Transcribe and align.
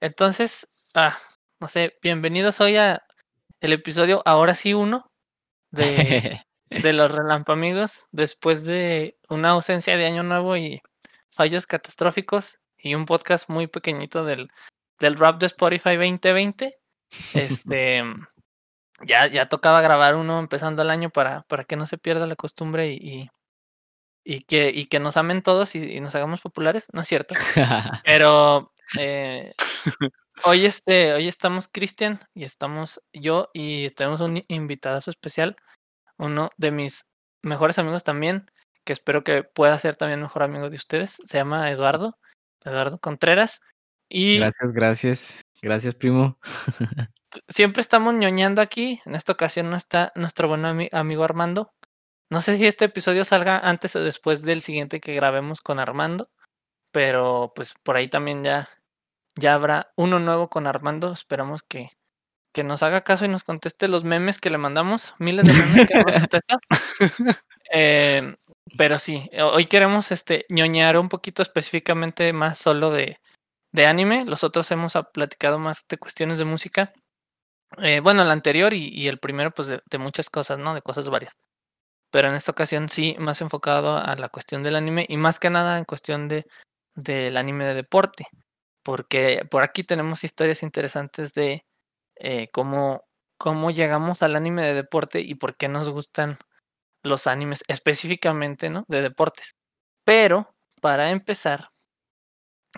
Entonces, 0.00 0.68
ah, 0.94 1.16
no 1.58 1.68
sé, 1.68 1.98
bienvenidos 2.02 2.60
hoy 2.60 2.76
a 2.76 3.02
el 3.60 3.72
episodio 3.72 4.22
ahora 4.26 4.54
sí 4.54 4.74
uno 4.74 5.10
de, 5.70 6.42
de 6.70 6.92
los 6.92 7.12
Relampamigos 7.12 8.06
después 8.12 8.64
de 8.64 9.16
una 9.28 9.50
ausencia 9.50 9.96
de 9.96 10.06
año 10.06 10.22
nuevo 10.22 10.56
y 10.56 10.82
fallos 11.30 11.66
catastróficos 11.66 12.58
y 12.76 12.94
un 12.94 13.06
podcast 13.06 13.48
muy 13.48 13.66
pequeñito 13.66 14.24
del, 14.24 14.50
del 15.00 15.16
rap 15.16 15.40
de 15.40 15.46
Spotify 15.46 15.96
2020. 15.96 16.78
Este 17.32 18.02
ya, 19.06 19.26
ya 19.28 19.48
tocaba 19.48 19.80
grabar 19.80 20.14
uno 20.14 20.38
empezando 20.38 20.82
el 20.82 20.90
año 20.90 21.08
para, 21.08 21.42
para 21.42 21.64
que 21.64 21.76
no 21.76 21.86
se 21.86 21.96
pierda 21.96 22.26
la 22.26 22.36
costumbre 22.36 22.92
y, 22.92 23.30
y, 24.24 24.42
que, 24.42 24.70
y 24.74 24.86
que 24.86 25.00
nos 25.00 25.16
amen 25.16 25.42
todos 25.42 25.74
y, 25.74 26.00
nos 26.00 26.14
hagamos 26.14 26.42
populares, 26.42 26.86
¿no 26.92 27.00
es 27.00 27.08
cierto? 27.08 27.34
Pero 28.04 28.72
eh, 28.98 29.54
hoy, 30.44 30.66
este, 30.66 31.12
hoy 31.14 31.28
estamos 31.28 31.68
Cristian 31.68 32.20
y 32.34 32.44
estamos 32.44 33.02
yo 33.12 33.50
y 33.52 33.90
tenemos 33.90 34.20
un 34.20 34.44
invitado 34.48 34.98
especial, 34.98 35.56
uno 36.18 36.50
de 36.56 36.70
mis 36.70 37.06
mejores 37.42 37.78
amigos 37.78 38.04
también, 38.04 38.50
que 38.84 38.92
espero 38.92 39.24
que 39.24 39.42
pueda 39.42 39.78
ser 39.78 39.96
también 39.96 40.20
mejor 40.20 40.42
amigo 40.42 40.70
de 40.70 40.76
ustedes, 40.76 41.18
se 41.24 41.38
llama 41.38 41.70
Eduardo, 41.70 42.18
Eduardo 42.64 42.98
Contreras. 42.98 43.60
Y 44.08 44.38
gracias, 44.38 44.72
gracias, 44.72 45.46
gracias 45.62 45.94
primo. 45.94 46.38
siempre 47.48 47.80
estamos 47.80 48.14
ñoñando 48.14 48.62
aquí. 48.62 49.00
En 49.04 49.14
esta 49.14 49.32
ocasión 49.32 49.70
no 49.70 49.76
está 49.76 50.12
nuestro 50.14 50.48
buen 50.48 50.64
amigo 50.64 51.24
Armando. 51.24 51.72
No 52.30 52.40
sé 52.40 52.56
si 52.56 52.66
este 52.66 52.86
episodio 52.86 53.24
salga 53.24 53.58
antes 53.58 53.94
o 53.96 54.00
después 54.00 54.42
del 54.42 54.60
siguiente 54.62 55.00
que 55.00 55.14
grabemos 55.14 55.60
con 55.60 55.78
Armando. 55.78 56.30
Pero 56.96 57.52
pues 57.54 57.74
por 57.82 57.98
ahí 57.98 58.08
también 58.08 58.42
ya, 58.42 58.70
ya 59.34 59.52
habrá 59.52 59.92
uno 59.96 60.18
nuevo 60.18 60.48
con 60.48 60.66
Armando. 60.66 61.12
Esperamos 61.12 61.62
que, 61.62 61.90
que 62.54 62.64
nos 62.64 62.82
haga 62.82 63.02
caso 63.02 63.26
y 63.26 63.28
nos 63.28 63.44
conteste 63.44 63.86
los 63.86 64.02
memes 64.02 64.40
que 64.40 64.48
le 64.48 64.56
mandamos. 64.56 65.14
Miles 65.18 65.44
de 65.44 65.52
memes 65.52 65.86
que 65.86 65.94
nos 65.98 66.06
eh, 67.70 68.34
pero 68.78 68.98
sí, 68.98 69.28
hoy 69.42 69.66
queremos 69.66 70.10
este 70.10 70.46
ñoñar 70.48 70.96
un 70.96 71.10
poquito 71.10 71.42
específicamente 71.42 72.32
más 72.32 72.56
solo 72.56 72.88
de, 72.88 73.20
de 73.72 73.86
anime. 73.86 74.24
Los 74.24 74.42
otros 74.42 74.70
hemos 74.70 74.94
platicado 75.12 75.58
más 75.58 75.84
de 75.90 75.98
cuestiones 75.98 76.38
de 76.38 76.46
música. 76.46 76.94
Eh, 77.76 78.00
bueno, 78.00 78.22
el 78.22 78.30
anterior 78.30 78.72
y, 78.72 79.06
el 79.06 79.18
primero, 79.18 79.50
pues 79.50 79.68
de, 79.68 79.98
muchas 79.98 80.30
cosas, 80.30 80.58
¿no? 80.58 80.72
De 80.72 80.80
cosas 80.80 81.10
varias. 81.10 81.34
Pero 82.10 82.28
en 82.28 82.36
esta 82.36 82.52
ocasión 82.52 82.88
sí, 82.88 83.16
más 83.18 83.42
enfocado 83.42 83.98
a 83.98 84.16
la 84.16 84.30
cuestión 84.30 84.62
del 84.62 84.76
anime 84.76 85.04
y 85.06 85.18
más 85.18 85.38
que 85.38 85.50
nada 85.50 85.76
en 85.76 85.84
cuestión 85.84 86.26
de 86.26 86.46
del 86.96 87.36
anime 87.36 87.64
de 87.66 87.74
deporte. 87.74 88.28
Porque 88.84 89.46
por 89.50 89.62
aquí 89.62 89.84
tenemos 89.84 90.24
historias 90.24 90.62
interesantes 90.62 91.34
de 91.34 91.64
eh, 92.16 92.48
cómo, 92.52 93.04
cómo 93.38 93.70
llegamos 93.70 94.22
al 94.22 94.36
anime 94.36 94.62
de 94.64 94.74
deporte 94.74 95.20
y 95.20 95.34
por 95.36 95.56
qué 95.56 95.68
nos 95.68 95.90
gustan 95.90 96.38
los 97.04 97.26
animes 97.26 97.62
específicamente, 97.68 98.70
¿no? 98.70 98.84
De 98.88 99.02
deportes. 99.02 99.56
Pero, 100.04 100.54
para 100.80 101.10
empezar, 101.10 101.70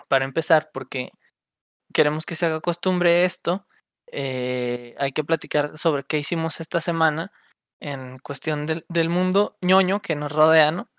para 0.07 0.25
empezar, 0.25 0.69
porque 0.73 1.09
queremos 1.93 2.25
que 2.25 2.35
se 2.35 2.45
haga 2.47 2.61
costumbre 2.61 3.25
esto, 3.25 3.67
eh, 4.11 4.95
hay 4.99 5.11
que 5.11 5.23
platicar 5.23 5.77
sobre 5.77 6.03
qué 6.03 6.17
hicimos 6.17 6.59
esta 6.61 6.81
semana 6.81 7.31
en 7.79 8.19
cuestión 8.19 8.65
del, 8.65 8.85
del 8.89 9.09
mundo 9.09 9.57
ñoño 9.61 10.01
que 10.01 10.15
nos 10.15 10.31
rodea, 10.31 10.71
¿no? 10.71 10.89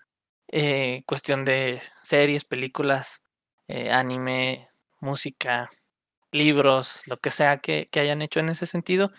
Eh, 0.53 1.03
cuestión 1.05 1.45
de 1.45 1.81
series, 2.01 2.43
películas, 2.43 3.23
eh, 3.69 3.89
anime, 3.89 4.67
música, 4.99 5.69
libros, 6.33 7.03
lo 7.07 7.17
que 7.17 7.31
sea 7.31 7.59
que, 7.59 7.87
que, 7.89 8.01
hayan 8.01 8.21
hecho 8.21 8.41
en 8.41 8.49
ese 8.49 8.65
sentido. 8.65 9.13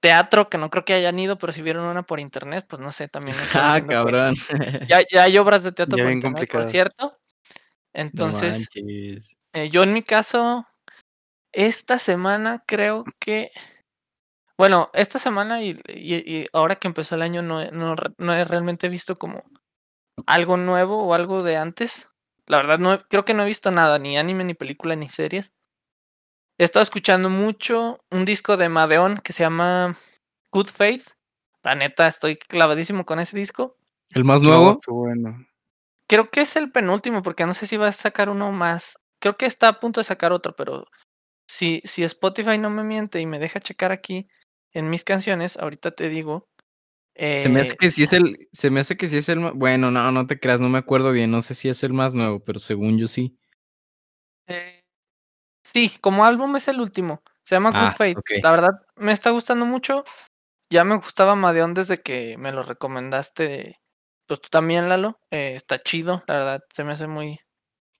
Teatro, 0.00 0.48
que 0.48 0.56
no 0.56 0.70
creo 0.70 0.86
que 0.86 0.94
hayan 0.94 1.18
ido, 1.18 1.36
pero 1.36 1.52
si 1.52 1.60
vieron 1.60 1.84
una 1.84 2.04
por 2.04 2.20
internet, 2.20 2.64
pues 2.66 2.80
no 2.80 2.90
sé, 2.90 3.08
también. 3.08 3.36
Ah, 3.54 3.82
cabrón. 3.86 4.34
Ya, 4.88 5.02
ya, 5.12 5.24
hay 5.24 5.36
obras 5.36 5.62
de 5.62 5.72
teatro 5.72 5.98
por 5.98 6.10
internet, 6.10 6.50
por 6.50 6.70
cierto. 6.70 7.18
Entonces, 7.92 8.70
yo 9.70 9.82
en 9.82 9.92
mi 9.92 10.02
caso, 10.02 10.66
esta 11.52 11.98
semana 11.98 12.64
creo 12.66 13.04
que. 13.18 13.50
Bueno, 14.56 14.90
esta 14.94 15.18
semana 15.18 15.62
y, 15.62 15.78
y, 15.88 16.46
ahora 16.52 16.76
que 16.76 16.88
empezó 16.88 17.14
el 17.14 17.22
año 17.22 17.42
no, 17.42 17.70
no, 17.72 17.94
no, 18.16 18.34
he 18.34 18.44
realmente 18.44 18.88
visto 18.88 19.16
como 19.16 19.42
algo 20.26 20.56
nuevo 20.56 21.04
o 21.04 21.14
algo 21.14 21.42
de 21.42 21.56
antes. 21.56 22.10
La 22.46 22.56
verdad, 22.58 22.78
no 22.78 23.06
creo 23.08 23.24
que 23.24 23.34
no 23.34 23.42
he 23.42 23.46
visto 23.46 23.70
nada, 23.70 23.98
ni 23.98 24.16
anime, 24.16 24.44
ni 24.44 24.54
película, 24.54 24.96
ni 24.96 25.08
series. 25.08 25.52
He 26.58 26.64
estado 26.64 26.82
escuchando 26.82 27.28
mucho 27.28 27.98
un 28.10 28.24
disco 28.24 28.56
de 28.56 28.68
Madeon 28.68 29.18
que 29.18 29.32
se 29.32 29.42
llama 29.42 29.96
Good 30.50 30.68
Faith. 30.68 31.10
La 31.62 31.74
neta, 31.74 32.06
estoy 32.06 32.36
clavadísimo 32.36 33.04
con 33.04 33.20
ese 33.20 33.36
disco. 33.36 33.76
¿El 34.10 34.24
más 34.24 34.42
nuevo? 34.42 34.80
bueno. 34.88 35.46
Creo 36.06 36.30
que 36.30 36.42
es 36.42 36.56
el 36.56 36.70
penúltimo, 36.70 37.22
porque 37.22 37.46
no 37.46 37.54
sé 37.54 37.66
si 37.66 37.76
va 37.76 37.88
a 37.88 37.92
sacar 37.92 38.28
uno 38.28 38.52
más. 38.52 38.98
Creo 39.18 39.36
que 39.36 39.46
está 39.46 39.68
a 39.68 39.80
punto 39.80 40.00
de 40.00 40.04
sacar 40.04 40.32
otro, 40.32 40.54
pero 40.54 40.86
si, 41.46 41.80
si 41.84 42.02
Spotify 42.04 42.58
no 42.58 42.70
me 42.70 42.82
miente 42.82 43.20
y 43.20 43.26
me 43.26 43.38
deja 43.38 43.60
checar 43.60 43.92
aquí 43.92 44.28
en 44.72 44.90
mis 44.90 45.04
canciones, 45.04 45.56
ahorita 45.56 45.92
te 45.92 46.08
digo. 46.08 46.48
Se 47.14 47.48
me 47.48 47.60
hace 47.60 47.72
eh, 47.72 47.76
que 47.78 47.90
sí 47.90 48.02
es 48.02 48.12
el, 48.12 48.48
se 48.52 48.70
me 48.70 48.80
hace 48.80 48.96
que 48.96 49.06
sí 49.06 49.18
es 49.18 49.28
el, 49.28 49.38
bueno, 49.52 49.90
no, 49.90 50.10
no 50.12 50.26
te 50.26 50.40
creas, 50.40 50.60
no 50.60 50.68
me 50.68 50.78
acuerdo 50.78 51.12
bien, 51.12 51.30
no 51.30 51.42
sé 51.42 51.54
si 51.54 51.68
es 51.68 51.82
el 51.84 51.92
más 51.92 52.14
nuevo, 52.14 52.40
pero 52.40 52.58
según 52.58 52.98
yo 52.98 53.06
sí. 53.06 53.38
Eh, 54.46 54.82
sí, 55.64 55.92
como 56.00 56.24
álbum 56.24 56.56
es 56.56 56.68
el 56.68 56.80
último, 56.80 57.22
se 57.42 57.56
llama 57.56 57.70
Good 57.70 57.78
ah, 57.80 57.92
Fate. 57.92 58.40
La 58.42 58.50
verdad, 58.50 58.70
me 58.96 59.12
está 59.12 59.30
gustando 59.30 59.66
mucho. 59.66 60.04
Ya 60.70 60.84
me 60.84 60.96
gustaba 60.96 61.34
Madeon 61.34 61.74
desde 61.74 62.00
que 62.00 62.38
me 62.38 62.52
lo 62.52 62.62
recomendaste. 62.62 63.78
Pues 64.26 64.40
tú 64.40 64.48
también, 64.48 64.88
Lalo. 64.88 65.20
Eh, 65.30 65.52
está 65.54 65.78
chido, 65.78 66.22
la 66.26 66.34
verdad, 66.34 66.64
se 66.72 66.84
me 66.84 66.92
hace 66.92 67.06
muy. 67.06 67.40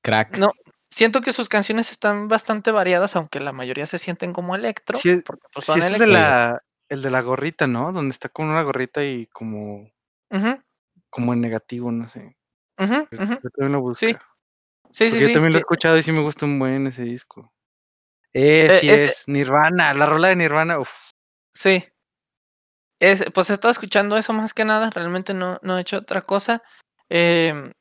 Crack. 0.03 0.39
No, 0.39 0.53
siento 0.91 1.21
que 1.21 1.33
sus 1.33 1.49
canciones 1.49 1.91
están 1.91 2.29
bastante 2.29 2.71
variadas, 2.71 3.15
aunque 3.17 3.41
la 3.41 3.53
mayoría 3.53 3.87
se 3.87 3.99
sienten 3.99 4.33
como 4.33 4.57
electro. 4.57 4.99
Sí, 4.99 5.21
porque 5.27 5.47
pues 5.53 5.67
son 5.67 5.83
el 5.83 5.99
de 5.99 6.07
la, 6.07 6.63
el 6.93 7.01
de 7.01 7.11
la 7.11 7.23
gorrita, 7.23 7.67
¿no? 7.67 7.91
Donde 7.93 8.13
está 8.13 8.29
con 8.29 8.49
una 8.49 8.63
gorrita 8.63 9.03
y 9.03 9.27
como, 9.29 9.91
como 11.09 11.33
en 11.33 11.41
negativo, 11.41 11.91
no 11.91 12.07
sé. 12.09 12.37
Uh 12.79 13.07
yo, 13.11 13.51
también 13.51 13.73
lo 13.73 13.81
busco. 13.81 13.99
Sí, 13.99 14.15
sí, 14.91 15.11
sí. 15.11 15.21
Yo 15.21 15.33
también 15.33 15.53
lo 15.53 15.59
he 15.59 15.61
escuchado 15.61 15.97
y 15.97 16.03
sí 16.03 16.13
me 16.13 16.21
gusta 16.21 16.45
un 16.45 16.59
buen 16.59 16.87
ese 16.87 17.03
disco. 17.03 17.53
Eh, 18.35 18.69
eh 18.71 18.79
sí 18.81 18.91
es, 18.91 19.25
Nirvana, 19.27 19.95
la 19.95 20.07
rola 20.07 20.29
de 20.29 20.37
Nirvana, 20.37 20.79
uff. 20.79 20.91
Sí. 21.55 21.85
Es, 23.01 23.25
pues 23.33 23.49
he 23.49 23.55
estado 23.55 23.73
escuchando 23.73 24.17
eso 24.17 24.33
más 24.35 24.53
que 24.53 24.65
nada, 24.65 24.91
realmente 24.91 25.33
no, 25.33 25.59
no 25.63 25.79
he 25.79 25.81
hecho 25.81 25.97
otra 25.99 26.21
cosa. 26.21 26.63
Eh, 27.09 27.73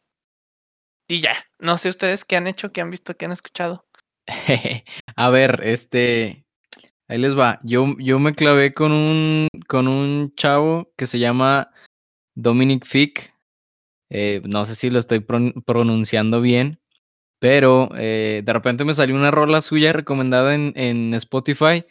y 1.08 1.20
ya, 1.20 1.36
no 1.60 1.78
sé 1.78 1.90
ustedes 1.90 2.24
qué 2.24 2.38
han 2.38 2.48
hecho, 2.48 2.72
qué 2.72 2.80
han 2.80 2.90
visto, 2.90 3.18
qué 3.18 3.26
han 3.26 3.34
escuchado. 3.34 3.86
a 5.16 5.30
ver, 5.30 5.60
este, 5.64 6.46
ahí 7.12 7.18
les 7.18 7.38
va. 7.38 7.60
Yo, 7.64 7.94
yo 8.00 8.20
me 8.20 8.32
clavé 8.32 8.74
con 8.74 8.94
un, 8.94 9.48
con 9.68 9.88
un 9.90 10.34
chavo 10.36 10.94
que 10.96 11.06
se 11.06 11.20
llama 11.20 11.70
Dominic 12.36 12.86
Fick. 12.86 13.34
Eh, 14.10 14.42
no 14.46 14.66
sé 14.66 14.76
si 14.76 14.90
lo 14.90 14.98
estoy 14.98 15.20
pronunciando 15.20 16.40
bien, 16.42 16.80
pero 17.40 17.90
eh, 17.98 18.44
de 18.46 18.54
repente 18.54 18.86
me 18.86 18.94
salió 18.94 19.16
una 19.16 19.32
rola 19.32 19.62
suya 19.62 19.92
recomendada 19.92 20.56
en, 20.56 20.72
en 20.76 21.14
Spotify. 21.16 21.86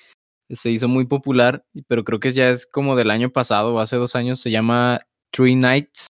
Se 0.48 0.70
hizo 0.70 0.88
muy 0.88 1.06
popular, 1.06 1.66
pero 1.86 2.03
creo 2.03 2.19
que 2.19 2.30
ya 2.30 2.48
es 2.48 2.66
como 2.66 2.97
del 2.97 3.10
año 3.10 3.30
pasado 3.30 3.75
o 3.75 3.80
hace 3.80 3.97
dos 3.97 4.16
años. 4.16 4.41
Se 4.41 4.50
llama 4.50 5.00
Three 5.32 5.56
Nights 5.56 6.06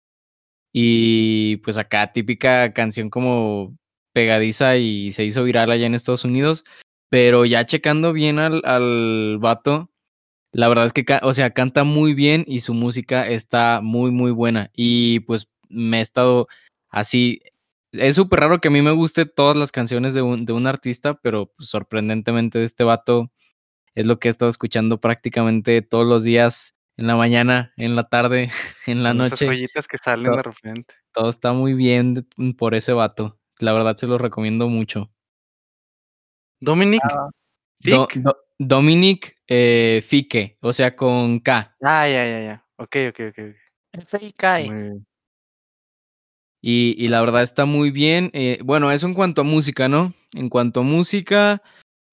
y 0.74 1.58
pues 1.58 1.78
acá 1.78 2.12
típica 2.12 2.74
canción 2.74 3.12
como 3.12 3.78
pegadiza 4.14 4.78
y 4.78 5.12
se 5.12 5.26
hizo 5.26 5.44
viral 5.44 5.72
allá 5.72 5.86
en 5.86 5.94
Estados 5.94 6.26
Unidos. 6.26 6.66
Pero 7.10 7.46
ya 7.46 7.66
checando 7.66 8.14
bien 8.14 8.40
al, 8.40 8.62
al 8.66 9.38
vato, 9.40 9.92
la 10.56 10.70
verdad 10.70 10.86
es 10.86 10.94
que, 10.94 11.06
o 11.22 11.34
sea, 11.34 11.52
canta 11.52 11.84
muy 11.84 12.14
bien 12.14 12.46
y 12.48 12.62
su 12.62 12.74
música 12.74 13.28
está 13.28 13.82
muy, 13.84 14.12
muy 14.12 14.32
buena. 14.32 14.72
Y 14.74 15.20
pues 15.22 15.50
me 15.70 16.00
he 16.00 16.02
estado 16.02 16.48
así. 16.90 17.42
Es 17.92 18.16
súper 18.16 18.40
raro 18.42 18.62
que 18.62 18.70
a 18.70 18.72
mí 18.72 18.82
me 18.82 18.92
guste 18.92 19.26
todas 19.26 19.58
las 19.58 19.72
canciones 19.74 20.14
de 20.14 20.22
un, 20.22 20.46
de 20.46 20.54
un 20.54 20.66
artista, 20.68 21.16
pero 21.16 21.48
pues, 21.58 21.70
sorprendentemente 21.70 22.60
de 22.60 22.66
este 22.66 22.86
vato 22.86 23.32
es 23.96 24.06
lo 24.06 24.20
que 24.20 24.28
he 24.30 24.32
estado 24.32 24.50
escuchando 24.50 25.02
prácticamente 25.02 25.82
todos 25.82 26.06
los 26.06 26.24
días 26.24 26.76
en 26.98 27.08
la 27.08 27.16
mañana, 27.18 27.74
en 27.78 27.96
la 27.96 28.04
tarde, 28.06 28.50
en 28.88 29.04
la 29.04 29.14
noche. 29.14 29.36
Esas 29.36 29.48
joyitas 29.50 29.88
que 29.88 29.98
salen 29.98 30.32
de 30.32 30.44
repente. 30.44 30.96
Todo 31.14 31.30
está 31.30 31.54
muy 31.54 31.74
bien 31.74 32.28
por 32.58 32.76
ese 32.76 32.94
vato. 32.94 33.40
La 33.60 33.74
verdad 33.74 33.96
se 33.98 34.08
lo 34.08 34.18
recomiendo 34.18 34.70
mucho. 34.70 35.12
Dominic. 36.60 37.02
Ah, 37.04 37.30
Dominic 38.58 39.38
eh, 39.48 40.02
Fique, 40.06 40.58
o 40.62 40.74
sea, 40.74 40.96
con 40.96 41.40
K. 41.40 41.76
Ah, 41.82 42.08
ya, 42.08 42.26
ya, 42.26 42.40
ya. 42.42 42.66
Ok, 42.78 42.96
ok, 43.10 43.20
ok. 43.30 43.40
F-I-K. 43.94 44.62
Y, 46.62 46.96
y 46.98 47.08
la 47.10 47.22
verdad 47.22 47.44
está 47.44 47.66
muy 47.66 47.92
bien. 47.92 48.32
Eh, 48.34 48.60
bueno, 48.64 48.92
eso 48.92 49.08
en 49.08 49.14
cuanto 49.14 49.42
a 49.42 49.44
música, 49.44 49.88
¿no? 49.88 50.14
En 50.34 50.50
cuanto 50.50 50.80
a 50.80 50.84
música, 50.84 51.62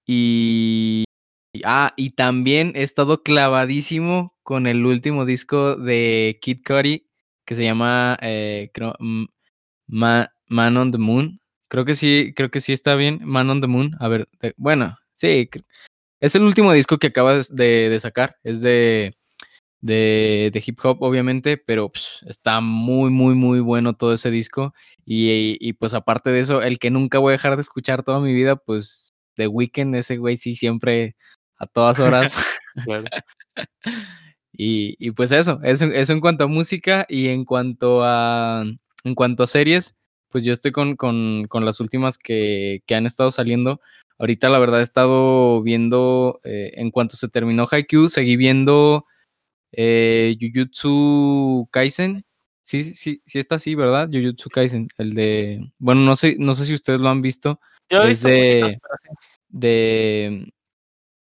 Y, 0.05 1.05
ah, 1.63 1.93
y 1.95 2.11
también 2.11 2.73
he 2.75 2.83
estado 2.83 3.23
clavadísimo 3.23 4.35
con 4.43 4.67
el 4.67 4.85
último 4.85 5.25
disco 5.25 5.75
de 5.75 6.39
Kid 6.41 6.61
Cudi 6.65 7.07
que 7.45 7.55
se 7.55 7.63
llama 7.63 8.17
eh, 8.21 8.69
creo, 8.73 8.95
Man 9.87 10.27
on 10.77 10.91
the 10.91 10.97
Moon. 10.97 11.39
Creo 11.73 11.85
que 11.85 11.95
sí, 11.95 12.33
creo 12.35 12.51
que 12.51 12.61
sí 12.61 12.71
está 12.71 12.93
bien. 12.93 13.19
Man 13.23 13.49
on 13.49 13.59
the 13.59 13.65
Moon. 13.65 13.95
A 13.99 14.07
ver, 14.07 14.29
bueno, 14.57 14.95
sí. 15.15 15.49
Es 16.19 16.35
el 16.35 16.43
último 16.43 16.71
disco 16.71 16.99
que 16.99 17.07
acabas 17.07 17.49
de, 17.49 17.97
sacar. 17.99 18.37
Es 18.43 18.61
de, 18.61 19.17
de, 19.81 20.63
hip 20.63 20.77
hop, 20.83 21.01
obviamente, 21.01 21.57
pero 21.57 21.91
pues, 21.91 22.19
está 22.27 22.61
muy, 22.61 23.09
muy, 23.09 23.33
muy 23.33 23.59
bueno 23.59 23.95
todo 23.95 24.13
ese 24.13 24.29
disco. 24.29 24.75
Y, 25.03 25.57
y, 25.59 25.73
pues 25.73 25.95
aparte 25.95 26.29
de 26.29 26.41
eso, 26.41 26.61
el 26.61 26.77
que 26.77 26.91
nunca 26.91 27.17
voy 27.17 27.31
a 27.31 27.37
dejar 27.37 27.55
de 27.55 27.63
escuchar 27.63 28.03
toda 28.03 28.19
mi 28.19 28.35
vida, 28.35 28.55
pues 28.55 29.09
The 29.35 29.47
Weeknd, 29.47 29.95
ese 29.95 30.17
güey 30.17 30.37
sí 30.37 30.55
siempre 30.55 31.15
a 31.57 31.65
todas 31.65 31.99
horas. 31.99 32.37
y, 34.53 34.95
y, 34.99 35.09
pues 35.09 35.31
eso, 35.31 35.59
eso, 35.63 35.85
eso 35.87 36.13
en 36.13 36.21
cuanto 36.21 36.43
a 36.43 36.47
música 36.47 37.07
y 37.09 37.29
en 37.29 37.45
cuanto 37.45 38.03
a, 38.03 38.63
en 39.03 39.15
cuanto 39.15 39.41
a 39.41 39.47
series, 39.47 39.95
pues 40.33 40.43
yo 40.43 40.51
estoy 40.51 40.71
con, 40.71 40.95
con, 40.95 41.45
con 41.47 41.63
las 41.63 41.79
últimas 41.79 42.17
que, 42.17 42.81
que, 42.87 42.95
han 42.95 43.05
estado 43.05 43.29
saliendo. 43.29 43.79
Ahorita 44.17 44.49
la 44.49 44.57
verdad 44.57 44.79
he 44.79 44.83
estado 44.83 45.61
viendo, 45.61 46.41
eh, 46.43 46.71
en 46.73 46.89
cuanto 46.89 47.15
se 47.15 47.29
terminó 47.29 47.67
Haikyuu, 47.69 48.09
seguí 48.09 48.35
viendo 48.35 49.05
eh, 49.71 50.35
Jujutsu 50.41 51.69
Kaisen. 51.69 52.25
Sí, 52.63 52.83
sí, 52.95 53.21
sí 53.27 53.37
está 53.37 53.55
así, 53.55 53.75
¿verdad? 53.75 54.09
Jujutsu 54.11 54.49
Kaisen, 54.49 54.87
el 54.97 55.13
de, 55.13 55.71
bueno, 55.77 56.01
no 56.01 56.15
sé, 56.15 56.35
no 56.39 56.55
sé 56.55 56.65
si 56.65 56.73
ustedes 56.73 56.99
lo 56.99 57.09
han 57.09 57.21
visto. 57.21 57.59
Yo 57.91 58.01
he 58.01 58.07
visto 58.07 58.27
de, 58.27 58.79
de, 59.49 60.51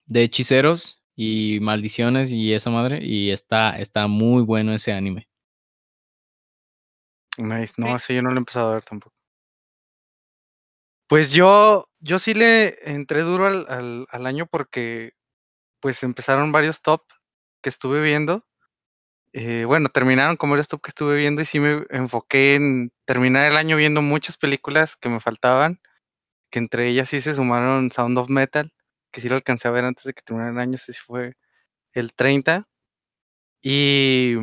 de 0.07 0.23
hechiceros 0.23 1.03
y 1.15 1.59
maldiciones 1.61 2.31
y 2.31 2.55
esa 2.55 2.71
madre, 2.71 3.05
y 3.05 3.29
está, 3.29 3.79
está 3.79 4.07
muy 4.07 4.43
bueno 4.43 4.73
ese 4.73 4.95
anime. 4.95 5.29
Nice. 7.39 7.75
No, 7.77 7.95
así 7.95 8.15
yo 8.15 8.23
no 8.23 8.31
lo 8.31 8.37
he 8.37 8.39
empezado 8.39 8.71
a 8.71 8.75
ver 8.75 8.85
tampoco. 8.85 9.15
Pues 11.09 11.31
yo, 11.31 11.89
yo 12.01 12.19
sí 12.19 12.35
le 12.35 12.79
entré 12.91 13.21
duro 13.21 13.47
al, 13.47 13.67
al, 13.69 14.07
al 14.11 14.27
año 14.27 14.47
porque 14.47 15.13
pues 15.81 16.03
empezaron 16.03 16.51
varios 16.51 16.83
top 16.83 17.03
que 17.63 17.69
estuve 17.69 18.03
viendo. 18.03 18.45
Eh, 19.33 19.65
bueno, 19.67 19.89
terminaron 19.89 20.37
como 20.37 20.53
varios 20.53 20.69
top 20.69 20.83
que 20.83 20.91
estuve 20.91 21.17
viendo 21.17 21.43
y 21.43 21.45
sí 21.45 21.61
me 21.61 21.85
enfoqué 21.91 22.57
en 22.57 22.93
terminar 23.05 23.51
el 23.51 23.57
año 23.57 23.77
viendo 23.77 24.03
muchas 24.03 24.37
películas 24.39 24.97
que 24.97 25.09
me 25.09 25.21
faltaban, 25.21 25.81
que 26.51 26.59
entre 26.59 26.89
ellas 26.89 27.11
sí 27.11 27.21
se 27.21 27.35
sumaron 27.35 27.91
Sound 27.91 28.19
of 28.19 28.29
Metal, 28.31 28.73
que 29.13 29.21
sí 29.21 29.29
lo 29.29 29.37
alcancé 29.37 29.69
a 29.69 29.73
ver 29.73 29.85
antes 29.85 30.05
de 30.05 30.15
que 30.15 30.23
terminara 30.23 30.53
el 30.53 30.59
año, 30.59 30.79
sí 30.79 30.93
fue 30.95 31.35
el 31.93 32.15
30. 32.15 32.67
Y 33.63 34.37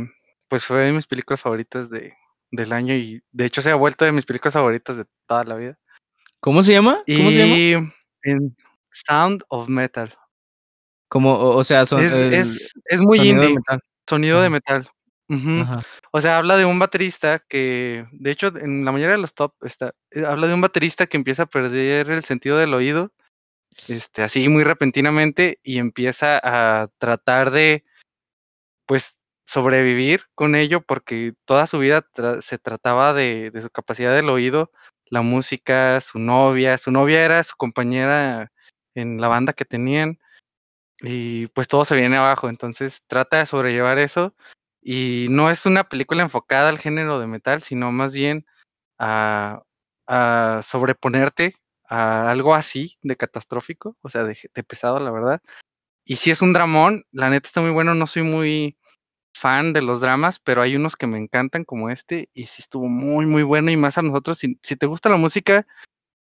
pues 0.48 0.66
fue 0.66 0.84
de 0.84 0.94
mis 0.94 1.08
películas 1.08 1.42
favoritas 1.42 1.90
de, 1.90 2.16
del 2.54 2.72
año 2.72 2.94
y 2.94 3.22
de 3.32 3.46
hecho 3.46 3.62
se 3.62 3.72
ha 3.72 3.76
vuelto 3.76 4.06
de 4.06 4.12
mis 4.12 4.26
películas 4.26 4.54
favoritas 4.54 4.96
de 4.96 5.06
toda 5.28 5.44
la 5.44 5.56
vida. 5.56 5.78
¿Cómo 6.40 6.62
se 6.62 6.72
llama? 6.72 7.04
¿Cómo 7.08 7.32
se 7.32 7.38
llama? 7.38 7.94
En 8.22 8.56
Sound 8.92 9.44
of 9.50 9.68
Metal. 9.68 10.14
Como, 11.10 11.38
o, 11.38 11.64
sea, 11.64 11.86
son, 11.86 12.02
es, 12.02 12.74
es, 12.86 13.00
muy 13.00 13.20
indie. 13.20 13.56
Sonido 14.08 14.42
de 14.42 14.50
metal. 14.50 14.90
O 16.12 16.22
sea, 16.22 16.38
habla 16.38 16.58
de 16.58 16.66
un 16.66 16.78
baterista 16.78 17.40
que, 17.40 18.06
de 18.12 18.32
hecho, 18.32 18.48
en 18.58 18.86
la 18.86 18.92
mayoría 18.92 19.16
de 19.16 19.22
los 19.22 19.34
top 19.34 19.54
está, 19.64 19.94
eh, 20.12 20.26
habla 20.26 20.48
de 20.48 20.54
un 20.54 20.62
baterista 20.62 21.08
que 21.08 21.18
empieza 21.18 21.44
a 21.44 21.48
perder 21.48 22.12
el 22.12 22.24
sentido 22.24 22.58
del 22.58 22.74
oído, 22.74 23.12
este, 23.88 24.22
así 24.22 24.48
muy 24.50 24.64
repentinamente, 24.64 25.60
y 25.64 25.80
empieza 25.80 26.40
a 26.44 26.90
tratar 27.00 27.52
de, 27.52 27.84
pues, 28.86 29.16
sobrevivir 29.46 30.24
con 30.36 30.56
ello 30.56 30.82
porque 30.82 31.34
toda 31.46 31.68
su 31.68 31.80
vida 31.80 32.06
se 32.42 32.58
trataba 32.58 33.14
de, 33.14 33.52
su 33.62 33.70
capacidad 33.70 34.16
del 34.16 34.30
oído, 34.30 34.72
la 35.06 35.22
música, 35.22 36.00
su 36.02 36.20
novia, 36.20 36.78
su 36.78 36.92
novia 36.92 37.24
era 37.24 37.44
su 37.44 37.56
compañera 37.56 38.52
en 38.96 39.20
la 39.20 39.28
banda 39.28 39.54
que 39.54 39.66
tenían 39.66 40.20
y 41.02 41.48
pues 41.48 41.68
todo 41.68 41.86
se 41.86 41.96
viene 41.96 42.18
abajo, 42.18 42.50
entonces 42.50 43.02
trata 43.08 43.40
de 43.40 43.46
sobrellevar 43.46 43.98
eso 43.98 44.34
y 44.82 45.28
no 45.30 45.50
es 45.50 45.66
una 45.66 45.84
película 45.86 46.24
enfocada 46.24 46.70
al 46.70 46.80
género 46.80 47.20
de 47.20 47.28
metal, 47.28 47.64
sino 47.64 47.92
más 47.92 48.14
bien 48.14 48.46
a, 48.98 49.64
sobreponerte 50.64 51.56
a 51.88 52.32
algo 52.32 52.56
así 52.56 52.98
de 53.02 53.16
catastrófico, 53.16 53.98
o 54.02 54.10
sea, 54.10 54.24
de, 54.24 54.38
de 54.54 54.64
pesado, 54.64 55.00
la 55.00 55.12
verdad. 55.12 55.42
Y 56.06 56.16
si 56.16 56.32
es 56.32 56.42
un 56.42 56.54
dramón, 56.54 57.06
la 57.12 57.30
neta 57.30 57.48
está 57.48 57.62
muy 57.62 57.72
bueno, 57.72 57.94
no 57.96 58.08
soy 58.08 58.24
muy 58.24 58.78
fan 59.34 59.74
de 59.74 59.82
los 59.82 60.02
dramas, 60.02 60.40
pero 60.40 60.62
hay 60.62 60.76
unos 60.76 60.96
que 60.96 61.08
me 61.08 61.18
encantan 61.18 61.64
como 61.66 61.90
este 61.90 62.30
y 62.34 62.46
sí 62.46 62.62
estuvo 62.62 62.88
muy 62.88 63.26
muy 63.26 63.44
bueno 63.44 63.72
y 63.72 63.78
más 63.78 63.98
a 63.98 64.02
nosotros 64.02 64.40
si, 64.40 64.60
si 64.64 64.76
te 64.76 64.86
gusta 64.86 65.10
la 65.10 65.18
música, 65.18 65.68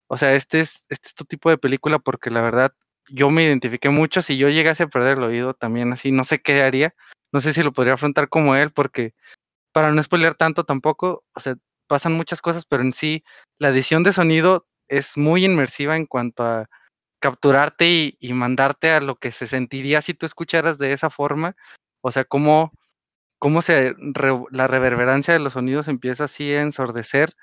o 0.07 0.18
sea, 0.18 0.33
este 0.33 0.62
es 0.62 0.86
este 0.89 1.09
es 1.09 1.15
tu 1.15 1.25
tipo 1.25 1.50
de 1.50 1.57
película 1.57 2.00
porque 2.00 2.30
la 2.30 2.42
verdad 2.42 2.74
yo 3.09 3.30
me 3.30 3.44
identifiqué 3.44 3.89
mucho 3.89 4.21
si 4.21 4.38
yo 4.38 4.50
llegase 4.50 4.83
a 4.83 4.88
perder 4.88 5.18
el 5.18 5.24
oído 5.24 5.54
también 5.54 5.92
así, 5.94 6.12
no 6.12 6.25
sé 6.25 6.42
qué 6.42 6.62
haría, 6.62 6.94
no 7.31 7.42
sé 7.42 7.54
si 7.54 7.63
lo 7.63 7.74
podría 7.74 7.94
afrontar 7.94 8.30
como 8.30 8.56
él 8.56 8.71
porque 8.71 9.13
para 9.71 9.92
no 9.92 10.03
spoilear 10.03 10.36
tanto 10.36 10.65
tampoco, 10.65 11.24
o 11.33 11.39
sea, 11.39 11.56
pasan 11.88 12.13
muchas 12.13 12.42
cosas, 12.42 12.65
pero 12.65 12.83
en 12.83 12.94
sí 12.94 13.24
la 13.60 13.69
edición 13.69 14.03
de 14.03 14.13
sonido 14.13 14.68
es 14.89 15.18
muy 15.18 15.45
inmersiva 15.45 15.95
en 15.98 16.06
cuanto 16.06 16.44
a 16.44 16.69
capturarte 17.19 17.88
y, 17.88 18.18
y 18.19 18.33
mandarte 18.33 18.92
a 18.92 19.01
lo 19.01 19.15
que 19.15 19.31
se 19.31 19.48
sentiría 19.48 20.01
si 20.01 20.13
tú 20.13 20.25
escucharas 20.25 20.77
de 20.77 20.94
esa 20.94 21.10
forma, 21.10 21.56
o 22.01 22.12
sea, 22.12 22.25
cómo 22.25 22.74
cómo 23.39 23.62
se 23.62 23.95
la 24.51 24.68
reverberancia 24.68 25.34
de 25.34 25.39
los 25.39 25.54
sonidos 25.54 25.88
empieza 25.88 26.25
así 26.25 26.51
a 26.54 26.62
ensordecer, 26.62 27.34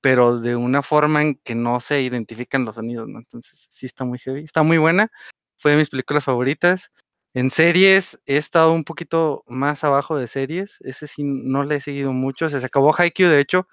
pero 0.00 0.38
de 0.40 0.56
una 0.56 0.82
forma 0.82 1.22
en 1.22 1.36
que 1.36 1.54
no 1.54 1.80
se 1.80 2.02
identifican 2.02 2.64
los 2.64 2.76
sonidos, 2.76 3.08
¿no? 3.08 3.18
Entonces, 3.18 3.66
sí 3.70 3.86
está 3.86 4.04
muy 4.04 4.18
heavy, 4.18 4.44
está 4.44 4.62
muy 4.62 4.78
buena, 4.78 5.10
fue 5.58 5.72
de 5.72 5.78
mis 5.78 5.90
películas 5.90 6.24
favoritas. 6.24 6.90
En 7.34 7.50
series 7.50 8.20
he 8.26 8.36
estado 8.36 8.72
un 8.72 8.84
poquito 8.84 9.44
más 9.46 9.84
abajo 9.84 10.16
de 10.16 10.26
series, 10.26 10.76
ese 10.80 11.06
sí 11.06 11.22
no 11.24 11.64
le 11.64 11.76
he 11.76 11.80
seguido 11.80 12.12
mucho, 12.12 12.48
se 12.48 12.64
acabó 12.64 12.94
Haikyuu 12.96 13.28
de 13.30 13.40
hecho 13.40 13.68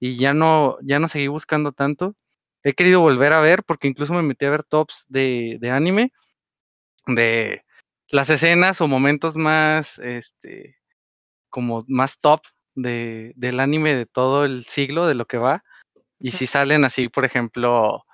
y 0.00 0.16
ya 0.16 0.34
no 0.34 0.78
ya 0.82 0.98
no 0.98 1.08
seguí 1.08 1.28
buscando 1.28 1.72
tanto. 1.72 2.16
He 2.64 2.74
querido 2.74 3.00
volver 3.00 3.32
a 3.34 3.40
ver 3.40 3.64
porque 3.64 3.88
incluso 3.88 4.14
me 4.14 4.22
metí 4.22 4.46
a 4.46 4.50
ver 4.50 4.64
tops 4.64 5.06
de, 5.08 5.58
de 5.60 5.70
anime 5.70 6.12
de 7.06 7.64
las 8.10 8.30
escenas 8.30 8.80
o 8.80 8.88
momentos 8.88 9.36
más 9.36 9.98
este 9.98 10.76
como 11.52 11.84
más 11.86 12.18
top 12.18 12.40
de, 12.74 13.32
del 13.36 13.60
anime 13.60 13.94
de 13.94 14.06
todo 14.06 14.44
el 14.44 14.64
siglo, 14.64 15.06
de 15.06 15.14
lo 15.14 15.26
que 15.26 15.38
va. 15.38 15.62
Y 16.18 16.32
si 16.32 16.46
salen 16.46 16.84
así, 16.84 17.08
por 17.08 17.24
ejemplo, 17.24 18.04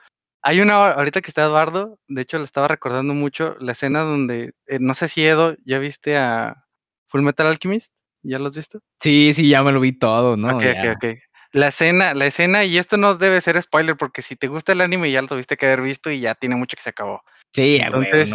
hay 0.42 0.60
una, 0.60 0.92
ahorita 0.92 1.20
que 1.20 1.30
está 1.30 1.44
Eduardo, 1.44 1.98
de 2.08 2.22
hecho 2.22 2.38
le 2.38 2.44
estaba 2.44 2.68
recordando 2.68 3.14
mucho, 3.14 3.56
la 3.60 3.72
escena 3.72 4.00
donde, 4.00 4.52
eh, 4.66 4.78
no 4.80 4.94
sé 4.94 5.08
si 5.08 5.24
Edo, 5.24 5.56
¿ya 5.64 5.78
viste 5.78 6.16
a 6.16 6.64
Full 7.08 7.22
Metal 7.22 7.46
Alchemist? 7.46 7.92
¿Ya 8.22 8.38
lo 8.38 8.48
has 8.48 8.56
visto? 8.56 8.80
Sí, 9.00 9.32
sí, 9.34 9.48
ya 9.48 9.62
me 9.62 9.72
lo 9.72 9.80
vi 9.80 9.92
todo, 9.92 10.36
¿no? 10.36 10.56
Ok, 10.56 10.64
ok, 10.64 10.96
ok. 10.96 11.18
La 11.52 11.68
escena, 11.68 12.14
la 12.14 12.26
escena, 12.26 12.64
y 12.64 12.76
esto 12.76 12.96
no 12.96 13.14
debe 13.14 13.40
ser 13.40 13.60
spoiler, 13.62 13.96
porque 13.96 14.22
si 14.22 14.36
te 14.36 14.48
gusta 14.48 14.72
el 14.72 14.80
anime 14.80 15.10
ya 15.10 15.22
lo 15.22 15.28
tuviste 15.28 15.56
que 15.56 15.66
haber 15.66 15.82
visto 15.82 16.10
y 16.10 16.20
ya 16.20 16.34
tiene 16.34 16.56
mucho 16.56 16.76
que 16.76 16.82
se 16.82 16.90
acabó. 16.90 17.22
Sí, 17.54 17.76
Entonces, 17.76 18.34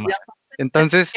entonces. 0.57 1.11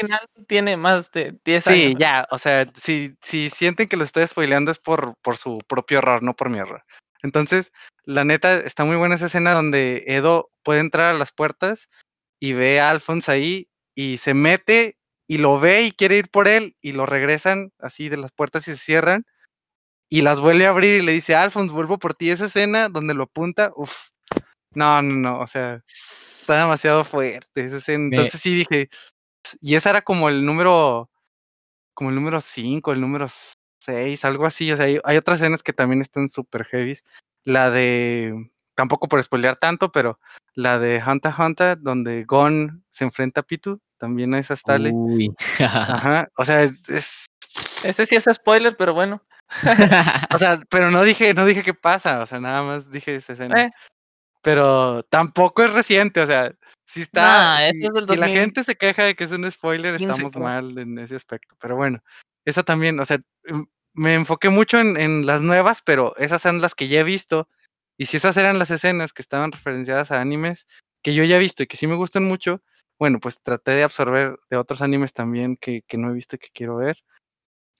tiene 0.47 0.77
más 0.77 1.11
de 1.11 1.37
10 1.43 1.67
años. 1.67 1.79
Sí, 1.79 1.95
ya, 1.99 2.27
o 2.31 2.37
sea, 2.37 2.65
si, 2.81 3.15
si 3.21 3.49
sienten 3.49 3.87
que 3.87 3.97
lo 3.97 4.03
estoy 4.03 4.27
spoileando 4.27 4.71
es 4.71 4.79
por, 4.79 5.15
por 5.21 5.37
su 5.37 5.59
propio 5.67 5.99
error, 5.99 6.23
no 6.23 6.35
por 6.35 6.49
mi 6.49 6.59
error. 6.59 6.83
Entonces, 7.23 7.71
la 8.03 8.23
neta, 8.23 8.55
está 8.59 8.83
muy 8.85 8.95
buena 8.95 9.15
esa 9.15 9.25
escena 9.25 9.53
donde 9.53 10.03
Edo 10.07 10.49
puede 10.63 10.79
entrar 10.79 11.13
a 11.13 11.17
las 11.17 11.31
puertas 11.31 11.89
y 12.39 12.53
ve 12.53 12.79
a 12.79 12.89
Alphonse 12.89 13.31
ahí 13.31 13.69
y 13.95 14.17
se 14.17 14.33
mete 14.33 14.97
y 15.27 15.39
lo 15.39 15.59
ve 15.59 15.83
y 15.83 15.91
quiere 15.91 16.17
ir 16.17 16.29
por 16.29 16.47
él 16.47 16.75
y 16.81 16.93
lo 16.93 17.05
regresan 17.05 17.71
así 17.79 18.09
de 18.09 18.17
las 18.17 18.31
puertas 18.31 18.67
y 18.67 18.71
se 18.71 18.77
cierran 18.77 19.25
y 20.09 20.21
las 20.21 20.39
vuelve 20.39 20.65
a 20.65 20.69
abrir 20.69 21.01
y 21.01 21.05
le 21.05 21.11
dice, 21.11 21.35
Alphonse, 21.35 21.73
vuelvo 21.73 21.97
por 21.97 22.13
ti. 22.13 22.29
Esa 22.29 22.45
escena 22.45 22.87
donde 22.87 23.13
lo 23.13 23.23
apunta, 23.23 23.71
uff, 23.75 23.93
no, 24.73 25.01
no, 25.01 25.15
no, 25.15 25.39
o 25.41 25.47
sea, 25.47 25.81
está 25.85 26.61
demasiado 26.61 27.03
fuerte 27.03 27.65
esa 27.65 27.77
escena. 27.77 28.05
Entonces 28.05 28.39
sí 28.39 28.55
dije, 28.55 28.89
y 29.61 29.75
ese 29.75 29.89
era 29.89 30.01
como 30.01 30.29
el 30.29 30.45
número, 30.45 31.09
como 31.93 32.09
el 32.09 32.15
número 32.15 32.41
5, 32.41 32.91
el 32.91 33.01
número 33.01 33.27
6, 33.79 34.25
algo 34.25 34.45
así. 34.45 34.71
O 34.71 34.77
sea, 34.77 34.85
hay, 34.85 35.17
otras 35.17 35.39
escenas 35.39 35.63
que 35.63 35.73
también 35.73 36.01
están 36.01 36.29
súper 36.29 36.65
heavy. 36.65 36.97
La 37.43 37.69
de, 37.69 38.49
tampoco 38.75 39.07
por 39.07 39.21
spoilear 39.23 39.57
tanto, 39.57 39.91
pero 39.91 40.19
la 40.53 40.79
de 40.79 41.01
Hunter 41.05 41.33
Hunter, 41.37 41.77
donde 41.79 42.23
Gon 42.25 42.83
se 42.89 43.05
enfrenta 43.05 43.41
a 43.41 43.43
Pitu, 43.43 43.79
también 43.97 44.33
a 44.33 44.39
esa 44.39 44.55
stale. 44.55 44.91
Uy. 44.93 45.33
Ajá, 45.59 46.27
o 46.37 46.45
sea, 46.45 46.63
es, 46.63 47.25
Este 47.83 48.05
sí 48.05 48.15
es 48.15 48.25
spoiler, 48.31 48.75
pero 48.75 48.93
bueno. 48.93 49.21
o 50.33 50.37
sea, 50.37 50.61
pero 50.69 50.91
no 50.91 51.03
dije, 51.03 51.33
no 51.33 51.45
dije 51.45 51.63
qué 51.63 51.73
pasa, 51.73 52.21
o 52.21 52.25
sea, 52.25 52.39
nada 52.39 52.61
más 52.63 52.91
dije 52.91 53.15
esa 53.15 53.33
escena. 53.33 53.61
Eh. 53.61 53.71
Pero 54.41 55.03
tampoco 55.03 55.63
es 55.63 55.73
reciente, 55.73 56.21
o 56.21 56.27
sea, 56.27 56.53
Si 56.87 57.01
está. 57.01 57.69
si, 57.71 58.15
la 58.15 58.27
gente 58.27 58.63
se 58.63 58.75
queja 58.75 59.03
de 59.03 59.15
que 59.15 59.25
es 59.25 59.31
un 59.31 59.49
spoiler, 59.51 59.95
estamos 59.95 60.35
mal 60.35 60.77
en 60.77 60.97
ese 60.99 61.15
aspecto. 61.15 61.55
Pero 61.59 61.75
bueno, 61.75 62.01
esa 62.45 62.63
también, 62.63 62.99
o 62.99 63.05
sea, 63.05 63.19
me 63.93 64.13
enfoqué 64.13 64.49
mucho 64.49 64.79
en, 64.79 64.97
en, 64.97 65.25
las 65.25 65.41
nuevas, 65.41 65.81
pero 65.83 66.15
esas 66.17 66.41
son 66.41 66.61
las 66.61 66.75
que 66.75 66.87
ya 66.87 67.01
he 67.01 67.03
visto. 67.03 67.49
Y 67.97 68.05
si 68.05 68.17
esas 68.17 68.37
eran 68.37 68.59
las 68.59 68.71
escenas 68.71 69.11
que 69.11 69.21
estaban 69.21 69.51
referenciadas 69.51 70.11
a 70.11 70.21
animes 70.21 70.65
que 71.03 71.13
yo 71.13 71.23
ya 71.23 71.37
he 71.37 71.39
visto 71.39 71.63
y 71.63 71.67
que 71.67 71.77
sí 71.77 71.87
me 71.87 71.95
gustan 71.95 72.25
mucho, 72.25 72.61
bueno, 72.99 73.19
pues 73.19 73.39
traté 73.41 73.71
de 73.71 73.83
absorber 73.83 74.37
de 74.49 74.57
otros 74.57 74.81
animes 74.81 75.13
también 75.13 75.57
que, 75.57 75.83
que 75.87 75.97
no 75.97 76.09
he 76.09 76.13
visto 76.13 76.35
y 76.35 76.39
que 76.39 76.49
quiero 76.53 76.77
ver. 76.77 76.97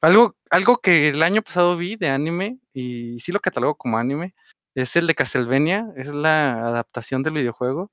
Algo, 0.01 0.35
algo 0.51 0.77
que 0.77 1.09
el 1.09 1.23
año 1.23 1.41
pasado 1.41 1.75
vi 1.75 1.95
de 1.95 2.09
anime, 2.09 2.59
y 2.71 3.19
sí 3.19 3.31
lo 3.31 3.39
catalogo 3.39 3.75
como 3.75 3.97
anime, 3.97 4.35
es 4.75 4.95
el 4.95 5.07
de 5.07 5.15
Castlevania, 5.15 5.87
es 5.95 6.07
la 6.07 6.67
adaptación 6.67 7.23
del 7.23 7.33
videojuego. 7.33 7.91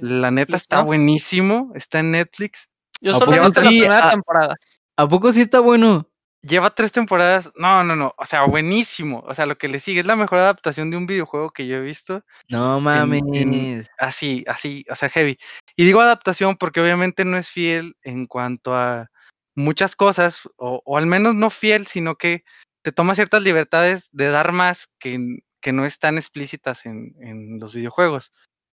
La 0.00 0.30
neta 0.30 0.56
está 0.56 0.82
buenísimo, 0.82 1.72
está 1.74 2.00
en 2.00 2.12
Netflix. 2.12 2.68
Yo 3.00 3.14
solo 3.14 3.34
he 3.34 3.40
visto 3.40 3.62
la 3.62 3.68
primera 3.68 4.10
temporada. 4.10 4.56
¿A 4.96 5.08
poco 5.08 5.32
sí 5.32 5.40
está 5.40 5.60
bueno? 5.60 6.08
Lleva 6.42 6.70
tres 6.70 6.92
temporadas. 6.92 7.50
No, 7.56 7.82
no, 7.84 7.96
no. 7.96 8.14
O 8.16 8.26
sea, 8.26 8.44
buenísimo. 8.44 9.24
O 9.26 9.34
sea, 9.34 9.46
lo 9.46 9.56
que 9.58 9.68
le 9.68 9.80
sigue 9.80 10.00
es 10.00 10.06
la 10.06 10.16
mejor 10.16 10.38
adaptación 10.38 10.90
de 10.90 10.96
un 10.96 11.06
videojuego 11.06 11.50
que 11.50 11.66
yo 11.66 11.76
he 11.76 11.80
visto. 11.80 12.24
No 12.48 12.80
mames. 12.80 13.90
así, 13.98 14.44
así, 14.46 14.84
o 14.90 14.96
sea, 14.96 15.08
heavy. 15.08 15.38
Y 15.76 15.84
digo 15.84 16.00
adaptación 16.00 16.56
porque 16.56 16.80
obviamente 16.80 17.24
no 17.24 17.36
es 17.36 17.48
fiel 17.48 17.96
en 18.02 18.26
cuanto 18.26 18.74
a 18.74 19.08
muchas 19.54 19.96
cosas, 19.96 20.40
o, 20.56 20.80
o 20.84 20.96
al 20.96 21.06
menos 21.06 21.34
no 21.34 21.50
fiel, 21.50 21.86
sino 21.86 22.16
que 22.16 22.44
te 22.82 22.92
toma 22.92 23.14
ciertas 23.14 23.42
libertades 23.42 24.08
de 24.12 24.28
dar 24.28 24.52
más 24.52 24.88
que, 24.98 25.18
que 25.60 25.72
no 25.72 25.86
están 25.86 26.18
explícitas 26.18 26.84
en, 26.84 27.14
en, 27.20 27.58
los 27.60 27.72
videojuegos. 27.74 28.32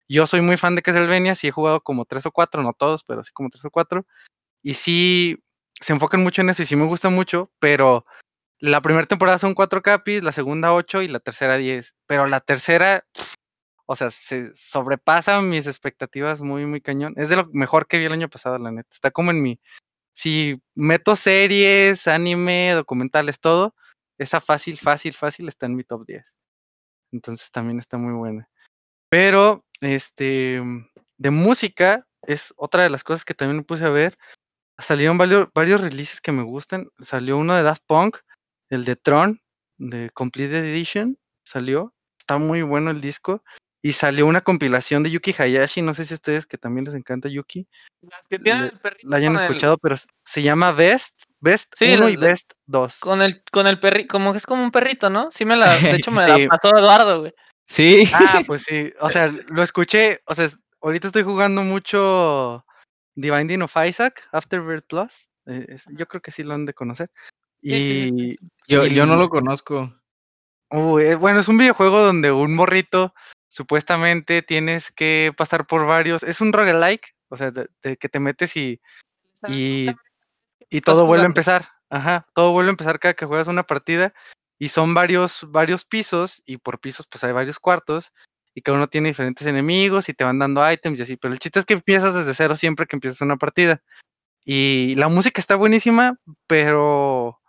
Yo 0.08 0.26
soy 0.26 0.40
muy 0.40 0.56
fan 0.56 0.74
de 0.76 0.82
Castlevania, 0.82 1.34
sí 1.34 1.48
he 1.48 1.52
jugado 1.52 1.80
como 1.80 2.04
tres 2.04 2.26
o 2.26 2.32
cuatro, 2.32 2.62
no 2.62 2.72
todos, 2.72 3.04
pero 3.04 3.24
sí 3.24 3.32
como 3.32 3.50
tres 3.50 3.64
o 3.64 3.70
cuatro. 3.70 4.06
Y 4.62 4.74
sí 4.74 5.42
se 5.80 5.92
enfocan 5.92 6.22
mucho 6.22 6.42
en 6.42 6.50
eso 6.50 6.62
y 6.62 6.66
sí 6.66 6.76
me 6.76 6.86
gusta 6.86 7.10
mucho, 7.10 7.50
pero 7.58 8.06
la 8.58 8.80
primera 8.80 9.06
temporada 9.06 9.38
son 9.38 9.54
cuatro 9.54 9.82
capis, 9.82 10.22
la 10.22 10.32
segunda 10.32 10.72
ocho 10.74 11.02
y 11.02 11.08
la 11.08 11.20
tercera 11.20 11.56
diez. 11.56 11.94
Pero 12.06 12.26
la 12.26 12.40
tercera, 12.40 13.04
o 13.86 13.96
sea, 13.96 14.10
se 14.10 14.54
sobrepasa 14.54 15.42
mis 15.42 15.66
expectativas 15.66 16.40
muy, 16.40 16.66
muy 16.66 16.80
cañón. 16.80 17.14
Es 17.16 17.28
de 17.28 17.36
lo 17.36 17.46
mejor 17.52 17.86
que 17.86 17.98
vi 17.98 18.06
el 18.06 18.12
año 18.12 18.28
pasado, 18.28 18.58
la 18.58 18.70
neta. 18.70 18.88
Está 18.92 19.10
como 19.10 19.30
en 19.30 19.42
mi. 19.42 19.60
Si 20.14 20.60
meto 20.74 21.16
series, 21.16 22.06
anime, 22.08 22.72
documentales, 22.72 23.40
todo, 23.40 23.74
esa 24.18 24.40
fácil, 24.40 24.78
fácil, 24.78 25.14
fácil 25.14 25.48
está 25.48 25.66
en 25.66 25.76
mi 25.76 25.84
top 25.84 26.06
10. 26.06 26.24
Entonces 27.12 27.50
también 27.50 27.78
está 27.80 27.98
muy 27.98 28.14
buena. 28.14 28.48
Pero, 29.08 29.64
este, 29.80 30.62
de 31.18 31.30
música 31.30 32.06
es 32.22 32.52
otra 32.56 32.82
de 32.82 32.90
las 32.90 33.04
cosas 33.04 33.24
que 33.24 33.34
también 33.34 33.58
me 33.58 33.64
puse 33.64 33.84
a 33.84 33.90
ver. 33.90 34.18
Salieron 34.78 35.16
varios, 35.16 35.48
varios 35.54 35.80
releases 35.80 36.20
que 36.20 36.32
me 36.32 36.42
gustan. 36.42 36.88
Salió 37.00 37.38
uno 37.38 37.54
de 37.54 37.62
Daft 37.62 37.82
Punk, 37.86 38.18
el 38.68 38.84
de 38.84 38.96
Tron, 38.96 39.40
de 39.78 40.10
Complete 40.10 40.58
Edition. 40.58 41.18
Salió. 41.44 41.94
Está 42.18 42.38
muy 42.38 42.62
bueno 42.62 42.90
el 42.90 43.00
disco. 43.00 43.42
Y 43.82 43.92
salió 43.92 44.26
una 44.26 44.40
compilación 44.40 45.02
de 45.02 45.12
Yuki 45.12 45.34
Hayashi. 45.38 45.80
No 45.80 45.94
sé 45.94 46.04
si 46.04 46.14
a 46.14 46.16
ustedes 46.16 46.46
que 46.46 46.58
también 46.58 46.86
les 46.86 46.94
encanta 46.94 47.28
Yuki. 47.28 47.68
la 49.02 49.16
hayan 49.16 49.36
escuchado, 49.36 49.78
pero 49.78 49.96
se 50.24 50.42
llama 50.42 50.72
Best 50.72 51.14
Best 51.40 51.80
1 51.80 52.08
y 52.08 52.16
Best 52.16 52.52
2. 52.66 52.98
Con 52.98 53.22
el, 53.22 53.42
con 53.52 53.66
el 53.66 53.78
perrito, 53.78 54.08
como 54.08 54.32
que 54.32 54.38
es 54.38 54.46
como 54.46 54.62
un 54.62 54.70
perrito, 54.70 55.10
¿no? 55.10 55.30
Sí 55.30 55.44
me 55.44 55.56
la, 55.56 55.76
de 55.76 55.94
hecho 55.94 56.10
me 56.12 56.26
la 56.26 56.48
pasó 56.48 56.76
Eduardo, 56.76 57.20
güey. 57.20 57.34
Sí. 57.66 58.04
Ah, 58.12 58.42
pues 58.46 58.62
sí. 58.68 58.92
O 59.00 59.08
sea, 59.10 59.26
lo 59.26 59.62
escuché, 59.62 60.22
o 60.26 60.34
sea, 60.34 60.50
ahorita 60.80 61.08
estoy 61.08 61.22
jugando 61.22 61.62
mucho 61.62 62.64
Divine 63.14 63.62
of 63.62 63.74
Isaac, 63.86 64.22
Afterbirth 64.32 64.86
Plus. 64.86 65.28
Eh, 65.46 65.78
yo 65.92 66.06
creo 66.06 66.20
que 66.20 66.30
sí 66.30 66.42
lo 66.42 66.54
han 66.54 66.66
de 66.66 66.74
conocer. 66.74 67.10
Y, 67.62 68.36
yo, 68.68 68.86
yo 68.86 69.06
no 69.06 69.16
lo 69.16 69.28
conozco. 69.28 69.92
Eh, 70.70 71.14
bueno, 71.14 71.40
es 71.40 71.48
un 71.48 71.58
videojuego 71.58 72.00
donde 72.00 72.32
un 72.32 72.54
morrito 72.54 73.14
supuestamente 73.48 74.42
tienes 74.42 74.92
que 74.92 75.32
pasar 75.36 75.66
por 75.66 75.86
varios. 75.86 76.22
Es 76.22 76.40
un 76.40 76.52
roguelike, 76.52 77.14
o 77.28 77.36
sea, 77.36 77.50
de 77.50 77.96
que 77.96 78.08
te 78.08 78.20
metes 78.20 78.56
y, 78.56 78.80
y 79.48 79.88
y 80.70 80.80
todo 80.80 81.06
vuelve 81.06 81.24
a 81.24 81.26
empezar. 81.26 81.68
Ajá, 81.88 82.26
todo 82.34 82.52
vuelve 82.52 82.70
a 82.70 82.72
empezar 82.72 82.98
cada 82.98 83.14
que 83.14 83.26
juegas 83.26 83.48
una 83.48 83.64
partida 83.64 84.12
y 84.58 84.68
son 84.68 84.94
varios, 84.94 85.40
varios 85.48 85.84
pisos 85.84 86.42
y 86.46 86.58
por 86.58 86.80
pisos 86.80 87.06
pues 87.06 87.24
hay 87.24 87.32
varios 87.32 87.58
cuartos 87.58 88.12
y 88.54 88.62
cada 88.62 88.78
uno 88.78 88.88
tiene 88.88 89.08
diferentes 89.08 89.46
enemigos 89.46 90.08
y 90.08 90.14
te 90.14 90.24
van 90.24 90.38
dando 90.38 90.70
ítems 90.70 90.98
y 90.98 91.02
así, 91.02 91.16
pero 91.16 91.34
el 91.34 91.40
chiste 91.40 91.58
es 91.58 91.66
que 91.66 91.74
empiezas 91.74 92.14
desde 92.14 92.34
cero 92.34 92.56
siempre 92.56 92.86
que 92.86 92.96
empiezas 92.96 93.20
una 93.20 93.36
partida. 93.36 93.82
Y 94.44 94.94
la 94.94 95.08
música 95.08 95.40
está 95.40 95.56
buenísima, 95.56 96.18
pero 96.46 97.40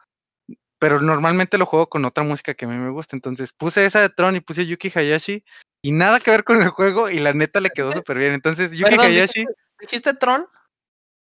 pero 0.79 1.01
normalmente 1.01 1.57
lo 1.57 1.65
juego 1.65 1.87
con 1.87 2.05
otra 2.05 2.23
música 2.23 2.53
que 2.53 2.65
a 2.65 2.67
mí 2.67 2.75
me 2.75 2.91
gusta, 2.91 3.15
entonces 3.15 3.51
puse 3.53 3.85
esa 3.85 4.01
de 4.01 4.09
Tron 4.09 4.35
y 4.35 4.41
puse 4.41 4.67
Yuki 4.67 4.91
Hayashi 4.93 5.43
y 5.81 5.91
nada 5.91 6.19
que 6.19 6.31
ver 6.31 6.43
con 6.43 6.61
el 6.61 6.69
juego 6.69 7.09
y 7.09 7.19
la 7.19 7.33
neta 7.33 7.61
le 7.61 7.69
quedó 7.69 7.93
súper 7.93 8.17
bien. 8.17 8.33
Entonces 8.33 8.71
Yuki 8.71 8.99
Hayashi 8.99 9.45
¿Dijiste 9.79 10.13
Tron? 10.15 10.45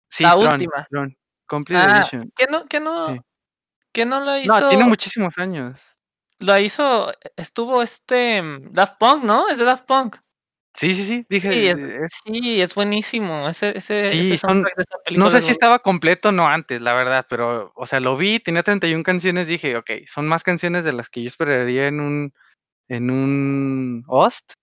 Sí, 0.09 0.23
la 0.23 0.35
última. 0.35 0.87
Complete 1.45 1.81
ah, 1.81 1.97
Edition. 1.99 2.31
¿Qué 2.35 2.45
no, 2.49 2.65
qué 2.65 2.79
no, 2.79 3.23
qué 3.91 4.05
no 4.05 4.21
lo 4.21 4.37
hizo? 4.37 4.59
No, 4.59 4.69
tiene 4.69 4.85
muchísimos 4.85 5.37
años. 5.37 5.79
Lo 6.39 6.57
hizo, 6.57 7.11
estuvo 7.35 7.81
este 7.81 8.41
mm, 8.41 8.71
Daft 8.71 8.97
Punk, 8.99 9.23
¿no? 9.23 9.49
Es 9.49 9.57
de 9.57 9.65
Daft 9.65 9.85
Punk. 9.85 10.17
Sí, 10.75 10.93
sí, 10.93 11.03
sí, 11.03 11.25
dije. 11.29 11.51
Sí, 11.51 11.67
es, 11.67 12.21
sí, 12.23 12.61
es 12.61 12.75
buenísimo. 12.75 13.49
Ese, 13.49 13.77
ese, 13.77 14.09
sí, 14.09 14.39
no 15.17 15.29
sé 15.29 15.41
si 15.41 15.51
estaba 15.51 15.79
completo 15.79 16.31
no 16.31 16.47
antes, 16.47 16.79
la 16.79 16.93
verdad, 16.93 17.25
pero, 17.29 17.73
o 17.75 17.85
sea, 17.85 17.99
lo 17.99 18.15
vi, 18.15 18.39
tenía 18.39 18.63
31 18.63 19.03
canciones, 19.03 19.47
dije, 19.47 19.75
ok, 19.75 19.91
son 20.07 20.27
más 20.27 20.43
canciones 20.43 20.85
de 20.85 20.93
las 20.93 21.09
que 21.09 21.21
yo 21.23 21.27
esperaría 21.27 21.87
en 21.87 21.99
un, 21.99 22.33
en 22.87 23.11
un 23.11 24.03
host. 24.07 24.53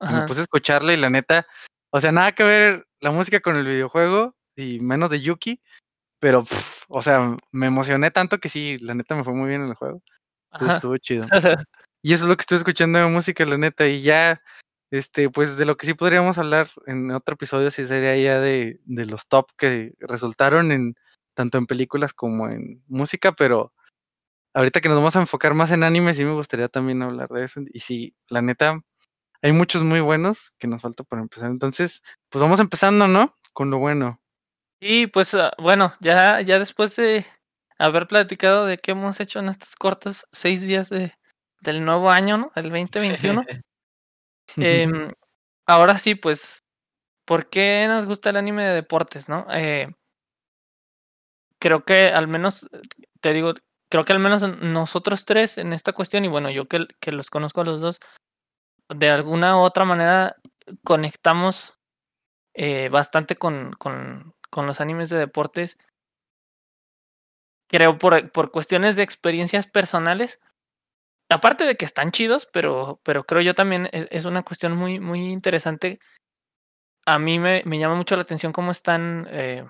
Y 0.00 0.12
me 0.12 0.26
puse 0.26 0.40
a 0.40 0.42
escucharla 0.44 0.92
y 0.92 0.98
la 0.98 1.10
neta, 1.10 1.46
o 1.90 2.00
sea, 2.00 2.12
nada 2.12 2.32
que 2.32 2.44
ver 2.44 2.86
la 3.00 3.10
música 3.10 3.40
con 3.40 3.56
el 3.56 3.66
videojuego 3.66 4.34
y 4.54 4.78
menos 4.80 5.10
de 5.10 5.20
Yuki, 5.20 5.60
pero, 6.26 6.42
o 6.88 7.02
sea, 7.02 7.36
me 7.52 7.68
emocioné 7.68 8.10
tanto 8.10 8.40
que 8.40 8.48
sí, 8.48 8.78
la 8.80 8.94
neta 8.94 9.14
me 9.14 9.22
fue 9.22 9.32
muy 9.32 9.48
bien 9.48 9.62
en 9.62 9.68
el 9.68 9.74
juego. 9.74 10.02
estuvo 10.60 10.98
chido. 10.98 11.24
y 12.02 12.14
eso 12.14 12.24
es 12.24 12.28
lo 12.28 12.36
que 12.36 12.40
estoy 12.40 12.58
escuchando 12.58 12.98
de 12.98 13.06
música, 13.06 13.44
la 13.44 13.56
neta. 13.56 13.86
Y 13.86 14.02
ya, 14.02 14.42
este, 14.90 15.30
pues 15.30 15.56
de 15.56 15.64
lo 15.64 15.76
que 15.76 15.86
sí 15.86 15.94
podríamos 15.94 16.36
hablar 16.36 16.66
en 16.86 17.12
otro 17.12 17.34
episodio, 17.34 17.70
sí 17.70 17.86
sería 17.86 18.16
ya 18.16 18.40
de, 18.40 18.80
de 18.86 19.06
los 19.06 19.28
top 19.28 19.52
que 19.56 19.92
resultaron 20.00 20.72
en 20.72 20.96
tanto 21.34 21.58
en 21.58 21.66
películas 21.68 22.12
como 22.12 22.48
en 22.48 22.82
música, 22.88 23.30
pero 23.30 23.72
ahorita 24.52 24.80
que 24.80 24.88
nos 24.88 24.98
vamos 24.98 25.14
a 25.14 25.20
enfocar 25.20 25.54
más 25.54 25.70
en 25.70 25.84
anime, 25.84 26.12
sí 26.12 26.24
me 26.24 26.32
gustaría 26.32 26.66
también 26.66 27.02
hablar 27.02 27.28
de 27.28 27.44
eso. 27.44 27.60
Y 27.72 27.78
sí, 27.78 28.16
la 28.28 28.42
neta, 28.42 28.80
hay 29.42 29.52
muchos 29.52 29.84
muy 29.84 30.00
buenos 30.00 30.52
que 30.58 30.66
nos 30.66 30.82
falta 30.82 31.04
por 31.04 31.20
empezar. 31.20 31.52
Entonces, 31.52 32.02
pues 32.30 32.42
vamos 32.42 32.58
empezando, 32.58 33.06
¿no? 33.06 33.32
Con 33.52 33.70
lo 33.70 33.78
bueno. 33.78 34.20
Y 34.80 35.06
pues 35.06 35.34
ah, 35.34 35.52
bueno, 35.58 35.92
ya, 36.00 36.40
ya 36.40 36.58
después 36.58 36.96
de 36.96 37.24
haber 37.78 38.06
platicado 38.06 38.66
de 38.66 38.78
qué 38.78 38.92
hemos 38.92 39.20
hecho 39.20 39.38
en 39.38 39.48
estos 39.48 39.76
cortos 39.76 40.26
seis 40.32 40.60
días 40.60 40.88
de, 40.88 41.14
del 41.60 41.84
nuevo 41.84 42.10
año, 42.10 42.36
¿no? 42.38 42.52
El 42.54 42.64
2021. 42.64 43.44
Em, 44.58 45.12
ahora 45.66 45.98
sí, 45.98 46.14
pues, 46.14 46.62
¿por 47.24 47.50
qué 47.50 47.86
nos 47.88 48.06
gusta 48.06 48.30
el 48.30 48.36
anime 48.36 48.64
de 48.64 48.74
deportes, 48.74 49.28
no? 49.28 49.44
Eh, 49.50 49.88
creo 51.58 51.84
que 51.84 52.08
al 52.08 52.28
menos, 52.28 52.68
te 53.20 53.32
digo, 53.32 53.54
creo 53.90 54.04
que 54.04 54.12
al 54.12 54.20
menos 54.20 54.42
nosotros 54.60 55.24
tres 55.24 55.58
en 55.58 55.72
esta 55.72 55.92
cuestión, 55.92 56.24
y 56.24 56.28
bueno, 56.28 56.48
yo 56.50 56.66
que, 56.68 56.86
que 57.00 57.10
los 57.10 57.28
conozco 57.28 57.62
a 57.62 57.64
los 57.64 57.80
dos, 57.80 57.98
de 58.88 59.10
alguna 59.10 59.56
u 59.58 59.62
otra 59.62 59.84
manera 59.84 60.36
conectamos 60.84 61.76
eh, 62.54 62.88
bastante 62.88 63.36
con, 63.36 63.72
con, 63.72 64.34
con 64.56 64.66
los 64.66 64.80
animes 64.80 65.10
de 65.10 65.18
deportes, 65.18 65.78
creo 67.68 67.98
por, 67.98 68.30
por 68.32 68.50
cuestiones 68.50 68.96
de 68.96 69.02
experiencias 69.02 69.66
personales, 69.66 70.40
aparte 71.28 71.64
de 71.64 71.76
que 71.76 71.84
están 71.84 72.10
chidos, 72.10 72.48
pero, 72.50 72.98
pero 73.02 73.24
creo 73.24 73.42
yo 73.42 73.54
también 73.54 73.90
es, 73.92 74.08
es 74.10 74.24
una 74.24 74.44
cuestión 74.44 74.74
muy, 74.74 74.98
muy 74.98 75.26
interesante. 75.30 76.00
A 77.04 77.18
mí 77.18 77.38
me, 77.38 77.62
me 77.66 77.78
llama 77.78 77.96
mucho 77.96 78.16
la 78.16 78.22
atención 78.22 78.54
cómo 78.54 78.70
están 78.70 79.28
eh, 79.30 79.62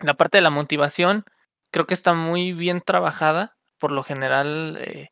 la 0.00 0.14
parte 0.14 0.38
de 0.38 0.42
la 0.42 0.50
motivación. 0.50 1.24
Creo 1.70 1.86
que 1.86 1.94
está 1.94 2.14
muy 2.14 2.52
bien 2.52 2.80
trabajada. 2.80 3.56
Por 3.78 3.92
lo 3.92 4.02
general, 4.02 4.76
eh, 4.80 5.10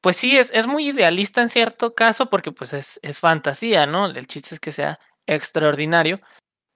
pues 0.00 0.18
sí, 0.18 0.38
es, 0.38 0.52
es 0.54 0.68
muy 0.68 0.90
idealista 0.90 1.42
en 1.42 1.48
cierto 1.48 1.96
caso, 1.96 2.30
porque 2.30 2.52
pues 2.52 2.74
es, 2.74 3.00
es 3.02 3.18
fantasía, 3.18 3.86
¿no? 3.86 4.06
El 4.06 4.28
chiste 4.28 4.54
es 4.54 4.60
que 4.60 4.70
sea 4.70 5.00
extraordinario, 5.26 6.20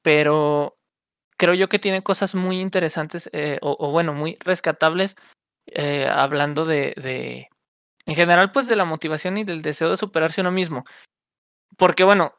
pero 0.02 0.73
creo 1.36 1.54
yo 1.54 1.68
que 1.68 1.78
tiene 1.78 2.02
cosas 2.02 2.34
muy 2.34 2.60
interesantes 2.60 3.28
eh, 3.32 3.58
o, 3.62 3.90
bueno, 3.90 4.12
muy 4.14 4.36
rescatables, 4.40 5.16
eh, 5.66 6.08
hablando 6.08 6.64
de, 6.64 6.94
de, 6.96 7.48
en 8.06 8.14
general, 8.14 8.52
pues 8.52 8.68
de 8.68 8.76
la 8.76 8.84
motivación 8.84 9.38
y 9.38 9.44
del 9.44 9.62
deseo 9.62 9.90
de 9.90 9.96
superarse 9.96 10.40
uno 10.42 10.50
mismo. 10.52 10.84
Porque 11.76 12.04
bueno, 12.04 12.34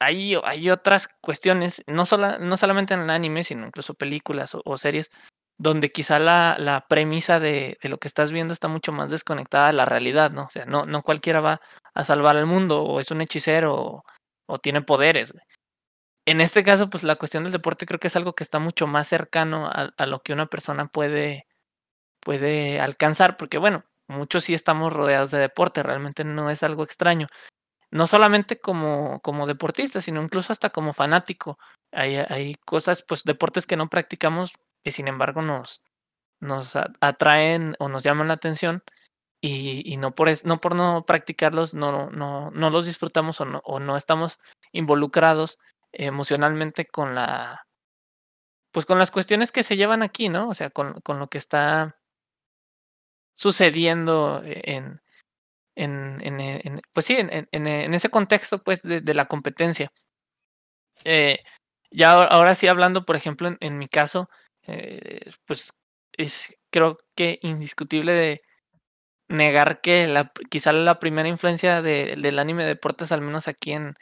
hay, 0.00 0.36
hay 0.44 0.70
otras 0.70 1.08
cuestiones, 1.20 1.84
no, 1.86 2.04
no 2.40 2.56
solamente 2.56 2.94
en 2.94 3.00
el 3.00 3.10
anime, 3.10 3.44
sino 3.44 3.66
incluso 3.66 3.94
películas 3.94 4.56
o, 4.64 4.78
series, 4.78 5.10
donde 5.58 5.92
quizá 5.92 6.18
la, 6.18 6.56
la 6.58 6.86
premisa 6.88 7.40
de, 7.40 7.78
lo 7.82 7.98
que 7.98 8.08
estás 8.08 8.32
viendo 8.32 8.52
está 8.54 8.68
mucho 8.68 8.92
más 8.92 9.10
desconectada 9.10 9.68
de 9.68 9.74
la 9.74 9.84
realidad, 9.84 10.30
¿no? 10.30 10.44
O 10.44 10.50
sea, 10.50 10.64
no, 10.66 10.86
no 10.86 11.02
cualquiera 11.02 11.40
va 11.40 11.60
a 11.94 12.04
salvar 12.04 12.36
al 12.36 12.46
mundo, 12.46 12.82
o 12.82 13.00
es 13.00 13.10
un 13.10 13.20
hechicero, 13.20 13.74
o, 13.74 14.04
o 14.46 14.58
tiene 14.58 14.82
poderes. 14.82 15.34
En 16.26 16.40
este 16.40 16.62
caso, 16.62 16.90
pues 16.90 17.02
la 17.02 17.16
cuestión 17.16 17.44
del 17.44 17.52
deporte 17.52 17.86
creo 17.86 17.98
que 18.00 18.08
es 18.08 18.16
algo 18.16 18.34
que 18.34 18.44
está 18.44 18.58
mucho 18.58 18.86
más 18.86 19.08
cercano 19.08 19.66
a, 19.66 19.92
a 19.96 20.06
lo 20.06 20.22
que 20.22 20.32
una 20.32 20.46
persona 20.46 20.86
puede, 20.88 21.46
puede 22.20 22.80
alcanzar, 22.80 23.36
porque 23.36 23.58
bueno, 23.58 23.84
muchos 24.08 24.44
sí 24.44 24.54
estamos 24.54 24.92
rodeados 24.92 25.30
de 25.32 25.38
deporte, 25.38 25.82
realmente 25.82 26.24
no 26.24 26.50
es 26.50 26.62
algo 26.62 26.84
extraño 26.84 27.28
no 27.90 28.06
solamente 28.06 28.60
como, 28.60 29.20
como 29.20 29.46
deportista, 29.46 30.00
sino 30.00 30.22
incluso 30.22 30.52
hasta 30.52 30.70
como 30.70 30.92
fanático. 30.92 31.58
Hay, 31.92 32.16
hay 32.16 32.54
cosas, 32.64 33.04
pues 33.06 33.24
deportes 33.24 33.66
que 33.66 33.76
no 33.76 33.88
practicamos 33.88 34.52
que 34.84 34.92
sin 34.92 35.08
embargo 35.08 35.42
nos, 35.42 35.82
nos 36.40 36.76
atraen 37.00 37.76
o 37.80 37.88
nos 37.88 38.04
llaman 38.04 38.28
la 38.28 38.34
atención 38.34 38.82
y, 39.42 39.82
y 39.92 39.96
no, 39.96 40.14
por 40.14 40.28
no 40.46 40.60
por 40.60 40.74
no 40.76 41.04
practicarlos 41.06 41.74
no, 41.74 42.10
no, 42.10 42.50
no 42.52 42.70
los 42.70 42.86
disfrutamos 42.86 43.40
o 43.40 43.44
no, 43.46 43.62
o 43.64 43.80
no 43.80 43.96
estamos 43.96 44.38
involucrados 44.72 45.58
emocionalmente 45.92 46.86
con 46.86 47.14
la 47.14 47.66
pues 48.72 48.86
con 48.86 48.98
las 48.98 49.10
cuestiones 49.10 49.52
que 49.52 49.62
se 49.62 49.76
llevan 49.76 50.02
aquí, 50.02 50.28
¿no? 50.28 50.48
O 50.48 50.54
sea, 50.54 50.70
con, 50.70 51.00
con 51.00 51.18
lo 51.18 51.28
que 51.28 51.38
está 51.38 51.98
sucediendo 53.34 54.42
en, 54.44 55.00
en, 55.74 56.20
en, 56.22 56.82
pues 56.92 57.06
sí, 57.06 57.16
en, 57.18 57.48
en, 57.50 57.94
ese 57.94 58.10
contexto 58.10 58.62
pues 58.62 58.82
de, 58.82 59.00
de 59.00 59.14
la 59.14 59.26
competencia. 59.26 59.92
Eh, 61.04 61.38
ya 61.90 62.12
ahora 62.12 62.54
sí 62.54 62.68
hablando, 62.68 63.04
por 63.04 63.16
ejemplo, 63.16 63.56
en, 63.58 63.78
mi 63.78 63.88
caso, 63.88 64.28
eh, 64.66 65.30
pues 65.46 65.72
es 66.12 66.56
creo 66.70 66.98
que 67.16 67.38
indiscutible 67.42 68.12
de 68.12 68.42
negar 69.28 69.80
que 69.80 70.06
la, 70.06 70.32
quizá 70.50 70.72
la 70.72 71.00
primera 71.00 71.28
influencia 71.28 71.82
de, 71.82 72.16
del 72.18 72.38
anime 72.38 72.64
de 72.64 72.70
deportes, 72.70 73.12
al 73.12 73.22
menos 73.22 73.48
aquí 73.48 73.72
en, 73.72 73.96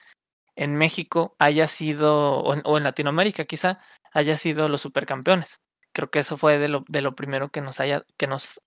en 0.58 0.76
México, 0.76 1.36
haya 1.38 1.68
sido, 1.68 2.40
o 2.40 2.54
en, 2.54 2.62
o 2.64 2.76
en 2.76 2.84
Latinoamérica 2.84 3.44
quizá, 3.44 3.80
haya 4.12 4.36
sido 4.36 4.68
los 4.68 4.80
supercampeones. 4.82 5.60
Creo 5.92 6.10
que 6.10 6.18
eso 6.18 6.36
fue 6.36 6.58
de 6.58 6.68
lo, 6.68 6.84
de 6.88 7.02
lo 7.02 7.14
primero 7.14 7.50
que 7.50 7.60
nos 7.60 7.80
haya, 7.80 8.04
que 8.18 8.26
nos 8.26 8.60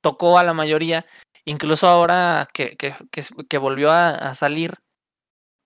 tocó 0.00 0.38
a 0.38 0.44
la 0.44 0.54
mayoría 0.54 1.06
Incluso 1.44 1.88
ahora 1.88 2.46
que, 2.52 2.76
que, 2.76 2.94
que, 3.48 3.58
volvió 3.58 3.90
a, 3.92 4.34
salir, 4.34 4.78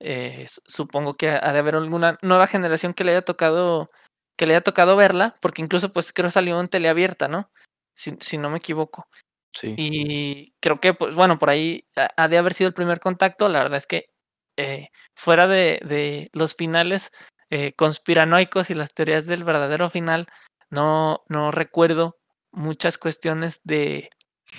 eh, 0.01 0.47
supongo 0.67 1.15
que 1.15 1.31
ha 1.31 1.53
de 1.53 1.59
haber 1.59 1.75
alguna 1.75 2.19
nueva 2.23 2.47
generación 2.47 2.95
que 2.95 3.05
le 3.05 3.13
haya 3.13 3.23
tocado 3.23 3.91
que 4.37 4.47
le 4.47 4.55
haya 4.55 4.65
tocado 4.65 4.97
verla, 4.97 5.37
porque 5.41 5.63
incluso 5.63 5.93
pues 5.93 6.13
creo 6.13 6.31
salió 6.31 6.61
en 6.61 6.69
teleabierta, 6.69 7.29
¿no? 7.29 7.51
Si, 7.95 8.17
si 8.21 8.37
no 8.37 8.51
me 8.51 8.59
equivoco. 8.59 9.07
Sí. 9.53 9.75
Y 9.77 10.55
creo 10.61 10.81
que, 10.81 10.95
pues 10.95 11.15
bueno, 11.15 11.39
por 11.39 11.51
ahí 11.51 11.87
ha 11.95 12.29
de 12.29 12.39
haber 12.39 12.55
sido 12.55 12.69
el 12.69 12.75
primer 12.75 12.99
contacto. 12.99 13.49
La 13.49 13.61
verdad 13.61 13.79
es 13.79 13.87
que 13.87 14.07
eh, 14.57 14.89
fuera 15.15 15.47
de, 15.47 15.81
de, 15.85 16.31
los 16.33 16.55
finales 16.55 17.11
eh, 17.51 17.73
conspiranoicos 17.75 18.71
y 18.71 18.75
las 18.75 18.95
teorías 18.95 19.27
del 19.27 19.45
verdadero 19.45 19.91
final, 19.91 20.27
no, 20.71 21.25
no 21.29 21.51
recuerdo 21.51 22.19
muchas 22.51 22.99
cuestiones 22.99 23.61
de, 23.65 24.11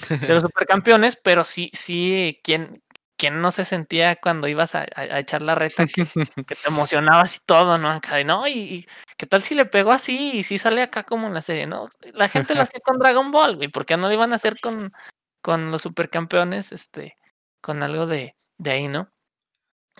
de 0.09 0.27
los 0.27 0.43
supercampeones, 0.43 1.15
pero 1.15 1.43
sí, 1.43 1.71
sí, 1.73 2.39
¿quién, 2.43 2.83
quién 3.17 3.41
no 3.41 3.51
se 3.51 3.65
sentía 3.65 4.17
cuando 4.17 4.47
ibas 4.47 4.75
a, 4.75 4.85
echar 5.17 5.41
la 5.41 5.55
reta 5.55 5.87
que, 5.87 6.05
te 6.05 6.67
emocionabas 6.67 7.37
y 7.37 7.39
todo, 7.45 7.77
¿no? 7.77 7.89
Acá 7.89 8.23
no, 8.23 8.47
y, 8.47 8.87
qué 9.17 9.25
tal 9.25 9.41
si 9.41 9.55
le 9.55 9.65
pegó 9.65 9.91
así 9.91 10.31
y 10.37 10.43
si 10.43 10.57
sale 10.57 10.81
acá 10.81 11.03
como 11.03 11.27
en 11.27 11.33
la 11.33 11.41
serie, 11.41 11.67
¿no? 11.67 11.87
La 12.13 12.27
gente 12.27 12.55
lo 12.55 12.61
hacía 12.69 12.79
con 12.81 12.99
Dragon 12.99 13.31
Ball, 13.31 13.55
güey, 13.55 13.69
¿por 13.69 13.85
qué 13.85 13.97
no 13.97 14.07
lo 14.07 14.13
iban 14.13 14.33
a 14.33 14.35
hacer 14.35 14.59
con, 14.59 14.93
con 15.41 15.71
los 15.71 15.81
supercampeones, 15.81 16.71
este, 16.71 17.15
con 17.61 17.83
algo 17.83 18.05
de, 18.07 18.35
de 18.57 18.71
ahí, 18.71 18.87
¿no? 18.87 19.09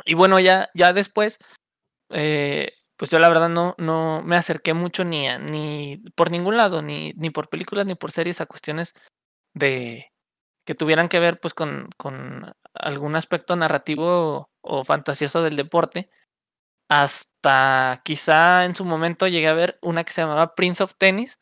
Y 0.06 0.14
bueno, 0.16 0.40
ya, 0.40 0.70
ya 0.74 0.94
después, 0.94 1.40
eh, 2.12 2.74
pues 2.98 3.12
yo 3.12 3.20
la 3.20 3.30
verdad 3.30 3.50
no, 3.50 3.76
no 3.78 4.22
me 4.24 4.36
acerqué 4.38 4.74
mucho 4.74 5.06
ni 5.06 5.28
a, 5.28 5.40
ni 5.40 6.00
por 6.16 6.32
ningún 6.32 6.58
lado, 6.58 6.82
ni, 6.82 7.14
ni 7.18 7.30
por 7.32 7.50
películas 7.50 7.86
ni 7.88 7.96
por 7.96 8.12
series 8.12 8.42
a 8.42 8.46
cuestiones 8.48 8.94
de 9.56 10.08
que 10.66 10.76
tuvieran 10.76 11.10
que 11.10 11.20
ver 11.20 11.40
pues 11.40 11.54
con, 11.56 11.90
con 11.98 12.54
algún 12.74 13.16
aspecto 13.16 13.56
narrativo 13.56 14.50
o 14.62 14.84
fantasioso 14.86 15.44
del 15.44 15.56
deporte. 15.58 16.10
Hasta 16.90 18.02
quizá 18.06 18.66
en 18.66 18.76
su 18.76 18.86
momento 18.86 19.28
llegué 19.28 19.48
a 19.48 19.54
ver 19.54 19.80
una 19.82 20.04
que 20.04 20.14
se 20.14 20.22
llamaba 20.22 20.54
Prince 20.56 20.84
of 20.84 20.94
Tennis, 20.98 21.40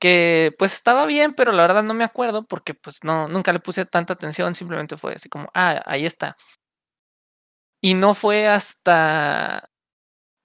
que 0.00 0.54
pues 0.58 0.74
estaba 0.74 1.06
bien, 1.06 1.34
pero 1.34 1.52
la 1.52 1.62
verdad 1.62 1.82
no 1.84 1.94
me 1.94 2.04
acuerdo 2.04 2.46
porque 2.46 2.74
pues 2.74 2.98
no, 3.04 3.28
nunca 3.28 3.52
le 3.52 3.60
puse 3.60 3.86
tanta 3.86 4.14
atención, 4.14 4.54
simplemente 4.54 4.96
fue 4.98 5.14
así 5.14 5.28
como, 5.30 5.48
ah, 5.54 5.82
ahí 5.86 6.06
está. 6.06 6.36
Y 7.82 7.94
no 7.94 8.14
fue 8.14 8.48
hasta, 8.48 9.70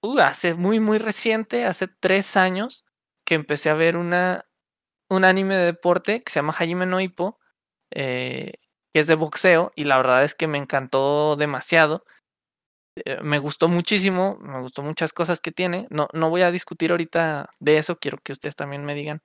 uh, 0.02 0.18
hace 0.20 0.54
muy, 0.54 0.80
muy 0.80 0.98
reciente, 0.98 1.66
hace 1.66 1.88
tres 1.88 2.36
años, 2.36 2.84
que 3.26 3.34
empecé 3.36 3.70
a 3.70 3.74
ver 3.74 3.96
una 3.96 4.46
un 5.10 5.24
anime 5.24 5.56
de 5.56 5.64
deporte 5.66 6.22
que 6.22 6.32
se 6.32 6.40
llama 6.40 6.54
Hajime 6.58 6.86
no 6.86 7.00
Ippo, 7.00 7.38
eh, 7.90 8.54
que 8.92 9.00
es 9.00 9.06
de 9.06 9.14
boxeo, 9.14 9.72
y 9.76 9.84
la 9.84 9.96
verdad 9.96 10.24
es 10.24 10.34
que 10.34 10.46
me 10.46 10.58
encantó 10.58 11.36
demasiado. 11.36 12.04
Eh, 12.96 13.18
me 13.22 13.38
gustó 13.38 13.68
muchísimo, 13.68 14.38
me 14.40 14.60
gustó 14.60 14.82
muchas 14.82 15.12
cosas 15.12 15.40
que 15.40 15.52
tiene. 15.52 15.86
No, 15.90 16.08
no 16.12 16.30
voy 16.30 16.42
a 16.42 16.50
discutir 16.50 16.90
ahorita 16.90 17.50
de 17.60 17.78
eso, 17.78 17.98
quiero 17.98 18.18
que 18.18 18.32
ustedes 18.32 18.56
también 18.56 18.84
me 18.84 18.94
digan 18.94 19.20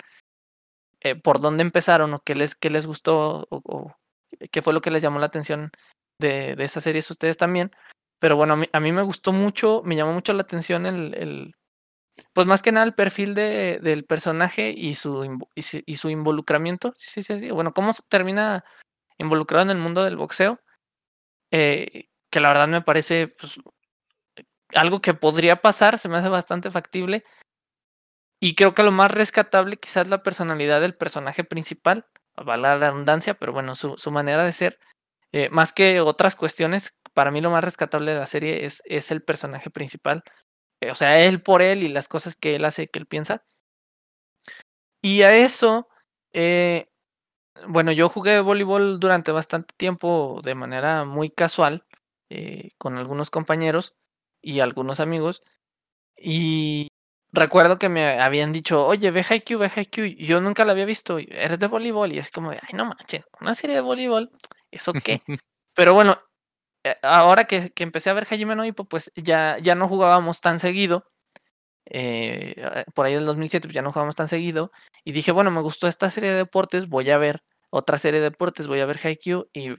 eh, 1.02 1.16
por 1.16 1.42
dónde 1.42 1.64
empezaron 1.64 2.14
o 2.14 2.20
qué 2.20 2.36
les, 2.36 2.56
qué 2.56 2.70
les 2.70 2.88
gustó 2.88 3.48
o, 3.50 3.96
qué 4.52 4.62
fue 4.62 4.74
lo 4.74 4.82
que 4.82 4.92
les 4.92 5.02
llamó 5.02 5.20
la 5.20 5.26
atención 5.28 5.72
de, 6.20 6.56
de 6.56 6.64
esas 6.64 6.84
series 6.84 7.10
ustedes 7.12 7.38
también. 7.38 7.72
Pero 8.24 8.38
bueno, 8.38 8.54
a 8.54 8.56
mí, 8.56 8.70
a 8.72 8.80
mí, 8.80 8.94
me 8.94 9.02
gustó 9.02 9.34
mucho, 9.34 9.82
me 9.84 9.98
llamó 9.98 10.14
mucho 10.14 10.32
la 10.32 10.44
atención 10.44 10.86
el, 10.86 11.58
pues 12.32 12.48
más 12.48 12.62
que 12.62 12.72
nada 12.72 12.86
el 12.86 12.94
perfil 12.94 13.36
de, 13.36 13.80
del 13.84 14.06
personaje 14.06 14.70
y 14.70 14.96
su, 14.96 15.46
y 15.54 15.96
su, 15.98 16.10
involucramiento. 16.10 16.94
Sí, 16.96 17.22
sí, 17.22 17.38
sí. 17.38 17.52
Bueno, 17.52 17.74
cómo 17.74 17.92
termina 18.08 18.64
involucrado 19.18 19.64
en 19.64 19.72
el 19.72 19.78
mundo 19.78 20.06
del 20.06 20.16
boxeo. 20.16 20.62
Eh, 21.52 22.08
que 22.30 22.40
la 22.40 22.48
verdad 22.48 22.70
me 22.70 22.82
parece 22.82 23.28
pues, 23.28 23.60
algo 24.74 25.02
que 25.02 25.14
podría 25.14 25.62
pasar, 25.62 26.00
se 26.00 26.08
me 26.08 26.16
hace 26.16 26.30
bastante 26.30 26.72
factible. 26.72 27.26
Y 28.40 28.56
creo 28.56 28.74
que 28.74 28.84
lo 28.84 28.92
más 28.94 29.12
rescatable 29.12 29.76
quizás 29.76 30.08
la 30.08 30.24
personalidad 30.24 30.80
del 30.80 30.96
personaje 30.96 31.44
principal, 31.44 32.08
va 32.40 32.56
la 32.56 32.78
redundancia, 32.78 33.34
pero 33.34 33.52
bueno, 33.52 33.76
su, 33.76 33.98
su 33.98 34.12
manera 34.12 34.46
de 34.46 34.54
ser, 34.54 34.80
eh, 35.34 35.50
más 35.52 35.74
que 35.74 36.02
otras 36.02 36.36
cuestiones, 36.38 36.94
para 37.14 37.32
mí 37.32 37.42
lo 37.42 37.52
más 37.52 37.64
rescatable 37.66 38.14
de 38.14 38.20
la 38.20 38.28
serie 38.28 38.66
es, 38.66 38.82
es 38.86 39.12
el 39.12 39.24
personaje 39.24 39.72
principal. 39.72 40.24
Eh, 40.82 40.92
o 40.92 40.96
sea, 40.96 41.22
él 41.26 41.42
por 41.44 41.62
él 41.64 41.84
y 41.84 41.90
las 41.90 42.08
cosas 42.10 42.36
que 42.38 42.56
él 42.56 42.66
hace, 42.66 42.90
que 42.90 43.00
él 43.00 43.08
piensa. 43.08 43.44
Y 45.02 45.22
a 45.24 45.36
eso, 45.36 45.88
eh, 46.34 46.88
bueno, 47.68 47.92
yo 47.92 48.10
jugué 48.10 48.40
voleibol 48.42 49.00
durante 49.00 49.32
bastante 49.32 49.74
tiempo 49.78 50.42
de 50.44 50.56
manera 50.56 51.06
muy 51.06 51.30
casual, 51.32 51.86
eh, 52.30 52.72
con 52.78 52.98
algunos 52.98 53.30
compañeros 53.32 53.96
y 54.42 54.62
algunos 54.62 55.00
amigos. 55.00 55.44
Y 56.18 56.90
recuerdo 57.34 57.80
que 57.80 57.90
me 57.90 58.22
habían 58.22 58.54
dicho, 58.54 58.86
oye, 58.88 59.12
ve 59.12 59.26
Haikyuu, 59.30 59.60
ve 59.60 59.72
Haikyuu. 59.76 60.08
Yo 60.18 60.42
nunca 60.42 60.66
lo 60.66 60.72
había 60.74 60.86
visto, 60.86 61.20
eres 61.20 61.60
de 61.60 61.68
voleibol. 61.68 62.14
Y 62.14 62.20
es 62.20 62.32
como 62.32 62.52
de, 62.52 62.60
ay, 62.64 62.72
no 62.76 62.86
manches, 62.86 63.26
una 63.42 63.56
serie 63.56 63.78
de 63.78 63.82
voleibol, 63.84 64.32
¿eso 64.74 64.94
qué? 64.94 65.22
Pero 65.76 65.94
bueno, 65.94 66.20
eh, 66.84 66.98
ahora 67.02 67.46
que, 67.46 67.72
que, 67.72 67.84
empecé 67.84 68.10
a 68.10 68.14
ver 68.14 68.28
Hajime 68.30 68.56
no 68.56 68.66
Ippo, 68.66 68.86
pues 68.86 69.12
ya, 69.16 69.58
ya 69.60 69.76
no 69.76 69.88
jugábamos 69.88 70.42
tan 70.42 70.60
seguido. 70.60 71.06
Eh, 71.86 72.56
eh, 72.58 72.86
por 72.94 73.06
ahí 73.06 73.14
del 73.14 73.26
2007 73.26 73.68
pues 73.68 73.76
ya 73.76 73.82
no 73.82 73.92
jugábamos 73.92 74.16
tan 74.16 74.28
seguido. 74.28 74.72
Y 75.04 75.12
dije, 75.14 75.32
bueno, 75.32 75.52
me 75.52 75.62
gustó 75.62 75.88
esta 75.88 76.10
serie 76.10 76.32
de 76.32 76.38
deportes, 76.38 76.90
voy 76.90 77.10
a 77.10 77.18
ver 77.18 77.44
otra 77.70 77.98
serie 77.98 78.20
de 78.20 78.30
deportes, 78.30 78.68
voy 78.68 78.82
a 78.82 78.86
ver 78.86 79.00
Haikyuu. 79.04 79.50
Y 79.54 79.78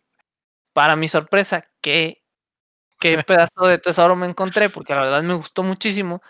para 0.72 0.96
mi 0.96 1.08
sorpresa, 1.08 1.62
qué, 1.80 2.22
qué 3.00 3.18
pedazo 3.26 3.66
de 3.66 3.78
tesoro 3.78 4.16
me 4.16 4.26
encontré, 4.26 4.70
porque 4.70 4.94
la 4.94 5.02
verdad 5.02 5.22
me 5.22 5.34
gustó 5.34 5.62
muchísimo. 5.62 6.22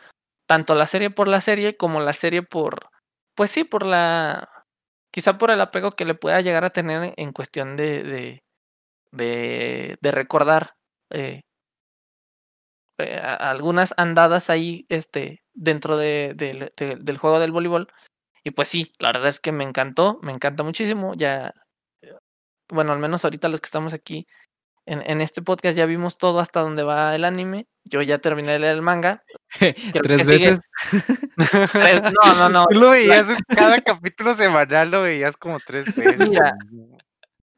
Tanto 0.47 0.75
la 0.75 0.87
serie 0.87 1.11
por 1.11 1.29
la 1.29 1.41
serie 1.41 1.77
como 1.77 2.01
la 2.01 2.13
serie 2.13 2.43
por, 2.43 2.91
pues 3.35 3.51
sí, 3.51 3.65
por 3.65 3.87
la, 3.87 4.67
quizá 5.13 5.39
por 5.39 5.51
el 5.51 5.61
apego 5.61 5.93
que 5.93 6.05
le 6.05 6.15
pueda 6.15 6.41
llegar 6.43 6.65
a 6.65 6.71
tener 6.71 7.15
en 7.17 7.33
cuestión 7.33 7.77
de, 7.77 8.03
de 8.03 8.44
de, 9.15 9.97
de 10.01 10.11
recordar 10.11 10.75
eh, 11.11 11.41
eh, 12.99 13.19
algunas 13.19 13.95
andadas 13.97 14.51
ahí 14.51 14.87
este, 14.89 15.43
dentro 15.53 15.97
de, 15.97 16.35
del 16.35 17.19
juego 17.19 17.41
del 17.41 17.53
voleibol. 17.53 17.89
Y 18.45 18.51
pues 18.51 18.69
sí, 18.69 18.93
la 18.99 19.09
verdad 19.09 19.29
es 19.29 19.41
que 19.41 19.53
me 19.53 19.65
encantó, 19.65 20.19
me 20.23 20.33
encanta 20.33 20.63
muchísimo. 20.63 21.15
Ya, 21.15 21.55
bueno, 22.69 22.93
al 22.93 22.99
menos 22.99 23.25
ahorita 23.25 23.49
los 23.49 23.61
que 23.61 23.67
estamos 23.67 23.93
aquí 23.95 24.27
en, 24.87 25.21
este 25.21 25.41
podcast 25.41 25.77
ya 25.77 25.87
vimos 25.87 26.19
todo 26.19 26.41
hasta 26.41 26.61
donde 26.61 26.83
va 26.83 27.15
el 27.15 27.25
anime. 27.25 27.67
Yo 27.85 28.03
ya 28.03 28.19
terminé 28.19 28.53
de 28.53 28.59
leer 28.59 28.77
el 28.77 28.83
manga. 28.83 29.23
¿Tres 30.03 30.29
veces? 30.29 30.61
no, 32.23 32.35
no, 32.35 32.49
no. 32.49 32.67
Tú 32.67 32.79
lo 32.79 32.91
veías 32.91 33.27
cada 33.49 33.81
capítulo 33.81 34.35
semanal, 34.35 34.91
lo 34.91 35.03
veías 35.03 35.37
como 35.37 35.59
tres 35.61 35.87
veces. 35.97 36.29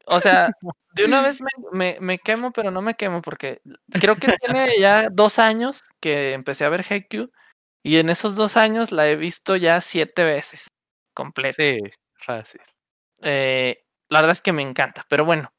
o 0.05 0.19
sea, 0.19 0.51
de 0.97 1.05
una 1.05 1.21
vez 1.27 1.39
me, 1.71 1.97
me, 1.99 2.19
quemo, 2.19 2.51
pero 2.51 2.71
no 2.71 2.81
me 2.81 2.95
quemo, 2.95 3.21
porque 3.21 3.61
creo 3.89 4.15
que 4.15 4.33
tiene 4.39 4.79
ya 4.79 5.09
dos 5.09 5.39
años 5.39 5.83
que 6.01 6.33
empecé 6.33 6.65
a 6.65 6.69
ver 6.69 6.85
Haikyuu, 6.87 7.31
y 7.83 7.97
en 7.97 8.09
esos 8.09 8.35
dos 8.35 8.57
años 8.57 8.91
la 8.91 9.07
he 9.07 9.15
visto 9.15 9.55
ya 9.55 9.79
siete 9.81 10.23
veces, 10.23 10.67
completa. 11.13 11.63
Sí, 11.63 11.79
fácil. 12.19 12.61
Eh, 13.21 13.83
la 14.09 14.21
verdad 14.21 14.33
es 14.33 14.41
que 14.41 14.53
me 14.53 14.61
encanta, 14.61 15.05
pero 15.09 15.25
bueno, 15.25 15.51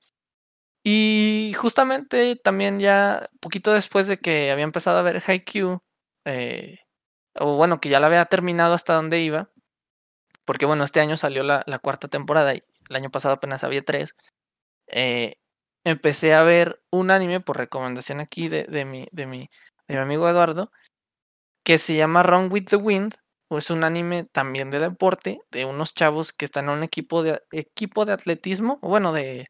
y 0.84 1.52
justamente 1.56 2.36
también 2.36 2.80
ya 2.80 3.28
poquito 3.40 3.72
después 3.72 4.06
de 4.06 4.18
que 4.18 4.50
había 4.50 4.64
empezado 4.64 4.98
a 4.98 5.02
ver 5.02 5.22
Haikyuu, 5.26 5.82
eh, 6.24 6.78
o 7.34 7.56
bueno, 7.56 7.80
que 7.80 7.88
ya 7.88 8.00
la 8.00 8.06
había 8.06 8.24
terminado 8.26 8.74
hasta 8.74 8.94
donde 8.94 9.20
iba, 9.20 9.50
porque 10.44 10.66
bueno, 10.66 10.84
este 10.84 11.00
año 11.00 11.16
salió 11.18 11.42
la, 11.42 11.62
cuarta 11.82 12.08
temporada 12.08 12.54
y 12.54 12.62
el 12.88 12.96
año 12.96 13.10
pasado 13.10 13.34
apenas 13.34 13.64
había 13.64 13.84
tres, 13.84 14.16
eh, 14.90 15.36
empecé 15.84 16.34
a 16.34 16.42
ver 16.42 16.82
un 16.90 17.10
anime 17.10 17.40
por 17.40 17.56
recomendación 17.56 18.20
aquí 18.20 18.48
de, 18.48 18.64
de, 18.64 18.84
mi, 18.84 19.06
de, 19.12 19.26
mi, 19.26 19.50
de 19.88 19.94
mi 19.94 20.00
amigo 20.00 20.28
Eduardo, 20.28 20.70
que 21.64 21.78
se 21.78 21.96
llama 21.96 22.22
Run 22.22 22.50
with 22.50 22.66
the 22.66 22.76
Wind, 22.76 23.14
es 23.50 23.70
un 23.70 23.84
anime 23.84 24.24
también 24.24 24.70
de 24.70 24.78
deporte, 24.78 25.40
de 25.50 25.64
unos 25.64 25.94
chavos 25.94 26.32
que 26.32 26.44
están 26.44 26.66
en 26.66 26.70
un 26.72 26.82
equipo 26.82 27.22
de, 27.22 27.42
equipo 27.52 28.04
de 28.04 28.12
atletismo, 28.12 28.78
bueno, 28.82 29.12
de 29.12 29.48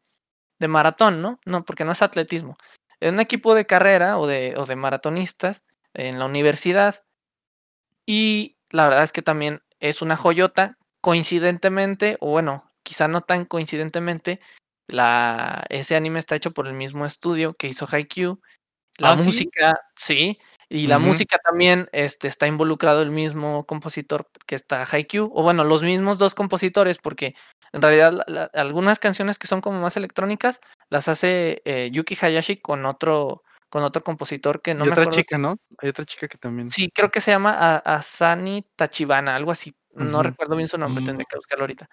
de 0.59 0.67
maratón, 0.67 1.21
¿no? 1.21 1.39
No, 1.45 1.63
porque 1.65 1.85
no 1.85 1.93
es 1.93 2.01
atletismo. 2.01 2.57
Es 2.99 3.11
un 3.11 3.19
equipo 3.19 3.55
de 3.55 3.65
carrera 3.65 4.19
o 4.19 4.27
de, 4.27 4.53
o 4.57 4.65
de 4.65 4.75
maratonistas 4.75 5.63
en 5.93 6.19
la 6.19 6.25
universidad. 6.25 7.03
Y 8.05 8.57
la 8.69 8.85
verdad 8.85 9.03
es 9.03 9.11
que 9.11 9.21
también 9.21 9.61
es 9.79 10.01
una 10.01 10.17
joyota. 10.17 10.77
Coincidentemente, 11.01 12.17
o 12.19 12.31
bueno, 12.31 12.69
quizá 12.83 13.07
no 13.07 13.21
tan 13.21 13.45
coincidentemente, 13.45 14.41
la, 14.89 15.65
ese 15.69 15.95
anime 15.95 16.19
está 16.19 16.35
hecho 16.35 16.51
por 16.51 16.67
el 16.67 16.73
mismo 16.73 17.05
estudio 17.05 17.53
que 17.53 17.67
hizo 17.67 17.87
Haikyuu. 17.89 18.39
La 18.97 19.11
¿Ah, 19.11 19.15
música, 19.15 19.79
sí, 19.95 20.39
y 20.67 20.87
la 20.87 20.99
música 20.99 21.39
también 21.39 21.89
este, 21.93 22.27
está 22.27 22.47
involucrado 22.47 23.01
el 23.01 23.09
mismo 23.09 23.65
compositor 23.65 24.29
que 24.45 24.55
está 24.55 24.85
Haikyuu, 24.85 25.31
o 25.33 25.41
bueno, 25.41 25.63
los 25.63 25.81
mismos 25.81 26.19
dos 26.19 26.35
compositores, 26.35 26.97
porque 26.99 27.33
en 27.71 27.81
realidad, 27.81 28.49
algunas 28.53 28.99
canciones 28.99 29.39
que 29.39 29.47
son 29.47 29.61
como 29.61 29.81
más 29.81 29.97
electrónicas 29.97 30.59
las 30.89 31.07
hace 31.07 31.61
eh, 31.65 31.89
Yuki 31.91 32.17
Hayashi 32.19 32.57
con 32.57 32.85
otro 32.85 33.43
con 33.69 33.83
otro 33.83 34.03
compositor 34.03 34.63
que 34.63 34.73
no 34.73 34.83
me 34.83 34.91
otra 34.91 35.07
chica, 35.07 35.37
¿no? 35.37 35.57
Hay 35.77 35.89
otra 35.89 36.03
chica 36.03 36.27
que 36.27 36.39
también. 36.39 36.69
Sí, 36.69 36.89
creo 36.91 37.11
que 37.11 37.21
se 37.21 37.29
llama 37.29 37.77
Asani 37.77 38.65
Tachibana, 38.75 39.35
algo 39.35 39.51
así. 39.51 39.75
No 39.93 40.23
recuerdo 40.23 40.55
bien 40.55 40.67
su 40.67 40.77
nombre, 40.77 41.03
tendré 41.03 41.23
mm. 41.23 41.27
que 41.29 41.35
buscarlo 41.35 41.63
ahorita. 41.63 41.89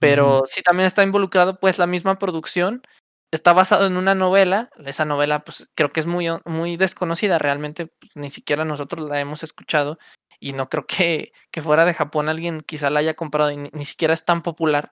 Pero 0.00 0.42
sí 0.46 0.62
también 0.62 0.86
está 0.86 1.02
involucrado 1.02 1.60
pues 1.60 1.78
la 1.78 1.86
misma 1.86 2.18
producción. 2.18 2.82
Está 3.30 3.52
basado 3.52 3.86
en 3.86 3.96
una 3.96 4.14
novela. 4.14 4.70
Esa 4.84 5.04
novela 5.04 5.44
pues 5.44 5.70
creo 5.76 5.92
que 5.92 6.00
es 6.00 6.06
muy, 6.06 6.26
muy 6.44 6.76
desconocida. 6.76 7.38
Realmente 7.38 7.86
pues, 7.86 8.10
ni 8.16 8.30
siquiera 8.30 8.64
nosotros 8.64 9.08
la 9.08 9.20
hemos 9.20 9.42
escuchado. 9.42 9.98
Y 10.40 10.54
no 10.54 10.68
creo 10.68 10.86
que, 10.86 11.32
que 11.52 11.60
fuera 11.60 11.84
de 11.84 11.94
Japón 11.94 12.28
alguien 12.28 12.62
quizá 12.62 12.90
la 12.90 13.00
haya 13.00 13.14
comprado 13.14 13.50
y 13.52 13.58
ni 13.58 13.84
siquiera 13.84 14.14
es 14.14 14.24
tan 14.24 14.42
popular 14.42 14.90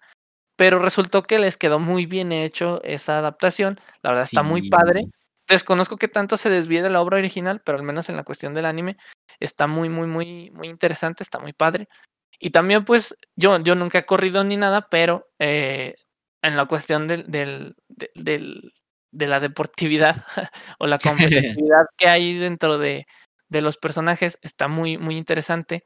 pero 0.59 0.81
resultó 0.81 1.23
que 1.23 1.39
les 1.39 1.57
quedó 1.57 1.79
muy 1.79 2.05
bien 2.05 2.33
hecho 2.33 2.83
esa 2.83 3.19
adaptación. 3.19 3.79
La 4.03 4.11
verdad 4.11 4.25
está 4.25 4.43
muy 4.43 4.69
padre. 4.69 5.05
Desconozco 5.47 5.99
que 5.99 6.09
tanto 6.09 6.37
se 6.37 6.51
desvíe 6.51 6.83
de 6.83 6.91
la 6.91 7.01
obra 7.01 7.19
original, 7.19 7.63
pero 7.65 7.79
al 7.79 7.85
menos 7.85 8.09
en 8.09 8.17
la 8.17 8.25
cuestión 8.25 8.55
del 8.55 8.67
anime 8.67 8.97
está 9.39 9.69
muy, 9.69 9.89
muy, 9.89 10.09
muy, 10.09 10.51
muy 10.51 10.67
interesante, 10.67 11.23
está 11.23 11.39
muy 11.39 11.53
padre. 11.53 11.89
Y 12.39 12.51
también, 12.51 12.85
pues, 12.85 13.17
yo, 13.37 13.59
yo 13.61 13.75
nunca 13.75 13.99
he 13.99 14.07
corrido 14.07 14.45
ni 14.45 14.57
nada, 14.57 14.89
pero 14.89 15.29
eh, 15.39 15.95
en 16.43 16.57
la 16.57 16.67
cuestión 16.67 17.09
del, 17.09 17.25
del, 17.29 17.75
de 19.11 19.27
la 19.27 19.41
deportividad 19.41 20.25
o 20.79 20.87
la 20.87 20.99
competitividad 21.57 21.87
que 21.97 22.09
hay 22.09 22.39
dentro 22.39 22.79
de, 22.79 23.07
de, 23.49 23.61
los 23.61 23.77
personajes 23.77 24.39
está 24.43 24.69
muy, 24.69 24.99
muy 24.99 25.17
interesante. 25.17 25.85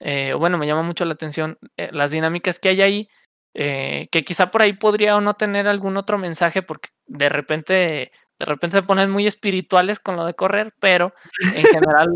Eh, 0.00 0.34
bueno, 0.34 0.58
me 0.58 0.66
llama 0.66 0.82
mucho 0.82 1.04
la 1.04 1.14
atención 1.14 1.58
eh, 1.76 1.90
las 1.92 2.10
dinámicas 2.10 2.58
que 2.58 2.70
hay 2.70 2.82
ahí 2.82 3.08
eh, 3.54 4.08
que 4.10 4.24
quizá 4.24 4.50
por 4.50 4.62
ahí 4.62 4.72
podría 4.72 5.14
o 5.16 5.20
no 5.20 5.34
tener 5.34 5.68
algún 5.68 5.98
otro 5.98 6.16
mensaje 6.16 6.62
porque 6.62 6.88
de 7.06 7.28
repente 7.28 8.12
de 8.38 8.46
repente 8.46 8.78
se 8.78 8.82
ponen 8.82 9.10
muy 9.10 9.26
espirituales 9.26 10.00
con 10.00 10.16
lo 10.16 10.24
de 10.24 10.34
correr, 10.34 10.74
pero 10.80 11.14
en 11.54 11.64
general 11.66 12.08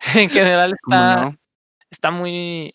en 0.14 0.30
general 0.30 0.72
está 0.72 1.36
está 1.90 2.10
muy 2.12 2.72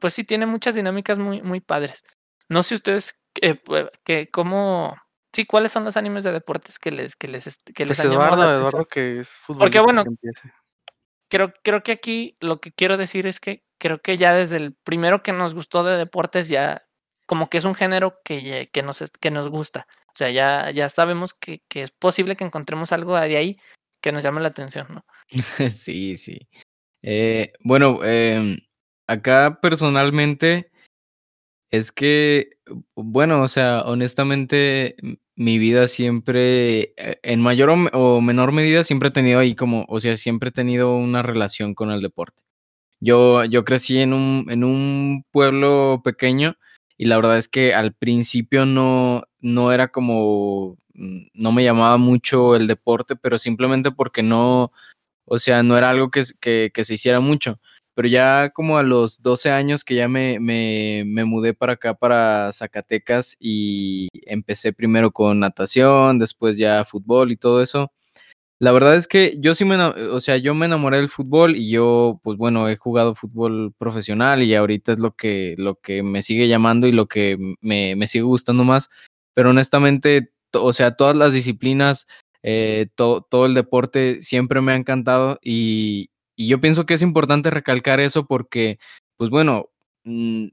pues 0.00 0.14
sí 0.14 0.24
tiene 0.24 0.46
muchas 0.46 0.74
dinámicas 0.74 1.18
muy 1.18 1.42
muy 1.42 1.60
padres. 1.60 2.04
No 2.48 2.62
sé 2.62 2.74
ustedes 2.74 3.20
eh, 3.40 3.60
que 4.04 4.30
cómo 4.30 4.96
sí 5.32 5.44
cuáles 5.44 5.72
son 5.72 5.84
los 5.84 5.96
animes 5.96 6.24
de 6.24 6.32
deportes 6.32 6.78
que 6.78 6.90
les 6.90 7.16
que 7.16 7.28
les 7.28 7.58
que 7.74 7.84
les 7.84 7.98
pues 7.98 8.10
Eduardo, 8.10 8.50
Eduardo 8.50 8.84
que 8.86 9.20
es 9.20 9.28
Porque 9.46 9.80
bueno, 9.80 10.04
creo 11.28 11.52
creo 11.62 11.82
que 11.82 11.92
aquí 11.92 12.36
lo 12.40 12.60
que 12.60 12.72
quiero 12.72 12.96
decir 12.96 13.26
es 13.26 13.40
que 13.40 13.64
creo 13.78 14.00
que 14.00 14.16
ya 14.18 14.34
desde 14.34 14.56
el 14.56 14.74
primero 14.74 15.22
que 15.22 15.32
nos 15.32 15.54
gustó 15.54 15.84
de 15.84 15.96
deportes 15.96 16.48
ya 16.48 16.82
como 17.28 17.50
que 17.50 17.58
es 17.58 17.66
un 17.66 17.74
género 17.74 18.20
que, 18.24 18.70
que, 18.72 18.82
nos, 18.82 19.04
que 19.20 19.30
nos 19.30 19.50
gusta. 19.50 19.86
O 20.06 20.14
sea, 20.14 20.30
ya, 20.30 20.70
ya 20.70 20.88
sabemos 20.88 21.34
que, 21.34 21.62
que, 21.68 21.82
es 21.82 21.90
posible 21.90 22.36
que 22.36 22.44
encontremos 22.44 22.90
algo 22.90 23.20
de 23.20 23.36
ahí 23.36 23.60
que 24.00 24.12
nos 24.12 24.22
llame 24.22 24.40
la 24.40 24.48
atención, 24.48 24.86
¿no? 24.88 25.04
sí, 25.70 26.16
sí. 26.16 26.48
Eh, 27.02 27.52
bueno, 27.60 28.02
em, 28.02 28.56
acá 29.08 29.58
personalmente 29.60 30.70
es 31.70 31.92
que, 31.92 32.50
bueno, 32.94 33.42
o 33.42 33.48
sea, 33.48 33.82
honestamente, 33.82 34.96
mi 35.36 35.58
vida 35.58 35.88
siempre, 35.88 36.94
eh, 36.96 37.20
en 37.22 37.40
mayor 37.40 37.70
o, 37.92 38.20
menor 38.20 38.52
medida, 38.52 38.84
siempre 38.84 39.08
he 39.08 39.12
tenido 39.12 39.40
ahí 39.40 39.54
como, 39.54 39.84
o 39.88 40.00
sea, 40.00 40.16
siempre 40.16 40.50
he 40.50 40.52
tenido 40.52 40.96
una 40.96 41.22
relación 41.22 41.74
con 41.74 41.90
el 41.90 42.02
deporte. 42.02 42.42
Yo, 43.00 43.44
yo 43.44 43.64
crecí 43.64 43.98
en 44.00 44.12
un, 44.12 44.46
en 44.50 44.64
un 44.64 45.24
pueblo 45.32 46.02
pequeño 46.04 46.56
y 46.98 47.06
la 47.06 47.16
verdad 47.16 47.38
es 47.38 47.48
que 47.48 47.74
al 47.74 47.94
principio 47.94 48.66
no, 48.66 49.24
no 49.40 49.72
era 49.72 49.88
como, 49.88 50.78
mm, 50.94 51.28
no 51.34 51.52
me 51.52 51.64
llamaba 51.64 51.98
mucho 51.98 52.56
el 52.56 52.66
deporte, 52.66 53.16
pero 53.16 53.38
simplemente 53.38 53.92
porque 53.92 54.22
no, 54.22 54.72
o 55.26 55.38
sea, 55.38 55.62
no 55.62 55.76
era 55.78 55.90
algo 55.90 56.10
que, 56.10 56.22
que, 56.40 56.84
se 56.84 56.94
hiciera 56.94 57.20
mucho. 57.20 57.60
Pero 57.98 58.06
ya 58.06 58.50
como 58.50 58.78
a 58.78 58.84
los 58.84 59.22
12 59.22 59.50
años 59.50 59.82
que 59.82 59.96
ya 59.96 60.06
me, 60.06 60.38
me, 60.38 61.02
me, 61.04 61.24
mudé 61.24 61.52
para 61.52 61.72
acá, 61.72 61.94
para 61.94 62.52
Zacatecas, 62.52 63.36
y 63.40 64.06
empecé 64.24 64.72
primero 64.72 65.10
con 65.10 65.40
natación, 65.40 66.20
después 66.20 66.56
ya 66.56 66.84
fútbol 66.84 67.32
y 67.32 67.36
todo 67.36 67.60
eso, 67.60 67.90
la 68.60 68.70
verdad 68.70 68.94
es 68.94 69.08
que 69.08 69.36
yo 69.40 69.52
sí 69.56 69.64
me, 69.64 69.76
o 69.82 70.20
sea, 70.20 70.36
yo 70.36 70.54
me 70.54 70.66
enamoré 70.66 70.98
del 70.98 71.08
fútbol 71.08 71.56
y 71.56 71.70
yo, 71.70 72.20
pues 72.22 72.38
bueno, 72.38 72.68
he 72.68 72.76
jugado 72.76 73.16
fútbol 73.16 73.74
profesional 73.76 74.44
y 74.44 74.54
ahorita 74.54 74.92
es 74.92 75.00
lo 75.00 75.16
que, 75.16 75.56
lo 75.58 75.74
que 75.80 76.04
me 76.04 76.22
sigue 76.22 76.46
llamando 76.46 76.86
y 76.86 76.92
lo 76.92 77.08
que 77.08 77.36
me, 77.60 77.96
me 77.96 78.06
sigue 78.06 78.22
gustando 78.22 78.62
más. 78.62 78.90
Pero 79.34 79.50
honestamente, 79.50 80.32
o 80.54 80.72
sea, 80.72 80.94
todas 80.94 81.16
las 81.16 81.34
disciplinas, 81.34 82.06
eh, 82.44 82.86
todo 82.94 83.46
el 83.46 83.54
deporte 83.54 84.22
siempre 84.22 84.60
me 84.60 84.70
ha 84.72 84.76
encantado 84.76 85.40
y, 85.42 86.10
y, 86.38 86.48
yo 86.48 86.60
pienso 86.60 86.86
que 86.86 86.94
es 86.94 87.02
importante 87.02 87.50
recalcar 87.50 88.00
eso 88.00 88.26
porque, 88.26 88.78
pues 89.16 89.30
bueno, 89.30 89.70
mm, 90.04 90.46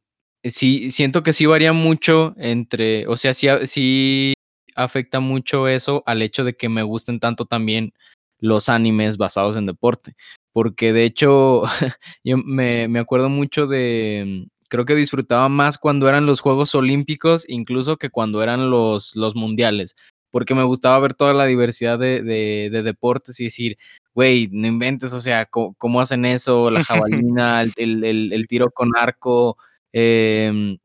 sí, 0.43 0.91
siento 0.91 1.23
que 1.23 1.33
sí 1.33 1.45
varía 1.45 1.73
mucho 1.73 2.33
entre, 2.37 3.07
o 3.07 3.17
sea, 3.17 3.33
sí, 3.33 3.47
sí 3.65 4.33
afecta 4.75 5.19
mucho 5.19 5.67
eso 5.67 6.03
al 6.05 6.21
hecho 6.21 6.43
de 6.43 6.55
que 6.55 6.69
me 6.69 6.83
gusten 6.83 7.19
tanto 7.19 7.45
también 7.45 7.93
los 8.39 8.69
animes 8.69 9.17
basados 9.17 9.57
en 9.57 9.65
deporte. 9.65 10.15
Porque 10.53 10.93
de 10.93 11.05
hecho, 11.05 11.63
yo 12.23 12.37
me, 12.37 12.87
me 12.87 12.99
acuerdo 12.99 13.29
mucho 13.29 13.67
de, 13.67 14.47
creo 14.69 14.85
que 14.85 14.95
disfrutaba 14.95 15.49
más 15.49 15.77
cuando 15.77 16.09
eran 16.09 16.25
los 16.25 16.39
Juegos 16.41 16.75
Olímpicos, 16.75 17.45
incluso 17.47 17.97
que 17.97 18.09
cuando 18.09 18.41
eran 18.41 18.69
los, 18.69 19.15
los 19.15 19.35
mundiales, 19.35 19.95
porque 20.31 20.55
me 20.55 20.63
gustaba 20.63 20.99
ver 20.99 21.13
toda 21.13 21.33
la 21.33 21.45
diversidad 21.45 21.99
de, 21.99 22.21
de, 22.21 22.83
deportes 22.83 23.39
y 23.39 23.45
decir, 23.45 23.77
güey, 24.15 24.49
no 24.51 24.67
inventes, 24.67 25.13
o 25.13 25.21
sea, 25.21 25.45
¿cómo, 25.45 26.01
hacen 26.01 26.25
eso? 26.25 26.71
La 26.71 26.83
jabalina, 27.23 27.61
el, 27.61 28.03
el, 28.03 28.33
el, 28.33 28.47
tiro 28.47 28.71
con 28.71 28.91
arco, 28.97 29.57
eh, 29.93 30.77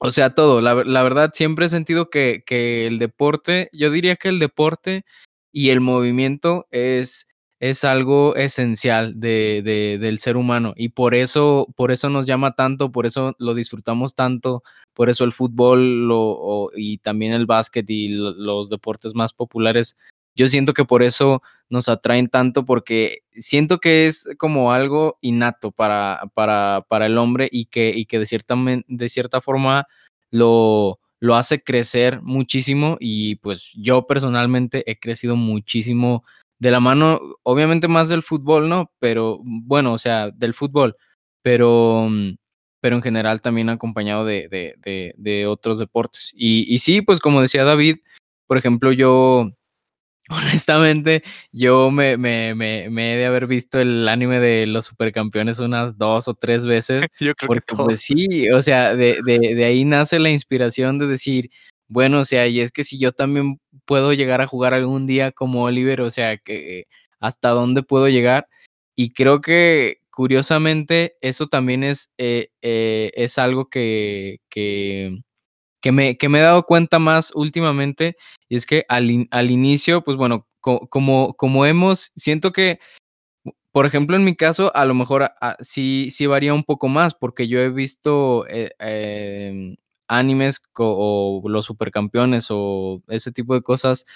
o 0.00 0.10
sea, 0.10 0.34
todo. 0.34 0.60
La, 0.60 0.74
verdad, 0.74 1.30
siempre 1.32 1.66
he 1.66 1.68
sentido 1.70 2.10
que, 2.10 2.42
que, 2.44 2.86
el 2.86 2.98
deporte, 2.98 3.70
yo 3.72 3.90
diría 3.90 4.16
que 4.16 4.28
el 4.28 4.38
deporte 4.38 5.04
y 5.52 5.70
el 5.70 5.80
movimiento 5.80 6.66
es, 6.70 7.28
es 7.60 7.84
algo 7.84 8.36
esencial 8.36 9.18
de, 9.20 9.62
de, 9.64 9.98
del 9.98 10.18
ser 10.18 10.36
humano 10.36 10.74
y 10.76 10.90
por 10.90 11.14
eso, 11.14 11.68
por 11.76 11.92
eso 11.92 12.10
nos 12.10 12.26
llama 12.26 12.54
tanto, 12.54 12.92
por 12.92 13.06
eso 13.06 13.34
lo 13.38 13.54
disfrutamos 13.54 14.14
tanto, 14.14 14.62
por 14.94 15.08
eso 15.08 15.24
el 15.24 15.32
fútbol 15.32 16.06
lo, 16.08 16.70
y 16.76 16.98
también 16.98 17.32
el 17.32 17.46
básquet 17.46 17.88
y 17.88 18.08
los 18.08 18.68
deportes 18.68 19.14
más 19.14 19.32
populares 19.32 19.96
yo 20.34 20.48
siento 20.48 20.72
que 20.72 20.84
por 20.84 21.02
eso 21.02 21.42
nos 21.68 21.88
atraen 21.88 22.28
tanto, 22.28 22.64
porque 22.64 23.20
siento 23.32 23.78
que 23.78 24.06
es 24.06 24.28
como 24.38 24.72
algo 24.72 25.18
innato 25.20 25.72
para, 25.72 26.22
para, 26.34 26.84
para 26.88 27.06
el 27.06 27.18
hombre 27.18 27.48
y 27.50 27.66
que, 27.66 27.90
y 27.90 28.06
que 28.06 28.18
de, 28.18 28.26
cierta, 28.26 28.54
de 28.86 29.08
cierta 29.08 29.40
forma 29.40 29.86
lo, 30.30 30.98
lo 31.20 31.36
hace 31.36 31.62
crecer 31.62 32.20
muchísimo 32.22 32.96
y 33.00 33.36
pues 33.36 33.72
yo 33.76 34.06
personalmente 34.06 34.88
he 34.90 34.98
crecido 34.98 35.36
muchísimo 35.36 36.24
de 36.58 36.70
la 36.70 36.80
mano, 36.80 37.20
obviamente 37.42 37.88
más 37.88 38.08
del 38.08 38.22
fútbol, 38.22 38.68
¿no? 38.68 38.92
Pero 38.98 39.40
bueno, 39.42 39.92
o 39.92 39.98
sea, 39.98 40.30
del 40.30 40.54
fútbol, 40.54 40.96
pero, 41.42 42.08
pero 42.80 42.96
en 42.96 43.02
general 43.02 43.40
también 43.40 43.68
acompañado 43.68 44.24
de, 44.24 44.48
de 45.16 45.46
otros 45.46 45.78
deportes. 45.78 46.32
Y, 46.36 46.72
y 46.72 46.78
sí, 46.78 47.02
pues 47.02 47.20
como 47.20 47.42
decía 47.42 47.64
David, 47.64 47.98
por 48.46 48.58
ejemplo, 48.58 48.92
yo 48.92 49.50
Honestamente, 50.30 51.22
yo 51.52 51.90
me, 51.90 52.16
me, 52.16 52.54
me, 52.54 52.88
me, 52.88 53.14
he 53.14 53.16
de 53.18 53.26
haber 53.26 53.46
visto 53.46 53.78
el 53.78 54.08
anime 54.08 54.40
de 54.40 54.66
los 54.66 54.86
supercampeones 54.86 55.58
unas 55.58 55.98
dos 55.98 56.28
o 56.28 56.34
tres 56.34 56.64
veces. 56.64 57.04
Yo 57.20 57.34
creo 57.34 57.46
porque, 57.48 57.74
pues 57.76 58.00
sí, 58.00 58.48
o 58.50 58.62
sea, 58.62 58.94
de, 58.96 59.20
de, 59.22 59.54
de, 59.54 59.64
ahí 59.64 59.84
nace 59.84 60.18
la 60.18 60.30
inspiración 60.30 60.98
de 60.98 61.06
decir, 61.08 61.50
bueno, 61.88 62.20
o 62.20 62.24
sea, 62.24 62.46
y 62.46 62.60
es 62.60 62.72
que 62.72 62.84
si 62.84 62.98
yo 62.98 63.12
también 63.12 63.60
puedo 63.84 64.14
llegar 64.14 64.40
a 64.40 64.46
jugar 64.46 64.72
algún 64.72 65.06
día 65.06 65.30
como 65.32 65.64
Oliver, 65.64 66.00
o 66.00 66.10
sea, 66.10 66.38
que 66.38 66.86
hasta 67.20 67.50
dónde 67.50 67.82
puedo 67.82 68.08
llegar. 68.08 68.48
Y 68.96 69.10
creo 69.12 69.40
que 69.42 69.98
curiosamente 70.10 71.16
eso 71.20 71.48
también 71.48 71.84
es, 71.84 72.10
eh, 72.18 72.48
eh, 72.62 73.10
es 73.14 73.36
algo 73.38 73.68
que, 73.68 74.38
que 74.48 75.22
que 75.84 75.92
me, 75.92 76.16
que 76.16 76.30
me 76.30 76.38
he 76.38 76.42
dado 76.42 76.62
cuenta 76.62 76.98
más 76.98 77.30
últimamente, 77.34 78.16
y 78.48 78.56
es 78.56 78.64
que 78.64 78.86
al, 78.88 79.28
al 79.30 79.50
inicio, 79.50 80.02
pues 80.02 80.16
bueno, 80.16 80.48
como, 80.58 81.34
como 81.34 81.66
hemos, 81.66 82.10
siento 82.16 82.52
que, 82.52 82.80
por 83.70 83.84
ejemplo, 83.84 84.16
en 84.16 84.24
mi 84.24 84.34
caso, 84.34 84.74
a 84.74 84.86
lo 84.86 84.94
mejor 84.94 85.30
sí, 85.60 86.08
sí 86.10 86.24
varía 86.24 86.54
un 86.54 86.64
poco 86.64 86.88
más, 86.88 87.12
porque 87.14 87.48
yo 87.48 87.60
he 87.60 87.68
visto 87.68 88.46
eh, 88.48 88.70
em, 88.78 89.76
animes 90.08 90.62
o 90.78 91.42
los 91.46 91.66
supercampeones 91.66 92.46
o 92.48 93.02
ese 93.08 93.30
tipo 93.30 93.52
de 93.52 93.60
cosas 93.60 94.06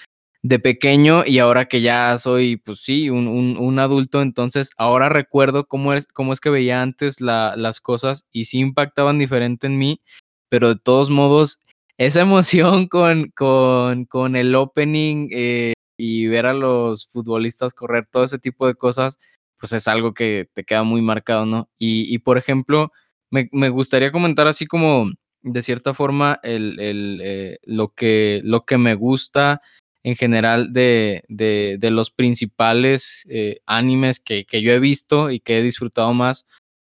de 0.41 0.57
pequeño 0.57 1.23
y 1.23 1.37
ahora 1.37 1.65
que 1.65 1.81
ya 1.81 2.17
soy, 2.17 2.57
pues 2.57 2.79
sí, 2.79 3.11
un, 3.11 3.27
un, 3.27 3.77
adulto, 3.77 4.23
entonces 4.23 4.71
ahora 4.75 5.07
recuerdo 5.09 5.67
cómo 5.67 5.93
es, 5.93 6.07
cómo 6.07 6.33
es 6.33 6.39
que 6.39 6.49
veía 6.49 6.81
antes 6.81 7.21
la, 7.21 7.55
las 7.55 7.79
cosas 7.79 8.25
y 8.31 8.45
sí 8.45 8.57
impactaban 8.57 9.19
diferente 9.19 9.67
en 9.67 9.77
mí 9.77 10.01
pero 10.49 10.69
de 10.69 10.79
todos 10.79 11.09
modos, 11.09 11.59
esa 11.97 12.21
emoción 12.21 12.87
con, 12.87 13.31
con, 13.35 14.05
con 14.05 14.35
el 14.35 14.55
opening 14.55 15.29
eh, 15.31 15.73
y 15.97 16.27
ver 16.27 16.45
a 16.45 16.53
los 16.53 17.07
futbolistas 17.07 17.73
correr, 17.73 18.07
todo 18.11 18.23
ese 18.23 18.39
tipo 18.39 18.67
de 18.67 18.75
cosas, 18.75 19.19
pues 19.59 19.73
es 19.73 19.87
algo 19.87 20.13
que 20.13 20.49
te 20.53 20.63
queda 20.63 20.83
muy 20.83 21.01
marcado, 21.01 21.45
¿no? 21.45 21.69
Y, 21.77 22.13
y 22.13 22.19
por 22.19 22.37
ejemplo, 22.37 22.91
me, 23.29 23.49
me, 23.51 23.69
gustaría 23.69 24.11
comentar 24.11 24.47
así 24.47 24.65
como, 24.65 25.11
de 25.41 25.61
cierta 25.61 25.93
forma, 25.93 26.39
el, 26.43 26.79
el, 26.79 27.19
eh, 27.21 27.59
lo, 27.65 27.89
que, 27.89 28.41
lo 28.43 28.65
que 28.65 28.77
me 28.77 28.95
gusta 28.95 29.61
en 30.03 30.15
general 30.15 30.71
de, 30.71 31.23
de, 31.27 31.77
de 31.79 31.91
los 31.91 32.11
principales 32.11 33.25
eh, 33.29 33.59
animes 33.65 34.19
que, 34.19 34.45
que, 34.45 34.61
yo 34.61 34.71
he 34.71 34.79
visto 34.79 35.29
y 35.29 35.41
que 35.41 35.59
he 35.59 35.61
disfrutado 35.61 36.13
más. 36.13 36.45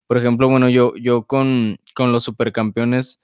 Por 0.07 0.19
ejemplo, 0.19 0.49
bueno, 0.49 0.69
yo, 0.69 0.95
yo 0.97 1.25
con, 1.25 1.79
con 1.95 2.13
los 2.13 2.25
supercampeones 2.25 3.21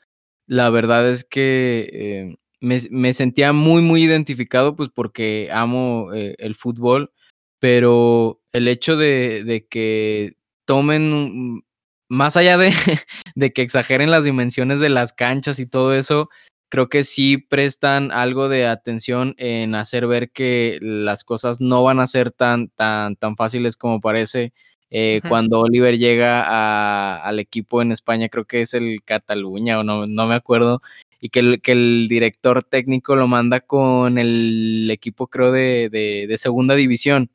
la 0.46 0.70
verdad 0.70 1.08
es 1.10 1.24
que 1.24 1.88
eh, 1.92 2.36
me, 2.60 2.80
me, 2.90 3.14
sentía 3.14 3.52
muy, 3.52 3.82
muy 3.82 4.04
identificado, 4.04 4.76
pues 4.76 4.88
porque 4.94 5.50
amo 5.52 6.12
eh, 6.14 6.34
el 6.38 6.54
fútbol, 6.54 7.12
pero 7.58 8.40
el 8.52 8.68
hecho 8.68 8.96
de, 8.96 9.44
de 9.44 9.66
que 9.66 10.36
tomen, 10.64 11.62
más 12.08 12.36
allá 12.36 12.58
de, 12.58 12.72
de 13.34 13.52
que 13.52 13.62
exageren 13.62 14.10
las 14.10 14.24
dimensiones 14.24 14.80
de 14.80 14.88
las 14.88 15.12
canchas 15.12 15.58
y 15.58 15.66
todo 15.66 15.94
eso, 15.94 16.28
creo 16.68 16.88
que 16.88 17.04
sí 17.04 17.38
prestan 17.38 18.12
algo 18.12 18.48
de 18.48 18.66
atención 18.66 19.34
en 19.38 19.74
hacer 19.74 20.06
ver 20.06 20.30
que 20.30 20.78
las 20.80 21.24
cosas 21.24 21.60
no 21.60 21.82
van 21.84 22.00
a 22.00 22.06
ser 22.06 22.30
tan, 22.32 22.68
tan, 22.70 23.16
tan 23.16 23.36
fáciles 23.36 23.76
como 23.76 24.00
parece 24.00 24.52
eh, 24.90 25.20
cuando 25.28 25.60
Oliver 25.60 25.98
llega 25.98 26.42
a, 26.42 27.22
al 27.22 27.40
equipo 27.40 27.82
en 27.82 27.92
España, 27.92 28.28
creo 28.28 28.44
que 28.44 28.60
es 28.60 28.74
el 28.74 29.02
Cataluña 29.04 29.80
o 29.80 29.82
no, 29.82 30.06
no 30.06 30.26
me 30.26 30.34
acuerdo, 30.34 30.80
y 31.20 31.30
que 31.30 31.40
el, 31.40 31.60
que 31.60 31.72
el 31.72 32.06
director 32.08 32.62
técnico 32.62 33.16
lo 33.16 33.26
manda 33.26 33.60
con 33.60 34.18
el 34.18 34.88
equipo, 34.90 35.26
creo, 35.28 35.50
de, 35.52 35.88
de, 35.90 36.26
de 36.28 36.38
segunda 36.38 36.74
división. 36.74 37.30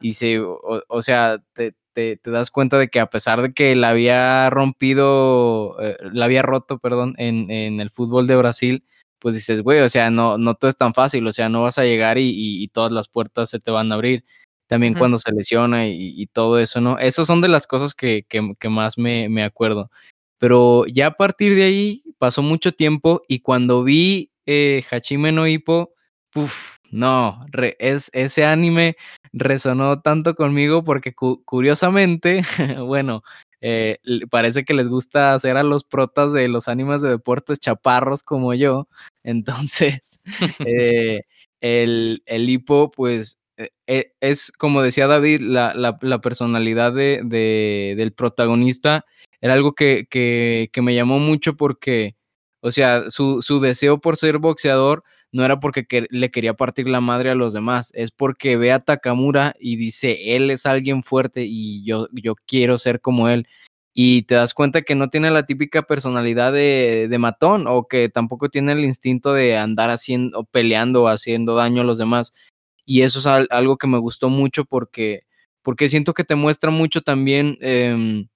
Y 0.00 0.14
se, 0.14 0.40
o, 0.40 0.60
o 0.88 1.02
sea, 1.02 1.38
te, 1.54 1.74
te, 1.94 2.16
te, 2.18 2.30
das 2.30 2.50
cuenta 2.50 2.78
de 2.78 2.88
que 2.88 3.00
a 3.00 3.10
pesar 3.10 3.42
de 3.42 3.52
que 3.54 3.76
la 3.76 3.90
había 3.90 4.50
rompido, 4.50 5.76
eh, 5.80 5.96
la 6.12 6.26
había 6.26 6.42
roto, 6.42 6.78
perdón, 6.78 7.14
en, 7.18 7.50
en, 7.50 7.80
el 7.80 7.90
fútbol 7.90 8.26
de 8.26 8.36
Brasil, 8.36 8.84
pues 9.20 9.34
dices, 9.34 9.62
güey, 9.62 9.80
o 9.80 9.88
sea, 9.88 10.10
no, 10.10 10.38
no 10.38 10.54
todo 10.54 10.68
es 10.70 10.76
tan 10.76 10.94
fácil, 10.94 11.26
o 11.26 11.32
sea, 11.32 11.48
no 11.48 11.62
vas 11.62 11.78
a 11.78 11.84
llegar 11.84 12.18
y, 12.18 12.30
y, 12.30 12.62
y 12.62 12.68
todas 12.68 12.92
las 12.92 13.08
puertas 13.08 13.50
se 13.50 13.60
te 13.60 13.70
van 13.70 13.92
a 13.92 13.94
abrir 13.94 14.24
también 14.72 14.94
uh 14.94 14.96
-huh. 14.96 14.98
cuando 15.00 15.18
se 15.18 15.30
lesiona 15.32 15.86
y, 15.86 16.14
y, 16.16 16.26
todo 16.28 16.58
eso, 16.58 16.80
¿no? 16.80 16.98
Esas 16.98 17.26
son 17.26 17.42
de 17.42 17.48
las 17.48 17.66
cosas 17.66 17.94
que, 17.94 18.24
que, 18.26 18.54
que 18.58 18.70
más 18.70 18.96
me, 18.96 19.28
me, 19.28 19.44
acuerdo. 19.44 19.90
Pero 20.38 20.86
ya 20.86 21.08
a 21.08 21.16
partir 21.18 21.54
de 21.54 21.64
ahí 21.64 22.02
pasó 22.16 22.40
mucho 22.40 22.72
tiempo 22.72 23.20
y 23.28 23.40
cuando 23.40 23.84
vi 23.84 24.30
eh, 24.46 24.82
Hachime 24.90 25.30
no 25.30 25.46
Hippo, 25.46 25.92
uff, 26.34 26.78
no, 26.90 27.38
re, 27.50 27.76
es, 27.80 28.08
ese 28.14 28.46
anime 28.46 28.96
resonó 29.34 30.00
tanto 30.00 30.34
conmigo 30.34 30.84
porque 30.84 31.14
cu 31.14 31.42
curiosamente, 31.44 32.40
bueno, 32.86 33.22
eh, 33.60 33.98
parece 34.30 34.64
que 34.64 34.72
les 34.72 34.88
gusta 34.88 35.34
hacer 35.34 35.58
a 35.58 35.64
los 35.64 35.84
protas 35.84 36.32
de 36.32 36.48
los 36.48 36.66
animes 36.66 37.02
de 37.02 37.10
deportes 37.10 37.60
chaparros 37.60 38.22
como 38.22 38.54
yo. 38.54 38.88
Entonces, 39.22 40.22
eh, 40.66 41.24
el, 41.60 42.22
el 42.24 42.48
hipo, 42.48 42.90
pues 42.90 43.36
es 43.86 44.52
como 44.52 44.82
decía 44.82 45.06
David, 45.06 45.40
la, 45.40 45.74
la, 45.74 46.20
personalidad 46.20 46.92
de, 46.92 47.20
de, 47.24 47.94
del 47.96 48.12
protagonista 48.12 49.04
era 49.40 49.54
algo 49.54 49.74
que, 49.74 50.06
que, 50.08 50.70
me 50.82 50.94
llamó 50.94 51.18
mucho 51.18 51.56
porque, 51.56 52.16
o 52.60 52.70
sea, 52.70 53.10
su, 53.10 53.42
su 53.42 53.60
deseo 53.60 54.00
por 54.00 54.16
ser 54.16 54.38
boxeador 54.38 55.02
no 55.32 55.44
era 55.44 55.60
porque 55.60 55.84
que, 55.86 56.06
le 56.10 56.30
quería 56.30 56.54
partir 56.54 56.88
la 56.88 57.00
madre 57.00 57.30
a 57.30 57.34
los 57.34 57.52
demás, 57.52 57.90
es 57.94 58.12
porque 58.12 58.56
ve 58.56 58.70
a 58.72 58.80
Takamura 58.80 59.54
y 59.58 59.76
dice, 59.76 60.36
él 60.36 60.50
es 60.50 60.66
alguien 60.66 61.02
fuerte 61.02 61.44
y 61.44 61.84
yo, 61.84 62.08
yo 62.12 62.34
quiero 62.46 62.78
ser 62.78 63.00
como 63.00 63.28
él. 63.28 63.48
Y 63.94 64.22
te 64.22 64.36
das 64.36 64.54
cuenta 64.54 64.82
que 64.82 64.94
no 64.94 65.10
tiene 65.10 65.30
la 65.30 65.44
típica 65.44 65.82
personalidad 65.82 66.52
de, 66.52 67.08
de 67.10 67.18
matón 67.18 67.66
o 67.66 67.88
que 67.88 68.08
tampoco 68.08 68.48
tiene 68.48 68.72
el 68.72 68.84
instinto 68.84 69.34
de 69.34 69.58
andar 69.58 69.90
haciendo, 69.90 70.44
peleando 70.44 71.02
o 71.02 71.08
haciendo 71.08 71.56
daño 71.56 71.82
a 71.82 71.84
los 71.84 71.98
demás 71.98 72.32
y 72.84 73.02
eso 73.02 73.18
es 73.18 73.26
algo 73.26 73.76
que 73.76 73.86
me 73.86 73.98
gustó 73.98 74.28
mucho 74.28 74.64
porque, 74.64 75.24
porque 75.62 75.88
siento 75.88 76.14
que 76.14 76.24
te 76.24 76.34
muestra 76.34 76.70
mucho 76.70 77.02
también 77.02 77.58
eh, 77.60 78.26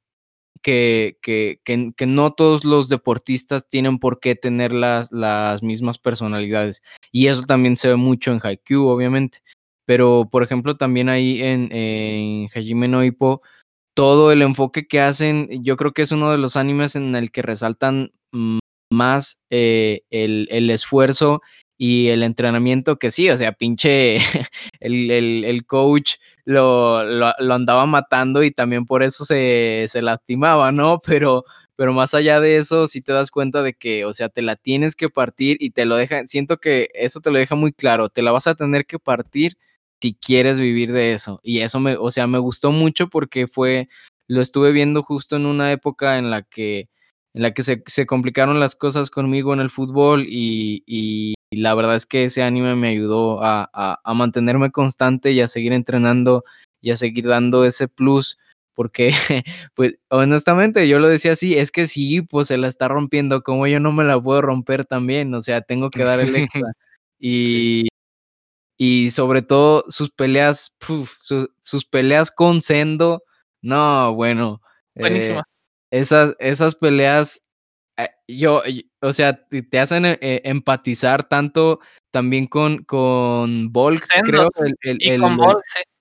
que, 0.63 1.19
que, 1.23 1.61
que, 1.65 1.93
que, 1.97 2.07
no 2.07 2.33
todos 2.33 2.65
los 2.65 2.89
deportistas 2.89 3.69
tienen 3.69 3.99
por 3.99 4.21
qué 4.21 4.35
tener 4.35 4.73
las, 4.73 5.13
las 5.13 5.63
mismas 5.63 5.99
personalidades. 5.99 6.83
Y 7.13 7.29
eso 7.29 7.43
también 7.43 7.77
se 7.77 7.89
ve 7.89 7.97
mucho 7.97 8.33
en 8.33 8.41
Haikyuu, 8.43 8.87
obviamente. 8.87 9.43
Pero, 9.85 10.29
por 10.31 10.43
ejemplo, 10.43 10.77
también 10.77 11.09
ahí 11.09 11.41
en, 11.43 12.49
Hajime 12.55 12.89
no 12.89 13.03
todo 13.95 14.31
el 14.31 14.43
enfoque 14.43 14.87
que 14.87 15.01
hacen, 15.01 15.49
yo 15.63 15.77
creo 15.77 15.93
que 15.93 16.03
es 16.03 16.13
uno 16.13 16.31
de 16.31 16.39
los 16.39 16.57
animes 16.57 16.97
en 16.97 17.15
el 17.17 17.31
que 17.31 17.43
resaltan 17.43 18.13
más 18.93 19.41
eh, 19.51 20.03
el, 20.11 20.49
el 20.51 20.69
esfuerzo 20.71 21.41
y 21.79 22.09
el 22.09 22.23
entrenamiento 22.23 22.99
que 22.99 23.11
sí, 23.11 23.31
o 23.31 23.37
sea, 23.37 23.53
pinche 23.53 24.17
el, 24.81 25.11
el, 25.11 25.45
el 25.45 25.67
coach 25.67 26.15
lo, 26.45 27.05
lo, 27.05 27.33
lo, 27.39 27.55
andaba 27.55 27.87
matando 27.87 28.43
y 28.43 28.51
también 28.51 28.87
por 28.87 29.03
eso 29.03 29.25
se, 29.25 29.87
se 29.89 30.03
lastimaba, 30.03 30.73
¿no? 30.73 31.01
Pero, 31.05 31.45
pero 31.77 31.93
más 31.93 32.15
allá 32.15 32.41
de 32.41 32.57
eso, 32.57 32.87
sí 32.87 33.03
te 33.03 33.13
das 33.13 33.31
cuenta 33.31 33.63
de 33.63 33.75
que, 33.75 34.05
o 34.05 34.15
sea, 34.15 34.29
te 34.29 34.43
la 34.43 34.57
tienes 34.57 34.97
que 34.97 35.11
partir 35.11 35.57
y 35.61 35.71
te 35.71 35.85
lo 35.85 35.97
deja, 35.97 36.27
siento 36.27 36.59
que 36.59 36.89
eso 36.95 37.21
te 37.21 37.31
lo 37.31 37.39
deja 37.39 37.55
muy 37.57 37.73
claro, 37.73 38.09
te 38.09 38.23
la 38.23 38.33
vas 38.33 38.47
a 38.47 38.55
tener 38.55 38.87
que 38.87 38.99
partir 38.99 39.59
si 40.01 40.15
quieres 40.15 40.61
vivir 40.61 40.93
de 40.93 41.13
eso. 41.15 41.41
Y 41.43 41.61
eso 41.61 41.81
me, 41.81 41.97
o 41.97 42.11
sea, 42.11 42.27
me 42.27 42.39
gustó 42.39 42.71
mucho 42.73 43.09
porque 43.09 43.47
fue, 43.49 43.89
lo 44.29 44.41
estuve 44.41 44.73
viendo 44.73 45.03
justo 45.03 45.37
en 45.37 45.47
una 45.47 45.73
época 45.73 46.19
en 46.19 46.31
la 46.31 46.43
que 46.43 46.89
en 47.35 47.43
la 47.43 47.53
que 47.53 47.63
se, 47.63 47.83
se 47.87 48.07
complicaron 48.07 48.61
las 48.61 48.77
cosas 48.77 49.11
conmigo 49.11 49.53
en 49.53 49.61
el 49.61 49.69
fútbol 49.69 50.25
y, 50.27 50.83
y, 50.87 51.35
y 51.51 51.59
la 51.59 51.75
verdad 51.75 51.97
es 51.97 52.07
que 52.07 52.25
ese 52.25 52.43
anime 52.43 52.75
me 52.75 52.89
ayudó 52.89 53.43
a, 53.43 53.71
a, 53.73 54.01
a, 54.03 54.15
mantenerme 54.15 54.71
constante 54.71 55.33
y 55.33 55.41
a 55.41 55.49
seguir 55.49 55.73
entrenando 55.73 56.45
y 56.81 56.91
a 56.91 56.97
seguir 56.97 57.27
dando 57.27 57.65
ese 57.65 57.89
plus 57.89 58.39
porque, 58.77 59.11
pues, 59.75 59.99
honestamente, 60.11 60.87
yo 60.87 60.99
lo 60.99 61.09
decía 61.09 61.33
así, 61.33 61.57
es 61.57 61.73
que 61.73 61.87
sí, 61.87 62.21
pues 62.21 62.49
se 62.49 62.59
la 62.59 62.69
está 62.69 62.89
rompiendo, 62.89 63.43
como 63.43 63.67
yo 63.67 63.81
no 63.81 63.91
me 63.91 64.05
la 64.05 64.21
puedo 64.21 64.43
romper 64.43 64.85
también, 64.85 65.35
o 65.35 65.41
sea, 65.41 65.63
tengo 65.63 65.91
que 65.91 66.05
dar 66.05 66.21
el 66.21 66.37
extra. 66.37 66.73
y, 67.19 67.89
y 68.77 69.11
sobre 69.13 69.41
todo 69.41 69.85
sus 69.89 70.11
peleas, 70.11 70.75
sus 71.59 71.85
peleas 71.87 72.31
con 72.31 72.61
Sendo, 72.61 73.23
no, 73.63 74.15
bueno. 74.15 74.61
Buenísimas. 74.95 75.45
Eh, 75.91 76.01
esas, 76.01 76.37
esas 76.39 76.75
peleas, 76.75 77.43
yo, 78.29 78.63
o 79.01 79.13
sea, 79.13 79.47
te 79.49 79.79
hacen 79.79 80.05
eh, 80.05 80.43
empatizar 80.45 81.25
tanto 81.25 81.81
también 82.11 82.47
con, 82.47 82.85
con 82.85 83.73
Volk, 83.73 84.07
creo, 84.25 84.49
el, 84.57 84.75
el, 84.83 85.23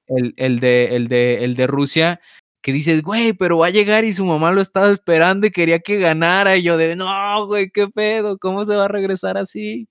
el, 0.07 0.33
el, 0.37 0.59
de, 0.59 0.95
el, 0.95 1.07
de, 1.07 1.43
el 1.43 1.55
de 1.55 1.67
Rusia, 1.67 2.21
que 2.61 2.71
dices, 2.71 3.01
güey, 3.01 3.33
pero 3.33 3.59
va 3.59 3.67
a 3.67 3.71
llegar 3.71 4.05
y 4.05 4.13
su 4.13 4.25
mamá 4.25 4.51
lo 4.51 4.61
estaba 4.61 4.91
esperando 4.91 5.45
y 5.47 5.51
quería 5.51 5.79
que 5.79 5.99
ganara. 5.99 6.57
Y 6.57 6.63
yo 6.63 6.77
de, 6.77 6.95
no, 6.95 7.45
güey, 7.47 7.69
qué 7.69 7.87
pedo, 7.87 8.37
¿cómo 8.39 8.65
se 8.65 8.75
va 8.75 8.85
a 8.85 8.87
regresar 8.87 9.37
así? 9.37 9.87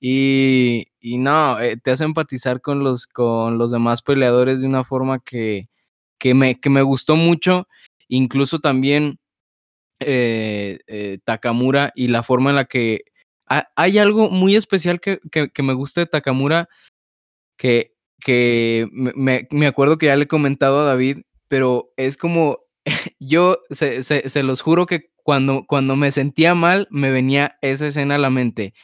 Y, 0.00 0.86
y 1.00 1.18
no, 1.18 1.60
eh, 1.60 1.76
te 1.76 1.90
hace 1.92 2.04
empatizar 2.04 2.60
con 2.60 2.82
los, 2.82 3.06
con 3.06 3.58
los 3.58 3.70
demás 3.70 4.02
peleadores 4.02 4.60
de 4.60 4.66
una 4.66 4.84
forma 4.84 5.20
que, 5.20 5.68
que, 6.18 6.34
me, 6.34 6.58
que 6.60 6.70
me 6.70 6.82
gustó 6.82 7.16
mucho. 7.16 7.68
Incluso 8.08 8.58
también 8.60 9.18
eh, 10.00 10.80
eh, 10.86 11.18
Takamura 11.24 11.92
y 11.94 12.08
la 12.08 12.22
forma 12.22 12.50
en 12.50 12.56
la 12.56 12.64
que... 12.66 13.02
hay 13.46 13.98
algo 13.98 14.30
muy 14.30 14.56
especial 14.56 15.00
que, 15.00 15.18
que, 15.30 15.62
me 15.62 15.74
gusta 15.74 16.00
de 16.00 16.06
Takamura, 16.06 16.68
que, 17.56 17.94
que 18.20 18.88
me, 18.92 19.46
me 19.50 19.66
acuerdo 19.66 19.98
que 19.98 20.06
ya 20.06 20.16
le 20.16 20.24
he 20.24 20.28
comentado 20.28 20.80
a 20.80 20.84
David, 20.84 21.18
pero 21.48 21.92
es 21.96 22.16
como, 22.16 22.58
yo 23.20 23.58
se, 23.70 24.02
se, 24.02 24.42
los 24.42 24.60
juro 24.60 24.86
que 24.86 25.10
cuando, 25.22 25.64
cuando 25.66 25.96
me 25.96 26.12
sentía 26.12 26.54
mal, 26.54 26.86
me 26.90 27.10
venía 27.10 27.58
esa 27.60 27.86
escena 27.86 28.16
a 28.16 28.18
la 28.18 28.30
mente. 28.30 28.74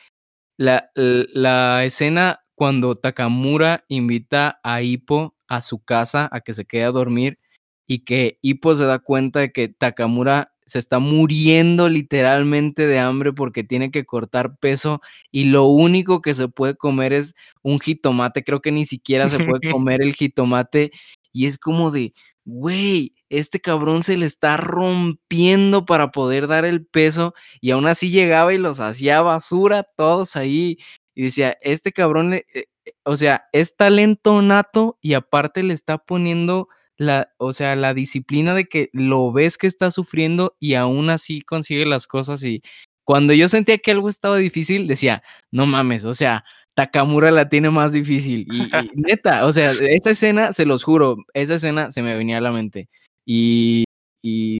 La, 0.58 0.90
la, 0.94 1.84
escena 1.84 2.40
cuando 2.54 2.94
Takamura 2.94 3.84
invita 3.88 4.60
a 4.62 4.82
Hippo 4.82 5.36
a 5.48 5.62
su 5.62 5.82
casa 5.82 6.28
a 6.32 6.40
que 6.40 6.54
se 6.54 6.66
quede 6.66 6.84
a 6.84 6.92
dormir 6.92 7.38
y 7.86 8.04
que 8.04 8.38
Hippo 8.42 8.74
se 8.74 8.84
da 8.84 8.98
cuenta 8.98 9.40
de 9.40 9.52
que 9.52 9.68
Takamura 9.68 10.51
se 10.72 10.78
está 10.78 11.00
muriendo 11.00 11.90
literalmente 11.90 12.86
de 12.86 12.98
hambre 12.98 13.34
porque 13.34 13.62
tiene 13.62 13.90
que 13.90 14.06
cortar 14.06 14.56
peso 14.56 15.02
y 15.30 15.44
lo 15.44 15.66
único 15.66 16.22
que 16.22 16.32
se 16.32 16.48
puede 16.48 16.76
comer 16.76 17.12
es 17.12 17.34
un 17.60 17.78
jitomate, 17.78 18.42
creo 18.42 18.62
que 18.62 18.72
ni 18.72 18.86
siquiera 18.86 19.28
se 19.28 19.38
puede 19.44 19.60
comer 19.70 20.00
el 20.00 20.14
jitomate 20.14 20.90
y 21.30 21.44
es 21.44 21.58
como 21.58 21.90
de, 21.90 22.14
güey, 22.46 23.14
este 23.28 23.60
cabrón 23.60 24.02
se 24.02 24.16
le 24.16 24.24
está 24.24 24.56
rompiendo 24.56 25.84
para 25.84 26.10
poder 26.10 26.46
dar 26.46 26.64
el 26.64 26.86
peso 26.86 27.34
y 27.60 27.72
aún 27.72 27.86
así 27.86 28.08
llegaba 28.08 28.54
y 28.54 28.58
los 28.58 28.80
hacía 28.80 29.20
basura 29.20 29.86
todos 29.94 30.36
ahí 30.36 30.78
y 31.14 31.24
decía, 31.24 31.58
este 31.60 31.92
cabrón, 31.92 32.32
eh, 32.32 32.46
eh, 32.54 32.64
o 33.04 33.18
sea, 33.18 33.44
es 33.52 33.76
talento 33.76 34.40
nato 34.40 34.96
y 35.02 35.12
aparte 35.12 35.62
le 35.62 35.74
está 35.74 35.98
poniendo 35.98 36.68
la, 37.02 37.32
o 37.38 37.52
sea, 37.52 37.76
la 37.76 37.94
disciplina 37.94 38.54
de 38.54 38.66
que 38.66 38.90
lo 38.92 39.32
ves 39.32 39.58
que 39.58 39.66
está 39.66 39.90
sufriendo 39.90 40.56
y 40.60 40.74
aún 40.74 41.10
así 41.10 41.42
consigue 41.42 41.86
las 41.86 42.06
cosas 42.06 42.42
y 42.44 42.62
cuando 43.04 43.32
yo 43.34 43.48
sentía 43.48 43.78
que 43.78 43.90
algo 43.90 44.08
estaba 44.08 44.36
difícil, 44.36 44.86
decía, 44.86 45.22
no 45.50 45.66
mames, 45.66 46.04
o 46.04 46.14
sea, 46.14 46.44
Takamura 46.74 47.30
la 47.30 47.48
tiene 47.48 47.70
más 47.70 47.92
difícil. 47.92 48.46
Y, 48.50 48.70
neta, 48.96 49.46
o 49.46 49.52
sea, 49.52 49.72
esa 49.72 50.10
escena, 50.10 50.52
se 50.52 50.64
los 50.66 50.84
juro, 50.84 51.16
esa 51.34 51.54
escena 51.56 51.90
se 51.90 52.02
me 52.02 52.16
venía 52.16 52.38
a 52.38 52.40
la 52.40 52.52
mente. 52.52 52.88
Y, 53.26 53.84
y 54.22 54.58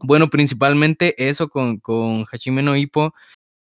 bueno, 0.00 0.30
principalmente 0.30 1.14
eso 1.28 1.48
con, 1.48 1.78
con 1.78 2.24
Hachime 2.30 2.62
no 2.62 2.76
Hippo. 2.76 3.14